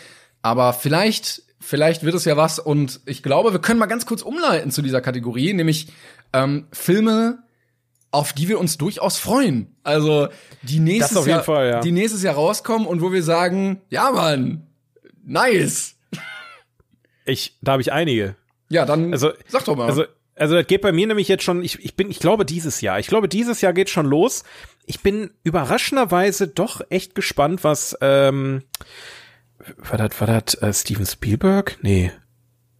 Aber 0.41 0.73
vielleicht, 0.73 1.43
vielleicht 1.59 2.01
wird 2.01 2.15
es 2.15 2.25
ja 2.25 2.35
was. 2.35 2.57
Und 2.57 2.99
ich 3.05 3.21
glaube, 3.21 3.53
wir 3.53 3.61
können 3.61 3.79
mal 3.79 3.85
ganz 3.85 4.07
kurz 4.07 4.23
umleiten 4.23 4.71
zu 4.71 4.81
dieser 4.81 5.01
Kategorie, 5.01 5.53
nämlich 5.53 5.93
ähm, 6.33 6.65
Filme, 6.73 7.43
auf 8.09 8.33
die 8.33 8.49
wir 8.49 8.59
uns 8.59 8.79
durchaus 8.79 9.17
freuen. 9.17 9.75
Also 9.83 10.29
die 10.63 10.79
nächstes, 10.79 11.15
auf 11.15 11.27
jeden 11.27 11.37
Jahr, 11.37 11.43
Fall, 11.43 11.69
ja. 11.69 11.79
die 11.79 11.91
nächstes 11.91 12.23
Jahr 12.23 12.35
rauskommen 12.35 12.87
und 12.87 13.01
wo 13.01 13.13
wir 13.13 13.23
sagen, 13.23 13.81
ja 13.89 14.11
Mann, 14.11 14.67
nice. 15.23 15.95
Ich, 17.25 17.57
da 17.61 17.73
habe 17.73 17.81
ich 17.81 17.91
einige. 17.91 18.35
Ja, 18.69 18.85
dann 18.85 19.11
Also, 19.13 19.31
sag 19.47 19.65
doch 19.65 19.75
mal. 19.75 19.87
Also, 19.87 20.05
also 20.35 20.55
das 20.55 20.65
geht 20.67 20.81
bei 20.81 20.91
mir 20.91 21.07
nämlich 21.07 21.27
jetzt 21.27 21.43
schon, 21.43 21.63
ich, 21.63 21.83
ich 21.83 21.95
bin, 21.95 22.09
ich 22.09 22.19
glaube 22.19 22.45
dieses 22.45 22.81
Jahr, 22.81 22.99
ich 22.99 23.07
glaube 23.07 23.27
dieses 23.27 23.61
Jahr 23.61 23.73
geht 23.73 23.89
schon 23.89 24.05
los. 24.05 24.43
Ich 24.85 25.01
bin 25.01 25.31
überraschenderweise 25.43 26.47
doch 26.47 26.81
echt 26.89 27.13
gespannt, 27.15 27.63
was, 27.63 27.97
ähm, 28.01 28.63
war 29.77 29.97
das, 29.97 30.19
war 30.19 30.27
das 30.27 30.55
äh, 30.55 30.73
Steven 30.73 31.05
Spielberg? 31.05 31.77
Nee. 31.81 32.11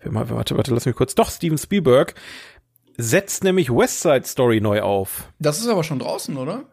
Warte, 0.04 0.58
warte, 0.58 0.74
lass 0.74 0.86
mich 0.88 0.96
kurz. 0.96 1.14
Doch, 1.14 1.30
Steven 1.30 1.58
Spielberg 1.58 2.16
setzt 2.98 3.44
nämlich 3.44 3.70
West 3.70 4.02
Side 4.02 4.26
Story 4.26 4.60
neu 4.60 4.82
auf. 4.82 5.30
das 5.40 5.60
ist 5.60 5.68
aber 5.68 5.84
schon 5.84 6.00
draußen, 6.00 6.38
oder? 6.38 6.66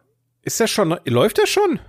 Ist 0.42 0.60
der 0.60 0.66
schon, 0.66 0.98
läuft 1.04 1.38
der 1.38 1.46
schon? 1.46 1.80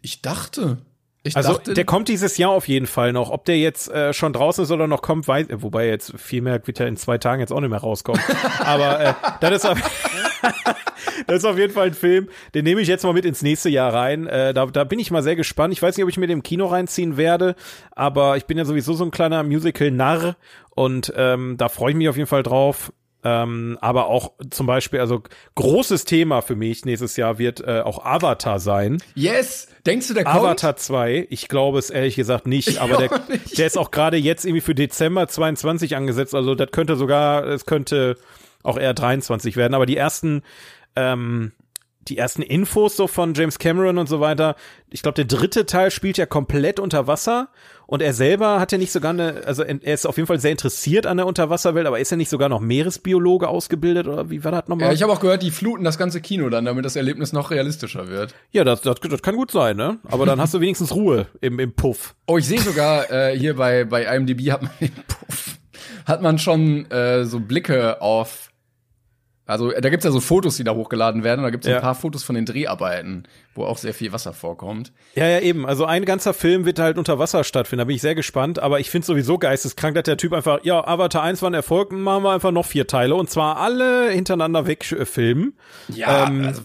Ich 0.00 0.22
dachte. 0.22 0.78
Ich 1.24 1.36
Also 1.36 1.54
dachte, 1.54 1.74
der 1.74 1.84
kommt 1.84 2.08
dieses 2.08 2.38
Jahr 2.38 2.50
auf 2.50 2.68
jeden 2.68 2.86
Fall 2.86 3.12
noch. 3.12 3.30
Ob 3.30 3.44
der 3.44 3.58
jetzt 3.58 3.90
äh, 3.90 4.12
schon 4.12 4.32
draußen 4.32 4.64
ist 4.64 4.70
oder 4.70 4.86
noch 4.86 5.02
kommt, 5.02 5.26
weiß, 5.26 5.48
äh, 5.48 5.62
wobei 5.62 5.88
jetzt 5.88 6.12
viel 6.16 6.42
mehr 6.42 6.64
wird 6.66 6.78
ja 6.78 6.86
in 6.86 6.96
zwei 6.96 7.18
Tagen 7.18 7.40
jetzt 7.40 7.52
auch 7.52 7.60
nicht 7.60 7.70
mehr 7.70 7.80
rauskommen. 7.80 8.22
Aber 8.60 9.00
äh, 9.00 9.14
das 9.40 9.50
ist 9.50 9.66
auf, 9.66 9.78
das 11.26 11.36
ist 11.38 11.44
auf 11.44 11.58
jeden 11.58 11.72
Fall 11.72 11.88
ein 11.88 11.94
Film, 11.94 12.28
den 12.54 12.64
nehme 12.64 12.80
ich 12.80 12.88
jetzt 12.88 13.02
mal 13.02 13.12
mit 13.12 13.24
ins 13.24 13.42
nächste 13.42 13.68
Jahr 13.68 13.92
rein. 13.92 14.26
Äh, 14.26 14.54
da, 14.54 14.66
da 14.66 14.84
bin 14.84 15.00
ich 15.00 15.10
mal 15.10 15.22
sehr 15.22 15.36
gespannt. 15.36 15.74
Ich 15.74 15.82
weiß 15.82 15.96
nicht, 15.96 16.04
ob 16.04 16.10
ich 16.10 16.18
mir 16.18 16.28
den 16.28 16.38
im 16.38 16.42
Kino 16.42 16.66
reinziehen 16.66 17.16
werde, 17.16 17.56
aber 17.90 18.36
ich 18.36 18.46
bin 18.46 18.56
ja 18.56 18.64
sowieso 18.64 18.94
so 18.94 19.04
ein 19.04 19.10
kleiner 19.10 19.42
Musical-Narr 19.42 20.36
und 20.70 21.12
ähm, 21.16 21.56
da 21.58 21.68
freue 21.68 21.90
ich 21.90 21.96
mich 21.96 22.08
auf 22.08 22.16
jeden 22.16 22.28
Fall 22.28 22.44
drauf. 22.44 22.92
Ähm, 23.24 23.78
aber 23.80 24.06
auch 24.06 24.32
zum 24.50 24.66
Beispiel, 24.66 25.00
also 25.00 25.22
großes 25.56 26.04
Thema 26.04 26.40
für 26.40 26.54
mich 26.54 26.84
nächstes 26.84 27.16
Jahr 27.16 27.38
wird 27.38 27.60
äh, 27.60 27.80
auch 27.80 28.04
Avatar 28.04 28.60
sein. 28.60 29.02
yes. 29.14 29.68
Denkst 29.86 30.08
du, 30.08 30.14
der 30.14 30.24
kommt? 30.24 30.36
Avatar 30.36 30.76
2, 30.76 31.26
ich 31.30 31.48
glaube 31.48 31.78
es 31.78 31.90
ehrlich 31.90 32.14
gesagt 32.14 32.46
nicht, 32.46 32.78
aber 32.78 32.96
der, 32.96 33.20
nicht. 33.28 33.58
der 33.58 33.66
ist 33.66 33.78
auch 33.78 33.90
gerade 33.90 34.18
jetzt 34.18 34.44
irgendwie 34.44 34.60
für 34.60 34.74
Dezember 34.74 35.26
22 35.26 35.96
angesetzt, 35.96 36.34
also 36.34 36.54
das 36.54 36.70
könnte 36.70 36.94
sogar, 36.96 37.44
es 37.46 37.64
könnte 37.66 38.16
auch 38.62 38.78
eher 38.78 38.94
23 38.94 39.56
werden, 39.56 39.74
aber 39.74 39.86
die 39.86 39.96
ersten, 39.96 40.42
ähm, 40.94 41.52
die 42.02 42.18
ersten 42.18 42.42
Infos 42.42 42.96
so 42.96 43.06
von 43.06 43.34
James 43.34 43.58
Cameron 43.58 43.98
und 43.98 44.08
so 44.08 44.20
weiter, 44.20 44.56
ich 44.90 45.02
glaube, 45.02 45.16
der 45.16 45.24
dritte 45.24 45.66
Teil 45.66 45.90
spielt 45.90 46.18
ja 46.18 46.26
komplett 46.26 46.78
unter 46.78 47.06
Wasser 47.06 47.48
und 47.90 48.02
er 48.02 48.12
selber 48.12 48.60
hat 48.60 48.70
ja 48.70 48.76
nicht 48.76 48.92
sogar 48.92 49.12
eine, 49.12 49.44
also 49.46 49.62
er 49.62 49.94
ist 49.94 50.06
auf 50.06 50.18
jeden 50.18 50.26
Fall 50.26 50.38
sehr 50.38 50.50
interessiert 50.50 51.06
an 51.06 51.16
der 51.16 51.26
Unterwasserwelt, 51.26 51.86
aber 51.86 51.98
ist 51.98 52.10
er 52.10 52.18
nicht 52.18 52.28
sogar 52.28 52.50
noch 52.50 52.60
Meeresbiologe 52.60 53.48
ausgebildet 53.48 54.06
oder 54.06 54.28
wie 54.28 54.44
war 54.44 54.52
das 54.52 54.68
nochmal? 54.68 54.88
Ja, 54.88 54.92
ich 54.92 55.02
habe 55.02 55.10
auch 55.10 55.20
gehört, 55.20 55.42
die 55.42 55.50
fluten 55.50 55.84
das 55.84 55.96
ganze 55.96 56.20
Kino 56.20 56.50
dann, 56.50 56.66
damit 56.66 56.84
das 56.84 56.96
Erlebnis 56.96 57.32
noch 57.32 57.50
realistischer 57.50 58.08
wird. 58.08 58.34
Ja, 58.52 58.62
das, 58.62 58.82
das, 58.82 59.00
das 59.00 59.22
kann 59.22 59.36
gut 59.36 59.50
sein, 59.50 59.78
ne? 59.78 60.00
Aber 60.04 60.26
dann 60.26 60.38
hast 60.38 60.52
du 60.52 60.60
wenigstens 60.60 60.94
Ruhe 60.94 61.28
im, 61.40 61.58
im 61.58 61.72
Puff. 61.72 62.14
Oh, 62.26 62.36
ich 62.36 62.46
sehe 62.46 62.60
sogar 62.60 63.10
äh, 63.10 63.38
hier 63.38 63.56
bei 63.56 63.84
bei 63.84 64.04
IMDb 64.04 64.50
hat 64.50 64.60
man 64.60 64.70
Puff, 65.08 65.56
hat 66.04 66.20
man 66.20 66.38
schon 66.38 66.90
äh, 66.90 67.24
so 67.24 67.40
Blicke 67.40 68.02
auf 68.02 68.47
also 69.48 69.72
da 69.72 69.88
gibt's 69.90 70.04
ja 70.04 70.12
so 70.12 70.20
Fotos, 70.20 70.56
die 70.58 70.64
da 70.64 70.74
hochgeladen 70.74 71.24
werden. 71.24 71.40
und 71.40 71.44
Da 71.44 71.50
gibt's 71.50 71.66
Ja. 71.66 71.76
ein 71.76 71.82
paar 71.82 71.94
Fotos 71.96 72.22
von 72.22 72.36
den 72.36 72.44
Dreharbeiten, 72.44 73.24
wo 73.54 73.64
auch 73.64 73.78
sehr 73.78 73.92
viel 73.94 74.12
Wasser 74.12 74.32
vorkommt. 74.32 74.92
Ja, 75.14 75.26
ja, 75.26 75.40
eben. 75.40 75.66
Also 75.66 75.84
ein 75.86 76.04
ganzer 76.04 76.34
Film 76.34 76.64
wird 76.66 76.78
halt 76.78 76.98
unter 76.98 77.18
Wasser 77.18 77.42
stattfinden. 77.42 77.80
Da 77.80 77.84
bin 77.86 77.96
ich 77.96 78.02
sehr 78.02 78.14
gespannt. 78.14 78.58
Aber 78.60 78.78
ich 78.78 78.90
finde 78.90 79.06
sowieso 79.06 79.38
geisteskrank, 79.38 79.94
dass 79.96 80.04
der 80.04 80.16
Typ 80.18 80.32
einfach, 80.32 80.60
ja, 80.62 80.86
Avatar 80.86 81.22
1 81.22 81.42
war 81.42 81.50
ein 81.50 81.54
Erfolg, 81.54 81.90
machen 81.90 82.22
wir 82.22 82.30
einfach 82.32 82.52
noch 82.52 82.66
vier 82.66 82.86
Teile. 82.86 83.14
Und 83.16 83.30
zwar 83.30 83.56
alle 83.56 84.10
hintereinander 84.10 84.66
weg 84.66 84.84
äh. 84.84 85.54
Ja, 85.88 86.26
Ähm, 86.28 86.44
also 86.46 86.62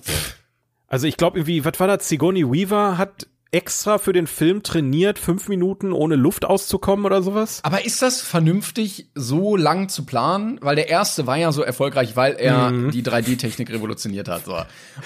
Also 0.88 1.08
ich 1.08 1.18
glaube 1.18 1.40
irgendwie, 1.40 1.66
was 1.66 1.80
war 1.80 1.88
das? 1.88 2.08
Sigourney 2.08 2.46
Weaver 2.46 3.00
hat 3.00 3.26
extra 3.54 3.98
für 4.00 4.12
den 4.14 4.28
Film 4.28 4.64
trainiert, 4.64 5.20
fünf 5.20 5.48
Minuten 5.48 5.94
ohne 5.94 6.16
Luft 6.16 6.44
auszukommen 6.46 7.06
oder 7.06 7.22
sowas. 7.22 7.60
aber 7.64 7.86
ist 7.86 8.02
das 8.02 8.22
vernünftig, 8.22 9.08
so 9.16 9.56
lang 9.56 9.90
zu 9.90 10.06
planen? 10.06 10.58
Weil 10.62 10.76
der 10.76 10.90
erste 10.90 11.28
war 11.28 11.38
ja 11.38 11.52
so 11.52 11.62
erfolgreich, 11.62 12.16
weil 12.16 12.34
er 12.34 12.72
die 12.72 13.04
3D-Technik 13.04 13.70
revolutioniert 13.72 14.28
hat. 14.28 14.46
So. 14.46 14.56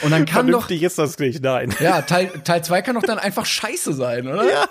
Und 0.01 0.11
dann 0.11 0.25
kann 0.25 0.47
doch, 0.47 0.61
Vernünftig 0.67 0.83
ist 0.83 0.97
das 0.97 1.19
nicht, 1.19 1.43
nein. 1.43 1.73
ja, 1.79 2.01
Teil 2.01 2.31
Teil 2.43 2.63
zwei 2.63 2.81
kann 2.81 2.95
doch 2.95 3.03
dann 3.03 3.19
einfach 3.19 3.45
scheiße 3.45 3.93
sein, 3.93 4.27
oder? 4.27 4.43
Ja. 4.49 4.65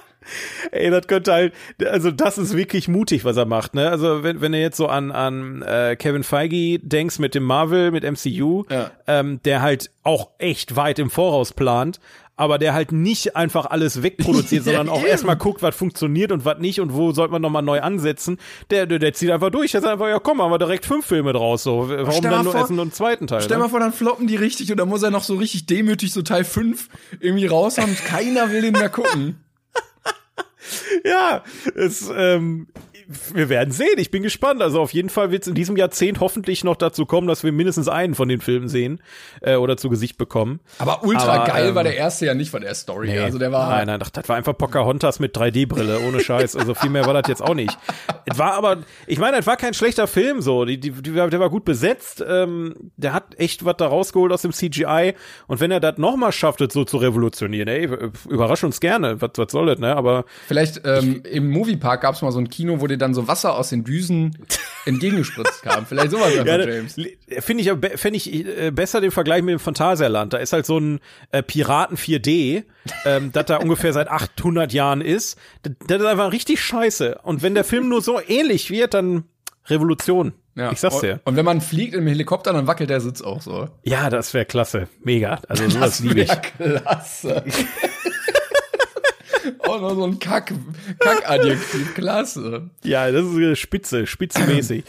Ey, 0.72 0.90
das 0.90 1.06
könnte 1.06 1.32
halt, 1.32 1.52
also 1.84 2.10
das 2.10 2.36
ist 2.36 2.56
wirklich 2.56 2.88
mutig, 2.88 3.24
was 3.24 3.36
er 3.36 3.44
macht, 3.44 3.74
ne? 3.74 3.88
Also 3.90 4.24
wenn, 4.24 4.40
wenn 4.40 4.50
du 4.52 4.58
jetzt 4.58 4.76
so 4.76 4.88
an, 4.88 5.12
an 5.12 5.62
äh, 5.62 5.94
Kevin 5.96 6.24
Feige 6.24 6.80
denkst 6.80 7.20
mit 7.20 7.36
dem 7.36 7.44
Marvel, 7.44 7.92
mit 7.92 8.02
MCU, 8.02 8.64
Ja. 8.68 8.90
ähm, 9.06 9.40
der 9.44 9.62
halt 9.62 9.90
auch 10.02 10.30
echt 10.38 10.74
weit 10.74 10.98
im 10.98 11.10
Voraus 11.10 11.52
plant, 11.52 12.00
aber 12.36 12.58
der 12.58 12.74
halt 12.74 12.92
nicht 12.92 13.34
einfach 13.34 13.66
alles 13.66 14.02
wegproduziert, 14.02 14.64
sondern 14.64 14.88
auch 14.88 15.02
erstmal 15.04 15.36
guckt, 15.36 15.62
was 15.62 15.74
funktioniert 15.74 16.32
und 16.32 16.44
was 16.44 16.58
nicht 16.58 16.80
und 16.80 16.92
wo 16.94 17.12
sollte 17.12 17.32
man 17.32 17.42
nochmal 17.42 17.62
neu 17.62 17.80
ansetzen. 17.80 18.38
Der, 18.70 18.86
der, 18.86 18.98
der 18.98 19.14
zieht 19.14 19.30
einfach 19.30 19.50
durch. 19.50 19.72
Der 19.72 19.80
sagt 19.80 19.94
einfach, 19.94 20.08
ja 20.08 20.18
komm, 20.18 20.42
haben 20.42 20.50
wir 20.50 20.58
direkt 20.58 20.84
fünf 20.86 21.06
Filme 21.06 21.32
draus. 21.32 21.62
So, 21.62 21.88
warum 21.88 22.12
Stell 22.12 22.30
dann 22.30 22.44
nur 22.44 22.52
vor- 22.52 22.60
erst 22.60 22.70
nur 22.70 22.82
einen 22.82 22.92
zweiten 22.92 23.26
Teil? 23.26 23.40
Stell 23.40 23.56
ne? 23.56 23.64
mal 23.64 23.68
vor, 23.70 23.80
dann 23.80 23.92
floppen 23.92 24.26
die 24.26 24.36
richtig 24.36 24.70
und 24.70 24.76
dann 24.76 24.88
muss 24.88 25.02
er 25.02 25.10
noch 25.10 25.24
so 25.24 25.36
richtig 25.36 25.66
demütig 25.66 26.12
so 26.12 26.22
Teil 26.22 26.44
5 26.44 26.88
irgendwie 27.20 27.46
raushauen 27.46 27.90
und 27.90 28.04
keiner 28.04 28.50
will 28.50 28.62
den 28.62 28.72
mehr 28.72 28.90
gucken. 28.90 29.40
Ja, 31.04 31.44
es, 31.76 32.10
ähm, 32.16 32.66
wir 33.32 33.48
werden 33.48 33.72
sehen. 33.72 33.98
Ich 33.98 34.10
bin 34.10 34.22
gespannt. 34.22 34.62
Also 34.62 34.80
auf 34.80 34.92
jeden 34.92 35.10
Fall 35.10 35.30
wird 35.30 35.42
es 35.42 35.48
in 35.48 35.54
diesem 35.54 35.76
Jahrzehnt 35.76 36.20
hoffentlich 36.20 36.64
noch 36.64 36.76
dazu 36.76 37.06
kommen, 37.06 37.28
dass 37.28 37.44
wir 37.44 37.52
mindestens 37.52 37.88
einen 37.88 38.14
von 38.14 38.28
den 38.28 38.40
Filmen 38.40 38.68
sehen 38.68 39.00
äh, 39.40 39.56
oder 39.56 39.76
zu 39.76 39.88
Gesicht 39.88 40.18
bekommen. 40.18 40.60
Aber 40.78 41.04
ultra 41.04 41.34
Aber, 41.34 41.44
geil 41.44 41.68
ähm, 41.68 41.74
war 41.74 41.84
der 41.84 41.96
erste 41.96 42.26
ja 42.26 42.34
nicht 42.34 42.50
von 42.50 42.62
der 42.62 42.74
Story. 42.74 43.08
her. 43.08 43.24
Also 43.24 43.38
der 43.38 43.52
war 43.52 43.70
Nein, 43.70 43.86
nein, 43.86 44.00
das, 44.00 44.28
war 44.28 44.36
einfach 44.36 44.56
Pocahontas 44.56 45.20
mit 45.20 45.36
3D-Brille, 45.36 46.00
ohne 46.06 46.20
Scheiß. 46.20 46.56
Also 46.56 46.74
viel 46.74 46.90
mehr 46.90 47.06
war 47.06 47.14
das 47.14 47.28
jetzt 47.28 47.42
auch 47.42 47.54
nicht. 47.54 47.76
Es 48.24 48.38
war 48.38 48.54
aber, 48.54 48.78
ich 49.06 49.18
meine, 49.18 49.38
es 49.38 49.46
war 49.46 49.56
kein 49.56 49.74
schlechter 49.74 50.06
Film 50.06 50.40
so. 50.40 50.64
Die, 50.64 50.78
die, 50.78 50.90
die, 50.90 51.12
der 51.12 51.40
war 51.40 51.50
gut 51.50 51.64
besetzt. 51.64 52.24
Ähm, 52.26 52.74
der 52.96 53.12
hat 53.12 53.38
echt 53.38 53.64
was 53.64 53.76
da 53.76 53.86
rausgeholt 53.86 54.32
aus 54.32 54.42
dem 54.42 54.52
CGI. 54.52 55.14
Und 55.46 55.60
wenn 55.60 55.70
er 55.70 55.80
das 55.80 55.98
nochmal 55.98 56.32
schafft, 56.32 56.60
das 56.60 56.72
so 56.72 56.84
zu 56.84 56.96
revolutionieren, 56.96 57.68
ey, 57.68 57.88
überrasch 58.28 58.64
uns 58.64 58.80
gerne. 58.80 59.20
Was, 59.20 59.30
was 59.36 59.52
soll 59.52 59.66
das, 59.66 59.78
ne? 59.78 59.94
Aber 59.94 60.24
Vielleicht 60.48 60.82
ähm, 60.84 61.22
im 61.24 61.50
Moviepark 61.50 62.00
gab 62.00 62.14
es 62.14 62.22
mal 62.22 62.32
so 62.32 62.38
ein 62.38 62.48
Kino, 62.48 62.80
wo 62.80 62.86
dir 62.96 63.04
dann 63.04 63.14
so 63.14 63.28
Wasser 63.28 63.54
aus 63.56 63.68
den 63.70 63.84
Düsen 63.84 64.36
entgegengespritzt 64.86 65.62
kam. 65.62 65.86
Vielleicht 65.86 66.10
sowas 66.10 66.34
Ja, 66.34 66.44
James. 66.44 66.94
finde 67.40 67.62
ich, 67.62 67.70
aber- 67.70 67.90
fänd 67.96 68.16
ich 68.16 68.32
äh, 68.34 68.70
besser 68.70 69.00
den 69.00 69.10
Vergleich 69.10 69.42
mit 69.42 69.52
dem 69.52 69.58
Phantasialand. 69.58 70.32
Da 70.32 70.38
ist 70.38 70.52
halt 70.52 70.66
so 70.66 70.78
ein 70.78 71.00
äh, 71.32 71.42
Piraten 71.42 71.96
4D, 71.96 72.64
ähm, 73.04 73.32
das 73.32 73.46
da 73.46 73.56
ungefähr 73.58 73.92
seit 73.92 74.08
800 74.08 74.72
Jahren 74.72 75.00
ist. 75.00 75.38
Das, 75.62 75.72
das 75.86 76.00
ist 76.00 76.06
einfach 76.06 76.32
richtig 76.32 76.60
scheiße. 76.60 77.18
Und 77.22 77.42
wenn 77.42 77.54
der 77.54 77.64
Film 77.64 77.88
nur 77.88 78.02
so 78.02 78.20
ähnlich 78.26 78.70
wird, 78.70 78.94
dann 78.94 79.24
Revolution. 79.66 80.32
Ja. 80.54 80.72
Ich 80.72 80.80
sag's 80.80 80.94
und, 80.94 81.02
dir. 81.02 81.20
Und 81.24 81.36
wenn 81.36 81.44
man 81.44 81.60
fliegt 81.60 81.92
im 81.94 82.06
Helikopter, 82.06 82.52
dann 82.54 82.66
wackelt 82.66 82.88
der 82.88 83.00
Sitz 83.02 83.20
auch 83.20 83.42
so. 83.42 83.68
Ja, 83.82 84.08
das 84.08 84.32
wäre 84.32 84.46
klasse. 84.46 84.88
Mega. 85.02 85.38
Also 85.48 85.68
sowas 85.68 86.00
liebe 86.00 86.22
ich. 86.22 86.30
klasse. 86.56 87.44
Auch 89.76 89.80
noch 89.80 89.94
so 89.94 90.04
ein 90.04 90.18
Kack, 90.18 90.52
Kack-Adjektiv. 90.98 91.94
Klasse. 91.94 92.70
Ja, 92.82 93.10
das 93.10 93.24
ist 93.24 93.36
äh, 93.38 93.56
spitze, 93.56 94.06
spitzenmäßig. 94.06 94.84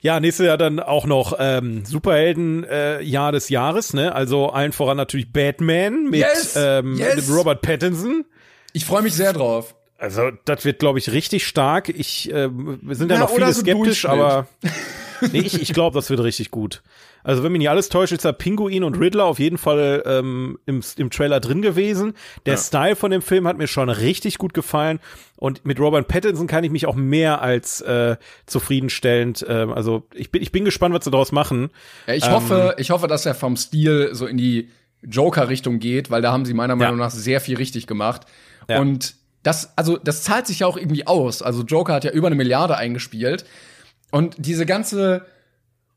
ja, 0.00 0.20
nächstes 0.20 0.46
Jahr 0.46 0.58
dann 0.58 0.80
auch 0.80 1.06
noch 1.06 1.34
ähm, 1.38 1.84
Superhelden 1.84 2.64
äh, 2.64 3.02
des 3.02 3.48
Jahres, 3.48 3.94
ne? 3.94 4.14
Also 4.14 4.50
allen 4.50 4.72
voran 4.72 4.96
natürlich 4.96 5.32
Batman 5.32 6.10
mit 6.10 6.20
Yes, 6.20 6.54
ähm, 6.56 6.96
yes. 6.96 7.30
Robert 7.30 7.62
Pattinson. 7.62 8.24
Ich 8.72 8.84
freue 8.84 9.02
mich 9.02 9.14
sehr 9.14 9.32
drauf. 9.32 9.74
Also, 9.98 10.32
das 10.46 10.64
wird, 10.64 10.80
glaube 10.80 10.98
ich, 10.98 11.12
richtig 11.12 11.46
stark. 11.46 11.88
Ich, 11.88 12.28
äh, 12.32 12.48
wir 12.50 12.96
sind 12.96 13.10
ja, 13.10 13.16
Ja, 13.16 13.22
noch 13.22 13.30
viele 13.30 13.52
so 13.52 13.60
skeptisch, 13.60 14.04
aber 14.04 14.48
nee, 15.32 15.38
ich, 15.38 15.62
ich 15.62 15.72
glaube, 15.72 15.94
das 15.94 16.10
wird 16.10 16.20
richtig 16.20 16.50
gut. 16.50 16.82
Also, 17.24 17.42
wenn 17.42 17.52
mich 17.52 17.60
nicht 17.60 17.70
alles 17.70 17.88
täuscht, 17.88 18.12
ist 18.12 18.24
da 18.24 18.32
Pinguin 18.32 18.84
und 18.84 18.98
Riddler 18.98 19.24
auf 19.24 19.38
jeden 19.38 19.58
Fall 19.58 20.02
ähm, 20.06 20.58
im, 20.66 20.82
im 20.96 21.10
Trailer 21.10 21.40
drin 21.40 21.62
gewesen. 21.62 22.14
Der 22.46 22.56
Style 22.56 22.96
von 22.96 23.10
dem 23.10 23.22
Film 23.22 23.46
hat 23.46 23.58
mir 23.58 23.66
schon 23.68 23.88
richtig 23.88 24.38
gut 24.38 24.54
gefallen. 24.54 24.98
Und 25.36 25.64
mit 25.64 25.78
Robert 25.80 26.08
Pattinson 26.08 26.46
kann 26.46 26.64
ich 26.64 26.70
mich 26.70 26.86
auch 26.86 26.94
mehr 26.94 27.42
als 27.42 27.80
äh, 27.80 28.16
zufriedenstellend. 28.46 29.42
Äh, 29.42 29.66
also, 29.74 30.04
ich 30.14 30.30
bin, 30.30 30.42
ich 30.42 30.52
bin 30.52 30.64
gespannt, 30.64 30.94
was 30.94 31.04
sie 31.04 31.10
daraus 31.10 31.32
machen. 31.32 31.70
Ja, 32.06 32.14
ich 32.14 32.24
Ähm. 32.26 32.32
hoffe, 32.32 32.74
ich 32.78 32.90
hoffe, 32.90 33.08
dass 33.08 33.26
er 33.26 33.34
vom 33.34 33.56
Stil 33.56 34.10
so 34.12 34.26
in 34.26 34.36
die 34.36 34.70
Joker-Richtung 35.02 35.78
geht, 35.80 36.10
weil 36.10 36.22
da 36.22 36.32
haben 36.32 36.44
sie 36.44 36.54
meiner 36.54 36.76
Meinung 36.76 36.98
nach 36.98 37.10
sehr 37.10 37.40
viel 37.40 37.56
richtig 37.56 37.86
gemacht. 37.86 38.22
Ja. 38.68 38.80
Und 38.80 39.16
das, 39.42 39.76
also, 39.76 39.96
das 39.96 40.22
zahlt 40.22 40.46
sich 40.46 40.60
ja 40.60 40.66
auch 40.68 40.76
irgendwie 40.76 41.06
aus. 41.06 41.42
Also, 41.42 41.62
Joker 41.62 41.94
hat 41.94 42.04
ja 42.04 42.12
über 42.12 42.28
eine 42.28 42.36
Milliarde 42.36 42.76
eingespielt. 42.76 43.44
Und 44.12 44.36
diese 44.38 44.66
ganze 44.66 45.24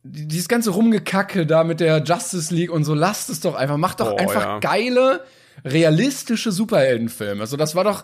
dieses 0.07 0.47
ganze 0.47 0.69
Rumgekacke 0.69 1.45
da 1.47 1.63
mit 1.63 1.79
der 1.79 2.03
Justice 2.03 2.53
League 2.53 2.71
und 2.71 2.83
so, 2.83 2.93
lasst 2.93 3.29
es 3.29 3.39
doch 3.39 3.55
einfach. 3.55 3.77
Macht 3.77 3.99
doch 3.99 4.11
Oh, 4.13 4.17
einfach 4.17 4.41
ja. 4.41 4.59
geile, 4.59 5.25
realistische 5.63 6.51
Superheldenfilme. 6.51 7.41
Also 7.41 7.57
das 7.57 7.73
war 7.75 7.83
doch 7.83 8.03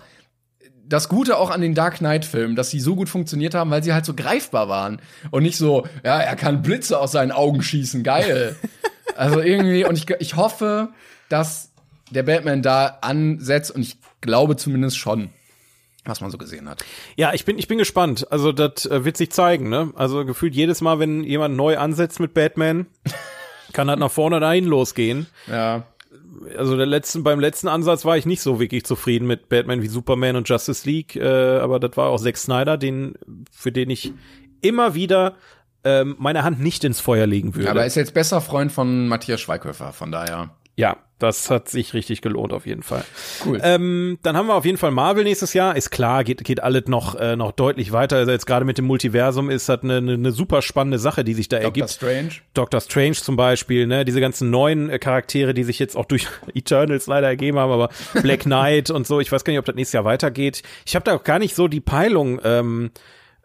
das 0.83 1.07
Gute 1.09 1.37
auch 1.37 1.51
an 1.51 1.61
den 1.61 1.75
Dark 1.75 1.99
Knight-Filmen, 1.99 2.55
dass 2.55 2.71
sie 2.71 2.79
so 2.79 2.95
gut 2.95 3.07
funktioniert 3.07 3.53
haben, 3.53 3.69
weil 3.69 3.83
sie 3.83 3.93
halt 3.93 4.05
so 4.05 4.13
greifbar 4.13 4.67
waren. 4.67 4.99
Und 5.29 5.43
nicht 5.43 5.57
so, 5.57 5.87
ja, 6.03 6.19
er 6.19 6.35
kann 6.35 6.63
Blitze 6.63 6.99
aus 6.99 7.11
seinen 7.11 7.31
Augen 7.31 7.61
schießen, 7.61 8.03
geil. 8.03 8.55
also 9.15 9.39
irgendwie, 9.39 9.85
und 9.85 9.95
ich, 9.97 10.09
ich 10.19 10.35
hoffe, 10.35 10.89
dass 11.29 11.71
der 12.09 12.23
Batman 12.23 12.61
da 12.61 12.97
ansetzt, 13.01 13.71
und 13.71 13.81
ich 13.83 13.97
glaube 14.19 14.57
zumindest 14.57 14.97
schon, 14.97 15.29
was 16.05 16.21
man 16.21 16.31
so 16.31 16.37
gesehen 16.37 16.67
hat. 16.69 16.83
Ja, 17.15 17.33
ich 17.33 17.45
bin, 17.45 17.57
ich 17.59 17.67
bin 17.67 17.77
gespannt. 17.77 18.31
Also, 18.31 18.51
das 18.51 18.85
äh, 18.85 19.05
wird 19.05 19.17
sich 19.17 19.31
zeigen, 19.31 19.69
ne? 19.69 19.91
Also, 19.95 20.25
gefühlt 20.25 20.55
jedes 20.55 20.81
Mal, 20.81 20.99
wenn 20.99 21.23
jemand 21.23 21.55
neu 21.55 21.77
ansetzt 21.77 22.19
mit 22.19 22.33
Batman, 22.33 22.87
kann 23.73 23.87
das 23.87 23.99
nach 23.99 24.11
vorne 24.11 24.39
dahin 24.39 24.65
losgehen. 24.65 25.27
Ja. 25.47 25.83
Also, 26.57 26.75
der 26.75 26.87
letzten, 26.87 27.23
beim 27.23 27.39
letzten 27.39 27.67
Ansatz 27.67 28.03
war 28.03 28.17
ich 28.17 28.25
nicht 28.25 28.41
so 28.41 28.59
wirklich 28.59 28.85
zufrieden 28.85 29.27
mit 29.27 29.49
Batman 29.49 29.81
wie 29.81 29.87
Superman 29.87 30.35
und 30.35 30.49
Justice 30.49 30.89
League, 30.89 31.15
äh, 31.15 31.59
aber 31.59 31.79
das 31.79 31.95
war 31.97 32.09
auch 32.09 32.19
Zack 32.19 32.37
Snyder, 32.37 32.77
den, 32.77 33.13
für 33.51 33.71
den 33.71 33.89
ich 33.89 34.13
immer 34.61 34.95
wieder 34.95 35.35
ähm, 35.83 36.15
meine 36.19 36.43
Hand 36.43 36.59
nicht 36.59 36.83
ins 36.83 36.99
Feuer 36.99 37.27
legen 37.27 37.55
würde. 37.55 37.69
Aber 37.69 37.81
er 37.81 37.87
ist 37.87 37.95
jetzt 37.95 38.13
besser 38.13 38.41
Freund 38.41 38.71
von 38.71 39.07
Matthias 39.07 39.41
Schweighöfer, 39.41 39.93
von 39.93 40.11
daher. 40.11 40.51
ja, 40.75 40.97
das 41.21 41.49
hat 41.49 41.69
sich 41.69 41.93
richtig 41.93 42.21
gelohnt 42.21 42.53
auf 42.53 42.65
jeden 42.65 42.83
Fall. 42.83 43.03
Cool. 43.45 43.59
Ähm, 43.63 44.17
dann 44.23 44.35
haben 44.35 44.47
wir 44.47 44.55
auf 44.55 44.65
jeden 44.65 44.77
Fall 44.77 44.91
Marvel 44.91 45.23
nächstes 45.23 45.53
Jahr. 45.53 45.75
Ist 45.75 45.91
klar, 45.91 46.23
geht, 46.23 46.43
geht 46.43 46.63
alles 46.63 46.87
noch, 46.87 47.15
äh, 47.15 47.35
noch 47.35 47.51
deutlich 47.51 47.91
weiter. 47.91 48.17
Also 48.17 48.31
jetzt 48.31 48.45
gerade 48.45 48.65
mit 48.65 48.77
dem 48.77 48.85
Multiversum 48.85 49.49
ist 49.49 49.69
das 49.69 49.83
eine, 49.83 49.97
eine, 49.97 50.13
eine 50.13 50.31
super 50.31 50.61
spannende 50.61 50.97
Sache, 50.97 51.23
die 51.23 51.33
sich 51.33 51.47
da 51.47 51.57
Doctor 51.57 51.67
ergibt. 51.67 51.89
Strange. 51.91 52.29
Doctor 52.53 52.81
Strange 52.81 53.13
zum 53.13 53.35
Beispiel, 53.35 53.85
ne, 53.85 54.03
diese 54.03 54.19
ganzen 54.19 54.49
neuen 54.49 54.89
äh, 54.89 54.99
Charaktere, 54.99 55.53
die 55.53 55.63
sich 55.63 55.77
jetzt 55.79 55.95
auch 55.95 56.05
durch 56.05 56.27
Eternals 56.53 57.07
leider 57.07 57.27
ergeben 57.27 57.59
haben, 57.59 57.71
aber 57.71 57.89
Black 58.21 58.41
Knight 58.41 58.89
und 58.89 59.05
so, 59.05 59.19
ich 59.19 59.31
weiß 59.31 59.43
gar 59.43 59.51
nicht, 59.51 59.59
ob 59.59 59.65
das 59.65 59.75
nächstes 59.75 59.93
Jahr 59.93 60.05
weitergeht. 60.05 60.63
Ich 60.85 60.95
habe 60.95 61.05
da 61.05 61.15
auch 61.15 61.23
gar 61.23 61.39
nicht 61.39 61.55
so 61.55 61.67
die 61.67 61.81
Peilung, 61.81 62.41
ähm, 62.43 62.91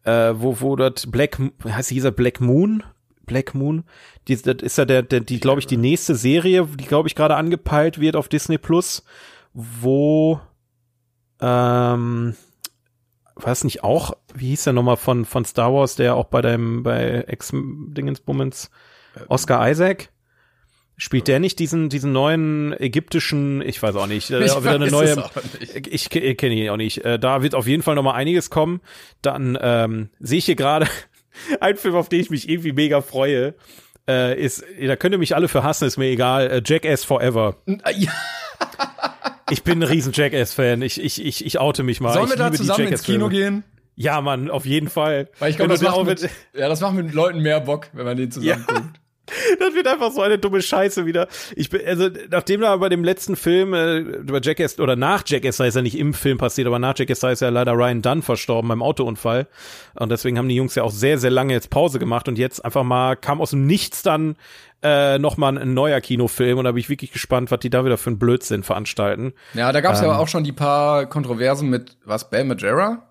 äh, 0.04 0.32
wo, 0.34 0.60
wo 0.60 0.76
das 0.76 1.10
Black, 1.10 1.38
heißt 1.64 1.90
dieser 1.90 2.12
Black 2.12 2.40
Moon? 2.40 2.82
Black 3.26 3.54
Moon, 3.54 3.84
die, 4.28 4.36
das 4.40 4.62
ist 4.62 4.78
ja 4.78 4.84
der, 4.84 5.02
der 5.02 5.20
die, 5.20 5.40
glaube 5.40 5.60
ich, 5.60 5.66
die 5.66 5.76
nächste 5.76 6.14
Serie, 6.14 6.66
die, 6.66 6.84
glaube 6.86 7.08
ich, 7.08 7.14
gerade 7.14 7.36
angepeilt 7.36 8.00
wird 8.00 8.16
auf 8.16 8.28
Disney 8.28 8.58
Plus, 8.58 9.04
wo 9.52 10.40
ähm, 11.40 12.34
weiß 13.36 13.64
nicht 13.64 13.84
auch, 13.84 14.14
wie 14.34 14.48
hieß 14.48 14.64
der 14.64 14.72
nochmal 14.72 14.96
von, 14.96 15.24
von 15.24 15.44
Star 15.44 15.72
Wars, 15.72 15.96
der 15.96 16.14
auch 16.16 16.26
bei 16.26 16.40
deinem, 16.42 16.82
bei 16.82 17.24
Ex-Dingensbummens, 17.26 18.70
Oscar 19.28 19.68
Isaac? 19.70 20.10
Spielt 20.98 21.28
der 21.28 21.40
nicht 21.40 21.58
diesen, 21.58 21.90
diesen 21.90 22.12
neuen 22.12 22.72
ägyptischen, 22.80 23.60
ich 23.60 23.82
weiß 23.82 23.96
auch 23.96 24.06
nicht, 24.06 24.30
äh, 24.30 24.42
Ich 24.42 24.56
wieder 24.58 24.76
eine 24.76 24.90
neue, 24.90 25.14
nicht. 25.16 25.86
ich, 25.88 26.08
ke- 26.08 26.34
kenne 26.36 26.54
ihn 26.54 26.70
auch 26.70 26.78
nicht. 26.78 27.04
Äh, 27.04 27.18
da 27.18 27.42
wird 27.42 27.54
auf 27.54 27.66
jeden 27.66 27.82
Fall 27.82 27.96
noch 27.96 28.02
mal 28.02 28.14
einiges 28.14 28.48
kommen. 28.48 28.80
Dann 29.20 29.58
ähm, 29.60 30.08
sehe 30.20 30.38
ich 30.38 30.46
hier 30.46 30.56
gerade 30.56 30.86
einen 31.60 31.76
Film, 31.78 31.94
auf 31.94 32.08
den 32.08 32.20
ich 32.20 32.30
mich 32.30 32.48
irgendwie 32.48 32.72
mega 32.72 33.00
freue. 33.00 33.54
Äh, 34.08 34.40
ist, 34.40 34.64
da 34.80 34.94
könnt 34.96 35.14
ihr 35.14 35.18
mich 35.18 35.34
alle 35.34 35.48
für 35.48 35.62
hassen, 35.64 35.86
ist 35.86 35.96
mir 35.96 36.06
egal. 36.06 36.48
Äh, 36.50 36.62
Jackass 36.64 37.04
Forever. 37.04 37.56
Ja, 37.66 38.12
Ich 39.50 39.62
bin 39.62 39.78
ein 39.80 39.84
riesen 39.84 40.12
Jackass-Fan. 40.12 40.82
Ich, 40.82 41.00
ich, 41.00 41.24
ich, 41.24 41.46
ich 41.46 41.60
oute 41.60 41.84
mich 41.84 42.00
mal. 42.00 42.12
sollen 42.12 42.24
ich 42.26 42.30
wir 42.32 42.36
da 42.36 42.52
zusammen 42.52 42.88
ins 42.88 43.04
Kino 43.04 43.28
gehen? 43.28 43.62
Ja, 43.94 44.20
Mann, 44.20 44.50
auf 44.50 44.66
jeden 44.66 44.88
Fall. 44.88 45.28
Weil 45.38 45.50
ich 45.50 45.56
glaube, 45.56 45.72
das 45.72 45.82
macht 45.82 46.04
mit, 46.04 46.28
ja, 46.52 46.68
das 46.68 46.80
macht 46.80 46.94
mit 46.94 47.14
Leuten 47.14 47.40
mehr 47.40 47.60
Bock, 47.60 47.88
wenn 47.92 48.04
man 48.04 48.16
den 48.16 48.30
zusammen 48.30 48.64
Ja. 48.68 48.74
guckt. 48.74 49.00
Das 49.58 49.74
wird 49.74 49.86
einfach 49.88 50.12
so 50.12 50.22
eine 50.22 50.38
dumme 50.38 50.62
Scheiße 50.62 51.06
wieder. 51.06 51.28
Ich 51.54 51.70
bin, 51.70 51.80
also, 51.86 52.08
nachdem 52.30 52.60
da 52.60 52.76
bei 52.76 52.88
dem 52.88 53.04
letzten 53.04 53.36
Film, 53.36 53.74
äh, 53.74 53.98
über 53.98 54.40
Jackass, 54.42 54.78
oder 54.78 54.96
nach 54.96 55.22
Jackass, 55.26 55.56
da 55.56 55.64
ist 55.64 55.74
ja 55.74 55.82
nicht 55.82 55.98
im 55.98 56.14
Film 56.14 56.38
passiert, 56.38 56.66
aber 56.66 56.78
nach 56.78 56.96
Jackass 56.96 57.20
da 57.20 57.30
ist 57.30 57.40
ja 57.40 57.48
leider 57.48 57.72
Ryan 57.72 58.02
Dunn 58.02 58.22
verstorben 58.22 58.68
beim 58.68 58.82
Autounfall. 58.82 59.46
Und 59.94 60.10
deswegen 60.10 60.38
haben 60.38 60.48
die 60.48 60.56
Jungs 60.56 60.74
ja 60.74 60.82
auch 60.82 60.90
sehr, 60.90 61.18
sehr 61.18 61.30
lange 61.30 61.52
jetzt 61.52 61.70
Pause 61.70 61.98
gemacht 61.98 62.28
und 62.28 62.38
jetzt 62.38 62.64
einfach 62.64 62.84
mal 62.84 63.16
kam 63.16 63.40
aus 63.40 63.50
dem 63.50 63.66
Nichts 63.66 64.02
dann 64.02 64.36
äh, 64.82 65.18
nochmal 65.18 65.56
ein 65.58 65.74
neuer 65.74 66.00
Kinofilm 66.00 66.58
und 66.58 66.64
da 66.64 66.72
bin 66.72 66.80
ich 66.80 66.88
wirklich 66.88 67.10
gespannt, 67.12 67.50
was 67.50 67.60
die 67.60 67.70
da 67.70 67.84
wieder 67.84 67.96
für 67.98 68.10
einen 68.10 68.18
Blödsinn 68.18 68.62
veranstalten. 68.62 69.32
Ja, 69.54 69.72
da 69.72 69.80
gab 69.80 69.94
es 69.94 70.00
ja 70.00 70.04
Ähm. 70.06 70.10
aber 70.12 70.20
auch 70.20 70.28
schon 70.28 70.44
die 70.44 70.52
paar 70.52 71.06
Kontroversen 71.06 71.68
mit, 71.70 71.96
was, 72.04 72.30
Bam 72.30 72.48
Majera? 72.48 73.02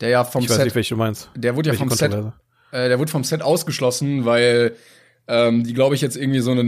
Der 0.00 0.08
ja 0.08 0.24
vom 0.24 0.42
Ich 0.42 0.48
weiß 0.50 0.56
Set, 0.56 0.64
nicht, 0.66 0.74
welche 0.74 0.94
du 0.94 0.98
meinst. 0.98 1.30
der 1.36 1.56
wurde 1.56 1.68
ja 1.68 1.72
Welche 1.72 1.88
vom 1.88 1.90
Set, 1.96 2.12
äh, 2.72 2.88
der 2.88 2.98
wurde 2.98 3.10
vom 3.10 3.22
Set 3.24 3.42
ausgeschlossen, 3.42 4.24
weil 4.24 4.74
ähm, 5.32 5.62
die, 5.64 5.72
glaube 5.74 5.94
ich, 5.94 6.00
jetzt 6.00 6.16
irgendwie 6.16 6.40
so 6.40 6.50
eine 6.50 6.64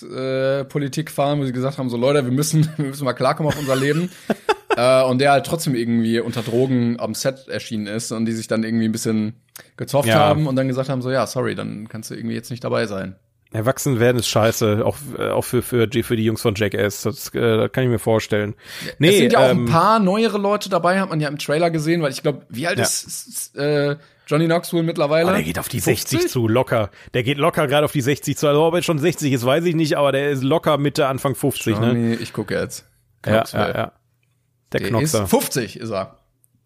No-Drugs-Politik 0.00 1.10
fahren, 1.10 1.40
wo 1.40 1.44
sie 1.44 1.52
gesagt 1.52 1.78
haben, 1.78 1.90
so 1.90 1.96
Leute, 1.96 2.24
wir 2.24 2.32
müssen, 2.32 2.68
wir 2.76 2.86
müssen 2.86 3.04
mal 3.04 3.12
klarkommen 3.12 3.52
auf 3.52 3.58
unser 3.58 3.76
Leben. 3.76 4.10
äh, 4.76 5.02
und 5.02 5.18
der 5.18 5.32
halt 5.32 5.46
trotzdem 5.46 5.74
irgendwie 5.74 6.20
unter 6.20 6.42
Drogen 6.42 6.98
am 7.00 7.14
Set 7.14 7.48
erschienen 7.48 7.86
ist 7.86 8.12
und 8.12 8.26
die 8.26 8.32
sich 8.32 8.46
dann 8.46 8.62
irgendwie 8.64 8.84
ein 8.86 8.92
bisschen 8.92 9.34
gezofft 9.76 10.08
Ja. 10.08 10.14
haben 10.18 10.46
und 10.46 10.56
dann 10.56 10.68
gesagt 10.68 10.88
haben, 10.88 11.02
so 11.02 11.10
ja, 11.10 11.26
sorry, 11.26 11.54
dann 11.54 11.88
kannst 11.88 12.10
du 12.10 12.14
irgendwie 12.14 12.34
jetzt 12.34 12.50
nicht 12.50 12.62
dabei 12.64 12.86
sein. 12.86 13.16
Erwachsen 13.52 13.98
werden 13.98 14.16
ist 14.16 14.28
scheiße, 14.28 14.86
auch, 14.86 14.96
äh, 15.18 15.30
auch 15.30 15.42
für, 15.42 15.60
für, 15.62 15.88
die- 15.88 16.04
für 16.04 16.14
die 16.14 16.24
Jungs 16.24 16.40
von 16.40 16.54
Jackass. 16.54 17.02
Das, 17.02 17.34
äh, 17.34 17.56
das 17.56 17.72
kann 17.72 17.82
ich 17.82 17.90
mir 17.90 17.98
vorstellen. 17.98 18.54
Nee, 19.00 19.08
es 19.08 19.16
sind 19.16 19.32
ja 19.32 19.40
auch 19.40 19.50
ähm, 19.50 19.64
ein 19.64 19.68
paar 19.68 19.98
neuere 19.98 20.38
Leute 20.38 20.68
dabei, 20.68 21.00
hat 21.00 21.10
man 21.10 21.18
ja 21.20 21.26
im 21.28 21.36
Trailer 21.36 21.68
gesehen, 21.72 22.00
weil 22.00 22.12
ich 22.12 22.22
glaube, 22.22 22.42
wie 22.48 22.68
alt 22.68 22.78
Ja. 22.78 22.84
ist, 22.84 23.08
ist 23.08 23.56
äh, 23.56 23.96
Johnny 24.30 24.46
Knoxville 24.46 24.82
mittlerweile? 24.82 25.30
Oh, 25.30 25.34
der 25.34 25.42
geht 25.42 25.58
auf 25.58 25.68
die 25.68 25.80
60 25.80 26.28
zu, 26.28 26.46
locker. 26.46 26.90
Der 27.14 27.22
geht 27.22 27.38
locker 27.38 27.66
gerade 27.66 27.84
auf 27.84 27.92
die 27.92 28.00
60 28.00 28.36
zu. 28.36 28.46
Also 28.46 28.62
ob 28.64 28.74
er 28.74 28.82
schon 28.82 28.98
60 28.98 29.32
ist, 29.32 29.44
weiß 29.44 29.64
ich 29.64 29.74
nicht, 29.74 29.96
aber 29.96 30.12
der 30.12 30.30
ist 30.30 30.42
locker 30.42 30.78
Mitte, 30.78 31.06
Anfang 31.08 31.34
50, 31.34 31.78
ne? 31.78 31.86
Johnny, 31.88 32.14
ich 32.14 32.32
gucke 32.32 32.54
jetzt. 32.54 32.86
Ja, 33.26 33.32
Knoxville. 33.32 33.62
ja, 33.62 33.68
ja. 33.76 33.92
Der 34.72 34.80
Der 34.80 34.88
Knoxer. 34.90 35.24
ist 35.24 35.30
50 35.30 35.76
ist 35.80 35.90
er. 35.90 36.16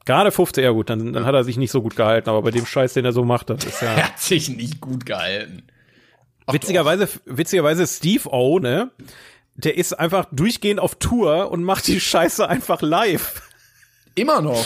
Gerade 0.04 0.30
50, 0.30 0.62
ja 0.62 0.70
gut, 0.72 0.90
dann, 0.90 1.14
dann 1.14 1.24
hat 1.24 1.34
er 1.34 1.44
sich 1.44 1.56
nicht 1.56 1.70
so 1.70 1.80
gut 1.80 1.96
gehalten, 1.96 2.28
aber 2.28 2.42
bei 2.42 2.50
dem 2.50 2.66
Scheiß, 2.66 2.92
den 2.92 3.06
er 3.06 3.12
so 3.12 3.24
macht, 3.24 3.48
das 3.48 3.64
ist 3.64 3.80
ja. 3.80 3.88
Er 3.96 4.08
hat 4.08 4.20
sich 4.20 4.50
nicht 4.50 4.80
gut 4.82 5.06
gehalten. 5.06 5.62
Ach, 6.44 6.52
witzigerweise, 6.52 7.08
witzigerweise 7.24 7.86
Steve 7.86 8.28
O, 8.30 8.58
ne? 8.58 8.90
Der 9.54 9.78
ist 9.78 9.94
einfach 9.94 10.26
durchgehend 10.30 10.80
auf 10.80 10.96
Tour 10.96 11.50
und 11.50 11.64
macht 11.64 11.86
die 11.86 12.00
Scheiße 12.00 12.46
einfach 12.46 12.82
live. 12.82 13.40
Immer 14.14 14.42
noch. 14.42 14.64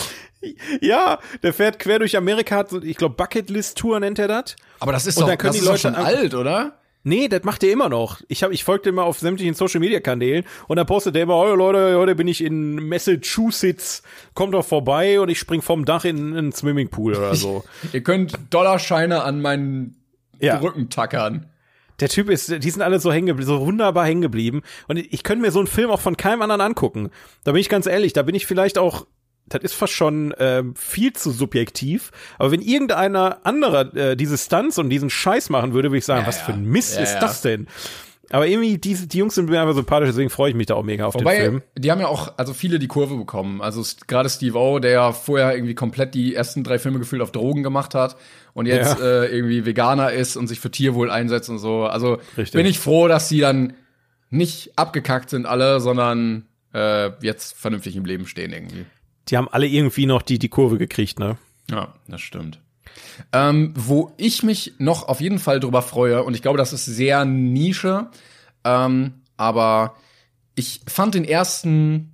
Ja, 0.81 1.19
der 1.43 1.53
fährt 1.53 1.79
quer 1.79 1.99
durch 1.99 2.15
Amerika, 2.15 2.57
hat 2.57 2.71
ich 2.83 2.97
glaube, 2.97 3.15
Bucketlist-Tour 3.15 3.99
nennt 3.99 4.19
er 4.19 4.27
das. 4.27 4.55
Aber 4.79 4.91
das 4.93 5.05
ist 5.05 5.17
Und 5.17 5.23
doch, 5.23 5.27
dann 5.29 5.37
können 5.37 5.53
das 5.53 5.61
die 5.61 5.67
Leute 5.67 5.79
schon 5.79 5.95
alt, 5.95 6.33
oder? 6.33 6.73
Nee, 7.03 7.29
das 7.29 7.43
macht 7.43 7.63
er 7.63 7.71
immer 7.71 7.87
noch. 7.87 8.21
Ich 8.27 8.43
hab, 8.43 8.51
ich 8.51 8.63
folgte 8.63 8.89
immer 8.89 9.03
auf 9.03 9.19
sämtlichen 9.19 9.53
Social 9.53 9.79
Media 9.79 9.99
Kanälen 10.01 10.43
und 10.67 10.77
dann 10.77 10.85
postet 10.85 11.15
er 11.15 11.23
immer, 11.23 11.37
oh 11.37 11.55
Leute, 11.55 11.97
heute 11.97 12.13
bin 12.15 12.27
ich 12.27 12.43
in 12.43 12.87
Massachusetts, 12.89 14.03
kommt 14.33 14.53
doch 14.53 14.65
vorbei 14.65 15.19
und 15.19 15.29
ich 15.29 15.39
spring 15.39 15.61
vom 15.61 15.85
Dach 15.85 16.03
in, 16.03 16.31
in 16.31 16.37
einen 16.37 16.51
Swimmingpool 16.51 17.15
oder 17.15 17.35
so. 17.35 17.63
Ihr 17.93 18.03
könnt 18.03 18.37
Dollarscheine 18.49 19.23
an 19.23 19.41
meinen 19.41 19.95
Ja. 20.39 20.57
Rücken 20.59 20.89
tackern. 20.89 21.45
Der 22.01 22.09
Typ 22.09 22.29
ist, 22.29 22.63
die 22.63 22.69
sind 22.69 22.81
alle 22.81 22.99
so 22.99 23.11
hängen 23.11 23.27
geblieben, 23.27 23.47
so 23.47 23.65
wunderbar 23.65 24.05
hängen 24.05 24.21
geblieben. 24.21 24.61
Und 24.87 24.97
ich 24.97 25.23
könnte 25.23 25.41
mir 25.41 25.51
so 25.51 25.59
einen 25.59 25.67
Film 25.67 25.89
auch 25.91 25.99
von 25.99 26.15
keinem 26.15 26.41
anderen 26.41 26.61
angucken. 26.61 27.11
Da 27.43 27.51
bin 27.51 27.59
ich 27.61 27.67
ganz 27.69 27.87
ehrlich, 27.87 28.13
da 28.13 28.23
bin 28.23 28.35
ich 28.35 28.45
vielleicht 28.45 28.77
auch, 28.77 29.05
das 29.49 29.61
ist 29.63 29.73
fast 29.73 29.93
schon 29.93 30.33
ähm, 30.39 30.75
viel 30.75 31.13
zu 31.13 31.31
subjektiv. 31.31 32.11
Aber 32.37 32.51
wenn 32.51 32.61
irgendeiner 32.61 33.39
anderer 33.43 33.93
äh, 33.95 34.15
diese 34.15 34.37
Stunts 34.37 34.77
und 34.77 34.89
diesen 34.89 35.09
Scheiß 35.09 35.49
machen 35.49 35.73
würde, 35.73 35.89
würde 35.89 35.99
ich 35.99 36.05
sagen, 36.05 36.21
Ja, 36.21 36.27
was 36.27 36.37
ja. 36.37 36.43
für 36.45 36.53
ein 36.53 36.65
Mist 36.65 36.95
Ja, 36.95 37.03
ist 37.03 37.19
das 37.19 37.41
denn? 37.41 37.67
Aber 38.31 38.45
irgendwie, 38.45 38.77
diese, 38.77 39.07
die 39.07 39.17
Jungs 39.17 39.33
sind 39.33 39.49
mir 39.49 39.59
einfach 39.59 39.73
sympathisch, 39.73 40.09
deswegen 40.09 40.29
freue 40.29 40.51
ich 40.51 40.55
mich 40.55 40.67
da 40.67 40.75
auch 40.75 40.83
mega 40.83 41.05
auf 41.07 41.15
den 41.15 41.21
Wobei, 41.21 41.37
Film. 41.37 41.63
die 41.75 41.89
haben 41.91 41.99
ja 41.99 42.07
auch, 42.07 42.33
also 42.37 42.53
viele 42.53 42.77
die 42.77 42.87
Kurve 42.87 43.17
bekommen. 43.17 43.59
Also 43.59 43.83
gerade 44.05 44.29
Steve 44.29 44.55
O, 44.55 44.77
der 44.77 44.91
ja 44.91 45.11
vorher 45.13 45.55
irgendwie 45.55 45.73
komplett 45.73 46.13
die 46.13 46.35
ersten 46.35 46.63
drei 46.63 46.77
Filme 46.77 46.99
gefühlt 46.99 47.23
auf 47.23 47.31
Drogen 47.31 47.63
gemacht 47.63 47.95
hat 47.95 48.17
und 48.53 48.67
jetzt 48.67 48.99
äh, 48.99 49.25
irgendwie 49.25 49.65
Veganer 49.65 50.11
ist 50.11 50.37
und 50.37 50.45
sich 50.45 50.59
für 50.59 50.69
Tierwohl 50.69 51.09
einsetzt 51.09 51.49
und 51.49 51.57
so. 51.57 51.85
Also 51.85 52.19
Richtig. 52.37 52.51
bin 52.53 52.67
ich 52.67 52.77
froh, 52.77 53.07
dass 53.07 53.29
die 53.29 53.39
dann 53.39 53.73
nicht 54.29 54.73
abgekackt 54.75 55.31
sind 55.31 55.47
alle, 55.47 55.79
sondern 55.79 56.45
äh, 56.71 57.09
jetzt 57.23 57.55
vernünftig 57.57 57.95
im 57.95 58.05
Leben 58.05 58.27
stehen 58.27 58.53
irgendwie. 58.53 58.85
Die 59.29 59.37
haben 59.37 59.47
alle 59.47 59.67
irgendwie 59.67 60.05
noch 60.05 60.21
die, 60.21 60.39
die 60.39 60.49
Kurve 60.49 60.77
gekriegt, 60.77 61.19
ne? 61.19 61.37
Ja, 61.69 61.93
das 62.07 62.21
stimmt. 62.21 62.59
Ähm, 63.31 63.73
wo 63.75 64.13
ich 64.17 64.43
mich 64.43 64.73
noch 64.79 65.07
auf 65.07 65.21
jeden 65.21 65.39
Fall 65.39 65.59
drüber 65.59 65.81
freue, 65.81 66.23
und 66.23 66.33
ich 66.33 66.41
glaube, 66.41 66.57
das 66.57 66.73
ist 66.73 66.85
sehr 66.85 67.25
Nische, 67.25 68.07
ähm, 68.63 69.13
aber 69.37 69.95
ich 70.55 70.81
fand 70.87 71.15
den 71.15 71.23
ersten 71.23 72.13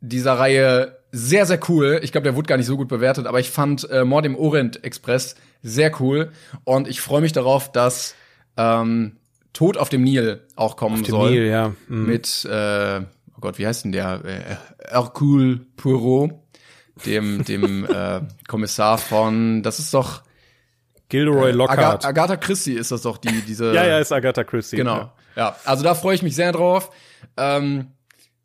dieser 0.00 0.34
Reihe 0.34 0.98
sehr, 1.12 1.46
sehr 1.46 1.60
cool. 1.68 2.00
Ich 2.02 2.12
glaube, 2.12 2.24
der 2.24 2.36
wurde 2.36 2.48
gar 2.48 2.56
nicht 2.56 2.66
so 2.66 2.76
gut 2.76 2.88
bewertet, 2.88 3.26
aber 3.26 3.40
ich 3.40 3.50
fand 3.50 3.88
äh, 3.90 4.04
Mord 4.04 4.26
im 4.26 4.36
Orient 4.36 4.84
Express 4.84 5.36
sehr 5.62 6.00
cool. 6.00 6.30
Und 6.64 6.88
ich 6.88 7.00
freue 7.00 7.20
mich 7.20 7.32
darauf, 7.32 7.72
dass 7.72 8.14
ähm, 8.56 9.16
Tod 9.52 9.76
auf 9.78 9.88
dem 9.88 10.02
Nil 10.04 10.42
auch 10.54 10.76
kommen 10.76 11.02
Dem 11.02 11.10
soll 11.10 11.30
Neil, 11.30 11.46
ja. 11.46 11.72
Mhm. 11.88 12.06
mit, 12.06 12.44
äh, 12.44 13.00
oh 13.00 13.40
Gott, 13.40 13.58
wie 13.58 13.66
heißt 13.66 13.84
denn 13.84 13.92
der? 13.92 14.24
Äh, 14.24 14.56
Hercule 14.90 15.60
Poirot, 15.76 16.32
dem, 17.04 17.44
dem 17.44 17.84
äh, 17.84 18.20
Kommissar 18.48 18.98
von, 18.98 19.62
das 19.62 19.78
ist 19.78 19.92
doch 19.92 20.22
Gilderoy 21.08 21.52
Lockhart. 21.52 22.04
Aga 22.04 22.08
Agatha 22.08 22.36
Christie 22.36 22.74
ist 22.74 22.90
das 22.90 23.02
doch, 23.02 23.18
die, 23.18 23.42
diese. 23.42 23.72
ja, 23.74 23.86
ja, 23.86 23.98
ist 23.98 24.12
Agatha 24.12 24.44
Christie. 24.44 24.76
Genau. 24.76 24.96
Ja. 24.96 25.12
Ja, 25.36 25.56
also 25.64 25.84
da 25.84 25.94
freue 25.94 26.14
ich 26.14 26.22
mich 26.22 26.34
sehr 26.34 26.50
drauf. 26.52 26.90
Ähm, 27.36 27.88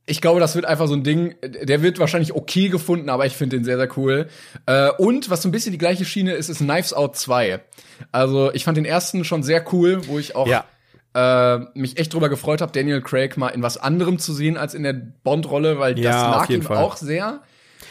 ich 0.06 0.20
glaube, 0.20 0.41
das 0.41 0.56
wird 0.56 0.66
einfach 0.66 0.88
so 0.88 0.93
ein 0.93 1.04
Ding, 1.04 1.36
der 1.41 1.82
wird 1.82 1.99
wahrscheinlich 1.99 2.34
okay 2.36 2.68
gefunden, 2.68 3.10
aber 3.10 3.26
ich 3.26 3.34
finde 3.38 3.56
den 3.56 3.64
sehr, 3.64 3.78
sehr 3.78 3.97
cool. 3.97 4.28
Äh, 4.66 4.89
und 4.97 5.30
was 5.30 5.41
so 5.41 5.47
ein 5.47 5.52
bisschen 5.54 5.72
die 5.72 5.78
gleiche 5.78 6.04
Schiene 6.04 6.34
ist, 6.34 6.49
ist 6.49 6.58
Knives 6.58 6.91
Out 6.93 7.16
2. 7.16 7.62
Also 8.12 8.52
ich 8.54 8.66
fand 8.66 8.78
den 8.78 8.84
ersten 8.86 9.24
schon 9.24 9.41
sehr 9.41 9.64
cool, 9.74 10.06
wo 10.08 10.20
ich 10.20 10.36
auch 10.36 10.47
Ja. 10.47 10.66
äh, 11.14 11.60
mich 11.76 11.97
echt 11.97 12.14
drüber 12.14 12.28
gefreut 12.28 12.62
habe, 12.62 12.74
Daniel 12.74 13.02
Craig 13.02 13.38
mal 13.38 13.49
in 13.49 13.64
was 13.64 13.78
anderem 13.78 14.20
zu 14.20 14.34
sehen 14.34 14.58
als 14.58 14.74
in 14.74 14.84
der 14.84 14.93
Bond-Rolle, 14.93 15.80
weil 15.80 15.95
das 15.95 16.16
auf 16.16 16.41
lag 16.41 16.49
ihm 16.49 16.62
Fall. 16.64 16.78
auch 16.78 16.97
sehr. 16.97 17.41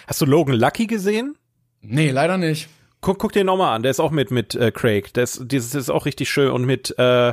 Hast 0.07 0.21
du 0.21 0.27
Logan 0.27 0.55
Lucky 0.57 0.87
gesehen? 0.87 1.37
Nee, 1.83 2.11
leider 2.11 2.37
nicht. 2.37 2.69
Guck, 3.01 3.19
guck 3.19 3.33
den 3.33 3.47
nochmal 3.47 3.75
an, 3.75 3.83
der 3.83 3.91
ist 3.91 4.01
auch 4.01 4.11
mit 4.11 4.31
mit 4.31 4.55
äh, 4.55 4.71
Craig. 4.71 5.13
Das, 5.15 5.41
dieses 5.43 5.75
ist 5.75 5.89
auch 5.91 6.05
richtig 6.07 6.29
schön 6.31 6.51
und 6.51 6.65
mit 6.67 6.95
äh, 6.99 7.33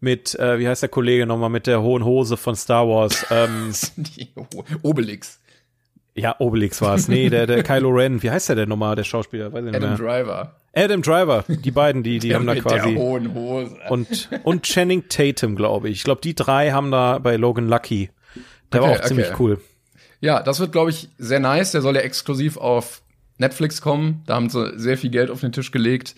mit 0.00 0.34
äh, 0.38 0.58
wie 0.58 0.66
heißt 0.68 0.82
der 0.82 0.88
Kollege 0.88 1.26
nochmal 1.26 1.48
mit 1.50 1.66
der 1.66 1.80
hohen 1.82 2.04
Hose 2.04 2.36
von 2.36 2.56
Star 2.56 2.88
Wars? 2.88 3.24
Ähm, 3.30 3.72
Obelix. 4.82 5.40
ja, 6.14 6.34
Obelix 6.38 6.80
war 6.82 6.94
es. 6.96 7.08
Nee, 7.08 7.30
der 7.30 7.46
der 7.46 7.62
Kylo 7.62 7.90
Ren. 7.90 8.22
Wie 8.22 8.30
heißt 8.30 8.48
der 8.48 8.56
denn 8.56 8.68
nochmal, 8.68 8.96
der 8.96 9.04
Schauspieler? 9.04 9.52
Weiß 9.52 9.60
ich 9.60 9.66
nicht 9.66 9.76
Adam 9.76 9.90
mehr. 9.90 9.98
Driver. 9.98 10.56
Adam 10.74 11.02
Driver. 11.02 11.44
Die 11.48 11.70
beiden, 11.70 12.02
die 12.02 12.18
die 12.18 12.34
haben 12.34 12.46
da 12.46 12.54
mit 12.54 12.62
quasi 12.64 12.92
der 12.94 13.00
hohen 13.00 13.32
Hose. 13.34 13.76
und 13.88 14.28
und 14.44 14.62
Channing 14.64 15.08
Tatum, 15.08 15.56
glaube 15.56 15.88
ich. 15.88 15.98
Ich 15.98 16.04
glaube, 16.04 16.20
die 16.20 16.34
drei 16.34 16.72
haben 16.72 16.90
da 16.90 17.18
bei 17.18 17.36
Logan 17.36 17.68
Lucky. 17.68 18.10
Der 18.72 18.82
war 18.82 18.90
Okay, 18.90 18.98
auch 19.00 19.04
ziemlich 19.04 19.26
okay. 19.28 19.36
cool. 19.38 19.60
Ja, 20.26 20.42
das 20.42 20.58
wird, 20.58 20.72
glaube 20.72 20.90
ich, 20.90 21.08
sehr 21.18 21.38
nice. 21.38 21.70
Der 21.70 21.82
soll 21.82 21.94
ja 21.94 22.00
exklusiv 22.00 22.56
auf 22.56 23.00
Netflix 23.38 23.80
kommen. 23.80 24.24
Da 24.26 24.34
haben 24.34 24.50
sie 24.50 24.76
sehr 24.76 24.98
viel 24.98 25.10
Geld 25.10 25.30
auf 25.30 25.38
den 25.38 25.52
Tisch 25.52 25.70
gelegt. 25.70 26.16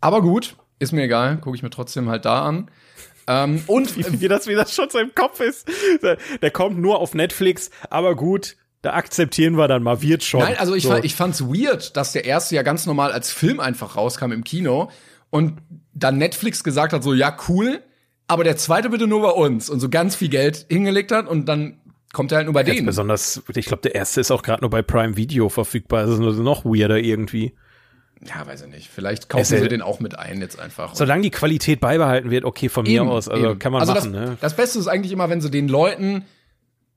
Aber 0.00 0.22
gut, 0.22 0.54
ist 0.78 0.92
mir 0.92 1.02
egal. 1.02 1.38
Gucke 1.38 1.56
ich 1.56 1.64
mir 1.64 1.70
trotzdem 1.70 2.08
halt 2.08 2.24
da 2.24 2.44
an. 2.44 2.70
Ähm, 3.26 3.60
und 3.66 3.96
Wie, 4.12 4.20
wie 4.20 4.28
das 4.28 4.46
wie 4.46 4.54
das 4.54 4.72
schon 4.72 4.88
so 4.90 4.98
im 5.00 5.12
Kopf 5.12 5.40
ist. 5.40 5.68
Der, 6.40 6.50
kommt 6.52 6.78
nur 6.78 7.00
auf 7.00 7.14
Netflix, 7.14 7.70
aber 7.90 8.14
gut, 8.14 8.54
da 8.82 8.92
akzeptieren 8.92 9.58
wir 9.58 9.66
dann 9.66 9.82
mal, 9.82 10.02
wird 10.02 10.22
schon. 10.22 10.38
nein, 10.38 10.54
also 10.56 10.76
ich, 10.76 10.84
so. 10.84 10.90
fand, 10.90 11.04
ich 11.04 11.16
fand's 11.16 11.42
weird, 11.42 11.96
dass 11.96 12.12
der 12.12 12.26
erste 12.26 12.54
ja 12.54 12.62
ganz 12.62 12.86
normal 12.86 13.10
als 13.10 13.32
Film 13.32 13.58
einfach 13.58 13.96
rauskam 13.96 14.30
im 14.30 14.44
Kino 14.44 14.88
und 15.30 15.58
dann 15.94 16.16
Netflix 16.16 16.62
gesagt 16.62 16.92
hat, 16.92 17.02
so 17.02 17.12
ja, 17.12 17.36
cool, 17.48 17.82
aber 18.28 18.44
der 18.44 18.56
zweite 18.56 18.88
bitte 18.88 19.08
nur 19.08 19.22
bei 19.22 19.30
uns 19.30 19.68
und 19.68 19.80
so 19.80 19.88
ganz 19.88 20.14
viel 20.14 20.28
Geld 20.28 20.66
hingelegt 20.68 21.10
hat 21.10 21.26
und 21.26 21.46
dann 21.46 21.80
kommt 22.12 22.32
er 22.32 22.36
halt 22.38 22.46
nur 22.46 22.54
bei 22.54 22.62
Jetzt 22.62 22.76
denen. 22.76 22.86
besonders, 22.86 23.42
ich 23.54 23.66
glaube, 23.66 23.82
der 23.82 23.94
erste 23.94 24.20
ist 24.20 24.30
auch 24.30 24.42
gerade 24.42 24.62
nur 24.62 24.70
bei 24.70 24.82
Prime 24.82 25.16
Video 25.16 25.48
verfügbar. 25.48 26.02
Das 26.04 26.12
ist 26.14 26.18
nur 26.18 26.32
noch 26.34 26.64
weirder 26.64 26.98
irgendwie. 26.98 27.54
Ja, 28.26 28.44
weiß 28.46 28.62
ich 28.62 28.68
nicht. 28.68 28.88
Vielleicht 28.88 29.28
kaufen 29.28 29.44
sie 29.44 29.68
den 29.68 29.80
auch 29.82 30.00
mit 30.00 30.18
ein 30.18 30.40
jetzt 30.40 30.58
einfach. 30.58 30.94
Solange 30.96 31.22
die 31.22 31.30
Qualität 31.30 31.78
beibehalten 31.80 32.30
wird, 32.30 32.44
okay, 32.44 32.68
von 32.68 32.82
mir 32.84 33.02
Eben, 33.02 33.08
aus, 33.08 33.28
also 33.28 33.50
eben. 33.50 33.58
kann 33.60 33.70
man 33.72 33.82
also 33.82 33.94
machen, 33.94 34.12
das, 34.12 34.28
ne? 34.30 34.36
Das 34.40 34.56
Beste 34.56 34.78
ist 34.80 34.88
eigentlich 34.88 35.12
immer, 35.12 35.28
wenn 35.30 35.40
sie 35.40 35.50
den 35.50 35.68
Leuten 35.68 36.24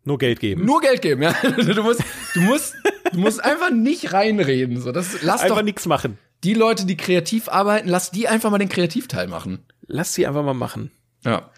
Nur 0.03 0.17
Geld 0.17 0.39
geben. 0.39 0.65
nur 0.65 0.81
Geld 0.81 1.01
geben, 1.03 1.21
ja. 1.21 1.33
Du 1.57 1.83
musst, 1.83 2.01
du 2.33 2.39
musst, 2.41 2.73
du 3.13 3.19
musst 3.19 3.43
einfach 3.43 3.69
nicht 3.69 4.13
reinreden. 4.13 4.81
So, 4.81 4.91
das, 4.91 5.21
lass 5.21 5.41
Einfach 5.41 5.57
doch 5.57 5.63
nichts 5.63 5.85
machen. 5.85 6.17
die 6.43 6.55
Leute, 6.55 6.87
die 6.87 6.97
kreativ 6.97 7.49
arbeiten, 7.49 7.87
lass 7.87 8.09
die 8.09 8.27
einfach 8.27 8.49
mal 8.49 8.57
den 8.57 8.69
Kreativteil 8.69 9.27
machen. 9.27 9.59
Lass 9.85 10.15
sie 10.15 10.25
einfach 10.25 10.43
mal 10.43 10.55
machen. 10.55 10.89
Ja. 11.23 11.51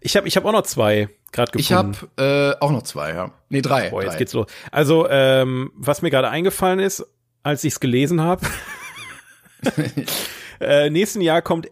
Ich 0.00 0.16
habe 0.16 0.28
ich 0.28 0.36
hab 0.36 0.44
auch 0.44 0.52
noch 0.52 0.62
zwei 0.62 1.08
gerade 1.32 1.52
gefunden. 1.52 1.92
Ich 1.98 2.06
habe 2.16 2.56
äh, 2.60 2.64
auch 2.64 2.70
noch 2.70 2.82
zwei, 2.82 3.14
ja. 3.14 3.32
Nee, 3.48 3.62
drei. 3.62 3.90
Boah, 3.90 4.02
jetzt 4.02 4.12
drei. 4.12 4.18
geht's 4.18 4.32
los. 4.32 4.46
Also, 4.70 5.08
ähm, 5.08 5.72
was 5.74 6.02
mir 6.02 6.10
gerade 6.10 6.30
eingefallen 6.30 6.78
ist, 6.78 7.04
als 7.42 7.64
ich's 7.64 7.80
gelesen 7.80 8.20
habe, 8.20 8.46
äh, 10.60 10.90
nächsten 10.90 11.20
Jahr 11.20 11.42
kommt 11.42 11.68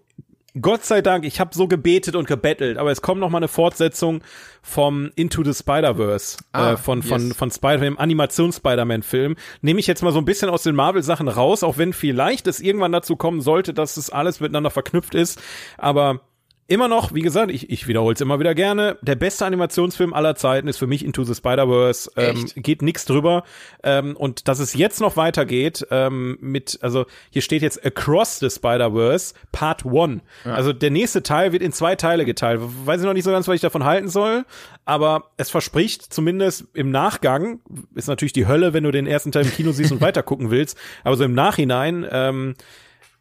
Gott 0.60 0.86
sei 0.86 1.02
Dank, 1.02 1.26
ich 1.26 1.38
habe 1.38 1.54
so 1.54 1.68
gebetet 1.68 2.16
und 2.16 2.26
gebettelt, 2.26 2.78
aber 2.78 2.90
es 2.90 3.02
kommt 3.02 3.20
noch 3.20 3.28
mal 3.28 3.38
eine 3.38 3.48
Fortsetzung 3.48 4.22
vom 4.62 5.10
Into 5.14 5.44
the 5.44 5.52
Spider-Verse 5.52 6.38
Ah, 6.52 6.72
äh, 6.72 6.76
von 6.78 7.02
von 7.02 7.28
yes. 7.28 7.36
von 7.36 7.50
Spider 7.50 7.78
dem 7.78 7.98
Animations-Spider-Man-Film. 7.98 9.36
Nehme 9.60 9.80
ich 9.80 9.86
jetzt 9.86 10.02
mal 10.02 10.12
so 10.12 10.18
ein 10.18 10.24
bisschen 10.24 10.48
aus 10.48 10.62
den 10.62 10.74
Marvel-Sachen 10.74 11.28
raus, 11.28 11.62
auch 11.62 11.76
wenn 11.76 11.92
vielleicht 11.92 12.46
es 12.46 12.60
irgendwann 12.60 12.92
dazu 12.92 13.16
kommen 13.16 13.42
sollte, 13.42 13.74
dass 13.74 13.98
es 13.98 14.08
alles 14.08 14.40
miteinander 14.40 14.70
verknüpft 14.70 15.14
ist, 15.14 15.40
aber 15.76 16.20
Immer 16.68 16.88
noch, 16.88 17.14
wie 17.14 17.22
gesagt, 17.22 17.52
ich, 17.52 17.70
ich 17.70 17.86
wiederhole 17.86 18.14
es 18.14 18.20
immer 18.20 18.40
wieder 18.40 18.52
gerne, 18.56 18.98
der 19.00 19.14
beste 19.14 19.46
Animationsfilm 19.46 20.12
aller 20.12 20.34
Zeiten 20.34 20.66
ist 20.66 20.78
für 20.78 20.88
mich 20.88 21.04
Into 21.04 21.22
the 21.22 21.34
Spider-Verse. 21.34 22.10
Ähm, 22.16 22.44
geht 22.56 22.82
nix 22.82 23.04
drüber. 23.04 23.44
Ähm, 23.84 24.16
und 24.16 24.48
dass 24.48 24.58
es 24.58 24.74
jetzt 24.74 25.00
noch 25.00 25.16
weitergeht 25.16 25.86
ähm, 25.92 26.38
mit, 26.40 26.80
also 26.82 27.06
hier 27.30 27.42
steht 27.42 27.62
jetzt 27.62 27.86
Across 27.86 28.40
the 28.40 28.50
Spider-Verse 28.50 29.34
Part 29.52 29.84
1. 29.86 30.22
Also 30.44 30.72
der 30.72 30.90
nächste 30.90 31.22
Teil 31.22 31.52
wird 31.52 31.62
in 31.62 31.72
zwei 31.72 31.94
Teile 31.94 32.24
geteilt. 32.24 32.60
Weiß 32.84 33.00
ich 33.00 33.06
noch 33.06 33.14
nicht 33.14 33.24
so 33.24 33.30
ganz, 33.30 33.46
was 33.46 33.54
ich 33.54 33.60
davon 33.60 33.84
halten 33.84 34.08
soll, 34.08 34.44
aber 34.84 35.30
es 35.36 35.50
verspricht 35.50 36.12
zumindest 36.12 36.64
im 36.74 36.90
Nachgang, 36.90 37.60
ist 37.94 38.08
natürlich 38.08 38.32
die 38.32 38.48
Hölle, 38.48 38.72
wenn 38.72 38.82
du 38.82 38.90
den 38.90 39.06
ersten 39.06 39.30
Teil 39.30 39.44
im 39.44 39.52
Kino 39.52 39.70
siehst 39.70 39.92
und 39.92 40.00
weiter 40.00 40.24
gucken 40.24 40.50
willst, 40.50 40.76
aber 41.04 41.16
so 41.16 41.22
im 41.22 41.34
Nachhinein, 41.34 42.04
ähm, 42.10 42.54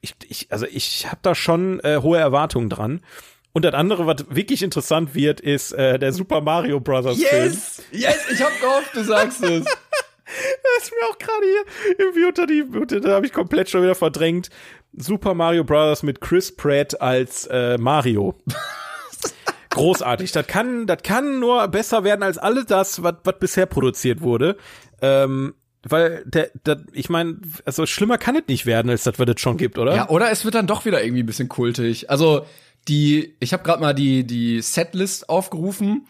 ich, 0.02 0.16
ich, 0.28 0.48
also 0.52 0.66
ich 0.66 1.08
habe 1.08 1.20
da 1.22 1.36
schon 1.36 1.80
äh, 1.82 2.00
hohe 2.02 2.18
Erwartungen 2.18 2.70
dran. 2.70 3.02
Und 3.56 3.64
das 3.64 3.74
andere, 3.74 4.06
was 4.06 4.26
wirklich 4.28 4.64
interessant 4.64 5.16
wird, 5.16 5.40
ist 5.40 5.72
äh, 5.72 5.98
der 5.98 6.12
Super 6.12 6.42
Mario 6.42 6.82
Brothers 6.82 7.24
Film. 7.24 7.44
Yes! 7.46 7.82
Yes! 7.90 8.18
Ich 8.30 8.44
hab 8.44 8.52
gehofft, 8.60 8.94
du 8.94 9.04
sagst 9.04 9.42
es. 9.44 9.66
Das 10.26 10.84
ist 10.84 10.92
mir 10.92 11.08
auch 11.08 11.18
gerade 11.20 11.46
hier 11.46 11.96
irgendwie 12.00 12.26
unter 12.26 12.48
die, 12.48 12.64
unter, 12.64 13.00
da 13.00 13.14
habe 13.14 13.28
ich 13.28 13.32
komplett 13.32 13.70
schon 13.70 13.84
wieder 13.84 13.94
verdrängt. 13.96 14.50
Super 14.92 15.36
Mario 15.36 15.64
Brothers 15.64 16.02
mit 16.04 16.20
Chris 16.20 16.54
Pratt 16.54 17.00
als 17.00 17.46
äh, 17.46 17.78
Mario. 17.78 18.36
Großartig. 19.70 20.32
Das 20.32 20.48
kann, 20.48 20.88
das 20.88 21.04
kann 21.04 21.40
nur 21.40 21.68
besser 21.68 22.04
werden 22.04 22.24
als 22.24 22.40
alles 22.40 22.66
das, 22.66 23.04
was 23.04 23.14
was 23.24 23.40
bisher 23.40 23.68
produziert 23.68 24.22
wurde. 24.22 24.58
Ähm, 25.02 25.54
weil 25.88 26.24
der, 26.26 26.50
der 26.66 26.82
ich 26.92 27.10
meine, 27.10 27.38
also 27.64 27.86
schlimmer 27.86 28.18
kann 28.18 28.36
es 28.36 28.44
nicht 28.48 28.66
werden, 28.66 28.90
als 28.90 29.04
das, 29.04 29.20
was 29.20 29.30
es 29.30 29.40
schon 29.40 29.58
gibt, 29.58 29.78
oder? 29.78 29.96
Ja, 29.96 30.10
oder 30.10 30.32
es 30.32 30.44
wird 30.44 30.56
dann 30.56 30.68
doch 30.68 30.86
wieder 30.86 31.04
irgendwie 31.04 31.24
ein 31.24 31.28
bisschen 31.28 31.50
kultig. 31.50 32.10
Also 32.10 32.46
die, 32.88 33.36
ich 33.40 33.54
habe 33.54 33.64
gerade 33.64 33.82
mal 33.82 33.94
die 33.94 34.26
die 34.26 34.62
Setlist 34.62 35.30
aufgerufen. 35.30 36.08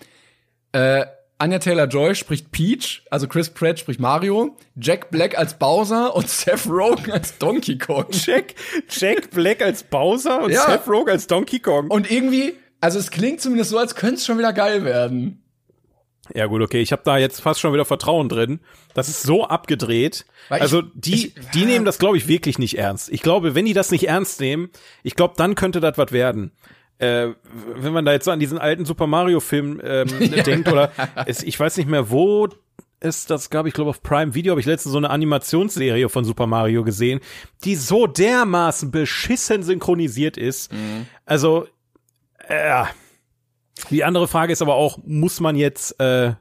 Äh, 0.71 1.05
Anya 1.37 1.59
Taylor 1.59 1.87
Joy 1.87 2.15
spricht 2.15 2.51
Peach, 2.51 3.03
also 3.11 3.27
Chris 3.27 3.49
Pratt 3.49 3.77
spricht 3.77 3.99
Mario, 3.99 4.55
Jack 4.79 5.11
Black 5.11 5.37
als 5.37 5.55
Bowser 5.59 6.15
und 6.15 6.29
Seth 6.29 6.65
Rogen 6.67 7.11
als 7.11 7.37
Donkey 7.37 7.77
Kong. 7.77 8.05
Jack, 8.11 8.55
Jack 8.89 9.31
Black 9.31 9.61
als 9.61 9.83
Bowser 9.83 10.43
und 10.43 10.51
Ja. 10.51 10.65
Seth 10.65 10.87
Rogen 10.87 11.09
als 11.11 11.27
Donkey 11.27 11.59
Kong. 11.59 11.89
Und 11.89 12.09
irgendwie, 12.09 12.53
also 12.79 12.99
es 12.99 13.11
klingt 13.11 13.41
zumindest 13.41 13.71
so, 13.71 13.77
als 13.77 13.95
könnte 13.95 14.15
es 14.15 14.25
schon 14.25 14.37
wieder 14.37 14.53
geil 14.53 14.85
werden. 14.85 15.41
Ja 16.33 16.47
gut, 16.47 16.61
okay, 16.61 16.81
ich 16.81 16.91
habe 16.91 17.03
da 17.05 17.17
jetzt 17.17 17.39
fast 17.41 17.59
schon 17.59 17.71
wieder 17.73 17.85
Vertrauen 17.85 18.29
drin. 18.29 18.59
Das 18.93 19.09
ist 19.09 19.21
so 19.23 19.43
abgedreht. 19.45 20.25
Weil 20.49 20.57
ich- 20.57 20.61
also 20.63 20.81
die, 20.81 21.27
ich- 21.27 21.33
die 21.53 21.65
nehmen 21.65 21.85
das, 21.85 21.99
glaube 21.99 22.17
ich, 22.17 22.27
wirklich 22.27 22.57
nicht 22.59 22.77
ernst. 22.77 23.09
Ich 23.09 23.21
glaube, 23.21 23.53
wenn 23.55 23.65
die 23.65 23.73
das 23.73 23.91
nicht 23.91 24.07
ernst 24.07 24.39
nehmen, 24.39 24.69
ich 25.03 25.15
glaube, 25.15 25.35
dann 25.37 25.55
könnte 25.55 25.79
das 25.81 25.97
was 25.97 26.11
werden. 26.11 26.51
Äh, 26.97 27.29
wenn 27.75 27.91
man 27.93 28.05
da 28.05 28.13
jetzt 28.13 28.25
so 28.25 28.31
an 28.31 28.39
diesen 28.39 28.57
alten 28.57 28.85
Super 28.85 29.05
Mario 29.05 29.39
Film 29.41 29.81
ähm, 29.83 30.07
denkt 30.45 30.67
oder 30.71 30.91
es, 31.25 31.43
ich 31.43 31.59
weiß 31.59 31.75
nicht 31.77 31.89
mehr 31.89 32.09
wo 32.09 32.47
ist 33.01 33.29
das 33.29 33.49
gab 33.49 33.65
ich 33.67 33.73
glaube 33.73 33.89
auf 33.89 34.01
Prime 34.01 34.33
Video 34.33 34.51
habe 34.51 34.61
ich 34.61 34.65
letztens 34.65 34.93
so 34.93 34.97
eine 34.97 35.09
Animationsserie 35.09 36.07
von 36.07 36.23
Super 36.23 36.47
Mario 36.47 36.83
gesehen, 36.85 37.19
die 37.65 37.75
so 37.75 38.07
dermaßen 38.07 38.89
beschissen 38.91 39.61
synchronisiert 39.61 40.37
ist. 40.37 40.71
Also 41.25 41.67
äh, 42.47 42.85
die 43.89 44.03
andere 44.03 44.27
Frage 44.27 44.53
ist 44.53 44.61
aber 44.61 44.75
auch, 44.75 44.99
muss 45.05 45.39
man 45.39 45.55
jetzt 45.55 45.99
äh, 45.99 46.33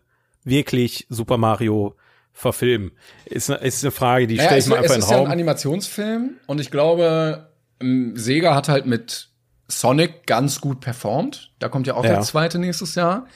wirklich 0.45 1.07
Super 1.09 1.37
Mario 1.39 1.97
verfilmen? 2.33 2.93
Ist, 3.27 3.49
ne- 3.49 3.57
ist 3.57 3.85
eine 3.85 3.91
Frage, 3.91 4.27
die 4.27 4.37
stelle 4.37 4.59
ich 4.59 4.65
es, 4.65 4.67
mal 4.69 4.77
einfach 4.77 4.91
es 4.91 4.97
in 4.97 5.01
ist 5.01 5.09
den 5.09 5.13
ja 5.13 5.17
ein 5.19 5.23
Raum. 5.27 5.33
Animationsfilm 5.33 6.31
und 6.47 6.61
ich 6.61 6.71
glaube, 6.71 7.49
ähm, 7.81 8.13
Sega 8.17 8.55
hat 8.55 8.69
halt 8.69 8.87
mit 8.87 9.29
Sonic 9.69 10.27
ganz 10.27 10.61
gut 10.61 10.81
performt. 10.81 11.53
Da 11.59 11.69
kommt 11.69 11.87
ja 11.87 11.95
auch 11.95 12.05
Ja. 12.05 12.11
der 12.15 12.21
zweite 12.21 12.59
nächstes 12.59 12.95
Jahr. 12.95 13.27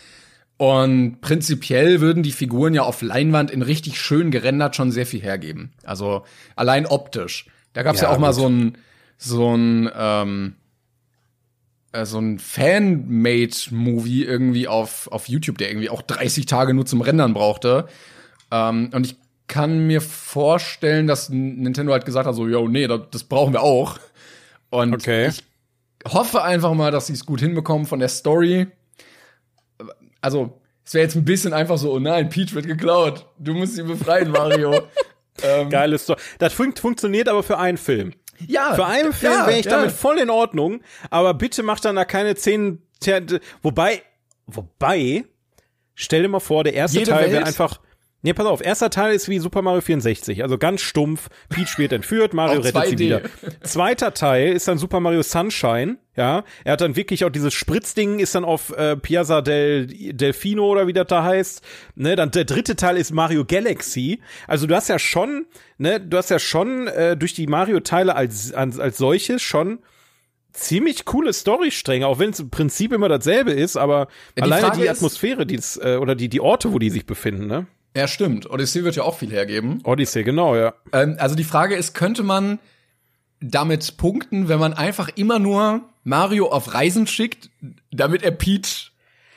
Und 0.58 1.20
prinzipiell 1.20 2.00
würden 2.00 2.22
die 2.24 2.32
Figuren 2.32 2.74
ja 2.74 2.82
auf 2.82 3.00
Leinwand 3.00 3.50
in 3.52 3.62
richtig 3.62 4.00
schön 4.00 4.30
gerendert 4.32 4.74
schon 4.74 4.90
sehr 4.90 5.06
viel 5.06 5.22
hergeben. 5.22 5.72
Also 5.84 6.24
allein 6.56 6.84
optisch. 6.84 7.46
Da 7.74 7.84
gab's 7.84 8.00
ja, 8.00 8.08
Ja, 8.08 8.14
auch 8.14 8.18
mal 8.18 8.28
gut. 8.32 8.34
so 8.36 8.48
ein 8.48 8.78
so 9.16 9.54
ein 9.56 9.90
ähm, 9.96 10.56
äh, 11.92 12.04
so 12.04 12.18
ein 12.18 12.38
Fan-Made-Movie 12.38 14.24
irgendwie 14.24 14.68
auf 14.68 15.08
auf 15.10 15.28
YouTube, 15.28 15.58
der 15.58 15.70
irgendwie 15.70 15.90
auch 15.90 16.02
30 16.02 16.46
Tage 16.46 16.74
nur 16.74 16.86
zum 16.86 17.00
Rendern 17.00 17.34
brauchte. 17.34 17.88
Ähm, 18.50 18.90
und 18.92 19.06
ich 19.06 19.16
kann 19.46 19.86
mir 19.86 20.00
vorstellen, 20.00 21.06
dass 21.06 21.30
Nintendo 21.30 21.92
halt 21.92 22.04
gesagt 22.04 22.26
hat, 22.26 22.34
so, 22.34 22.46
yo, 22.46 22.68
nee, 22.68 22.86
das, 22.86 23.00
das 23.10 23.24
brauchen 23.24 23.54
wir 23.54 23.62
auch. 23.62 23.98
Und 24.70 24.92
Okay. 24.94 25.28
ich 25.28 25.42
hoffe 26.12 26.42
einfach 26.42 26.74
mal, 26.74 26.90
dass 26.90 27.06
sie 27.06 27.14
es 27.14 27.24
gut 27.24 27.40
hinbekommen 27.40 27.86
von 27.86 27.98
der 27.98 28.08
Story. 28.08 28.66
Also, 30.20 30.60
es 30.84 30.94
wäre 30.94 31.04
jetzt 31.04 31.16
ein 31.16 31.24
bisschen 31.24 31.52
einfach 31.52 31.78
so, 31.78 31.92
oh 31.92 31.98
nein, 31.98 32.28
Peach 32.28 32.54
wird 32.54 32.66
geklaut. 32.66 33.26
Du 33.38 33.54
musst 33.54 33.74
sie 33.76 33.82
befreien, 33.82 34.30
Mario. 34.30 34.82
ähm, 35.42 35.70
Geiles 35.70 36.02
Story. 36.04 36.20
Das 36.38 36.52
fun 36.52 36.74
funktioniert 36.76 37.28
aber 37.28 37.42
für 37.42 37.58
einen 37.58 37.78
Film. 37.78 38.12
Ja, 38.46 38.74
Für 38.74 38.86
einen 38.86 39.12
Film 39.12 39.32
ja, 39.32 39.46
wäre 39.46 39.58
ich 39.58 39.66
ja. 39.66 39.72
damit 39.72 39.92
voll 39.92 40.18
in 40.18 40.30
Ordnung, 40.30 40.80
aber 41.10 41.34
bitte 41.34 41.62
macht 41.62 41.84
dann 41.84 41.96
da 41.96 42.04
keine 42.04 42.34
zehn. 42.36 42.82
Wobei, 43.62 44.02
wobei, 44.46 45.24
stell 45.94 46.22
dir 46.22 46.28
mal 46.28 46.40
vor, 46.40 46.64
der 46.64 46.74
erste 46.74 46.98
Jede 46.98 47.10
Teil 47.10 47.30
wäre 47.30 47.44
einfach. 47.44 47.80
Nee, 48.22 48.32
pass 48.32 48.46
auf, 48.46 48.64
erster 48.64 48.90
Teil 48.90 49.14
ist 49.14 49.28
wie 49.28 49.38
Super 49.38 49.62
Mario 49.62 49.80
64, 49.80 50.42
also 50.42 50.58
ganz 50.58 50.80
stumpf. 50.80 51.28
Peach 51.50 51.78
wird 51.78 51.92
entführt, 51.92 52.34
Mario 52.34 52.60
rettet 52.60 52.86
sie 52.86 52.96
2D. 52.96 52.98
wieder. 52.98 53.20
Zweiter 53.62 54.12
Teil 54.12 54.52
ist 54.52 54.66
dann 54.66 54.76
Super 54.76 54.98
Mario 54.98 55.22
Sunshine, 55.22 55.98
ja. 56.16 56.42
Er 56.64 56.72
hat 56.72 56.80
dann 56.80 56.96
wirklich 56.96 57.24
auch 57.24 57.30
dieses 57.30 57.54
Spritzding, 57.54 58.18
ist 58.18 58.34
dann 58.34 58.44
auf 58.44 58.76
äh, 58.76 58.96
Piazza 58.96 59.40
del 59.40 59.86
Delfino 59.86 60.66
oder 60.66 60.88
wie 60.88 60.92
das 60.92 61.06
da 61.06 61.22
heißt. 61.22 61.62
Ne, 61.94 62.16
dann 62.16 62.32
der 62.32 62.44
dritte 62.44 62.74
Teil 62.74 62.96
ist 62.96 63.12
Mario 63.12 63.44
Galaxy. 63.44 64.20
Also 64.48 64.66
du 64.66 64.74
hast 64.74 64.88
ja 64.88 64.98
schon, 64.98 65.46
ne, 65.76 66.00
du 66.00 66.16
hast 66.16 66.30
ja 66.30 66.40
schon 66.40 66.88
äh, 66.88 67.16
durch 67.16 67.34
die 67.34 67.46
Mario-Teile 67.46 68.16
als, 68.16 68.52
als, 68.52 68.80
als 68.80 68.98
solches 68.98 69.42
schon 69.42 69.78
ziemlich 70.52 71.04
coole 71.04 71.32
Storystränge, 71.32 72.08
auch 72.08 72.18
wenn 72.18 72.30
es 72.30 72.40
im 72.40 72.50
Prinzip 72.50 72.92
immer 72.92 73.08
dasselbe 73.08 73.52
ist, 73.52 73.76
aber 73.76 74.08
die 74.36 74.42
alleine 74.42 74.66
Frage 74.66 74.82
die 74.82 74.90
Atmosphäre, 74.90 75.46
die 75.46 75.54
es, 75.54 75.76
äh, 75.76 75.98
oder 76.00 76.16
die, 76.16 76.28
die 76.28 76.40
Orte, 76.40 76.72
wo 76.72 76.80
die 76.80 76.90
sich 76.90 77.06
befinden, 77.06 77.46
ne? 77.46 77.66
Ja, 77.96 78.06
stimmt. 78.06 78.48
Odyssey 78.48 78.84
wird 78.84 78.96
ja 78.96 79.02
auch 79.02 79.18
viel 79.18 79.30
hergeben. 79.30 79.80
Odyssey, 79.84 80.22
genau, 80.24 80.54
ja. 80.56 80.74
Ähm, 80.92 81.16
also 81.18 81.34
die 81.34 81.44
Frage 81.44 81.74
ist, 81.74 81.94
könnte 81.94 82.22
man 82.22 82.58
damit 83.40 83.96
punkten, 83.96 84.48
wenn 84.48 84.58
man 84.58 84.74
einfach 84.74 85.08
immer 85.14 85.38
nur 85.38 85.82
Mario 86.04 86.48
auf 86.50 86.74
Reisen 86.74 87.06
schickt, 87.06 87.50
damit 87.90 88.22
er 88.22 88.30
Peach 88.32 88.92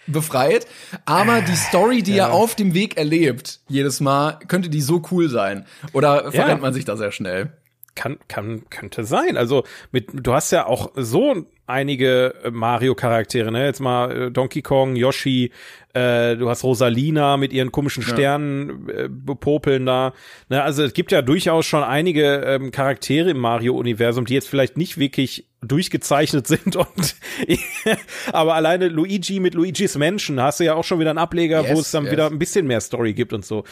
befreit, 0.07 0.67
aber 1.05 1.41
die 1.41 1.55
Story, 1.55 2.01
die 2.01 2.15
ja. 2.15 2.27
er 2.27 2.33
auf 2.33 2.55
dem 2.55 2.73
Weg 2.73 2.97
erlebt, 2.97 3.59
jedes 3.67 3.99
Mal, 3.99 4.39
könnte 4.47 4.69
die 4.69 4.81
so 4.81 5.01
cool 5.11 5.29
sein? 5.29 5.65
Oder 5.93 6.31
verrennt 6.31 6.49
Ja. 6.49 6.57
man 6.57 6.73
sich 6.73 6.85
da 6.85 6.97
sehr 6.97 7.11
schnell? 7.11 7.51
Kann, 7.95 8.17
kann, 8.27 8.69
könnte 8.69 9.03
sein. 9.03 9.35
Also 9.35 9.63
mit, 9.91 10.09
du 10.13 10.33
hast 10.33 10.51
ja 10.51 10.65
auch 10.65 10.91
so 10.95 11.45
einige 11.71 12.35
äh, 12.43 12.51
Mario-Charaktere, 12.51 13.51
ne? 13.51 13.65
Jetzt 13.65 13.79
mal 13.79 14.11
äh, 14.11 14.31
Donkey 14.31 14.61
Kong, 14.61 14.95
Yoshi, 14.95 15.51
äh, 15.93 16.35
du 16.35 16.49
hast 16.49 16.63
Rosalina 16.63 17.37
mit 17.37 17.53
ihren 17.53 17.71
komischen 17.71 18.03
Sternen 18.03 18.89
äh, 18.89 19.09
popeln 19.09 19.85
da. 19.85 20.13
Ne? 20.49 20.61
Also 20.61 20.83
es 20.83 20.93
gibt 20.93 21.11
ja 21.11 21.21
durchaus 21.21 21.65
schon 21.65 21.83
einige 21.83 22.41
ähm, 22.45 22.71
Charaktere 22.71 23.31
im 23.31 23.39
Mario-Universum, 23.39 24.25
die 24.25 24.33
jetzt 24.33 24.47
vielleicht 24.47 24.77
nicht 24.77 24.97
wirklich 24.97 25.47
durchgezeichnet 25.61 26.47
sind 26.47 26.75
und 26.75 27.15
aber 28.31 28.55
alleine 28.55 28.87
Luigi 28.87 29.39
mit 29.39 29.53
Luigis 29.53 29.97
Menschen 29.97 30.41
hast 30.41 30.59
du 30.59 30.65
ja 30.65 30.75
auch 30.75 30.83
schon 30.83 30.99
wieder 30.99 31.09
einen 31.09 31.19
Ableger, 31.19 31.63
wo 31.63 31.75
Yes, 31.75 31.79
es 31.79 31.91
dann 31.91 32.03
yes. 32.05 32.13
wieder 32.13 32.27
ein 32.27 32.39
bisschen 32.39 32.67
mehr 32.67 32.81
Story 32.81 33.13
gibt 33.13 33.33
und 33.33 33.45
so. 33.45 33.63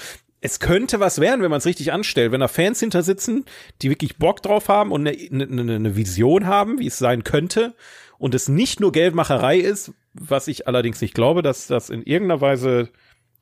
Es 0.41 0.59
könnte 0.59 0.99
was 0.99 1.19
werden, 1.19 1.41
wenn 1.41 1.51
man 1.51 1.57
es 1.57 1.65
richtig 1.65 1.91
anstellt, 1.91 2.31
wenn 2.31 2.39
da 2.39 2.47
Fans 2.47 2.79
hinter 2.79 3.03
sitzen, 3.03 3.45
die 3.81 3.89
wirklich 3.89 4.17
Bock 4.17 4.41
drauf 4.41 4.69
haben 4.69 4.91
und 4.91 5.05
eine, 5.05 5.17
eine, 5.31 5.75
eine 5.75 5.95
Vision 5.95 6.45
haben, 6.45 6.79
wie 6.79 6.87
es 6.87 6.97
sein 6.97 7.23
könnte 7.23 7.75
und 8.17 8.33
es 8.33 8.47
nicht 8.47 8.79
nur 8.79 8.91
Geldmacherei 8.91 9.57
ist, 9.57 9.93
was 10.13 10.47
ich 10.47 10.67
allerdings 10.67 11.01
nicht 11.01 11.13
glaube, 11.13 11.41
dass 11.41 11.67
das 11.67 11.89
in 11.89 12.03
irgendeiner 12.03 12.41
Weise 12.41 12.89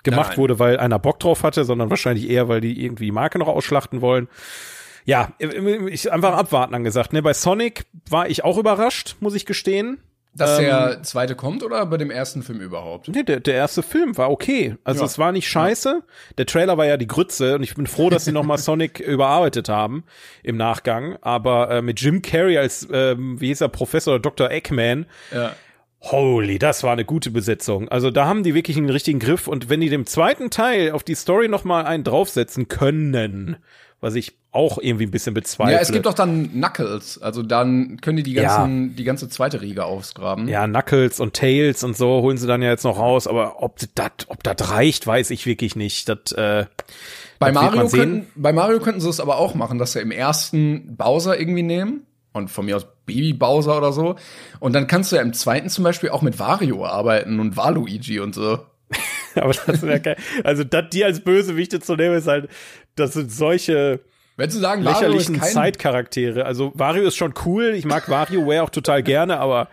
gemacht 0.03 0.29
Nein. 0.31 0.37
wurde, 0.37 0.59
weil 0.59 0.79
einer 0.79 0.99
Bock 0.99 1.19
drauf 1.19 1.43
hatte, 1.43 1.65
sondern 1.65 1.89
wahrscheinlich 1.89 2.29
eher, 2.29 2.47
weil 2.47 2.61
die 2.61 2.83
irgendwie 2.83 3.05
die 3.05 3.11
Marke 3.11 3.39
noch 3.39 3.47
ausschlachten 3.47 4.01
wollen. 4.01 4.27
Ja, 5.05 5.33
ich 5.39 6.11
einfach 6.11 6.33
abwarten 6.33 6.75
angesagt. 6.75 7.13
Ne, 7.13 7.21
bei 7.21 7.33
Sonic 7.33 7.85
war 8.09 8.29
ich 8.29 8.43
auch 8.43 8.57
überrascht, 8.57 9.15
muss 9.19 9.35
ich 9.35 9.45
gestehen. 9.45 9.99
Dass 10.37 10.59
Ähm, 10.59 10.65
der 10.65 11.03
zweite 11.03 11.35
kommt 11.35 11.63
oder 11.63 11.85
bei 11.85 11.97
dem 11.97 12.11
ersten 12.11 12.43
Film 12.43 12.59
überhaupt? 12.61 13.07
Nee, 13.07 13.23
der, 13.23 13.39
der 13.39 13.55
erste 13.55 13.81
Film 13.83 14.17
war 14.17 14.29
okay. 14.29 14.75
Also 14.83 15.01
Ja. 15.01 15.05
es 15.05 15.17
war 15.19 15.31
nicht 15.31 15.47
scheiße. 15.49 16.03
Der 16.37 16.45
Trailer 16.45 16.77
war 16.77 16.85
ja 16.85 16.97
die 16.97 17.07
Grütze 17.07 17.55
und 17.55 17.63
ich 17.63 17.75
bin 17.75 17.87
froh, 17.87 18.09
dass 18.09 18.25
sie 18.25 18.31
nochmal 18.31 18.57
Sonic 18.59 18.99
überarbeitet 18.99 19.69
haben 19.69 20.03
im 20.43 20.57
Nachgang. 20.57 21.17
Aber 21.21 21.71
äh, 21.71 21.81
mit 21.81 21.99
Jim 21.99 22.21
Carrey 22.21 22.57
als, 22.57 22.87
ähm, 22.91 23.41
wie 23.41 23.47
hieß 23.47 23.61
er, 23.61 23.69
Professor 23.69 24.19
Dr. 24.19 24.51
Eggman, 24.51 25.05
Ja. 25.33 25.53
holy, 26.01 26.59
das 26.59 26.83
war 26.83 26.93
eine 26.93 27.05
gute 27.05 27.31
Besetzung. 27.31 27.89
Also 27.89 28.11
da 28.11 28.25
haben 28.27 28.43
die 28.43 28.53
wirklich 28.53 28.77
einen 28.77 28.89
richtigen 28.89 29.19
Griff 29.19 29.47
und 29.47 29.69
wenn 29.69 29.81
die 29.81 29.89
dem 29.89 30.05
zweiten 30.05 30.49
Teil 30.49 30.91
auf 30.91 31.03
die 31.03 31.15
Story 31.15 31.47
nochmal 31.47 31.85
einen 31.85 32.03
draufsetzen 32.03 32.67
können, 32.67 33.57
was 33.99 34.13
ich 34.15 34.37
auch 34.57 34.79
irgendwie 34.81 35.05
ein 35.05 35.11
bisschen 35.11 35.33
bezweifle. 35.33 35.73
Ja, 35.75 35.79
es 35.79 35.91
gibt 35.91 36.05
doch 36.07 36.13
dann 36.15 36.51
Knuckles, 36.51 37.21
also 37.21 37.43
dann 37.43 38.01
können 38.01 38.17
die 38.17 38.23
die, 38.23 38.33
Ja. 38.33 38.57
ganzen, 38.57 38.95
die 38.95 39.03
ganze 39.03 39.29
zweite 39.29 39.61
Riege 39.61 39.85
ausgraben. 39.85 40.47
ja, 40.47 40.67
Knuckles 40.67 41.19
und 41.19 41.33
Tails 41.35 41.83
und 41.83 41.95
so 41.95 42.21
holen 42.21 42.37
sie 42.37 42.47
dann 42.47 42.61
ja 42.61 42.69
jetzt 42.69 42.83
noch 42.83 42.97
raus, 42.97 43.27
aber 43.27 43.61
ob 43.61 43.77
das 43.95 44.11
ob 44.27 44.43
das 44.43 44.71
reicht, 44.71 45.05
weiß 45.05 45.29
ich 45.29 45.45
wirklich 45.45 45.75
nicht. 45.75 46.09
Das 46.09 46.31
äh, 46.33 46.65
Bei 47.39 47.51
Mario, 47.51 47.87
könnten, 47.87 48.27
bei 48.35 48.51
Mario 48.51 48.79
könnten 48.79 48.99
sie 49.01 49.09
es 49.09 49.19
aber 49.19 49.37
auch 49.37 49.53
machen, 49.55 49.77
dass 49.77 49.93
sie 49.93 49.99
im 50.01 50.11
ersten 50.11 50.95
Bowser 50.97 51.39
irgendwie 51.39 51.63
nehmen 51.63 52.01
und 52.33 52.49
von 52.49 52.65
mir 52.65 52.75
aus 52.77 52.87
Baby 53.05 53.33
Bowser 53.33 53.77
oder 53.77 53.93
so. 53.93 54.15
Und 54.59 54.73
dann 54.73 54.87
kannst 54.87 55.11
du 55.11 55.15
ja 55.15 55.21
im 55.21 55.33
zweiten 55.33 55.69
zum 55.69 55.83
Beispiel 55.83 56.09
auch 56.09 56.21
mit 56.21 56.39
Wario 56.39 56.85
arbeiten 56.85 57.39
und 57.39 57.55
Waluigi 57.57 58.19
und 58.19 58.35
so. 58.35 58.59
Aber 59.35 59.53
das 59.53 59.81
ja 59.81 59.97
geil. 59.99 60.17
Also, 60.43 60.63
das 60.63 60.85
die 60.91 61.03
als 61.03 61.19
Bösewichte 61.23 61.79
zu 61.79 61.95
nehmen, 61.95 62.15
ist 62.15 62.27
halt, 62.27 62.49
das 62.95 63.13
sind 63.13 63.31
solche 63.31 63.99
Wenn 64.37 64.49
zu 64.49 64.59
sagen, 64.59 64.83
lächerlichen 64.83 65.39
kein, 65.39 65.51
Zeitcharaktere. 65.51 66.45
Also, 66.45 66.71
Wario 66.75 67.03
ist 67.07 67.15
schon 67.17 67.33
cool. 67.45 67.73
Ich 67.75 67.85
mag 67.85 68.07
WarioWare 68.09 68.63
auch 68.63 68.69
total 68.69 69.01
gerne, 69.03 69.39
aber 69.39 69.67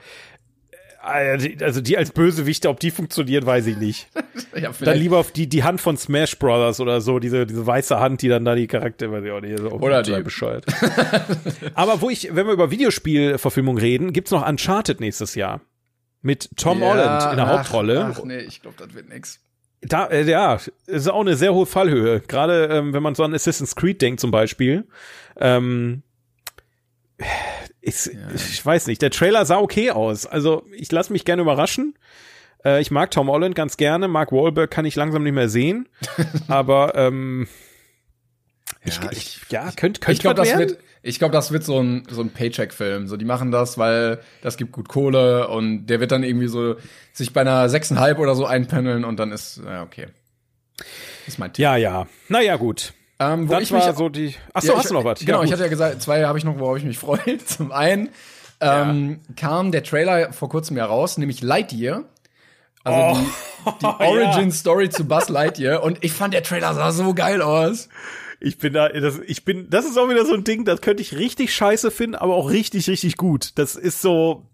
äh, 1.06 1.36
die- 1.36 1.62
also 1.62 1.82
die 1.82 1.98
als 1.98 2.12
Bösewichte, 2.12 2.70
ob 2.70 2.80
die 2.80 2.90
funktionieren, 2.90 3.44
weiß 3.44 3.66
ich 3.66 3.76
nicht. 3.76 4.08
ja, 4.58 4.70
Dann 4.80 4.96
lieber 4.98 5.18
auf 5.18 5.32
die, 5.32 5.46
die 5.48 5.62
Hand 5.64 5.82
von 5.82 5.98
Smash 5.98 6.38
Brothers 6.38 6.80
oder 6.80 7.02
so, 7.02 7.18
diese, 7.18 7.44
diese 7.46 7.66
weiße 7.66 8.00
Hand, 8.00 8.22
die 8.22 8.28
dann 8.28 8.46
da 8.46 8.54
die 8.54 8.66
Charaktere, 8.66 9.12
weiß 9.12 9.24
ich 9.24 9.30
auch 9.32 9.40
nicht, 9.42 9.58
so 9.58 9.68
Oder 9.70 10.02
die. 10.02 10.22
bescheuert. 10.22 10.64
Aber 11.74 12.00
wo 12.00 12.08
ich, 12.08 12.34
wenn 12.34 12.46
wir 12.46 12.54
über 12.54 12.70
Videospielverfilmung 12.70 13.76
reden, 13.76 14.14
gibt's 14.14 14.30
noch 14.30 14.48
Uncharted 14.48 14.98
nächstes 15.00 15.34
Jahr. 15.34 15.60
Mit 16.22 16.48
Tom 16.56 16.80
Ja, 16.80 16.88
Holland 16.88 17.30
in 17.32 17.36
der 17.36 17.46
ach, 17.48 17.58
Hauptrolle. 17.58 18.14
Ach 18.18 18.24
nee, 18.24 18.38
ich 18.38 18.62
glaube, 18.62 18.76
das 18.78 18.94
wird 18.94 19.10
nix. 19.10 19.40
Da, 19.86 20.06
äh, 20.06 20.22
ja, 20.24 20.58
ist 20.86 21.08
auch 21.08 21.20
eine 21.20 21.36
sehr 21.36 21.54
hohe 21.54 21.66
Fallhöhe. 21.66 22.20
Gerade 22.20 22.66
ähm, 22.66 22.92
wenn 22.92 23.02
man 23.02 23.14
so 23.14 23.22
an 23.24 23.34
Assassin's 23.34 23.76
Creed 23.76 24.00
denkt 24.00 24.20
zum 24.20 24.30
Beispiel. 24.30 24.86
Ähm, 25.38 26.02
ist, 27.80 28.10
Ich 28.34 28.64
weiß 28.64 28.86
nicht, 28.86 29.02
der 29.02 29.10
Trailer 29.10 29.44
sah 29.44 29.58
okay 29.58 29.90
aus. 29.90 30.26
Also 30.26 30.64
ich 30.72 30.90
lasse 30.90 31.12
mich 31.12 31.24
gerne 31.24 31.42
überraschen. 31.42 31.94
Äh, 32.64 32.80
ich 32.80 32.90
mag 32.90 33.10
Tom 33.10 33.28
Holland 33.28 33.54
ganz 33.54 33.76
gerne. 33.76 34.08
Mark 34.08 34.32
Wahlberg 34.32 34.70
kann 34.70 34.84
ich 34.84 34.96
langsam 34.96 35.22
nicht 35.22 35.34
mehr 35.34 35.48
sehen. 35.48 35.88
Aber 36.48 36.94
ähm, 36.94 37.46
ich, 38.82 38.96
Ja, 38.96 39.10
ich, 39.12 39.40
ja, 39.50 39.70
könnte 39.72 40.00
könnte 40.00 40.12
Ich 40.12 40.20
glaube, 40.20 40.36
das 40.36 40.56
wird, 40.56 40.78
ich 41.06 41.18
glaube, 41.18 41.32
das 41.32 41.52
wird 41.52 41.64
so 41.64 41.80
ein, 41.80 42.04
so 42.10 42.22
ein 42.22 42.30
Paycheck-Film. 42.30 43.08
So, 43.08 43.18
die 43.18 43.26
machen 43.26 43.50
das, 43.50 43.76
weil 43.76 44.20
das 44.40 44.56
gibt 44.56 44.72
gut 44.72 44.88
Kohle 44.88 45.48
und 45.48 45.86
der 45.86 46.00
wird 46.00 46.10
dann 46.12 46.22
irgendwie 46.22 46.48
so 46.48 46.76
sich 47.12 47.32
bei 47.34 47.42
einer 47.42 47.66
6,5 47.68 48.16
oder 48.16 48.34
so 48.34 48.46
einpendeln 48.46 49.04
und 49.04 49.18
dann 49.18 49.30
ist, 49.30 49.60
ja, 49.64 49.82
okay. 49.82 50.06
Das 50.78 50.86
ist 51.28 51.38
mein 51.38 51.52
Tipp. 51.52 51.62
Ja, 51.62 51.76
ja. 51.76 52.06
Naja, 52.28 52.56
gut. 52.56 52.94
Ähm, 53.18 53.48
wo 53.48 53.52
Dann 53.52 53.62
ich 53.62 53.70
war 53.70 53.86
mich 53.86 53.96
so 53.96 54.08
die. 54.08 54.34
Ach 54.54 54.62
so, 54.62 54.72
Ja, 54.72 54.78
hast 54.78 54.84
ich, 54.84 54.88
du 54.88 54.94
noch 54.94 55.04
was? 55.04 55.20
Genau, 55.20 55.38
ja, 55.40 55.44
ich 55.44 55.52
hatte 55.52 55.62
ja 55.62 55.68
gesagt, 55.68 56.02
zwei 56.02 56.24
habe 56.24 56.38
ich 56.38 56.44
noch, 56.44 56.58
worauf 56.58 56.78
ich 56.78 56.84
mich 56.84 56.98
freue. 56.98 57.38
Zum 57.44 57.70
einen 57.70 58.08
ähm, 58.60 59.20
kam 59.36 59.72
der 59.72 59.82
Trailer 59.82 60.32
vor 60.32 60.48
kurzem 60.48 60.76
ja 60.78 60.86
raus, 60.86 61.18
nämlich 61.18 61.42
Lightyear. 61.42 62.04
Also 62.82 63.20
Oh, 63.66 63.72
die, 63.72 63.86
die 63.86 63.86
Origin 64.04 64.50
Story 64.52 64.88
zu 64.88 65.04
Buzz 65.04 65.28
Lightyear. 65.28 65.82
Und 65.82 66.02
ich 66.02 66.12
fand, 66.12 66.32
der 66.32 66.42
Trailer 66.42 66.74
sah 66.74 66.92
so 66.92 67.12
geil 67.14 67.42
aus. 67.42 67.88
Ich 68.40 68.58
bin 68.58 68.72
da, 68.72 68.88
das, 68.88 69.20
ich 69.26 69.44
bin, 69.44 69.68
das 69.70 69.84
ist 69.86 69.96
auch 69.98 70.08
wieder 70.08 70.24
so 70.26 70.34
ein 70.34 70.44
Ding, 70.44 70.64
das 70.64 70.80
könnte 70.80 71.02
ich 71.02 71.16
richtig 71.16 71.54
scheiße 71.54 71.90
finden, 71.90 72.14
aber 72.16 72.34
auch 72.34 72.50
richtig, 72.50 72.88
richtig 72.88 73.16
gut. 73.16 73.50
Das 73.56 73.76
ist 73.76 74.02
so, 74.02 74.44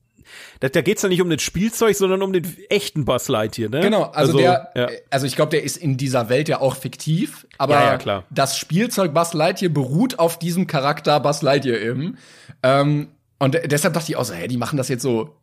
da, 0.61 0.69
da 0.69 0.81
geht's 0.83 1.03
ja 1.03 1.09
nicht 1.09 1.23
um 1.23 1.31
das 1.31 1.43
Spielzeug, 1.43 1.97
sondern 1.97 2.23
um 2.23 2.33
den 2.33 2.45
echten 2.69 3.05
Buzz 3.05 3.29
Lightyear, 3.29 3.69
ne? 3.71 3.81
Genau, 3.81 4.03
also, 4.05 4.39
der, 4.39 4.71
ja. 4.77 4.89
also 5.11 5.27
ich 5.27 5.35
glaube, 5.35 5.51
der 5.51 5.65
ist 5.65 5.77
in 5.77 5.97
dieser 5.97 6.29
Welt 6.29 6.49
ja 6.49 6.61
auch 6.61 6.77
fiktiv, 6.77 7.47
aber 7.59 7.75
Ja, 7.75 7.85
ja, 7.93 7.99
klar. 7.99 8.25
das 8.31 8.57
Spielzeug 8.57 9.13
Buzz 9.15 9.33
Lightyear 9.35 9.73
beruht 9.73 10.19
auf 10.19 10.39
diesem 10.39 10.67
Charakter 10.67 11.19
Buzz 11.21 11.43
Lightyear 11.43 11.81
eben. 11.81 12.17
Ähm, 12.63 13.09
und 13.39 13.55
de- 13.55 13.67
deshalb 13.67 13.95
dachte 13.95 14.13
ich 14.13 14.17
auch 14.17 14.25
so, 14.25 14.35
hä, 14.35 14.47
die 14.47 14.57
machen 14.59 14.77
das 14.77 14.89
jetzt 14.89 15.03
so 15.03 15.35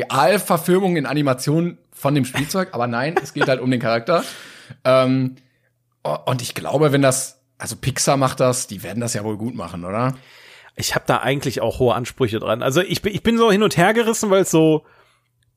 Realverfilmung 0.00 0.96
in 0.96 1.06
Animation 1.06 1.78
von 1.92 2.14
dem 2.14 2.24
Spielzeug, 2.24 2.68
aber 2.72 2.86
nein, 2.86 3.14
es 3.22 3.32
geht 3.32 3.46
halt 3.48 3.60
um 3.60 3.70
den 3.70 3.80
Charakter. 3.80 4.24
Ähm, 4.84 5.36
und 6.24 6.42
ich 6.42 6.52
glaube, 6.54 6.90
wenn 6.90 7.00
das, 7.02 7.35
also 7.58 7.76
Pixar 7.76 8.16
macht 8.16 8.40
das, 8.40 8.66
die 8.66 8.82
werden 8.82 9.00
das 9.00 9.14
ja 9.14 9.24
wohl 9.24 9.36
gut 9.36 9.54
machen, 9.54 9.84
oder? 9.84 10.14
Ich 10.74 10.94
habe 10.94 11.04
da 11.06 11.18
eigentlich 11.18 11.60
auch 11.60 11.78
hohe 11.78 11.94
Ansprüche 11.94 12.38
dran. 12.38 12.62
Also 12.62 12.82
ich 12.82 13.00
bin, 13.00 13.14
ich 13.14 13.22
bin 13.22 13.38
so 13.38 13.50
hin 13.50 13.62
und 13.62 13.76
her 13.76 13.94
gerissen, 13.94 14.30
weil 14.30 14.42
es 14.42 14.50
so 14.50 14.84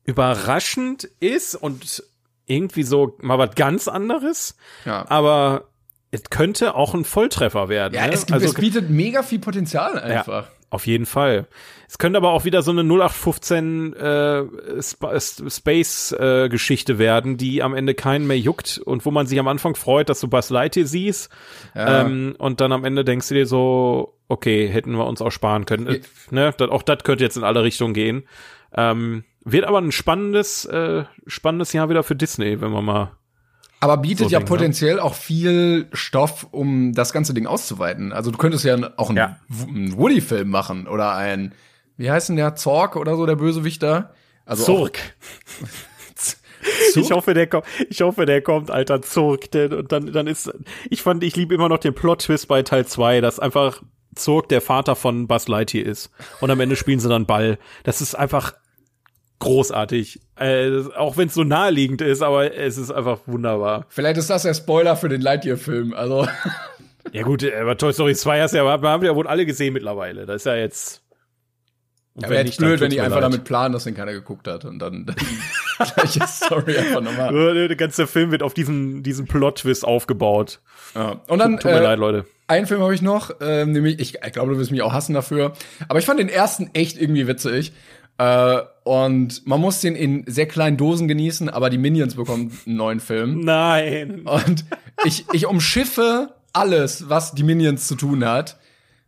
überraschend 0.04 1.04
ist 1.20 1.54
und 1.54 2.02
irgendwie 2.46 2.82
so 2.82 3.16
mal 3.20 3.38
was 3.38 3.54
ganz 3.54 3.86
anderes. 3.86 4.56
Ja. 4.86 5.04
Aber 5.08 5.68
es 6.10 6.24
könnte 6.24 6.74
auch 6.74 6.94
ein 6.94 7.04
Volltreffer 7.04 7.68
werden. 7.68 7.94
Ja, 7.94 8.06
ne? 8.06 8.12
es, 8.12 8.20
gibt, 8.20 8.32
also, 8.32 8.46
es 8.46 8.54
bietet 8.54 8.90
mega 8.90 9.22
viel 9.22 9.38
Potenzial 9.38 9.98
einfach. 9.98 10.48
Auf 10.70 10.86
jeden 10.86 11.04
Fall. 11.06 11.48
Es 11.88 11.98
könnte 11.98 12.16
aber 12.16 12.30
auch 12.30 12.44
wieder 12.44 12.62
so 12.62 12.70
eine 12.70 12.82
0815 12.82 13.92
äh, 13.92 14.44
Sp 14.78 15.18
Space-Geschichte 15.18 16.92
äh, 16.92 16.98
werden, 16.98 17.36
die 17.36 17.64
am 17.64 17.74
Ende 17.74 17.94
keinen 17.94 18.28
mehr 18.28 18.38
juckt 18.38 18.78
und 18.78 19.04
wo 19.04 19.10
man 19.10 19.26
sich 19.26 19.40
am 19.40 19.48
Anfang 19.48 19.74
freut, 19.74 20.08
dass 20.08 20.20
du 20.20 20.28
Buzz 20.28 20.50
Lightyear 20.50 20.86
siehst 20.86 21.28
ja. 21.74 22.02
ähm, 22.02 22.36
und 22.38 22.60
dann 22.60 22.70
am 22.70 22.84
Ende 22.84 23.04
denkst 23.04 23.28
du 23.28 23.34
dir 23.34 23.46
so, 23.46 24.14
okay, 24.28 24.68
hätten 24.68 24.92
wir 24.92 25.06
uns 25.06 25.20
auch 25.20 25.32
sparen 25.32 25.66
können. 25.66 25.88
Ja. 25.88 25.98
Ne? 26.30 26.54
Das, 26.56 26.70
auch 26.70 26.82
das 26.82 27.02
könnte 27.02 27.24
jetzt 27.24 27.36
in 27.36 27.42
alle 27.42 27.64
Richtungen 27.64 27.92
gehen. 27.92 28.22
Ähm, 28.72 29.24
wird 29.44 29.64
aber 29.64 29.78
ein 29.78 29.90
spannendes, 29.90 30.66
äh, 30.66 31.02
spannendes 31.26 31.72
Jahr 31.72 31.88
wieder 31.88 32.04
für 32.04 32.14
Disney, 32.14 32.60
wenn 32.60 32.70
man 32.70 32.84
mal 32.84 33.10
aber 33.80 33.96
bietet 33.96 34.26
so 34.28 34.32
ja 34.32 34.38
Ding, 34.38 34.44
ne? 34.44 34.48
potenziell 34.48 34.94
ne? 34.96 35.02
auch 35.02 35.14
viel 35.14 35.88
Stoff, 35.92 36.46
um 36.50 36.92
das 36.92 37.12
ganze 37.12 37.34
Ding 37.34 37.46
auszuweiten. 37.46 38.12
Also 38.12 38.30
du 38.30 38.38
könntest 38.38 38.64
ja 38.64 38.76
auch 38.96 39.08
einen, 39.08 39.18
ja. 39.18 39.36
einen 39.66 39.96
Woody-Film 39.96 40.50
machen 40.50 40.86
oder 40.86 41.14
ein, 41.14 41.54
wie 41.96 42.10
heißt 42.10 42.28
denn 42.28 42.36
der, 42.36 42.54
Zorg 42.56 42.96
oder 42.96 43.16
so, 43.16 43.26
der 43.26 43.36
Bösewicht 43.36 43.82
da? 43.82 44.12
Also 44.44 44.64
Zorg. 44.64 44.98
Ich 46.94 47.10
hoffe, 47.10 47.32
der 47.32 47.46
kommt, 47.46 47.64
ich 47.88 48.02
hoffe, 48.02 48.26
der 48.26 48.42
kommt, 48.42 48.70
alter 48.70 49.00
Zorg, 49.00 49.50
denn, 49.52 49.72
und 49.72 49.92
dann, 49.92 50.12
dann 50.12 50.26
ist, 50.26 50.52
ich 50.90 51.02
fand, 51.02 51.24
ich 51.24 51.34
liebe 51.34 51.54
immer 51.54 51.68
noch 51.68 51.78
den 51.78 51.94
Plot-Twist 51.94 52.48
bei 52.48 52.62
Teil 52.62 52.84
2, 52.84 53.22
dass 53.22 53.38
einfach 53.38 53.82
Zorg 54.14 54.48
der 54.48 54.60
Vater 54.60 54.96
von 54.96 55.26
Buzz 55.26 55.48
Lightyear 55.48 55.86
ist. 55.86 56.10
Und 56.40 56.50
am 56.50 56.60
Ende 56.60 56.76
spielen 56.76 57.00
sie 57.00 57.08
dann 57.08 57.26
Ball. 57.26 57.58
Das 57.84 58.00
ist 58.00 58.14
einfach 58.14 58.54
großartig. 59.40 60.20
Äh, 60.36 60.84
auch 60.96 61.16
wenn 61.16 61.28
es 61.28 61.34
so 61.34 61.42
naheliegend 61.42 62.00
ist, 62.00 62.22
aber 62.22 62.54
es 62.56 62.78
ist 62.78 62.92
einfach 62.92 63.20
wunderbar. 63.26 63.86
Vielleicht 63.88 64.18
ist 64.18 64.30
das 64.30 64.44
der 64.44 64.54
Spoiler 64.54 64.96
für 64.96 65.08
den 65.08 65.20
Lightyear-Film. 65.20 65.92
Also. 65.92 66.28
Ja 67.12 67.22
gut, 67.22 67.42
aber 67.42 67.76
Toy 67.76 67.92
Story 67.92 68.14
2 68.14 68.42
hast 68.42 68.54
ja, 68.54 68.62
haben 68.64 69.04
ja 69.04 69.16
wohl 69.16 69.26
alle 69.26 69.44
gesehen 69.44 69.72
mittlerweile. 69.72 70.26
Das 70.26 70.42
ist 70.42 70.46
ja 70.46 70.54
jetzt. 70.54 71.02
Ja, 72.14 72.28
wäre 72.28 72.44
jetzt 72.44 72.58
blöd, 72.58 72.78
wenn 72.78 72.90
die 72.90 73.00
einfach 73.00 73.16
leid. 73.16 73.24
damit 73.24 73.44
planen, 73.44 73.72
dass 73.72 73.84
den 73.84 73.94
keiner 73.94 74.12
geguckt 74.12 74.46
hat 74.46 74.64
und 74.64 74.78
dann, 74.78 75.06
dann 75.78 75.88
gleiche 75.96 76.26
Story 76.26 76.76
einfach 76.76 77.00
nochmal. 77.00 77.32
Der 77.68 77.74
ganze 77.74 78.06
Film 78.06 78.30
wird 78.30 78.42
auf 78.42 78.54
diesen, 78.54 79.02
diesen 79.02 79.26
Plot-Twist 79.26 79.84
aufgebaut. 79.84 80.60
Ja. 80.94 81.20
Und 81.26 81.38
dann, 81.38 81.56
Tut 81.56 81.70
mir 81.70 81.78
äh, 81.78 81.82
leid, 81.82 81.98
Leute. 81.98 82.26
Einen 82.46 82.66
Film 82.66 82.82
habe 82.82 82.94
ich 82.94 83.02
noch, 83.02 83.40
äh, 83.40 83.64
nämlich, 83.64 83.98
ich, 83.98 84.16
ich 84.24 84.32
glaube, 84.32 84.52
du 84.52 84.58
wirst 84.58 84.70
mich 84.70 84.82
auch 84.82 84.92
hassen 84.92 85.14
dafür. 85.14 85.54
Aber 85.88 85.98
ich 85.98 86.06
fand 86.06 86.20
den 86.20 86.28
ersten 86.28 86.70
echt 86.74 87.00
irgendwie 87.00 87.26
witzig. 87.26 87.72
Äh, 88.20 88.62
und 88.84 89.46
man 89.46 89.60
muss 89.60 89.80
den 89.80 89.94
in 89.94 90.24
sehr 90.26 90.46
kleinen 90.46 90.76
Dosen 90.76 91.08
genießen, 91.08 91.48
aber 91.48 91.70
die 91.70 91.78
Minions 91.78 92.16
bekommen 92.16 92.52
einen 92.66 92.76
neuen 92.76 93.00
Film. 93.00 93.40
Nein. 93.40 94.26
Und 94.26 94.66
ich, 95.04 95.24
ich 95.32 95.46
umschiffe 95.46 96.34
alles, 96.52 97.08
was 97.08 97.34
die 97.34 97.44
Minions 97.44 97.88
zu 97.88 97.94
tun 97.94 98.26
hat. 98.26 98.58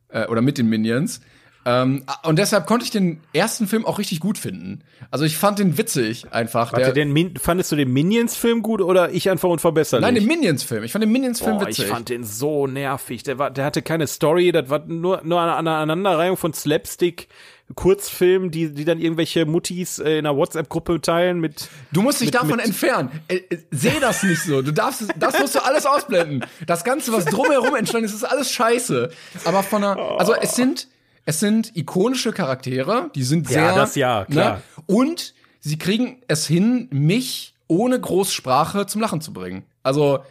Äh, 0.08 0.26
oder 0.28 0.40
mit 0.40 0.56
den 0.56 0.68
Minions. 0.68 1.20
Ähm, 1.64 2.04
und 2.22 2.38
deshalb 2.38 2.66
konnte 2.66 2.84
ich 2.84 2.90
den 2.90 3.20
ersten 3.34 3.66
Film 3.66 3.84
auch 3.84 3.98
richtig 3.98 4.18
gut 4.20 4.38
finden. 4.38 4.82
Also 5.10 5.26
ich 5.26 5.36
fand 5.36 5.58
den 5.58 5.76
witzig 5.76 6.32
einfach. 6.32 6.72
Warte, 6.72 6.94
den 6.94 7.12
Min 7.12 7.36
fandest 7.36 7.70
du 7.70 7.76
den 7.76 7.92
Minions-Film 7.92 8.62
gut 8.62 8.80
oder 8.80 9.12
ich 9.12 9.28
einfach 9.30 9.50
unverbesserlich? 9.50 10.04
Nein, 10.04 10.14
den 10.14 10.26
Minions-Film. 10.26 10.84
Ich 10.84 10.92
fand 10.92 11.04
den 11.04 11.12
Minions-Film 11.12 11.60
witzig. 11.60 11.84
Ich 11.84 11.90
fand 11.90 12.08
den 12.08 12.24
so 12.24 12.66
nervig. 12.66 13.22
Der, 13.24 13.38
war, 13.38 13.50
der 13.50 13.66
hatte 13.66 13.82
keine 13.82 14.06
Story, 14.06 14.52
das 14.52 14.70
war 14.70 14.84
nur, 14.86 15.20
nur 15.22 15.40
eine 15.40 15.54
Aneinanderreihung 15.54 16.36
von 16.36 16.54
Slapstick. 16.54 17.28
Kurzfilmen, 17.74 18.50
die, 18.50 18.72
die 18.72 18.84
dann 18.84 18.98
irgendwelche 18.98 19.46
Muttis 19.46 19.98
äh, 19.98 20.18
in 20.18 20.26
einer 20.26 20.36
WhatsApp-Gruppe 20.36 21.00
teilen 21.00 21.40
mit. 21.40 21.68
Du 21.92 22.02
musst 22.02 22.20
dich 22.20 22.26
mit, 22.26 22.34
davon 22.34 22.56
mit 22.56 22.66
entfernen. 22.66 23.10
Äh, 23.28 23.36
äh, 23.36 23.58
seh 23.70 23.98
das 24.00 24.22
nicht 24.22 24.42
so. 24.42 24.62
Du 24.62 24.72
darfst, 24.72 25.04
das 25.16 25.38
musst 25.38 25.54
du 25.54 25.64
alles 25.64 25.86
ausblenden. 25.86 26.44
Das 26.66 26.84
Ganze, 26.84 27.12
was 27.12 27.24
drumherum 27.24 27.74
entstanden 27.74 28.06
ist, 28.06 28.14
ist 28.14 28.24
alles 28.24 28.52
scheiße. 28.52 29.10
Aber 29.44 29.62
von 29.62 29.84
einer, 29.84 29.98
also 30.18 30.34
es 30.34 30.54
sind, 30.54 30.88
es 31.24 31.40
sind 31.40 31.76
ikonische 31.76 32.32
Charaktere, 32.32 33.10
die 33.14 33.22
sind 33.22 33.48
sehr. 33.48 33.62
Ja, 33.62 33.74
das 33.74 33.94
ja, 33.94 34.20
ne? 34.20 34.26
klar. 34.26 34.56
Ne? 34.56 34.62
Und 34.86 35.34
sie 35.60 35.78
kriegen 35.78 36.22
es 36.28 36.46
hin, 36.46 36.88
mich 36.90 37.54
ohne 37.68 37.98
Großsprache 37.98 38.86
zum 38.86 39.00
Lachen 39.00 39.20
zu 39.20 39.32
bringen. 39.32 39.64
Also, 39.82 40.24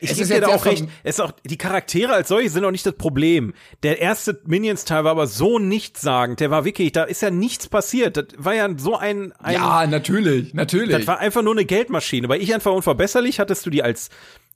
ich 0.00 0.10
es 0.10 0.18
ist 0.18 0.30
dir 0.30 0.40
da 0.40 0.48
auch 0.48 0.64
recht. 0.66 0.86
Es 1.02 1.16
ist 1.16 1.20
auch, 1.20 1.32
die 1.44 1.58
Charaktere 1.58 2.12
als 2.12 2.28
solche 2.28 2.50
sind 2.50 2.64
auch 2.64 2.70
nicht 2.70 2.86
das 2.86 2.94
Problem. 2.94 3.54
Der 3.82 4.00
erste 4.00 4.40
Minions-Teil 4.44 5.04
war 5.04 5.12
aber 5.12 5.26
so 5.26 5.58
nichtssagend. 5.58 6.40
Der 6.40 6.50
war 6.50 6.64
wirklich, 6.64 6.92
da 6.92 7.04
ist 7.04 7.22
ja 7.22 7.30
nichts 7.30 7.68
passiert. 7.68 8.16
Das 8.16 8.26
war 8.36 8.54
ja 8.54 8.68
so 8.76 8.96
ein, 8.96 9.32
ein 9.38 9.54
Ja, 9.54 9.86
natürlich, 9.86 10.54
natürlich. 10.54 10.96
Das 10.96 11.06
war 11.06 11.18
einfach 11.18 11.42
nur 11.42 11.54
eine 11.54 11.64
Geldmaschine. 11.64 12.28
Bei 12.28 12.38
ich 12.38 12.54
einfach 12.54 12.72
unverbesserlich 12.72 13.40
hattest 13.40 13.66
du 13.66 13.70
die 13.70 13.82
als 13.82 14.10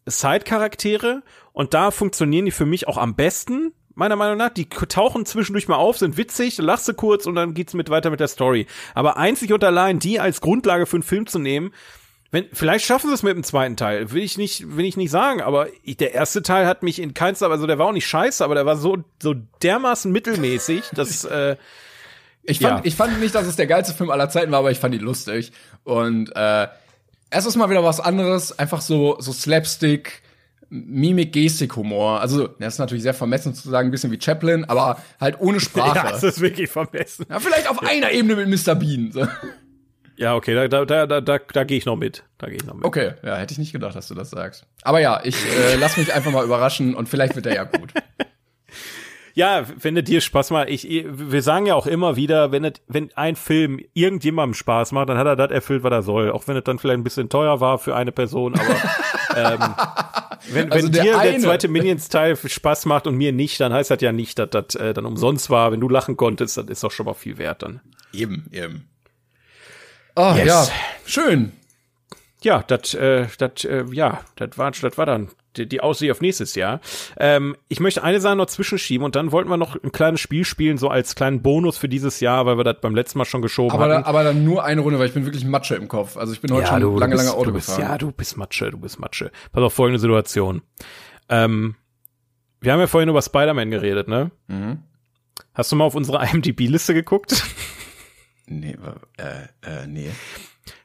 Side-Charaktere 0.07 1.23
und 1.53 1.75
da 1.75 1.91
funktionieren 1.91 2.45
die 2.45 2.51
für 2.51 2.67
mich 2.67 2.89
auch 2.89 2.97
am 2.97 3.15
besten 3.15 3.73
meiner 3.99 4.17
Meinung 4.17 4.39
nach. 4.39 4.51
Die 4.51 4.69
tauchen 4.69 5.27
zwischendurch 5.27 5.69
mal 5.69 5.77
auf, 5.77 5.99
sind 5.99 6.17
witzig, 6.17 6.57
lachst 6.59 6.89
du 6.89 6.95
kurz 6.95 7.27
und 7.27 7.35
dann 7.35 7.53
geht's 7.53 7.75
mit 7.75 7.91
weiter 7.91 8.11
mit 8.11 8.21
der 8.21 8.29
Story. 8.29 8.67
Aber 8.95 9.17
einzig 9.17 9.53
und 9.53 9.63
allein 9.65 9.99
die 9.99 10.21
als 10.21 10.41
Grundlage 10.41 10.87
für 10.87 10.97
einen 10.97 11.03
Film 11.03 11.27
zu 11.27 11.39
nehmen, 11.39 11.73
wenn, 12.31 12.47
vielleicht 12.53 12.85
schaffen 12.85 13.09
sie 13.09 13.15
es 13.15 13.23
mit 13.23 13.35
dem 13.35 13.43
zweiten 13.43 13.77
Teil, 13.77 14.13
will 14.13 14.23
ich 14.23 14.37
nicht, 14.37 14.77
will 14.77 14.85
ich 14.85 14.97
nicht 14.97 15.11
sagen, 15.11 15.41
aber 15.41 15.69
ich, 15.83 15.97
der 15.97 16.13
erste 16.13 16.43
Teil 16.43 16.67
hat 16.67 16.83
mich 16.83 17.01
in 17.01 17.15
keinster, 17.15 17.51
also 17.51 17.67
der 17.67 17.79
war 17.79 17.87
auch 17.87 17.93
nicht 17.93 18.07
scheiße, 18.07 18.45
aber 18.45 18.55
der 18.55 18.67
war 18.67 18.77
so, 18.77 18.99
so 19.23 19.35
dermaßen 19.63 20.13
mittelmäßig, 20.13 20.85
dass, 20.93 21.25
äh, 21.25 21.57
ich 22.43 22.61
fand, 22.61 22.79
ja. 22.79 22.85
ich 22.85 22.97
fand 22.97 23.21
nicht, 23.21 23.35
dass 23.35 23.47
es 23.47 23.57
der 23.57 23.67
geilste 23.67 23.95
Film 23.95 24.11
aller 24.11 24.29
Zeiten 24.29 24.53
war, 24.53 24.61
aber 24.61 24.71
ich 24.71 24.79
fand 24.79 24.95
ihn 24.95 25.03
lustig. 25.03 25.53
Und 25.85 26.35
äh, 26.35 26.69
es 27.31 27.45
ist 27.45 27.57
mal 27.57 27.69
wieder 27.69 27.85
was 27.85 28.01
anderes, 28.01 28.59
einfach 28.59 28.81
so, 28.81 29.17
so 29.21 29.33
Slapstick, 29.33 30.23
Mimik, 30.71 31.33
Gestik, 31.33 31.77
Humor. 31.77 32.21
Also, 32.21 32.47
das 32.47 32.75
ist 32.75 32.79
natürlich 32.79 33.03
sehr 33.03 33.15
vermessen 33.15 33.55
zu 33.55 33.69
sagen, 33.71 33.89
ein 33.89 33.91
bisschen 33.91 34.11
wie 34.13 34.21
Chaplin, 34.21 34.65
aber 34.65 35.03
halt 35.21 35.41
ohne 35.41 35.61
Sprache. 35.61 35.97
Ja, 35.97 36.11
das 36.11 36.23
ist 36.23 36.41
wirklich 36.41 36.71
vermessen. 36.71 37.27
Ja, 37.29 37.41
vielleicht 37.41 37.69
auf 37.71 37.83
einer 37.83 38.11
Ebene 38.13 38.37
mit 38.37 38.67
Mr. 38.67 38.75
Bean. 38.75 39.13
So. 39.13 39.27
Ja, 40.19 40.35
okay, 40.35 40.53
da, 40.53 40.67
da, 40.67 40.85
da, 40.85 41.07
da, 41.07 41.21
da, 41.21 41.39
da 41.39 41.65
gehe 41.65 41.79
ich 41.79 41.87
noch 41.87 41.95
mit. 41.95 42.25
Da 42.39 42.49
gehe 42.49 42.57
ich 42.57 42.65
noch 42.65 42.75
mit. 42.75 42.85
Okay, 42.85 43.13
ja, 43.23 43.37
hätte 43.37 43.53
ich 43.53 43.59
nicht 43.59 43.73
gedacht, 43.73 43.95
dass 43.95 44.09
du 44.09 44.17
das 44.17 44.31
sagst. 44.31 44.67
Aber 44.83 45.01
ja, 45.01 45.21
ich 45.23 45.37
äh, 45.37 45.77
lass 45.81 45.97
mich 45.97 46.13
einfach 46.13 46.33
mal 46.33 46.45
überraschen 46.45 46.97
und 46.97 47.09
vielleicht 47.09 47.37
wird 47.37 47.47
er 47.47 47.55
ja 47.55 47.65
gut. 47.65 47.93
Ja, 49.35 49.67
wenn 49.81 49.97
es 49.97 50.03
dir 50.03 50.21
Spaß 50.21 50.51
macht, 50.51 50.69
ich, 50.69 50.89
wir 50.91 51.43
sagen 51.43 51.67
ja 51.67 51.77
auch 51.77 51.87
immer 51.87 52.17
wieder, 52.17 52.51
wenn 52.51 52.65
es, 52.65 52.73
wenn 52.89 53.13
ein 53.15 53.37
Film 53.37 53.79
irgendjemandem 53.95 54.55
Spaß 54.55 54.91
macht, 54.91 55.11
dann 55.11 55.17
hat 55.17 55.29
er 55.29 55.37
das 55.37 55.53
erfüllt, 55.53 55.85
was 55.85 55.93
er 55.93 56.03
soll. 56.03 56.33
Auch 56.33 56.49
wenn 56.49 56.57
es 56.57 56.65
dann 56.65 56.81
vielleicht 56.81 56.99
ein 56.99 57.05
bisschen 57.05 57.29
teuer 57.29 57.61
war 57.61 57.79
für 57.79 57.95
eine 57.95 58.11
Person, 58.11 58.59
aber 58.59 58.75
ähm, 59.37 59.75
wenn, 60.51 60.73
also 60.73 60.87
wenn 60.87 60.93
der 60.93 61.03
dir 61.05 61.19
eine. 61.21 61.31
der 61.31 61.41
zweite 61.41 61.69
Minions-Teil 61.69 62.37
Spaß 62.37 62.87
macht 62.87 63.07
und 63.07 63.15
mir 63.15 63.33
nicht, 63.33 63.61
dann 63.61 63.73
heißt 63.73 63.93
das 63.93 64.01
ja 64.01 64.11
nicht, 64.11 64.41
dass 64.41 64.51
das 64.51 64.75
äh, 64.75 64.93
dann 64.93 65.07
umsonst 65.07 65.51
war. 65.51 65.71
Wenn 65.71 65.79
du 65.79 65.89
lachen 65.89 66.17
konntest, 66.17 66.57
das 66.57 66.67
ist 66.67 66.83
doch 66.83 66.91
schon 66.91 67.07
mal 67.07 67.15
viel 67.15 67.39
wert 67.39 67.63
dann. 67.63 67.81
Eben, 68.13 68.47
eben. 68.51 68.89
Oh, 70.19 70.35
yes. 70.35 70.47
ja, 70.47 70.67
schön. 71.07 71.53
Ja, 72.43 72.65
das, 72.67 72.93
äh, 72.95 73.27
das, 73.39 73.65
äh, 73.65 73.85
ja, 73.93 74.21
das 74.35 74.59
war, 74.59 74.73
das 74.73 74.99
war 74.99 75.07
dann 75.07 75.29
die, 75.57 75.69
die 75.69 75.81
Aussicht 75.81 76.11
auf 76.11 76.21
nächstes 76.21 76.57
Jahr. 76.57 76.81
Ähm, 77.19 77.57
ich 77.69 77.79
möchte 77.79 78.03
eine 78.03 78.21
Sache 78.21 78.35
noch 78.35 78.47
zwischenschieben 78.47 79.05
und 79.05 79.15
dann 79.15 79.31
wollten 79.31 79.49
wir 79.49 79.57
noch 79.57 79.77
ein 79.81 79.93
kleines 79.93 80.21
Spiel 80.21 80.45
spielen, 80.45 80.77
so 80.77 80.89
als 80.89 81.15
kleinen 81.15 81.41
Bonus 81.41 81.79
für 81.79 81.89
dieses 81.89 82.19
Jahr, 82.19 82.47
weil 82.47 82.57
wir 82.57 82.65
das 82.65 82.79
beim 82.81 82.97
letzten 82.97 83.19
Mal 83.19 83.27
schon 83.27 83.43
geschoben 83.43 83.73
aber 83.73 83.85
hatten. 83.85 84.03
Da, 84.03 84.09
aber 84.09 84.25
dann 84.25 84.45
nur 84.45 84.65
eine 84.65 84.81
Runde, 84.81 84.99
weil 84.99 85.07
ich 85.07 85.15
bin 85.15 85.25
wirklich 85.25 85.45
Matsche 85.45 85.77
im 85.77 85.87
Kopf. 85.87 86.17
Also 86.17 86.33
ich 86.33 86.41
bin 86.41 86.53
heute 86.53 86.63
ja, 86.63 86.69
schon 86.69 86.81
du, 86.81 86.99
lange, 86.99 87.15
bist, 87.15 87.25
lange 87.25 87.37
Auto 87.37 87.53
bist, 87.53 87.69
gefahren. 87.69 87.83
Ja, 87.83 87.99
du 87.99 88.11
bist 88.11 88.37
Matsche, 88.37 88.71
du 88.73 88.79
bist 88.79 88.99
Matsche. 88.99 89.31
Pass 89.53 89.63
auf 89.63 89.73
folgende 89.73 90.01
Situation. 90.01 90.63
Ähm, 91.29 91.77
wir 92.61 92.73
haben 92.73 92.81
ja 92.81 92.89
vorhin 92.89 93.09
über 93.09 93.23
Spider-Man 93.23 93.71
geredet, 93.71 94.09
ne? 94.09 94.33
Mhm. 94.49 94.79
Hast 95.55 95.71
du 95.71 95.77
mal 95.77 95.85
auf 95.85 95.95
unsere 95.95 96.25
IMDb-Liste 96.33 96.93
geguckt? 96.93 97.45
Nee, 98.49 98.77
äh, 99.17 99.23
äh, 99.63 99.87
nee. 99.87 100.11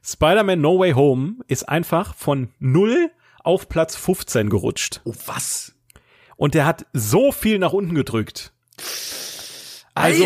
Spider-Man 0.04 0.60
No 0.62 0.80
Way 0.80 0.94
Home 0.94 1.36
ist 1.48 1.68
einfach 1.68 2.16
von 2.16 2.50
0 2.60 3.10
auf 3.44 3.70
Platz 3.70 3.96
15 3.96 4.50
gerutscht. 4.50 5.02
Oh, 5.06 5.14
was? 5.26 5.74
Und 6.36 6.56
der 6.56 6.66
hat 6.66 6.86
so 6.94 7.32
viel 7.32 7.60
nach 7.60 7.74
unten 7.74 7.96
gedrückt. 7.96 8.52
Also, 9.96 10.24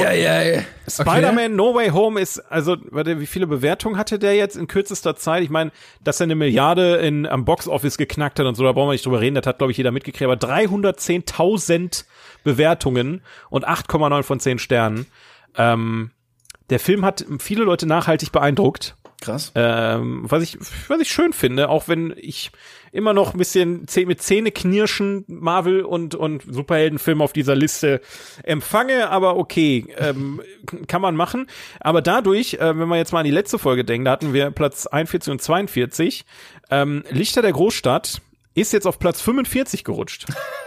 Spider-Man 0.88 1.38
okay. 1.38 1.50
No 1.50 1.76
Way 1.76 1.90
Home 1.90 2.22
ist, 2.22 2.40
also, 2.40 2.78
warte, 2.90 3.20
wie 3.20 3.26
viele 3.26 3.48
Bewertungen 3.48 3.98
hatte 3.98 4.18
der 4.18 4.34
jetzt 4.36 4.56
in 4.56 4.68
kürzester 4.68 5.18
Zeit? 5.18 5.44
Ich 5.44 5.50
meine, 5.50 5.72
dass 6.02 6.22
er 6.22 6.24
eine 6.24 6.36
Milliarde 6.36 6.96
in, 6.98 7.26
am 7.26 7.44
Box-Office 7.44 7.98
geknackt 7.98 8.40
hat 8.40 8.46
und 8.46 8.56
so, 8.56 8.64
da 8.64 8.72
brauchen 8.72 8.88
wir 8.88 8.94
nicht 8.94 9.06
drüber 9.06 9.20
reden, 9.20 9.36
das 9.36 9.46
hat, 9.46 9.58
glaube 9.58 9.72
ich, 9.72 9.78
jeder 9.78 9.92
mitgekriegt, 9.92 10.24
aber 10.24 10.36
310.000 10.36 12.06
Bewertungen 12.46 13.22
und 13.50 13.68
8,9 13.68 14.24
von 14.24 14.40
10 14.40 14.60
Sternen. 14.60 15.06
Ähm, 15.58 16.12
der 16.70 16.80
Film 16.80 17.06
hat 17.06 17.26
viele 17.40 17.64
Leute 17.64 17.86
nachhaltig 17.86 18.32
beeindruckt. 18.32 18.96
Krass. 19.20 19.52
Ähm, 19.56 20.26
was 20.28 20.44
ich, 20.44 20.58
was 20.88 21.00
ich 21.02 21.10
schön 21.10 21.34
finde, 21.34 21.70
auch 21.70 21.88
wenn 21.88 22.14
ich 22.18 22.52
immer 22.92 23.14
noch 23.14 23.34
ein 23.34 23.38
bisschen 23.38 23.88
mit 24.06 24.22
Zähne 24.22 24.52
knirschen 24.52 25.26
Marvel 25.28 25.82
und, 25.82 26.14
und 26.14 26.44
Superheldenfilme 26.48 27.24
auf 27.24 27.34
dieser 27.34 27.56
Liste 27.56 28.02
empfange, 28.44 29.10
aber 29.10 29.38
okay, 29.38 29.88
ähm, 29.98 30.42
kann 30.88 31.02
man 31.02 31.16
machen. 31.16 31.48
Aber 31.80 32.02
dadurch, 32.02 32.56
äh, 32.56 32.78
wenn 32.78 32.88
man 32.88 33.00
jetzt 33.00 33.12
mal 33.12 33.20
an 33.20 33.26
die 33.26 33.32
letzte 33.32 33.58
Folge 33.58 33.84
denkt, 33.84 34.08
da 34.08 34.12
hatten 34.12 34.34
wir 34.34 34.52
Platz 34.52 34.86
41 34.86 35.32
und 35.32 35.42
42, 35.42 36.26
ähm, 36.70 37.04
Lichter 37.10 37.42
der 37.42 37.54
Großstadt 37.54 38.22
ist 38.54 38.74
jetzt 38.74 38.88
auf 38.88 39.00
Platz 39.00 39.22
45 39.22 39.84
gerutscht. 39.84 40.28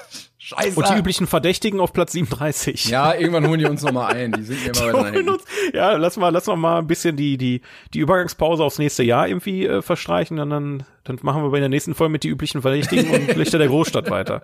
Scheiße. 0.50 0.76
Und 0.76 0.88
die 0.88 0.94
üblichen 0.94 1.28
Verdächtigen 1.28 1.78
auf 1.78 1.92
Platz 1.92 2.10
37. 2.10 2.86
Ja, 2.86 3.14
irgendwann 3.14 3.46
holen 3.46 3.60
die 3.60 3.66
uns 3.66 3.82
noch 3.82 3.92
mal 3.92 4.08
ein. 4.08 4.32
Die 4.32 4.42
sind 4.42 4.66
immer 4.80 4.94
weiter 4.94 5.38
ja, 5.72 5.92
lass 5.92 6.16
mal, 6.16 6.30
lass 6.30 6.46
mal 6.48 6.56
mal 6.56 6.78
ein 6.78 6.88
bisschen 6.88 7.16
die, 7.16 7.38
die, 7.38 7.60
die 7.94 8.00
Übergangspause 8.00 8.64
aufs 8.64 8.78
nächste 8.78 9.04
Jahr 9.04 9.28
irgendwie 9.28 9.64
äh, 9.64 9.80
verstreichen 9.80 10.40
und 10.40 10.50
dann, 10.50 10.82
dann 11.04 11.18
machen 11.22 11.44
wir 11.44 11.50
bei 11.50 11.60
der 11.60 11.68
nächsten 11.68 11.94
Folge 11.94 12.10
mit 12.10 12.24
die 12.24 12.28
üblichen 12.28 12.62
Verdächtigen 12.62 13.10
und 13.10 13.36
Lichter 13.36 13.58
der 13.58 13.68
Großstadt 13.68 14.10
weiter. 14.10 14.42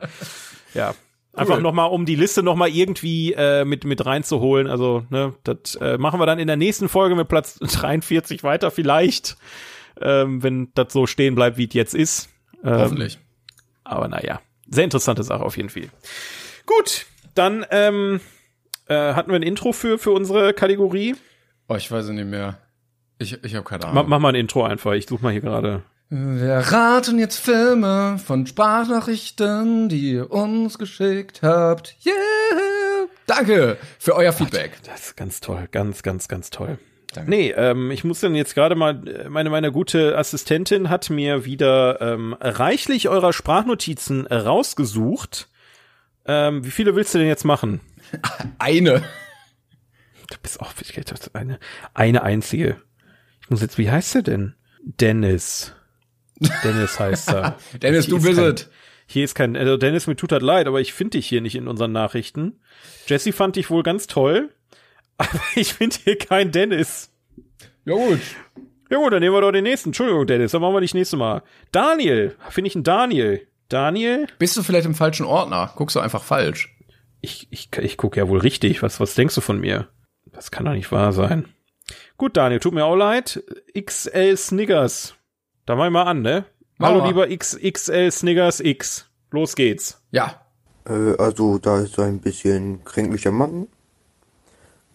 Ja. 0.74 0.94
Einfach 1.32 1.56
Cool. 1.56 1.62
noch 1.62 1.72
mal, 1.72 1.86
um 1.86 2.06
die 2.06 2.14
Liste 2.14 2.42
noch 2.42 2.54
mal 2.54 2.68
irgendwie 2.68 3.32
äh, 3.32 3.64
mit 3.64 3.84
mit 3.84 4.06
reinzuholen. 4.06 4.68
Also 4.68 5.04
ne, 5.10 5.34
das 5.42 5.74
äh, 5.74 5.98
machen 5.98 6.20
wir 6.20 6.24
dann 6.26 6.38
in 6.38 6.46
der 6.46 6.56
nächsten 6.56 6.88
Folge 6.88 7.16
mit 7.16 7.26
Platz 7.26 7.58
43 7.60 8.44
weiter 8.44 8.70
vielleicht, 8.70 9.36
ähm, 10.00 10.42
wenn 10.44 10.68
das 10.74 10.92
so 10.92 11.06
stehen 11.06 11.34
bleibt, 11.34 11.58
wie 11.58 11.66
es 11.66 11.74
jetzt 11.74 11.94
ist. 11.94 12.28
Ähm, 12.64 12.78
Hoffentlich. 12.78 13.18
aber 13.84 14.06
naja, 14.06 14.40
sehr 14.68 14.84
interessante 14.84 15.22
Sache 15.22 15.42
auf 15.42 15.56
jeden 15.56 15.70
Fall. 15.70 15.88
Gut, 16.66 17.06
dann 17.34 17.64
ähm, 17.70 18.20
äh, 18.88 19.14
hatten 19.14 19.30
wir 19.30 19.36
ein 19.36 19.42
Intro 19.42 19.72
für 19.72 19.98
für 19.98 20.10
unsere 20.12 20.52
Kategorie. 20.54 21.16
Oh, 21.68 21.74
ich 21.74 21.90
weiß 21.90 22.06
es 22.06 22.10
nicht 22.10 22.26
mehr. 22.26 22.58
Ich, 23.18 23.42
ich 23.44 23.54
habe 23.54 23.64
keine 23.64 23.86
Ahnung. 23.86 24.08
mach 24.08 24.18
mal 24.18 24.28
ein 24.28 24.34
Intro 24.34 24.64
einfach. 24.64 24.92
Ich 24.92 25.06
suche 25.06 25.22
mal 25.22 25.32
hier 25.32 25.40
gerade. 25.40 25.82
Wir 26.08 26.58
raten 26.58 27.18
jetzt 27.18 27.38
Filme 27.38 28.20
von 28.24 28.46
Sprachnachrichten, 28.46 29.88
die 29.88 30.12
ihr 30.12 30.30
uns 30.30 30.78
geschickt 30.78 31.42
habt. 31.42 31.96
Yeah! 32.04 32.14
Danke 33.26 33.76
für 33.98 34.14
euer 34.14 34.32
Feedback. 34.32 34.78
Das 34.84 35.06
ist 35.06 35.16
ganz 35.16 35.40
toll, 35.40 35.66
ganz, 35.72 36.04
ganz, 36.04 36.28
ganz 36.28 36.50
toll. 36.50 36.78
Danke. 37.16 37.30
Nee, 37.30 37.50
ähm, 37.56 37.90
ich 37.90 38.04
muss 38.04 38.20
dann 38.20 38.34
jetzt 38.34 38.54
gerade 38.54 38.74
mal, 38.74 39.00
meine, 39.30 39.48
meine 39.48 39.72
gute 39.72 40.18
Assistentin 40.18 40.90
hat 40.90 41.08
mir 41.08 41.46
wieder 41.46 41.98
ähm, 42.02 42.36
reichlich 42.38 43.08
eurer 43.08 43.32
Sprachnotizen 43.32 44.26
rausgesucht. 44.26 45.48
Ähm, 46.26 46.62
wie 46.64 46.70
viele 46.70 46.94
willst 46.94 47.14
du 47.14 47.18
denn 47.18 47.26
jetzt 47.26 47.44
machen? 47.44 47.80
Eine. 48.58 49.02
Du 50.30 50.36
bist 50.42 50.60
auch 50.60 50.72
eine, 51.32 51.58
eine 51.94 52.22
einzige. 52.22 52.82
Ich 53.40 53.48
muss 53.48 53.62
jetzt, 53.62 53.78
wie 53.78 53.90
heißt 53.90 54.16
er 54.16 54.22
denn? 54.22 54.54
Dennis. 54.82 55.72
Dennis 56.64 56.98
heißt 56.98 57.28
er. 57.28 57.56
Dennis, 57.80 58.08
du 58.08 58.16
ist 58.16 58.24
bist 58.24 58.38
es. 58.38 58.70
Hier 59.06 59.24
ist 59.24 59.36
kein, 59.36 59.56
also 59.56 59.76
Dennis, 59.76 60.08
mir 60.08 60.16
tut 60.16 60.32
das 60.32 60.42
leid, 60.42 60.66
aber 60.66 60.80
ich 60.80 60.92
finde 60.92 61.18
dich 61.18 61.28
hier 61.28 61.40
nicht 61.40 61.54
in 61.54 61.68
unseren 61.68 61.92
Nachrichten. 61.92 62.60
Jesse 63.06 63.32
fand 63.32 63.54
dich 63.54 63.70
wohl 63.70 63.84
ganz 63.84 64.08
toll, 64.08 64.50
aber 65.18 65.40
ich 65.54 65.74
finde 65.74 65.96
hier 66.02 66.18
kein 66.18 66.52
Dennis. 66.52 67.10
Ja 67.84 67.94
gut. 67.94 68.20
Ja 68.90 68.98
gut, 68.98 69.12
dann 69.12 69.20
nehmen 69.20 69.34
wir 69.34 69.40
doch 69.40 69.52
den 69.52 69.64
nächsten. 69.64 69.88
Entschuldigung, 69.88 70.26
Dennis, 70.26 70.52
dann 70.52 70.60
machen 70.60 70.74
wir 70.74 70.80
dich 70.80 70.94
nächste 70.94 71.16
Mal. 71.16 71.42
Daniel, 71.72 72.36
finde 72.50 72.68
ich 72.68 72.76
einen 72.76 72.84
Daniel. 72.84 73.46
Daniel? 73.68 74.28
Bist 74.38 74.56
du 74.56 74.62
vielleicht 74.62 74.86
im 74.86 74.94
falschen 74.94 75.26
Ordner? 75.26 75.72
Guckst 75.74 75.96
du 75.96 76.00
einfach 76.00 76.22
falsch. 76.22 76.76
Ich, 77.20 77.48
ich, 77.50 77.68
ich 77.76 77.96
gucke 77.96 78.20
ja 78.20 78.28
wohl 78.28 78.38
richtig. 78.38 78.82
Was, 78.82 79.00
was 79.00 79.14
denkst 79.14 79.34
du 79.34 79.40
von 79.40 79.58
mir? 79.58 79.88
Das 80.32 80.52
kann 80.52 80.64
doch 80.66 80.72
nicht 80.72 80.92
wahr 80.92 81.12
sein. 81.12 81.46
Gut, 82.16 82.36
Daniel, 82.36 82.60
tut 82.60 82.74
mir 82.74 82.84
auch 82.84 82.94
leid. 82.94 83.42
XL 83.78 84.36
Sniggers. 84.36 85.14
Da 85.64 85.74
mach 85.74 85.86
ich 85.86 85.92
mal 85.92 86.04
an, 86.04 86.22
ne? 86.22 86.44
Mach 86.78 86.88
Hallo, 86.88 87.00
mal. 87.00 87.08
lieber 87.08 87.28
XXL 87.36 88.10
Sniggers 88.12 88.60
X. 88.60 89.10
Los 89.30 89.56
geht's. 89.56 90.02
Ja. 90.12 90.46
Äh, 90.88 91.16
also 91.18 91.58
da 91.58 91.80
ist 91.80 91.98
ein 91.98 92.20
bisschen 92.20 92.84
kränklicher 92.84 93.32
Mann. 93.32 93.66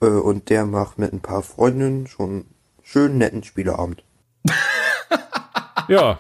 Äh, 0.02 0.06
und 0.06 0.50
der 0.50 0.66
macht 0.66 0.98
mit 1.00 1.14
ein 1.14 1.22
paar 1.22 1.44
Freundinnen 1.44 2.08
schon 2.08 2.46
schön 2.84 3.18
netten 3.18 3.44
Spieleabend. 3.44 4.04
Ja. 5.88 6.18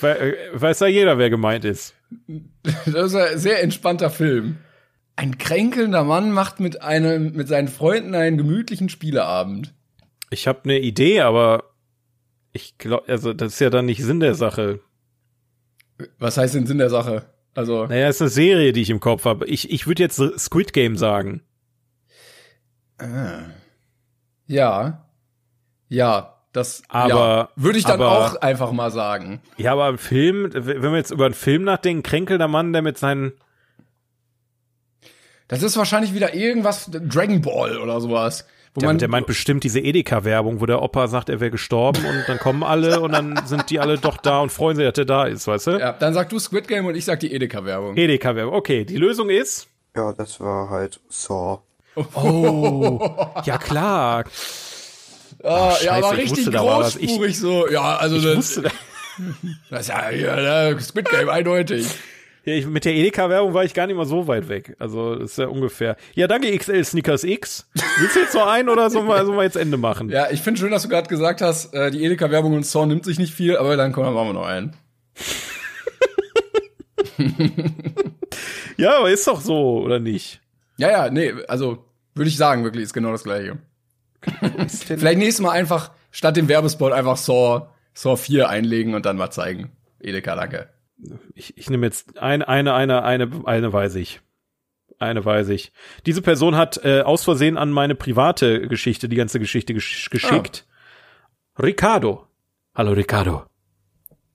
We 0.00 0.18
äh, 0.18 0.36
weiß 0.52 0.80
ja 0.80 0.86
jeder, 0.86 1.18
wer 1.18 1.30
gemeint 1.30 1.64
ist. 1.64 1.94
Das 2.86 3.12
ist 3.12 3.14
ein 3.14 3.38
sehr 3.38 3.62
entspannter 3.62 4.10
Film. 4.10 4.58
Ein 5.16 5.36
kränkelnder 5.38 6.04
Mann 6.04 6.30
macht 6.30 6.60
mit 6.60 6.80
einem, 6.80 7.32
mit 7.32 7.48
seinen 7.48 7.66
Freunden 7.66 8.14
einen 8.14 8.38
gemütlichen 8.38 8.88
Spieleabend. 8.88 9.74
Ich 10.30 10.46
habe 10.46 10.60
eine 10.64 10.78
Idee, 10.78 11.22
aber 11.22 11.64
ich 12.52 12.78
glaube, 12.78 13.08
also 13.08 13.32
das 13.32 13.54
ist 13.54 13.60
ja 13.60 13.70
dann 13.70 13.86
nicht 13.86 14.02
Sinn 14.04 14.20
der 14.20 14.34
Sache. 14.34 14.78
Was 16.18 16.36
heißt 16.36 16.54
denn 16.54 16.66
Sinn 16.66 16.78
der 16.78 16.90
Sache? 16.90 17.26
Also, 17.54 17.86
Naja, 17.86 18.08
ist 18.08 18.20
eine 18.20 18.30
Serie, 18.30 18.72
die 18.72 18.82
ich 18.82 18.90
im 18.90 19.00
Kopf 19.00 19.24
habe. 19.24 19.46
Ich, 19.46 19.70
ich 19.72 19.86
würde 19.88 20.04
jetzt 20.04 20.22
Squid 20.38 20.72
Game 20.72 20.96
sagen. 20.96 21.42
Ah. 23.00 23.42
ja. 24.46 25.04
Ja, 25.88 26.36
das 26.52 26.82
Aber- 26.88 27.08
ja, 27.08 27.48
würde 27.56 27.78
ich 27.78 27.84
dann 27.84 28.00
aber- 28.00 28.10
auch 28.26 28.36
einfach 28.42 28.70
mal 28.72 28.90
sagen. 28.90 29.40
Ja, 29.56 29.72
aber 29.72 29.88
im 29.88 29.98
Film, 29.98 30.50
wenn 30.52 30.82
wir 30.82 30.96
jetzt 30.96 31.10
über 31.10 31.24
einen 31.26 31.34
Film 31.34 31.64
nachdenken, 31.64 32.02
kränkelnder 32.02 32.48
Mann, 32.48 32.72
der 32.72 32.82
mit 32.82 32.98
seinen, 32.98 33.32
Das 35.48 35.62
ist 35.62 35.76
wahrscheinlich 35.76 36.14
wieder 36.14 36.34
irgendwas 36.34 36.88
Dragon 36.92 37.40
Ball 37.42 37.78
oder 37.78 38.00
sowas. 38.00 38.46
Wo 38.74 38.80
der, 38.80 38.88
man, 38.88 38.98
der 38.98 39.08
meint 39.08 39.26
bestimmt 39.26 39.64
diese 39.64 39.80
Edeka-Werbung, 39.80 40.60
wo 40.60 40.66
der 40.66 40.80
Opa 40.80 41.08
sagt, 41.08 41.28
er 41.28 41.40
wäre 41.40 41.50
gestorben 41.50 42.04
und 42.04 42.22
dann 42.28 42.38
kommen 42.38 42.62
alle 42.62 43.00
und 43.00 43.10
dann 43.10 43.40
sind 43.46 43.68
die 43.70 43.80
alle 43.80 43.98
doch 43.98 44.16
da 44.16 44.38
und 44.38 44.52
freuen 44.52 44.76
sich, 44.76 44.86
dass 44.88 44.96
er 44.96 45.06
da 45.06 45.24
ist, 45.24 45.48
weißt 45.48 45.66
du? 45.66 45.70
ja, 45.80 45.92
dann 45.92 46.14
sag 46.14 46.28
du 46.28 46.38
Squid 46.38 46.68
Game 46.68 46.86
und 46.86 46.94
ich 46.94 47.04
sag 47.04 47.18
die 47.18 47.32
Edeka-Werbung. 47.32 47.96
Edeka-Werbung. 47.96 48.54
Okay, 48.54 48.84
die 48.84 48.96
Lösung 48.96 49.28
ist. 49.28 49.66
Ja, 49.96 50.12
das 50.12 50.38
war 50.38 50.70
halt 50.70 51.00
Saw. 51.08 51.62
Oh, 51.96 53.00
ja 53.44 53.58
klar. 53.58 54.24
Ah, 55.42 55.70
Scheiße, 55.72 55.84
ja, 55.86 55.92
aber 55.92 56.18
ich 56.18 56.30
richtig 56.30 56.52
großspurig 56.52 57.38
so. 57.38 57.68
Ja, 57.68 57.96
also 57.96 58.16
Ich 58.16 58.24
das, 58.24 58.36
wusste, 58.36 58.62
das 59.70 59.80
ist 59.82 59.88
ja 59.88 60.10
ne, 60.10 60.76
Squid 60.80 61.08
Game 61.10 61.28
eindeutig. 61.28 61.86
ja, 62.44 62.54
ich, 62.54 62.66
mit 62.66 62.84
der 62.84 62.94
Edeka-Werbung 62.94 63.54
war 63.54 63.64
ich 63.64 63.72
gar 63.74 63.86
nicht 63.86 63.96
mal 63.96 64.04
so 64.06 64.26
weit 64.28 64.48
weg. 64.48 64.76
Also, 64.78 65.14
das 65.16 65.32
ist 65.32 65.38
ja 65.38 65.46
ungefähr. 65.46 65.96
Ja, 66.14 66.26
danke 66.26 66.56
XL 66.56 66.84
Sneakers 66.84 67.24
X. 67.24 67.66
Willst 67.98 68.16
du 68.16 68.20
jetzt 68.20 68.34
noch 68.34 68.46
einen 68.46 68.68
oder 68.68 68.90
sollen 68.90 69.06
wir, 69.06 69.24
sollen 69.24 69.38
wir 69.38 69.44
jetzt 69.44 69.56
Ende 69.56 69.76
machen? 69.78 70.10
Ja, 70.10 70.30
ich 70.30 70.40
finde 70.42 70.60
schön, 70.60 70.70
dass 70.70 70.82
du 70.82 70.88
gerade 70.88 71.08
gesagt 71.08 71.40
hast, 71.40 71.72
äh, 71.74 71.90
die 71.90 72.04
Edeka-Werbung 72.04 72.54
und 72.54 72.66
Saw 72.66 72.86
nimmt 72.86 73.04
sich 73.06 73.18
nicht 73.18 73.32
viel, 73.34 73.56
aber 73.56 73.76
dann 73.76 73.92
kommen, 73.92 74.06
dann 74.06 74.14
machen 74.14 74.28
wir 74.28 74.34
noch 74.34 74.46
einen. 74.46 74.76
Ja, 78.76 78.96
aber 78.98 79.10
ist 79.10 79.26
doch 79.26 79.40
so, 79.42 79.80
oder 79.80 79.98
nicht? 80.00 80.39
Ja, 80.80 80.90
ja, 80.90 81.10
nee, 81.10 81.34
also 81.46 81.84
würde 82.14 82.30
ich 82.30 82.38
sagen, 82.38 82.64
wirklich 82.64 82.84
ist 82.84 82.94
genau 82.94 83.12
das 83.12 83.24
gleiche. 83.24 83.58
Vielleicht 84.68 85.18
nächstes 85.18 85.42
Mal 85.42 85.52
einfach 85.52 85.90
statt 86.10 86.36
dem 86.36 86.48
Werbespot 86.48 86.92
einfach 86.92 87.18
Saw, 87.18 87.66
Saw 87.92 88.16
4 88.16 88.48
einlegen 88.48 88.94
und 88.94 89.04
dann 89.04 89.18
mal 89.18 89.30
zeigen. 89.30 89.72
Edeka, 90.00 90.34
danke. 90.34 90.70
Ich, 91.34 91.56
ich 91.58 91.68
nehme 91.68 91.84
jetzt 91.84 92.18
eine, 92.18 92.48
eine, 92.48 92.72
eine, 92.72 93.02
eine, 93.02 93.30
eine 93.44 93.72
weiß 93.72 93.96
ich. 93.96 94.22
Eine 94.98 95.22
weiß 95.22 95.50
ich. 95.50 95.70
Diese 96.06 96.22
Person 96.22 96.56
hat 96.56 96.82
äh, 96.82 97.02
aus 97.02 97.24
Versehen 97.24 97.58
an 97.58 97.72
meine 97.72 97.94
private 97.94 98.66
Geschichte, 98.66 99.10
die 99.10 99.16
ganze 99.16 99.38
Geschichte 99.38 99.74
gesch 99.74 100.08
geschickt. 100.08 100.66
Ricardo. 101.58 102.26
Hallo 102.74 102.92
Ricardo. 102.92 103.44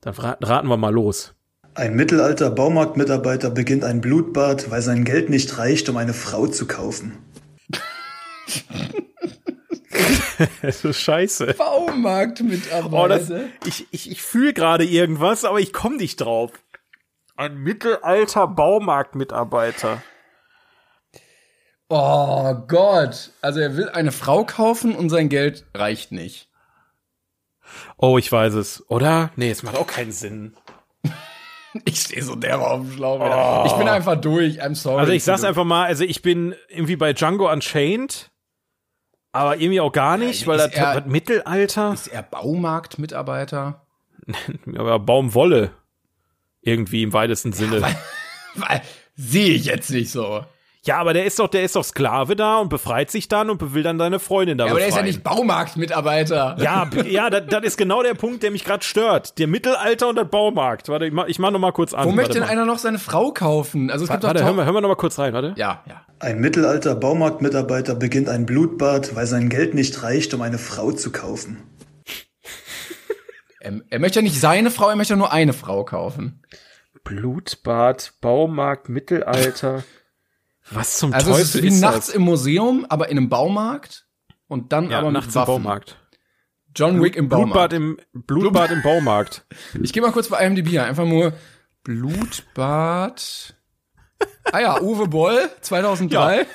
Dann 0.02 0.14
ra 0.14 0.38
raten 0.42 0.68
wir 0.68 0.78
mal 0.78 0.94
los. 0.94 1.35
Ein 1.76 1.96
mittelalter 1.96 2.52
Baumarktmitarbeiter 2.52 3.50
beginnt 3.50 3.84
ein 3.84 4.00
Blutbad, 4.00 4.72
weil 4.72 4.82
sein 4.82 5.04
Geld 5.04 5.30
nicht 5.30 5.58
reicht, 5.58 5.90
um 5.90 5.98
eine 5.98 6.14
Frau 6.14 6.48
zu 6.48 6.68
kaufen. 6.68 7.18
Es 10.62 10.84
ist 10.84 11.00
scheiße. 11.00 11.54
Baumarktmitarbeiter. 11.54 12.94
Oh, 12.94 13.08
das, 13.08 13.30
ich 13.66 13.88
ich, 13.92 14.12
ich 14.12 14.22
fühle 14.22 14.54
gerade 14.54 14.84
irgendwas, 14.84 15.46
aber 15.46 15.62
ich 15.62 15.72
komme 15.72 15.96
nicht 15.96 16.18
drauf. 16.18 16.52
Ein 17.38 17.58
mittelalter 17.58 18.46
Baumarktmitarbeiter. 18.48 20.04
oh 21.88 22.54
Gott. 22.68 23.32
Also 23.42 23.62
er 23.62 23.78
will 23.78 23.88
eine 23.88 24.12
Frau 24.12 24.44
kaufen 24.44 24.94
und 24.94 25.10
sein 25.10 25.30
Geld 25.30 25.66
reicht 25.74 26.12
nicht. 26.12 26.50
Oh, 27.96 28.18
ich 28.18 28.30
weiß 28.30 28.56
es. 28.56 28.84
Oder? 28.90 29.32
Nee, 29.38 29.52
es 29.52 29.64
macht 29.64 29.78
auch 29.78 29.88
keinen 29.88 30.12
Sinn. 30.12 30.54
Ich 31.86 32.00
stehe 32.02 32.24
so 32.24 32.36
derbe 32.36 32.66
auf 32.66 32.82
dem 32.82 32.92
Schlauch. 32.94 33.20
wieder. 33.20 33.64
Ich 33.66 33.74
bin 33.74 33.88
einfach 33.88 34.16
durch. 34.20 34.62
I'm 34.64 34.76
sorry. 34.76 35.00
Also 35.02 35.12
ich 35.12 35.24
sag's 35.24 35.44
einfach 35.44 35.66
mal, 35.66 35.86
also 35.86 36.04
ich 36.04 36.22
bin 36.22 36.56
irgendwie 36.70 36.96
bei 36.96 37.12
Django 37.14 37.52
Unchained, 37.52 38.32
aber 39.34 39.58
irgendwie 39.58 39.82
auch 39.82 39.92
gar 39.92 40.18
nicht, 40.18 40.42
Ja, 40.42 40.48
weil 40.48 40.58
das, 40.58 40.74
er- 40.74 41.02
das 41.02 41.06
Mittelalter, 41.12 41.94
Ist 41.94 42.08
er 42.08 42.24
Baumarktmitarbeiter? 42.24 43.86
aber 44.78 45.00
Baumwolle. 45.00 45.72
Irgendwie 46.62 47.04
im 47.04 47.14
weitesten 47.14 47.52
Sinne. 47.54 47.82
Weil 48.56 48.82
sehe 49.16 49.54
ich 49.54 49.66
jetzt 49.66 49.92
nicht 49.92 50.10
so. 50.12 50.44
Ja, 50.86 50.98
aber 50.98 51.14
der 51.14 51.26
ist 51.26 51.40
doch, 51.40 51.48
der 51.48 51.64
ist 51.64 51.76
doch 51.76 51.84
Sklave 51.84 52.36
da 52.36 52.58
und 52.58 52.70
befreit 52.70 53.10
sich 53.10 53.28
dann 53.28 53.50
und 53.50 53.74
will 53.74 53.82
dann 53.82 53.98
deine 53.98 54.20
Freundin 54.20 54.60
da 54.60 54.66
Ja, 54.66 54.72
aber 54.72 54.80
der 54.80 54.88
ist 54.88 54.96
ja 54.96 55.02
befreien. 55.02 55.16
nicht 55.16 55.24
Baumarktmitarbeiter. 55.24 56.58
Ja, 56.60 56.88
ja, 57.08 57.30
das, 57.32 57.64
ist 57.64 57.78
genau 57.78 58.04
der 58.04 58.14
Punkt, 58.14 58.44
der 58.44 58.52
mich 58.52 58.64
gerade 58.64 58.84
stört. 58.84 59.40
Der 59.40 59.48
Mittelalter 59.48 60.08
und 60.08 60.16
der 60.16 60.26
Baumarkt. 60.26 60.88
Warte, 60.88 61.08
ich 61.08 61.14
mach, 61.14 61.26
ich 61.26 61.40
mach 61.40 61.50
noch 61.50 61.60
mal 61.60 61.72
kurz 61.72 61.96
an. 61.96 62.02
Wo 62.02 62.10
warte 62.10 62.16
möchte 62.18 62.34
denn 62.34 62.44
mal. 62.44 62.50
einer 62.50 62.66
noch 62.66 62.78
seine 62.78 63.00
Frau 63.00 63.32
kaufen? 63.32 63.90
Also 63.90 64.06
es 64.06 64.12
gibt 64.12 64.22
Warte, 64.22 64.40
doch 64.40 64.46
hör 64.46 64.54
mal, 64.54 64.66
hör 64.66 64.74
mal 64.74 64.82
noch 64.82 64.90
mal 64.90 64.96
kurz 64.96 65.18
rein, 65.18 65.34
warte. 65.34 65.56
Ja, 65.58 65.84
ja. 65.90 66.02
Ein 66.20 66.40
mittelalter 66.40 66.94
Baumarktmitarbeiter 66.96 67.96
beginnt 67.96 68.30
ein 68.30 68.46
Blutbad, 68.46 69.16
weil 69.16 69.26
sein 69.26 69.50
Geld 69.50 69.74
nicht 69.74 70.04
reicht, 70.04 70.36
um 70.36 70.44
eine 70.44 70.60
Frau 70.60 70.92
zu 70.92 71.12
kaufen. 71.12 71.64
Er, 73.60 73.82
er 73.90 73.98
möchte 73.98 74.20
ja 74.20 74.22
nicht 74.22 74.40
seine 74.40 74.70
Frau, 74.70 74.90
er 74.90 74.96
möchte 74.96 75.18
nur 75.18 75.34
eine 75.34 75.52
Frau 75.52 75.84
kaufen. 75.84 76.44
Blutbad, 77.04 78.14
Baumarkt, 78.22 78.90
Mittelalter. 78.90 79.84
Was 80.72 80.98
zum 80.98 81.14
Also 81.14 81.32
Teufel 81.32 81.44
es 81.44 81.56
ist 81.56 81.64
wie 81.64 81.68
ist 81.68 81.82
nachts 81.82 82.08
das? 82.08 82.16
im 82.16 82.24
Museum, 82.24 82.86
aber 82.90 83.10
in 83.10 83.18
einem 83.18 83.30
Baumarkt 83.30 84.08
und 84.48 84.72
dann 84.74 84.90
ja, 84.90 84.98
aber 85.00 85.08
mit 85.08 85.14
nachts 85.22 85.36
im 85.36 85.42
Waffen. 85.42 85.48
Baumarkt. 85.64 85.98
John 86.76 87.02
Wick 87.02 87.16
im 87.16 87.30
Blutbad 87.30 87.72
Baumarkt. 87.72 87.74
im 87.74 87.98
Blutbad 88.14 88.72
im 88.72 88.82
Baumarkt. 88.82 89.46
Ich 89.82 89.94
gehe 89.94 90.02
mal 90.02 90.12
kurz 90.12 90.28
bei 90.30 90.46
IMDb 90.46 90.78
ein. 90.80 90.86
einfach 90.86 91.06
nur 91.06 91.34
Blutbad. 91.84 93.56
Ah 94.52 94.60
ja, 94.60 94.82
Uwe 94.82 95.08
Boll 95.08 95.50
2003. 95.62 96.46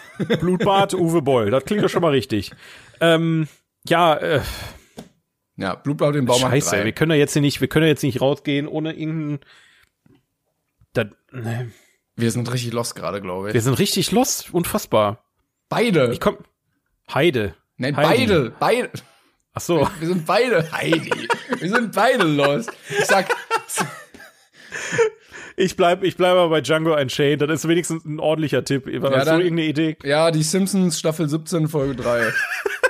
Blutbad 0.41 0.95
Uwe 0.95 1.23
Boll. 1.23 1.51
Das 1.51 1.65
klingt 1.65 1.83
doch 1.85 1.89
schon 1.89 2.03
mal 2.03 2.11
richtig. 2.13 2.51
Ähm, 3.01 3.49
ja, 3.89 4.15
äh, 4.17 4.41
Ja, 5.57 5.75
Blutbad 5.75 6.17
im 6.17 6.27
Baumarkt 6.27 6.53
scheiße, 6.55 6.71
3. 6.77 6.85
wir 6.85 6.93
können 6.93 7.13
ja 7.13 7.17
jetzt 7.19 7.33
hier 7.33 7.43
nicht, 7.43 7.61
wir 7.61 7.69
können 7.69 7.85
ja 7.85 7.91
jetzt 7.91 8.03
nicht 8.03 8.21
rausgehen 8.21 8.67
ohne 8.69 8.93
irgendein 8.93 9.41
da, 10.93 11.05
ne, 11.33 11.71
Wir 12.21 12.31
sind 12.31 12.53
richtig 12.53 12.73
lost 12.73 12.95
gerade, 12.95 13.21
glaube 13.21 13.49
ich. 13.49 13.55
Wir 13.55 13.61
sind 13.63 13.79
richtig 13.79 14.11
lost, 14.13 14.53
unfassbar. 14.53 15.25
beide. 15.69 16.13
Ich 16.13 16.21
komm 16.21 16.39
Heide. 17.13 17.55
Nein, 17.77 17.97
Heidi. 17.97 18.27
beide, 18.27 18.53
beide. 18.61 18.91
Ach 19.55 19.61
so. 19.61 19.89
Wir 19.99 20.09
sind 20.09 20.27
beide 20.27 20.71
Heidi. 20.71 21.29
Wir 21.59 21.69
sind 21.69 21.93
beide 21.93 22.25
lost. 22.25 22.71
Ich 22.99 23.05
sag, 23.07 23.29
Ich 25.57 25.77
bleib, 25.77 26.03
ich 26.05 26.17
bleib 26.17 26.33
aber 26.33 26.49
bei 26.49 26.61
Django 26.63 26.97
Unchained. 26.97 27.43
Das 27.43 27.51
ist 27.51 27.69
wenigstens 27.69 28.05
ein 28.05 28.19
ordentlicher 28.19 28.65
Tipp. 28.65 28.87
War 29.03 29.13
Ja, 29.13 29.25
so 29.25 29.33
irgendeine 29.33 29.65
Idee? 29.65 29.97
ja, 30.05 30.31
die 30.31 30.43
Simpsons 30.43 30.99
Staffel 30.99 31.29
17 31.29 31.69
Folge 31.69 31.97
3. 31.97 32.33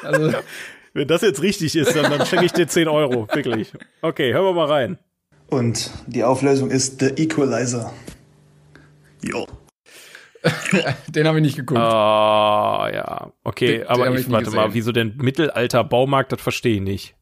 Also, 0.03 0.33
Wenn 0.93 1.07
das 1.09 1.23
jetzt 1.23 1.41
richtig 1.43 1.77
ist, 1.77 1.95
dann, 1.95 2.11
dann 2.11 2.27
schenke 2.27 2.45
ich 2.47 2.53
dir 2.53 2.67
10 2.69 2.89
Euro. 2.89 3.29
Wirklich. 3.33 3.73
Okay, 4.03 4.33
hören 4.33 4.45
wir 4.45 4.53
mal 4.55 4.67
rein. 4.67 4.99
Und 5.49 5.91
die 6.07 6.23
Auflösung 6.25 6.71
ist 6.71 7.01
The 7.01 7.07
Equalizer. 7.17 7.93
Jo. 9.23 9.47
den 11.09 11.27
habe 11.29 11.39
ich 11.39 11.43
nicht 11.43 11.57
geguckt. 11.57 11.79
Ah, 11.81 12.89
ja. 12.93 13.33
Okay, 13.45 13.67
Den- 13.67 13.79
den 13.81 13.87
aber 13.89 14.07
hab 14.07 14.15
ich, 14.15 14.21
ich 14.21 14.31
warte 14.31 14.51
mal, 14.51 14.65
gesehen. 14.67 14.75
wieso 14.75 14.93
denn 14.93 15.17
Mittelalter 15.19 15.85
Baumarkt, 15.85 16.33
das 16.33 16.41
verstehe 16.41 16.77
ich 16.77 16.81
nicht. 16.81 17.15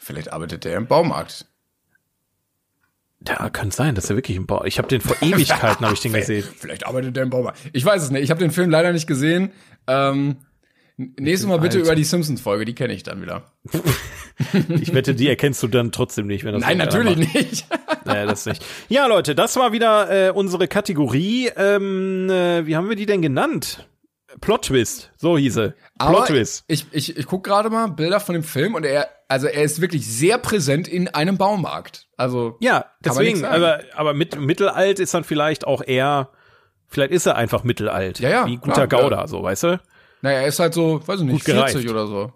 Vielleicht 0.00 0.32
arbeitet 0.32 0.64
der 0.64 0.76
im 0.76 0.86
Baumarkt. 0.86 1.46
Ja, 3.26 3.50
kann 3.50 3.70
sein, 3.72 3.94
dass 3.96 4.08
er 4.08 4.16
wirklich 4.16 4.36
im 4.36 4.46
Bau. 4.46 4.64
Ich 4.64 4.78
habe 4.78 4.88
den 4.88 5.00
vor 5.00 5.16
Ewigkeiten 5.20 5.84
habe 5.84 5.92
ich 5.94 6.00
den 6.00 6.12
gesehen. 6.14 6.44
Vielleicht 6.56 6.86
arbeitet 6.86 7.16
der 7.16 7.24
im 7.24 7.30
Baumarkt. 7.30 7.58
Ich 7.72 7.84
weiß 7.84 8.02
es 8.02 8.10
nicht. 8.10 8.22
Ich 8.22 8.30
habe 8.30 8.40
den 8.40 8.52
Film 8.52 8.70
leider 8.70 8.92
nicht 8.92 9.06
gesehen. 9.08 9.50
Ähm, 9.88 10.36
nächstes 10.98 11.48
Mal 11.48 11.58
bitte 11.58 11.78
Alter. 11.78 11.86
über 11.86 11.94
die 11.94 12.04
Simpsons-Folge, 12.04 12.64
die 12.64 12.74
kenne 12.74 12.92
ich 12.92 13.02
dann 13.02 13.22
wieder. 13.22 13.44
Ich 14.68 14.94
wette, 14.94 15.16
die 15.16 15.28
erkennst 15.28 15.60
du 15.64 15.66
dann 15.66 15.90
trotzdem 15.90 16.28
nicht, 16.28 16.44
wenn 16.44 16.52
das 16.52 16.62
Nein, 16.62 16.78
natürlich 16.78 17.16
nicht. 17.16 17.66
Naja, 18.04 18.24
das 18.24 18.46
nicht. 18.46 18.64
Ja, 18.88 19.06
Leute, 19.08 19.34
das 19.34 19.56
war 19.56 19.72
wieder 19.72 20.28
äh, 20.28 20.30
unsere 20.30 20.68
Kategorie. 20.68 21.50
Ähm, 21.56 22.30
äh, 22.30 22.64
wie 22.64 22.76
haben 22.76 22.88
wir 22.88 22.94
die 22.94 23.04
denn 23.04 23.20
genannt? 23.20 23.88
Plot 24.40 24.66
Twist, 24.66 25.10
so 25.16 25.36
hieße. 25.36 25.74
Plot 25.98 26.26
Twist. 26.28 26.64
ich, 26.68 26.86
ich, 26.92 27.16
ich 27.16 27.26
guck 27.26 27.42
gerade 27.42 27.68
mal 27.68 27.88
Bilder 27.88 28.20
von 28.20 28.34
dem 28.34 28.44
Film 28.44 28.76
und 28.76 28.84
er, 28.84 29.08
also 29.26 29.48
er 29.48 29.64
ist 29.64 29.80
wirklich 29.80 30.06
sehr 30.06 30.38
präsent 30.38 30.86
in 30.86 31.08
einem 31.08 31.36
Baumarkt. 31.36 32.06
Also 32.16 32.56
Ja, 32.60 32.84
deswegen, 33.04 33.44
aber, 33.44 33.80
aber 33.96 34.14
mit 34.14 34.38
Mittelalt 34.38 35.00
ist 35.00 35.14
dann 35.14 35.24
vielleicht 35.24 35.66
auch 35.66 35.82
eher, 35.84 36.30
vielleicht 36.86 37.10
ist 37.10 37.26
er 37.26 37.34
einfach 37.36 37.64
Mittelalt. 37.64 38.20
Ja, 38.20 38.30
ja, 38.30 38.46
Wie 38.46 38.56
guter 38.56 38.86
klar, 38.86 39.02
Gauder, 39.02 39.26
so, 39.26 39.42
weißt 39.42 39.64
du? 39.64 39.80
Naja, 40.22 40.40
er 40.40 40.46
ist 40.48 40.58
halt 40.58 40.74
so, 40.74 41.00
weiß 41.06 41.20
ich 41.20 41.26
nicht, 41.26 41.44
Gut 41.44 41.44
gereift. 41.44 41.72
40 41.72 41.90
oder 41.90 42.06
so. 42.06 42.32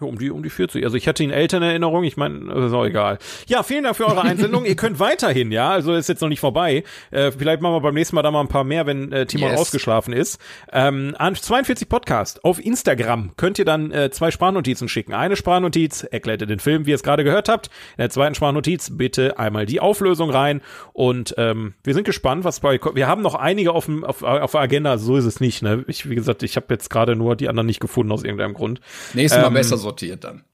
Ja, 0.00 0.06
Um 0.06 0.18
die, 0.18 0.30
um 0.30 0.42
die 0.42 0.50
40. 0.50 0.84
Also 0.84 0.96
ich 0.96 1.06
hatte 1.08 1.22
ihn 1.22 1.30
älter 1.30 1.58
in 1.58 1.62
Erinnerung, 1.62 2.04
ich 2.04 2.16
meine, 2.16 2.52
ist 2.66 2.72
auch 2.72 2.84
egal. 2.84 3.18
Ja, 3.46 3.62
vielen 3.62 3.84
Dank 3.84 3.96
für 3.96 4.06
eure 4.06 4.22
Einsendung. 4.22 4.64
Ihr 4.64 4.76
könnt 4.76 4.98
weiterhin, 4.98 5.52
ja, 5.52 5.70
also 5.70 5.94
ist 5.94 6.08
jetzt 6.08 6.20
noch 6.22 6.28
nicht 6.28 6.40
vorbei. 6.40 6.84
Äh, 7.10 7.30
vielleicht 7.32 7.60
machen 7.62 7.74
wir 7.74 7.80
beim 7.80 7.94
nächsten 7.94 8.16
Mal 8.16 8.22
da 8.22 8.30
mal 8.30 8.40
ein 8.40 8.48
paar 8.48 8.64
mehr, 8.64 8.86
wenn 8.86 9.12
äh, 9.12 9.26
Timon 9.26 9.50
Yes. 9.50 9.60
ausgeschlafen 9.60 10.12
ist. 10.12 10.40
Ähm, 10.72 11.14
an 11.18 11.34
42 11.34 11.88
Podcast 11.88 12.44
auf 12.44 12.64
Instagram 12.64 13.32
könnt 13.36 13.58
ihr 13.58 13.64
dann 13.64 13.90
äh, 13.92 14.10
zwei 14.10 14.30
Sprachnotizen 14.30 14.88
schicken. 14.88 15.12
Eine 15.14 15.36
Sprachnotiz 15.36 16.02
erklärt 16.04 16.40
ihr 16.42 16.46
den 16.46 16.60
Film, 16.60 16.86
wie 16.86 16.90
ihr 16.90 16.94
es 16.96 17.02
gerade 17.02 17.24
gehört 17.24 17.48
habt. 17.48 17.66
In 17.66 17.98
der 18.02 18.10
zweiten 18.10 18.34
Sprachnotiz 18.34 18.90
bitte 18.96 19.38
einmal 19.38 19.66
die 19.66 19.80
Auflösung 19.80 20.30
rein. 20.30 20.60
Und 20.92 21.34
ähm, 21.38 21.74
wir 21.84 21.94
sind 21.94 22.04
gespannt, 22.04 22.44
was 22.44 22.60
bei 22.60 22.78
Wir 22.94 23.06
haben 23.06 23.22
noch 23.22 23.34
einige 23.34 23.72
auf, 23.72 23.86
dem, 23.86 24.04
auf, 24.04 24.22
auf 24.22 24.52
der 24.52 24.60
Agenda, 24.60 24.98
so 24.98 25.16
ist 25.16 25.24
es 25.24 25.40
nicht. 25.40 25.62
Ne? 25.62 25.84
Ich, 25.88 26.08
wie 26.08 26.14
gesagt, 26.14 26.42
ich 26.42 26.56
habe 26.56 26.66
jetzt 26.70 26.90
gerade 26.90 27.16
nur 27.16 27.36
die 27.36 27.48
anderen 27.48 27.66
nicht 27.66 27.80
gefunden 27.80 28.12
aus 28.12 28.22
irgendeinem 28.24 28.54
Grund. 28.54 28.80
Nächstes 29.14 29.40
Mal 29.40 29.48
Ähm, 29.48 29.54
besser 29.54 29.76
sortiert 29.90 30.24
dann. 30.24 30.44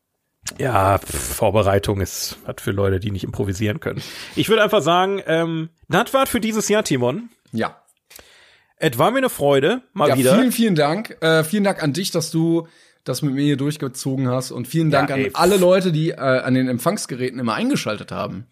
Ja, 0.58 0.98
Vorbereitung 0.98 2.00
ist 2.00 2.38
was 2.44 2.56
für 2.60 2.70
Leute, 2.70 3.00
die 3.00 3.10
nicht 3.10 3.24
improvisieren 3.24 3.80
können. 3.80 4.00
Ich 4.36 4.48
würde 4.48 4.62
einfach 4.62 4.80
sagen, 4.80 5.20
ähm, 5.26 5.70
das 5.88 6.14
war's 6.14 6.30
für 6.30 6.40
dieses 6.40 6.68
Jahr, 6.68 6.84
Timon. 6.84 7.28
Ja. 7.52 7.82
Es 8.76 8.96
war 8.98 9.10
mir 9.10 9.18
eine 9.18 9.28
Freude, 9.28 9.82
mal 9.92 10.08
ja, 10.10 10.16
wieder. 10.16 10.34
vielen, 10.36 10.52
vielen 10.52 10.74
Dank. 10.74 11.16
Äh, 11.20 11.44
vielen 11.44 11.64
Dank 11.64 11.82
an 11.82 11.92
dich, 11.92 12.10
dass 12.10 12.30
du 12.30 12.68
das 13.04 13.22
mit 13.22 13.34
mir 13.34 13.42
hier 13.42 13.56
durchgezogen 13.56 14.28
hast. 14.28 14.52
Und 14.52 14.68
vielen 14.68 14.90
Dank 14.90 15.10
ey. 15.10 15.26
an 15.26 15.30
alle 15.34 15.56
Leute, 15.56 15.92
die 15.92 16.10
äh, 16.10 16.16
an 16.16 16.54
den 16.54 16.68
Empfangsgeräten 16.68 17.38
immer 17.38 17.54
eingeschaltet 17.54 18.12
haben. 18.12 18.46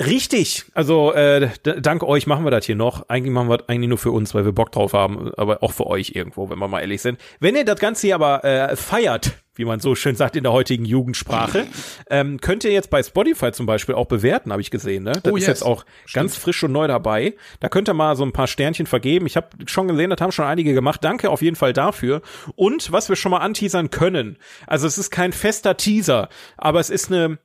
Richtig. 0.00 0.64
Also 0.72 1.12
äh, 1.12 1.50
dank 1.62 2.02
euch 2.02 2.26
machen 2.26 2.44
wir 2.44 2.50
das 2.50 2.64
hier 2.64 2.74
noch. 2.74 3.08
Eigentlich 3.08 3.32
machen 3.34 3.48
wir 3.48 3.58
das 3.58 3.68
eigentlich 3.68 3.88
nur 3.90 3.98
für 3.98 4.10
uns, 4.12 4.34
weil 4.34 4.46
wir 4.46 4.52
Bock 4.52 4.72
drauf 4.72 4.94
haben, 4.94 5.30
aber 5.36 5.62
auch 5.62 5.72
für 5.72 5.86
euch 5.86 6.12
irgendwo, 6.14 6.48
wenn 6.48 6.58
wir 6.58 6.68
mal 6.68 6.80
ehrlich 6.80 7.02
sind. 7.02 7.20
Wenn 7.38 7.54
ihr 7.54 7.64
das 7.66 7.78
Ganze 7.78 8.06
hier 8.06 8.14
aber 8.14 8.42
äh, 8.42 8.76
feiert, 8.76 9.32
wie 9.56 9.66
man 9.66 9.78
so 9.78 9.94
schön 9.94 10.16
sagt 10.16 10.36
in 10.36 10.42
der 10.42 10.52
heutigen 10.52 10.86
Jugendsprache, 10.86 11.66
ähm, 12.10 12.40
könnt 12.40 12.64
ihr 12.64 12.72
jetzt 12.72 12.88
bei 12.88 13.02
Spotify 13.02 13.52
zum 13.52 13.66
Beispiel 13.66 13.94
auch 13.94 14.06
bewerten, 14.06 14.52
habe 14.52 14.62
ich 14.62 14.70
gesehen. 14.70 15.02
Ne? 15.04 15.12
Das 15.22 15.30
Oh, 15.30 15.36
ist 15.36 15.42
yes. 15.42 15.48
jetzt 15.48 15.62
auch 15.64 15.84
ganz 16.14 16.34
frisch 16.34 16.64
und 16.64 16.72
neu 16.72 16.86
dabei. 16.86 17.34
Da 17.60 17.68
könnt 17.68 17.86
ihr 17.90 17.94
mal 17.94 18.16
so 18.16 18.24
ein 18.24 18.32
paar 18.32 18.46
Sternchen 18.46 18.86
vergeben. 18.86 19.26
Ich 19.26 19.36
habe 19.36 19.48
schon 19.66 19.86
gesehen, 19.86 20.08
das 20.08 20.20
haben 20.22 20.32
schon 20.32 20.46
einige 20.46 20.72
gemacht. 20.72 21.04
Danke 21.04 21.28
auf 21.28 21.42
jeden 21.42 21.56
Fall 21.56 21.74
dafür. 21.74 22.22
Und 22.56 22.90
was 22.90 23.10
wir 23.10 23.16
schon 23.16 23.32
mal 23.32 23.38
anteasern 23.38 23.90
können, 23.90 24.38
also 24.66 24.86
es 24.86 24.96
ist 24.96 25.10
kein 25.10 25.34
fester 25.34 25.76
Teaser, 25.76 26.30
aber 26.56 26.80
es 26.80 26.88
ist 26.88 27.12
eine 27.12 27.38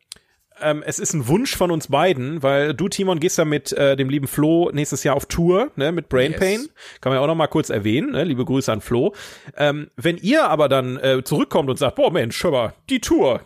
ähm, 0.61 0.83
es 0.85 0.99
ist 0.99 1.13
ein 1.13 1.27
Wunsch 1.27 1.55
von 1.55 1.71
uns 1.71 1.87
beiden, 1.87 2.43
weil 2.43 2.73
du, 2.73 2.87
Timon, 2.87 3.19
gehst 3.19 3.37
ja 3.37 3.45
mit 3.45 3.71
äh, 3.73 3.95
dem 3.95 4.09
lieben 4.09 4.27
Flo 4.27 4.71
nächstes 4.73 5.03
Jahr 5.03 5.15
auf 5.15 5.25
Tour, 5.25 5.71
ne, 5.75 5.91
mit 5.91 6.09
Brain 6.09 6.31
Yes. 6.31 6.39
Pain. 6.39 6.69
Kann 7.01 7.11
man 7.11 7.17
ja 7.17 7.21
auch 7.21 7.27
noch 7.27 7.35
mal 7.35 7.47
kurz 7.47 7.69
erwähnen, 7.69 8.11
ne? 8.11 8.23
liebe 8.23 8.45
Grüße 8.45 8.71
an 8.71 8.81
Flo. 8.81 9.13
Ähm, 9.57 9.89
wenn 9.95 10.17
ihr 10.17 10.47
aber 10.47 10.69
dann 10.69 10.97
äh, 10.97 11.23
zurückkommt 11.23 11.69
und 11.69 11.77
sagt, 11.77 11.95
boah 11.95 12.11
Mensch, 12.11 12.43
hör 12.43 12.51
mal, 12.51 12.73
die 12.89 13.01
Tour, 13.01 13.41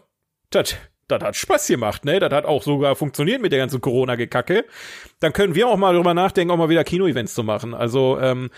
das 0.49 0.76
das 1.10 1.23
hat 1.23 1.36
Spaß 1.36 1.68
gemacht, 1.68 2.06
ne? 2.06 2.19
Das 2.19 2.31
hat 2.31 2.45
auch 2.45 2.61
sogar 2.61 2.95
funktioniert 2.95 3.41
mit 3.41 3.52
der 3.52 3.57
ganzen 3.57 3.81
Corona-Gekacke. 3.81 4.65
Dann 5.19 5.34
können 5.34 5.56
wir 5.56 5.68
auch 5.68 5.76
mal 5.76 5.95
drüber 5.95 6.14
nachdenken, 6.14 6.52
auch 6.52 6.57
mal 6.57 6.69
wieder 6.69 6.84
Kino-Events 6.84 7.34
zu 7.34 7.44
machen. 7.44 7.73
Also 7.73 8.19
ähm, 8.19 8.52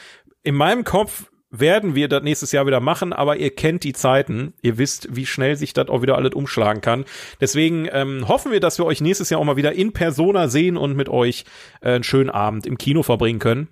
in 0.44 0.56
meinem 0.56 0.84
Kopf 0.84 1.30
werden 1.52 1.95
wir 1.95 2.07
das 2.07 2.23
nächstes 2.23 2.52
Jahr 2.53 2.65
wieder 2.65 2.80
machen, 2.80 3.11
aber 3.14 3.36
ihr 3.38 3.53
kennt 3.53 3.84
die 3.84 3.94
Zeiten. 3.94 4.53
Ihr 4.61 4.78
wisst, 4.78 5.14
wie 5.15 5.26
schnell 5.26 5.57
sich 5.57 5.73
das 5.73 5.90
auch 5.90 6.02
wieder 6.02 6.15
alles 6.15 6.34
umschlagen 6.34 6.82
kann. 6.82 7.03
Deswegen 7.41 7.88
ähm, 7.91 8.28
hoffen 8.28 8.52
wir, 8.52 8.61
dass 8.61 8.78
wir 8.78 8.86
euch 8.86 9.02
nächstes 9.02 9.30
Jahr 9.30 9.40
auch 9.41 9.45
mal 9.45 9.57
wieder 9.57 9.73
in 9.73 9.91
Persona 9.91 10.48
sehen 10.48 10.78
und 10.78 10.95
mit 10.95 11.10
euch 11.10 11.44
äh, 11.82 11.91
einen 11.95 12.03
schönen 12.06 12.30
Abend 12.30 12.65
im 12.65 12.78
Kino 12.78 13.03
verbringen 13.03 13.40
können. 13.40 13.68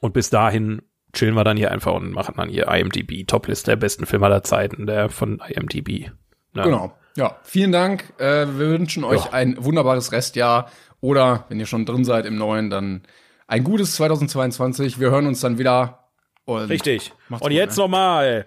Und 0.00 0.14
bis 0.14 0.30
dahin 0.30 0.82
chillen 1.12 1.34
wir 1.34 1.44
dann 1.44 1.56
hier 1.56 1.70
einfach 1.70 1.92
und 1.94 2.10
machen 2.12 2.34
dann 2.36 2.48
hier 2.48 2.68
IMDb 2.68 3.26
Toplist 3.26 3.66
der 3.66 3.76
besten 3.76 4.06
Filme 4.06 4.26
aller 4.26 4.42
Zeiten, 4.42 4.86
der 4.86 5.08
von 5.10 5.42
IMDb. 5.46 6.10
Ne? 6.54 6.62
Genau. 6.62 6.94
Ja, 7.16 7.36
vielen 7.42 7.72
Dank. 7.72 8.14
Äh, 8.18 8.46
wir 8.46 8.68
wünschen 8.70 9.04
euch 9.04 9.26
Ja. 9.26 9.32
ein 9.32 9.56
wunderbares 9.58 10.12
Restjahr. 10.12 10.70
Oder 11.00 11.44
wenn 11.48 11.60
ihr 11.60 11.66
schon 11.66 11.84
drin 11.84 12.04
seid 12.04 12.26
im 12.26 12.36
neuen, 12.36 12.70
dann 12.70 13.02
ein 13.46 13.62
gutes 13.64 13.94
2022. 13.96 14.98
Wir 15.00 15.10
hören 15.10 15.26
uns 15.26 15.40
dann 15.40 15.58
wieder. 15.58 16.07
Und 16.48 16.70
Richtig. 16.70 17.12
Und 17.28 17.40
gut, 17.40 17.52
jetzt 17.52 17.76
ne? 17.76 17.82
nochmal. 17.82 18.46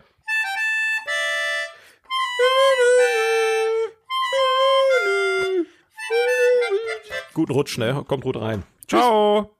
Guten 7.35 7.51
Rutsch, 7.51 7.77
ne? 7.77 8.03
Kommt 8.07 8.23
gut 8.23 8.37
rein. 8.41 8.63
Ciao. 8.87 9.55